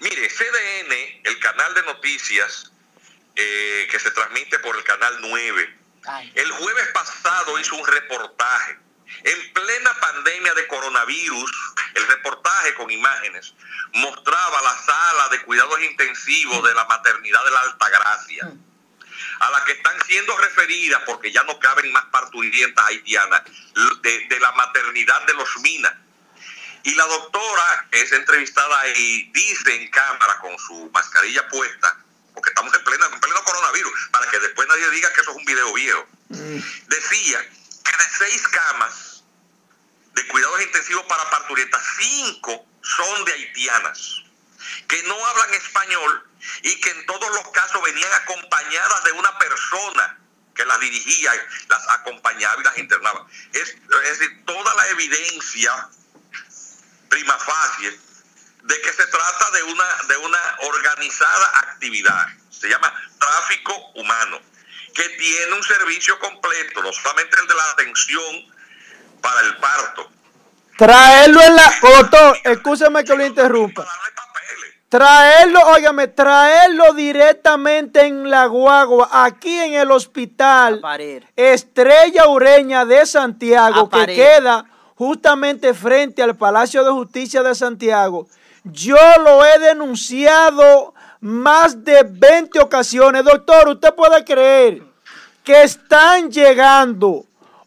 Mire, 0.00 0.28
CDN, 0.28 1.20
el 1.24 1.40
canal 1.40 1.74
de 1.74 1.82
noticias, 1.82 2.69
eh, 3.42 3.88
que 3.90 3.98
se 3.98 4.10
transmite 4.10 4.58
por 4.58 4.76
el 4.76 4.84
canal 4.84 5.16
9. 5.20 5.78
El 6.34 6.50
jueves 6.50 6.88
pasado 6.88 7.58
hizo 7.58 7.74
un 7.74 7.86
reportaje. 7.86 8.78
En 9.24 9.52
plena 9.52 9.94
pandemia 9.98 10.54
de 10.54 10.66
coronavirus, 10.66 11.50
el 11.94 12.06
reportaje 12.06 12.74
con 12.74 12.90
imágenes 12.90 13.54
mostraba 13.94 14.62
la 14.62 14.76
sala 14.76 15.28
de 15.30 15.42
cuidados 15.42 15.80
intensivos 15.80 16.62
de 16.62 16.74
la 16.74 16.84
maternidad 16.84 17.44
de 17.44 17.50
la 17.50 17.60
Altagracia, 17.60 18.52
a 19.40 19.50
la 19.50 19.64
que 19.64 19.72
están 19.72 20.00
siendo 20.06 20.36
referidas, 20.36 21.02
porque 21.06 21.32
ya 21.32 21.42
no 21.44 21.58
caben 21.58 21.90
más 21.92 22.04
parturientas 22.06 22.86
haitianas, 22.86 23.42
de, 24.02 24.26
de 24.28 24.40
la 24.40 24.52
maternidad 24.52 25.22
de 25.26 25.34
los 25.34 25.58
Minas. 25.60 25.94
Y 26.82 26.94
la 26.94 27.06
doctora, 27.06 27.88
que 27.90 28.02
es 28.02 28.12
entrevistada 28.12 28.80
ahí, 28.80 29.30
dice 29.32 29.74
en 29.74 29.90
cámara 29.90 30.38
con 30.40 30.58
su 30.58 30.90
mascarilla 30.92 31.48
puesta, 31.48 31.96
porque 32.34 32.50
estamos 32.50 32.72
en 32.74 32.84
pleno, 32.84 33.06
en 33.06 33.20
pleno 33.20 33.44
coronavirus, 33.44 34.08
para 34.10 34.30
que 34.30 34.38
después 34.38 34.68
nadie 34.68 34.90
diga 34.90 35.12
que 35.12 35.20
eso 35.20 35.30
es 35.30 35.36
un 35.36 35.44
video 35.44 35.72
viejo. 35.72 36.06
Mm. 36.28 36.58
Decía 36.86 37.50
que 37.84 37.96
de 37.96 38.04
seis 38.18 38.48
camas 38.48 39.24
de 40.14 40.26
cuidados 40.28 40.62
intensivos 40.62 41.04
para 41.06 41.28
parturientas, 41.30 41.82
cinco 41.98 42.66
son 42.82 43.24
de 43.24 43.32
haitianas, 43.32 44.22
que 44.88 45.02
no 45.04 45.26
hablan 45.26 45.54
español 45.54 46.28
y 46.62 46.80
que 46.80 46.90
en 46.90 47.06
todos 47.06 47.30
los 47.30 47.48
casos 47.52 47.82
venían 47.82 48.12
acompañadas 48.12 49.04
de 49.04 49.12
una 49.12 49.38
persona 49.38 50.18
que 50.54 50.64
las 50.64 50.80
dirigía, 50.80 51.32
las 51.68 51.88
acompañaba 51.88 52.60
y 52.60 52.64
las 52.64 52.78
internaba. 52.78 53.26
Es, 53.52 53.68
es 53.68 54.18
decir, 54.18 54.44
toda 54.44 54.74
la 54.74 54.88
evidencia 54.88 55.88
prima 57.08 57.38
facie 57.38 57.98
de 58.70 58.80
que 58.80 58.92
se 58.92 59.06
trata 59.06 59.50
de 59.52 59.62
una, 59.64 59.84
de 60.08 60.16
una 60.18 60.38
organizada 60.60 61.58
actividad, 61.58 62.26
se 62.50 62.68
llama 62.68 62.92
tráfico 63.18 63.72
humano, 63.96 64.38
que 64.94 65.08
tiene 65.18 65.52
un 65.56 65.62
servicio 65.62 66.16
completo, 66.20 66.80
no 66.82 66.92
solamente 66.92 67.36
el 67.40 67.48
de 67.48 67.54
la 67.54 67.70
atención 67.72 68.54
para 69.20 69.40
el 69.40 69.56
parto. 69.56 70.10
Traerlo 70.78 71.42
en 71.42 71.56
la... 71.56 71.74
Doctor, 71.82 72.38
escúcheme 72.44 73.02
que 73.02 73.14
lo 73.14 73.26
interrumpa. 73.26 73.86
Traerlo, 74.88 75.60
óigame, 75.66 76.08
traerlo 76.08 76.92
directamente 76.94 78.02
en 78.02 78.30
la 78.30 78.46
guagua, 78.46 79.08
aquí 79.24 79.56
en 79.56 79.74
el 79.74 79.90
hospital 79.90 80.80
Estrella 81.36 82.26
Ureña 82.28 82.84
de 82.84 83.04
Santiago, 83.06 83.88
que 83.88 84.06
queda 84.06 84.64
justamente 84.94 85.74
frente 85.74 86.22
al 86.22 86.36
Palacio 86.36 86.84
de 86.84 86.90
Justicia 86.90 87.42
de 87.42 87.54
Santiago. 87.54 88.28
Yo 88.64 88.96
lo 89.24 89.44
he 89.44 89.58
denunciado 89.58 90.94
más 91.20 91.82
de 91.84 92.02
20 92.02 92.60
ocasiones. 92.60 93.24
Doctor, 93.24 93.68
usted 93.68 93.94
puede 93.94 94.24
creer 94.24 94.82
que 95.42 95.62
están 95.62 96.30
llegando 96.30 97.24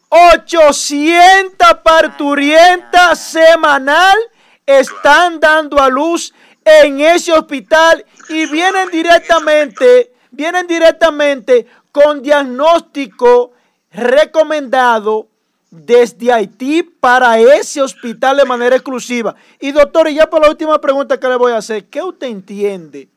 800 0.08 1.74
parturientas 1.82 3.18
semanal, 3.18 4.16
están 4.64 5.40
dando 5.40 5.80
a 5.80 5.88
luz 5.88 6.32
en 6.64 7.00
ese 7.00 7.32
hospital 7.32 8.04
y 8.28 8.46
vienen 8.46 8.90
directamente, 8.90 10.12
vienen 10.30 10.66
directamente 10.66 11.66
con 11.90 12.22
diagnóstico 12.22 13.52
recomendado 13.92 15.28
desde 15.74 16.32
Haití 16.32 16.82
para 16.82 17.38
ese 17.38 17.82
hospital 17.82 18.36
de 18.36 18.44
manera 18.44 18.76
exclusiva. 18.76 19.34
Y 19.60 19.72
doctor, 19.72 20.08
y 20.08 20.14
ya 20.14 20.30
por 20.30 20.42
la 20.42 20.48
última 20.48 20.80
pregunta 20.80 21.18
que 21.18 21.28
le 21.28 21.36
voy 21.36 21.52
a 21.52 21.58
hacer, 21.58 21.86
¿qué 21.86 22.02
usted 22.02 22.28
entiende 22.28 23.08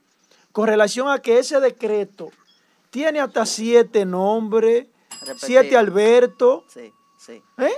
con 0.52 0.68
relación 0.68 1.10
a 1.10 1.20
que 1.20 1.38
ese 1.38 1.60
decreto 1.60 2.32
tiene 2.90 3.20
hasta 3.20 3.46
siete 3.46 4.06
nombres, 4.06 4.88
siete 5.38 5.78
Alberto? 5.78 6.66
Sí, 6.74 6.92
sí. 7.18 7.44
¿Eh? 7.60 7.78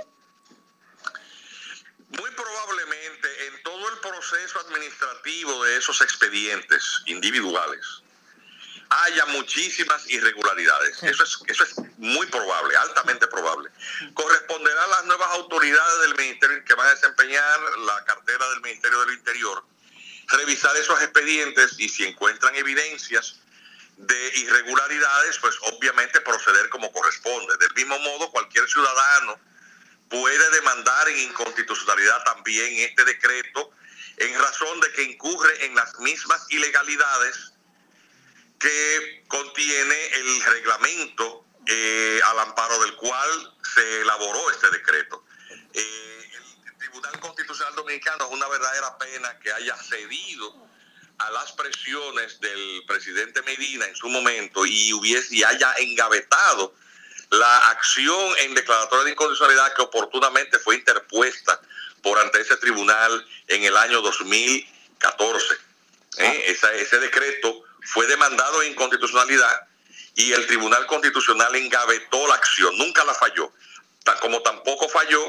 Muy 2.17 2.31
probablemente 2.31 3.27
en 3.47 3.63
todo 3.63 3.89
el 3.89 3.99
proceso 3.99 4.59
administrativo 4.67 5.63
de 5.65 5.77
esos 5.77 6.01
expedientes 6.01 7.03
individuales 7.05 7.98
haya 8.89 9.25
muchísimas 9.27 10.09
irregularidades. 10.09 11.01
Eso 11.03 11.23
es, 11.23 11.39
eso 11.47 11.63
es 11.63 11.75
muy 11.97 12.25
probable, 12.27 12.75
altamente 12.75 13.27
probable. 13.27 13.69
Corresponderá 14.13 14.83
a 14.83 14.87
las 14.87 15.05
nuevas 15.05 15.29
autoridades 15.31 16.01
del 16.01 16.15
Ministerio 16.15 16.63
que 16.65 16.73
van 16.73 16.87
a 16.87 16.95
desempeñar 16.95 17.59
la 17.85 18.03
cartera 18.05 18.49
del 18.49 18.61
Ministerio 18.61 18.99
del 19.05 19.15
Interior 19.15 19.63
revisar 20.29 20.75
esos 20.77 21.01
expedientes 21.01 21.75
y 21.79 21.89
si 21.89 22.05
encuentran 22.05 22.55
evidencias 22.55 23.39
de 23.97 24.31
irregularidades, 24.37 25.37
pues 25.39 25.55
obviamente 25.73 26.21
proceder 26.21 26.69
como 26.69 26.91
corresponde. 26.91 27.57
Del 27.57 27.73
mismo 27.73 27.99
modo, 27.99 28.31
cualquier 28.31 28.67
ciudadano 28.67 29.39
puede 30.09 30.49
demandar 30.51 31.09
en 31.09 31.19
inconstitucionalidad 31.19 32.23
también 32.23 32.77
este 32.77 33.03
decreto 33.05 33.71
en 34.17 34.39
razón 34.39 34.79
de 34.81 34.91
que 34.93 35.03
incurre 35.03 35.65
en 35.65 35.75
las 35.75 35.97
mismas 35.99 36.45
ilegalidades 36.49 37.48
que 38.59 39.23
contiene 39.27 40.07
el 40.15 40.43
reglamento 40.43 41.45
eh, 41.65 42.19
al 42.25 42.39
amparo 42.39 42.79
del 42.81 42.95
cual 42.95 43.53
se 43.73 44.01
elaboró 44.01 44.51
este 44.51 44.69
decreto. 44.71 45.23
Eh, 45.73 46.31
el 46.65 46.77
Tribunal 46.77 47.19
Constitucional 47.19 47.75
Dominicano 47.75 48.25
es 48.25 48.31
una 48.31 48.47
verdadera 48.47 48.97
pena 48.97 49.39
que 49.39 49.51
haya 49.53 49.75
cedido 49.77 50.67
a 51.19 51.31
las 51.31 51.51
presiones 51.53 52.39
del 52.39 52.83
presidente 52.87 53.41
Medina 53.43 53.85
en 53.85 53.95
su 53.95 54.09
momento 54.09 54.65
y 54.65 54.93
hubiese 54.93 55.35
y 55.35 55.43
haya 55.43 55.73
engavetado 55.77 56.73
la 57.29 57.69
acción 57.69 58.33
en 58.39 58.55
declaratoria 58.55 59.05
de 59.05 59.11
incondicionalidad 59.11 59.73
que 59.75 59.81
oportunamente 59.83 60.57
fue 60.59 60.75
interpuesta 60.75 61.61
por 62.01 62.17
ante 62.17 62.41
ese 62.41 62.57
tribunal 62.57 63.27
en 63.47 63.63
el 63.63 63.77
año 63.77 64.01
2014. 64.01 65.53
¿Eh? 66.17 66.57
Ah. 66.63 66.71
ese 66.73 66.99
decreto 66.99 67.63
fue 67.83 68.07
demandado 68.07 68.61
en 68.61 68.71
inconstitucionalidad 68.71 69.67
y 70.15 70.33
el 70.33 70.45
Tribunal 70.47 70.85
Constitucional 70.85 71.55
engavetó 71.55 72.27
la 72.27 72.35
acción, 72.35 72.77
nunca 72.77 73.03
la 73.05 73.13
falló, 73.13 73.51
como 74.21 74.41
tampoco 74.41 74.89
falló 74.89 75.19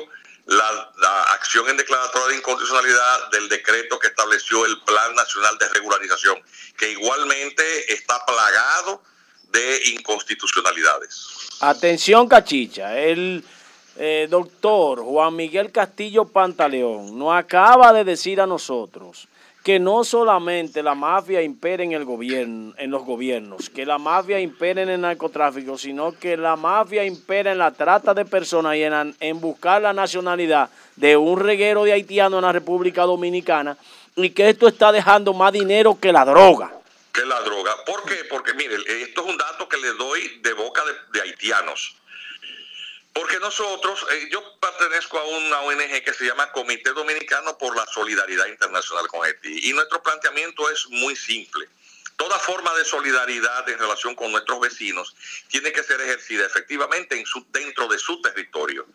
la, 0.47 0.93
la, 0.99 1.23
acción 1.35 1.69
en 1.69 1.77
declaratoria 1.77 2.29
de 2.29 2.37
inconstitucionalidad 2.37 3.31
del 3.31 3.49
decreto 3.49 3.99
que 3.99 4.09
estableció 4.09 4.67
el 4.67 4.81
Plan 4.83 5.15
Nacional 5.15 5.57
de 5.59 5.69
Regularización, 5.69 6.43
que 6.77 6.91
igualmente 6.91 7.93
está 7.93 8.25
plagado 8.25 9.03
de 9.51 9.81
inconstitucionalidades. 9.91 11.27
Atención, 11.61 12.27
cachicha, 12.27 12.99
el 12.99 13.45
eh, 13.97 14.27
doctor 14.31 15.01
Juan 15.01 15.37
Miguel 15.37 15.71
Castillo 15.71 16.25
Pantaleón 16.25 17.19
nos 17.19 17.35
acaba 17.37 17.93
de 17.93 18.05
decir 18.05 18.41
a 18.41 18.47
nosotros 18.47 19.29
que 19.71 19.79
no 19.79 20.03
solamente 20.03 20.83
la 20.83 20.97
mafia 20.97 21.41
impere 21.43 21.85
en 21.85 21.93
el 21.93 22.05
gobierno, 22.05 22.75
en 22.77 22.91
los 22.91 23.05
gobiernos, 23.05 23.71
que 23.71 23.87
la 23.87 23.99
mafia 23.99 24.41
impere 24.41 24.83
en 24.83 24.89
el 24.89 25.01
narcotráfico, 25.01 25.79
sino 25.79 26.11
que 26.19 26.37
la 26.37 26.57
mafia 26.57 27.05
impera 27.05 27.53
en 27.53 27.59
la 27.59 27.71
trata 27.71 28.13
de 28.13 28.25
personas 28.25 28.75
y 28.75 28.83
en, 28.83 29.15
en 29.21 29.41
buscar 29.41 29.81
la 29.81 29.93
nacionalidad 29.93 30.71
de 30.97 31.17
un 31.17 31.39
reguero 31.39 31.85
de 31.85 31.93
haitiano 31.93 32.39
en 32.39 32.43
la 32.43 32.51
República 32.51 33.03
Dominicana 33.03 33.77
y 34.17 34.31
que 34.31 34.49
esto 34.49 34.67
está 34.67 34.91
dejando 34.91 35.35
más 35.35 35.53
dinero 35.53 35.97
que 36.01 36.13
la 36.13 36.25
droga 36.25 36.73
que 37.13 37.25
la 37.25 37.41
droga. 37.43 37.73
¿Por 37.85 38.05
qué? 38.05 38.25
Porque 38.29 38.55
mire, 38.55 38.77
esto 39.03 39.23
es 39.23 39.27
un 39.27 39.37
dato 39.37 39.69
que 39.69 39.77
le 39.77 39.93
doy 39.95 40.41
de 40.43 40.53
boca 40.53 40.83
de, 41.13 41.21
haitianos. 41.21 41.97
Porque 43.13 43.39
nosotros, 43.41 44.07
eh, 44.13 44.29
yo 44.31 44.43
pertenezco 44.61 45.19
a 45.19 45.25
una 45.25 45.61
ONG 45.63 46.05
que 46.05 46.15
se 46.15 46.27
llama 46.27 46.53
Comité 46.53 46.93
Dominicano 46.93 47.59
por 47.59 47.77
la 47.77 47.85
Solidaridad 47.87 48.47
Internacional 48.47 49.09
con 49.09 49.25
Haití. 49.25 49.69
Y 49.69 49.73
nuestro 49.73 50.03
planteamiento 50.03 50.71
es 50.71 50.87
muy 50.91 51.17
simple. 51.17 51.69
Toda 52.17 52.39
forma 52.39 52.73
de 52.75 52.85
solidaridad 52.85 53.69
en 53.69 53.79
relación 53.79 54.15
con 54.15 54.31
nuestros 54.31 54.61
vecinos 54.61 55.17
tiene 55.49 55.73
que 55.73 55.83
ser 55.83 56.01
ejercida 56.01 56.47
efectivamente 56.47 57.19
en 57.19 57.27
su, 57.27 57.45
dentro 57.51 57.89
de 57.89 57.99
su 57.99 58.21
territorio. 58.21 58.87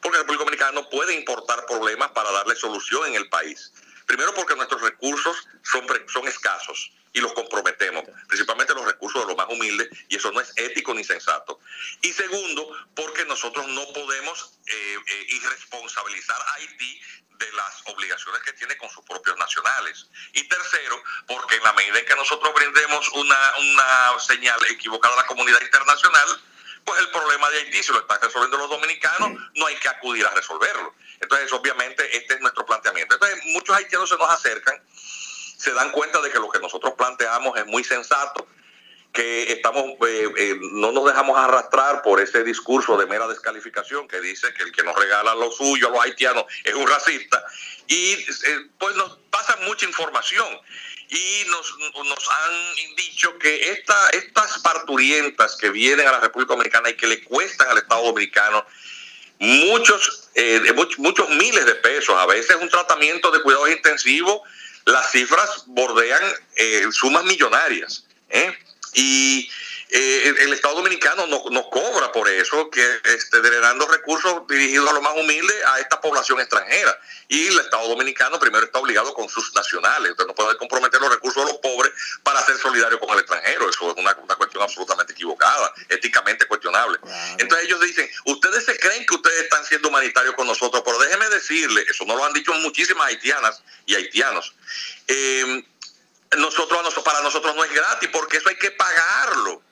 Porque 0.00 0.18
el 0.18 0.22
República 0.22 0.44
Dominicana 0.44 0.72
no 0.72 0.88
puede 0.88 1.14
importar 1.14 1.66
problemas 1.66 2.10
para 2.12 2.30
darle 2.30 2.54
solución 2.54 3.08
en 3.08 3.14
el 3.14 3.28
país. 3.28 3.72
Primero 4.08 4.32
porque 4.32 4.56
nuestros 4.56 4.80
recursos 4.80 5.46
son, 5.62 5.86
son 6.08 6.26
escasos 6.26 6.92
y 7.12 7.20
los 7.20 7.34
comprometemos, 7.34 8.04
principalmente 8.26 8.72
los 8.72 8.86
recursos 8.86 9.20
de 9.20 9.28
los 9.28 9.36
más 9.36 9.48
humildes, 9.50 9.90
y 10.08 10.16
eso 10.16 10.32
no 10.32 10.40
es 10.40 10.50
ético 10.56 10.94
ni 10.94 11.04
sensato. 11.04 11.60
Y 12.00 12.10
segundo, 12.14 12.74
porque 12.96 13.26
nosotros 13.26 13.68
no 13.68 13.84
podemos 13.92 14.60
eh, 14.66 14.96
eh, 15.06 15.26
irresponsabilizar 15.28 16.40
a 16.40 16.54
Haití 16.54 17.00
de 17.38 17.52
las 17.52 17.82
obligaciones 17.84 18.42
que 18.42 18.54
tiene 18.54 18.78
con 18.78 18.88
sus 18.88 19.04
propios 19.04 19.36
nacionales. 19.36 20.06
Y 20.32 20.48
tercero, 20.48 21.02
porque 21.26 21.56
en 21.56 21.64
la 21.64 21.74
medida 21.74 21.98
en 21.98 22.06
que 22.06 22.16
nosotros 22.16 22.54
brindemos 22.54 23.06
una, 23.10 23.56
una 23.58 24.18
señal 24.20 24.58
equivocada 24.70 25.12
a 25.12 25.18
la 25.18 25.26
comunidad 25.26 25.60
internacional, 25.60 26.40
pues 26.88 27.00
el 27.00 27.10
problema 27.10 27.50
de 27.50 27.58
Haití, 27.58 27.82
si 27.82 27.92
lo 27.92 28.00
están 28.00 28.20
resolviendo 28.20 28.56
los 28.56 28.70
dominicanos, 28.70 29.32
no 29.54 29.66
hay 29.66 29.76
que 29.76 29.88
acudir 29.88 30.24
a 30.26 30.30
resolverlo. 30.30 30.94
Entonces, 31.20 31.52
obviamente, 31.52 32.16
este 32.16 32.34
es 32.34 32.40
nuestro 32.40 32.64
planteamiento. 32.64 33.14
Entonces, 33.14 33.38
muchos 33.46 33.76
haitianos 33.76 34.08
se 34.08 34.16
nos 34.16 34.30
acercan 34.30 34.80
se 35.58 35.72
dan 35.72 35.90
cuenta 35.90 36.20
de 36.22 36.30
que 36.30 36.38
lo 36.38 36.48
que 36.48 36.60
nosotros 36.60 36.94
planteamos 36.96 37.58
es 37.58 37.66
muy 37.66 37.82
sensato, 37.82 38.46
que 39.18 39.52
estamos 39.52 39.84
eh, 40.06 40.32
eh, 40.36 40.56
no 40.74 40.92
nos 40.92 41.04
dejamos 41.04 41.36
arrastrar 41.36 42.02
por 42.02 42.20
ese 42.20 42.44
discurso 42.44 42.96
de 42.96 43.04
mera 43.06 43.26
descalificación 43.26 44.06
que 44.06 44.20
dice 44.20 44.54
que 44.54 44.62
el 44.62 44.70
que 44.70 44.84
nos 44.84 44.94
regala 44.94 45.34
lo 45.34 45.50
suyo 45.50 45.88
a 45.88 45.90
los 45.90 46.04
haitianos 46.04 46.44
es 46.62 46.72
un 46.74 46.86
racista 46.86 47.44
y 47.88 48.12
eh, 48.12 48.66
pues 48.78 48.94
nos 48.94 49.18
pasa 49.28 49.58
mucha 49.66 49.86
información 49.86 50.46
y 51.08 51.44
nos, 51.50 51.74
han 52.30 52.94
dicho 52.94 53.36
que 53.40 53.72
esta, 53.72 54.10
estas 54.10 54.60
parturientas 54.60 55.56
que 55.56 55.70
vienen 55.70 56.06
a 56.06 56.12
la 56.12 56.20
República 56.20 56.54
Dominicana 56.54 56.90
y 56.90 56.96
que 56.96 57.08
le 57.08 57.24
cuestan 57.24 57.70
al 57.70 57.78
Estado 57.78 58.04
Dominicano 58.04 58.64
muchos, 59.40 60.30
muchos 60.98 61.28
miles 61.30 61.66
de 61.66 61.74
pesos, 61.74 62.14
a 62.16 62.26
veces 62.26 62.56
un 62.60 62.68
tratamiento 62.68 63.32
de 63.32 63.42
cuidados 63.42 63.70
intensivos 63.70 64.42
las 64.84 65.10
cifras 65.10 65.64
bordean 65.66 66.22
sumas 66.92 67.24
millonarias. 67.24 68.04
¿eh? 68.30 68.56
Y 68.94 69.50
eh, 69.90 70.34
el 70.40 70.52
Estado 70.52 70.74
Dominicano 70.74 71.26
no, 71.26 71.42
no, 71.50 71.70
cobra 71.70 72.12
por 72.12 72.28
eso, 72.28 72.68
que 72.68 73.00
este, 73.04 73.40
drenando 73.40 73.86
recursos 73.86 74.46
dirigidos 74.46 74.90
a 74.90 74.92
los 74.92 75.02
más 75.02 75.16
humildes 75.16 75.56
a 75.66 75.80
esta 75.80 75.98
población 75.98 76.40
extranjera. 76.40 76.98
Y 77.28 77.46
el 77.46 77.58
Estado 77.58 77.88
Dominicano 77.88 78.38
primero 78.38 78.66
está 78.66 78.80
obligado 78.80 79.14
con 79.14 79.28
sus 79.30 79.54
nacionales. 79.54 80.12
Usted 80.12 80.26
no 80.26 80.34
puede 80.34 80.58
comprometer 80.58 81.00
los 81.00 81.10
recursos 81.10 81.44
de 81.44 81.52
los 81.52 81.60
pobres 81.60 81.92
para 82.22 82.44
ser 82.44 82.58
solidario 82.58 83.00
con 83.00 83.10
el 83.10 83.20
extranjero. 83.20 83.68
Eso 83.68 83.90
es 83.90 83.96
una, 83.96 84.14
una 84.22 84.34
cuestión 84.34 84.62
absolutamente 84.62 85.14
equivocada, 85.14 85.72
éticamente 85.88 86.46
cuestionable. 86.46 86.98
Entonces 87.38 87.66
ellos 87.66 87.80
dicen, 87.80 88.10
ustedes 88.26 88.66
se 88.66 88.78
creen 88.78 89.06
que 89.06 89.14
ustedes 89.14 89.44
están 89.44 89.64
siendo 89.64 89.88
humanitarios 89.88 90.34
con 90.34 90.46
nosotros, 90.46 90.82
pero 90.84 90.98
déjeme 90.98 91.28
decirle, 91.30 91.84
eso 91.88 92.04
no 92.04 92.14
lo 92.14 92.26
han 92.26 92.34
dicho 92.34 92.52
muchísimas 92.54 93.08
haitianas 93.08 93.62
y 93.86 93.94
haitianos. 93.94 94.54
Eh, 95.06 95.64
nosotros, 96.36 96.94
para 97.04 97.22
nosotros 97.22 97.54
no 97.54 97.64
es 97.64 97.72
gratis 97.72 98.08
porque 98.12 98.36
eso 98.36 98.48
hay 98.48 98.56
que 98.56 98.70
pagarlo. 98.72 99.62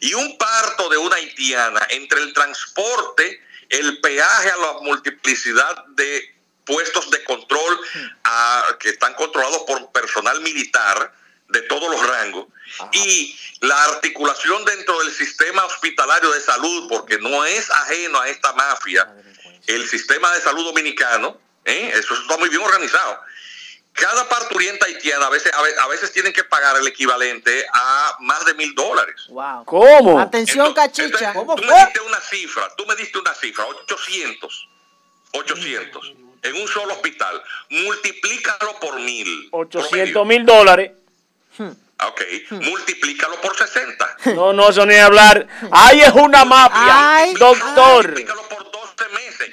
Y 0.00 0.14
un 0.14 0.36
parto 0.38 0.88
de 0.88 0.96
una 0.96 1.16
haitiana 1.16 1.86
entre 1.90 2.20
el 2.20 2.32
transporte, 2.32 3.42
el 3.68 4.00
peaje 4.00 4.50
a 4.50 4.56
la 4.56 4.72
multiplicidad 4.82 5.84
de 5.88 6.34
puestos 6.64 7.10
de 7.10 7.22
control 7.24 7.80
que 8.80 8.90
están 8.90 9.14
controlados 9.14 9.62
por 9.66 9.92
personal 9.92 10.40
militar 10.40 11.12
de 11.48 11.60
todos 11.62 11.90
los 11.90 12.06
rangos 12.06 12.46
y 12.92 13.38
la 13.60 13.84
articulación 13.84 14.64
dentro 14.64 14.98
del 15.00 15.12
sistema 15.12 15.64
hospitalario 15.66 16.30
de 16.32 16.40
salud, 16.40 16.88
porque 16.88 17.18
no 17.18 17.44
es 17.44 17.70
ajeno 17.70 18.20
a 18.20 18.28
esta 18.28 18.52
mafia, 18.54 19.12
el 19.66 19.88
sistema 19.88 20.32
de 20.32 20.40
salud 20.40 20.64
dominicano, 20.64 21.38
¿eh? 21.64 21.92
eso 21.94 22.14
está 22.14 22.38
muy 22.38 22.48
bien 22.48 22.62
organizado 22.62 23.20
cada 23.94 24.28
parturienta 24.28 24.86
haitiana 24.86 25.26
a 25.26 25.30
veces, 25.30 25.52
a 25.54 25.86
veces 25.86 26.12
tienen 26.12 26.32
que 26.32 26.42
pagar 26.44 26.76
el 26.76 26.86
equivalente 26.86 27.64
a 27.72 28.16
más 28.20 28.44
de 28.44 28.54
mil 28.54 28.74
dólares. 28.74 29.14
Wow. 29.28 29.64
¿Cómo? 29.64 30.18
Atención, 30.20 30.74
cachicha. 30.74 31.32
¿Cómo 31.32 31.54
tú 31.54 31.62
me 31.62 31.74
diste 31.74 32.00
una 32.00 32.20
cifra, 32.20 32.68
tú 32.76 32.84
me 32.86 32.96
diste 32.96 33.18
una 33.18 33.32
cifra, 33.34 33.64
800. 33.66 34.68
800. 35.32 36.12
En 36.42 36.56
un 36.56 36.68
solo 36.68 36.92
hospital. 36.94 37.42
Multiplícalo 37.70 38.78
por 38.80 39.00
mil. 39.00 39.48
800 39.52 40.26
mil 40.26 40.44
dólares. 40.44 40.92
Hmm. 41.56 41.70
Ok, 42.08 42.20
multiplícalo 42.50 43.40
por 43.40 43.56
60. 43.56 44.16
No, 44.34 44.52
no, 44.52 44.68
eso 44.68 44.84
ni 44.84 44.96
hablar. 44.96 45.46
Ahí 45.70 46.00
es 46.00 46.12
una 46.12 46.44
mafia, 46.44 47.32
doctor. 47.38 48.08
Multiplícalo 48.08 48.42
por 48.48 48.54
12 48.54 48.54
meses 48.54 48.63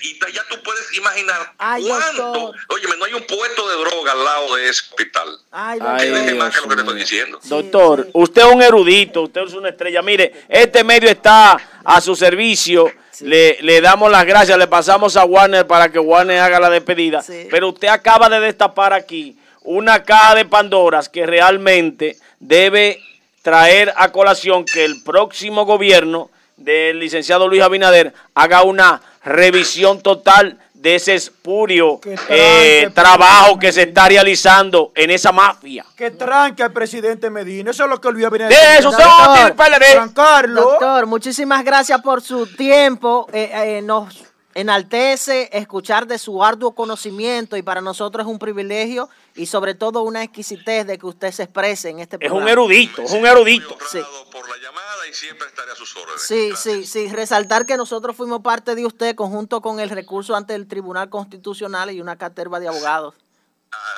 y 0.04 0.20
ya 0.34 0.44
tú 0.50 0.56
puedes 0.64 0.98
imaginar 0.98 1.54
cuánto. 1.58 2.54
Oye, 2.70 2.88
no 2.98 3.06
hay 3.06 3.14
un 3.14 3.24
puesto 3.24 3.70
de 3.70 3.76
droga 3.78 4.12
al 4.12 4.24
lado 4.24 4.56
de 4.56 4.70
ese 4.70 4.82
hospital. 4.90 5.28
Ay, 5.52 5.80
doctor. 5.80 6.36
más 6.36 6.56
que 6.56 6.62
lo 6.62 6.68
que 6.68 6.76
te 6.76 6.82
estoy 6.82 7.00
diciendo. 7.00 7.40
Doctor, 7.44 8.08
usted 8.14 8.42
es 8.42 8.54
un 8.54 8.62
erudito, 8.62 9.24
usted 9.24 9.42
es 9.42 9.54
una 9.54 9.70
estrella. 9.70 10.02
Mire, 10.02 10.46
este 10.50 10.84
medio 10.84 11.10
está 11.10 11.58
a 11.84 12.02
su 12.02 12.16
servicio. 12.16 12.92
Le, 13.22 13.58
le, 13.62 13.82
damos 13.82 14.10
las 14.10 14.26
gracias, 14.26 14.58
le 14.58 14.68
pasamos 14.68 15.16
a 15.16 15.26
Warner 15.26 15.68
para 15.68 15.92
que 15.92 16.00
Warner 16.00 16.40
haga 16.40 16.60
la 16.60 16.70
despedida. 16.72 17.24
Pero 17.52 17.70
usted 17.70 17.88
acaba 17.88 18.30
de 18.30 18.40
destapar 18.40 18.94
aquí 18.94 19.38
una 19.64 20.04
caja 20.04 20.36
de 20.36 20.46
Pandoras 20.46 21.08
que 21.08 21.28
realmente 21.28 22.18
debe 22.40 23.00
traer 23.44 23.94
a 23.96 24.12
colación 24.12 24.66
que 24.66 24.86
el 24.86 25.04
próximo 25.04 25.66
gobierno 25.66 26.32
del 26.58 27.00
licenciado 27.00 27.48
Luis 27.48 27.62
Abinader 27.62 28.14
haga 28.34 28.64
una 28.64 29.02
revisión 29.24 30.02
total 30.02 30.60
de 30.82 30.96
ese 30.96 31.14
espurio 31.14 32.00
eh, 32.28 32.90
trabajo 32.96 33.60
que 33.60 33.72
se 33.72 33.84
está 33.84 34.10
realizando 34.10 34.92
en 34.96 35.12
esa 35.12 35.32
mafia. 35.32 35.86
Que 35.96 36.10
tranque 36.10 36.64
al 36.64 36.74
presidente 36.74 37.30
Medina. 37.30 37.70
Eso 37.70 37.84
es 37.84 37.90
lo 37.90 38.02
que 38.02 38.12
Luis 38.12 38.26
Abinader. 38.26 38.58
De 38.58 38.80
eso 38.80 38.90
doctor, 38.90 40.54
doctor, 40.54 41.06
muchísimas 41.06 41.64
gracias 41.64 42.02
por 42.02 42.22
su 42.24 42.48
tiempo. 42.48 43.28
Eh, 43.32 43.52
eh, 43.54 43.82
nos 43.84 44.31
enaltece 44.54 45.50
escuchar 45.54 46.08
de 46.08 46.18
su 46.18 46.44
arduo 46.44 46.74
conocimiento 46.74 47.58
y 47.58 47.62
para 47.62 47.82
nosotros 47.82 48.26
es 48.26 48.32
un 48.32 48.40
privilegio 48.40 49.10
y 49.36 49.46
sobre 49.46 49.76
todo 49.76 50.02
una 50.02 50.24
exquisitez 50.24 50.86
de 50.86 50.98
que 50.98 51.06
usted 51.06 51.32
se 51.32 51.44
exprese 51.44 51.90
en 51.90 52.00
este 52.00 52.18
programa. 52.18 52.40
Es 52.40 52.44
un 52.44 52.50
erudito, 52.50 53.02
es 53.02 53.12
un 53.12 53.26
erudito. 53.26 53.78
Sí. 53.90 54.00
por 54.32 54.50
la 54.50 54.58
llamada 54.58 55.08
y 55.10 55.14
siempre 55.14 55.48
estaré 55.48 55.72
a 55.72 55.76
sus 55.76 55.96
órdenes. 55.96 56.22
Sí, 56.22 56.52
sí, 56.56 56.86
sí, 56.86 57.08
resaltar 57.10 57.66
que 57.66 57.78
nosotros 57.78 58.16
fuimos 58.16 58.42
parte 58.42 58.76
de 58.76 58.86
usted 58.86 59.16
conjunto 59.16 59.62
con 59.62 59.80
el 59.80 59.90
recurso 59.90 60.36
ante 60.36 60.56
el 60.56 60.68
Tribunal 60.68 61.10
Constitucional 61.10 61.92
y 61.92 62.02
una 62.02 62.18
caterva 62.18 62.60
de 62.60 62.68
abogados. 62.68 63.16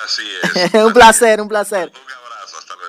Así 0.04 0.22
es. 0.54 0.74
un 0.84 0.92
placer, 0.92 1.40
un 1.40 1.48
placer. 1.48 1.92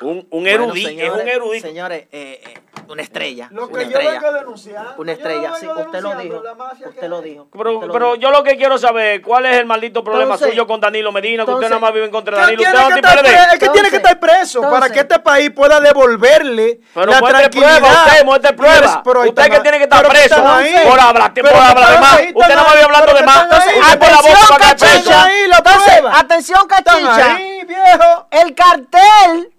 Un. 0.01 0.27
Un, 0.29 0.47
erudito, 0.47 0.89
es 0.89 1.09
un 1.09 1.27
erudito. 1.27 1.67
Señores, 1.67 2.07
eh, 2.11 2.41
eh 2.43 2.53
una 2.87 3.01
estrella. 3.01 3.47
Lo 3.51 3.67
que 3.67 3.73
una 3.73 3.83
estrella. 3.83 4.11
vengo 4.11 4.33
denunciando. 4.33 4.93
Una 4.97 5.11
estrella, 5.13 5.53
sí, 5.59 5.67
usted 5.67 6.01
lo 6.01 6.15
dijo. 6.15 6.43
Usted 6.87 7.07
lo 7.07 7.21
dijo. 7.21 7.47
Pero, 7.51 7.91
pero 7.91 8.15
yo 8.15 8.31
lo 8.31 8.43
que 8.43 8.57
quiero 8.57 8.77
saber, 8.77 9.21
¿cuál 9.21 9.45
es 9.45 9.57
el 9.57 9.65
maldito 9.65 10.03
problema 10.03 10.37
suyo 10.37 10.67
con 10.67 10.79
Danilo 10.79 11.11
Medina? 11.11 11.45
Que 11.45 11.51
usted 11.51 11.69
nada 11.69 11.79
más 11.79 11.93
vive 11.93 12.05
en 12.05 12.11
contra 12.11 12.35
de 12.35 12.41
Danilo. 12.41 12.61
Usted 12.61 12.73
no 12.73 13.53
es 13.53 13.59
que 13.59 13.69
tiene 13.69 13.89
que 13.89 13.95
estar 13.97 14.19
preso 14.19 14.61
para 14.61 14.89
que 14.89 14.99
este 14.99 15.19
país 15.19 15.49
pueda 15.51 15.79
devolverle 15.79 16.79
pero 16.93 17.11
la 17.11 17.21
tranquilidad. 17.21 17.79
Prueba, 17.79 18.05
usted 18.05 18.25
muestre 18.25 18.53
prueba. 18.53 19.03
usted 19.27 19.51
que 19.51 19.59
tiene 19.59 19.77
que 19.77 19.83
estar 19.83 20.07
preso 20.07 20.35
por 20.35 20.99
hablar, 20.99 21.33
por 21.33 21.53
hablar 21.53 21.91
de 21.91 21.99
más. 21.99 22.21
Usted 22.33 22.55
nada 22.55 22.63
más 22.63 22.73
vive 22.73 22.85
hablando 22.85 23.13
de 23.13 23.23
más. 23.23 23.45
Usted 23.45 23.99
por 23.99 24.09
la 24.09 24.17
boca 24.17 24.57
va 24.61 24.69
a 24.69 25.63
preso. 25.63 26.09
Atención, 26.13 26.67
cachicha. 26.67 27.39
El 28.31 28.55
cartel 28.55 29.54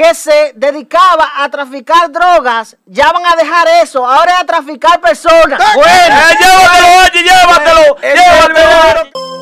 que 0.00 0.14
se 0.14 0.52
dedicaba 0.56 1.30
a 1.36 1.50
traficar 1.50 2.10
drogas, 2.10 2.74
ya 2.86 3.12
van 3.12 3.26
a 3.26 3.36
dejar 3.36 3.68
eso, 3.82 4.08
ahora 4.08 4.32
es 4.32 4.40
a 4.40 4.46
traficar 4.46 4.98
personas. 4.98 5.60
Bueno, 5.74 5.90
eh, 5.90 6.36
llévatelo, 6.40 6.88
oye, 7.02 7.22
llévatelo, 7.22 7.96
llévatelo. 8.00 9.39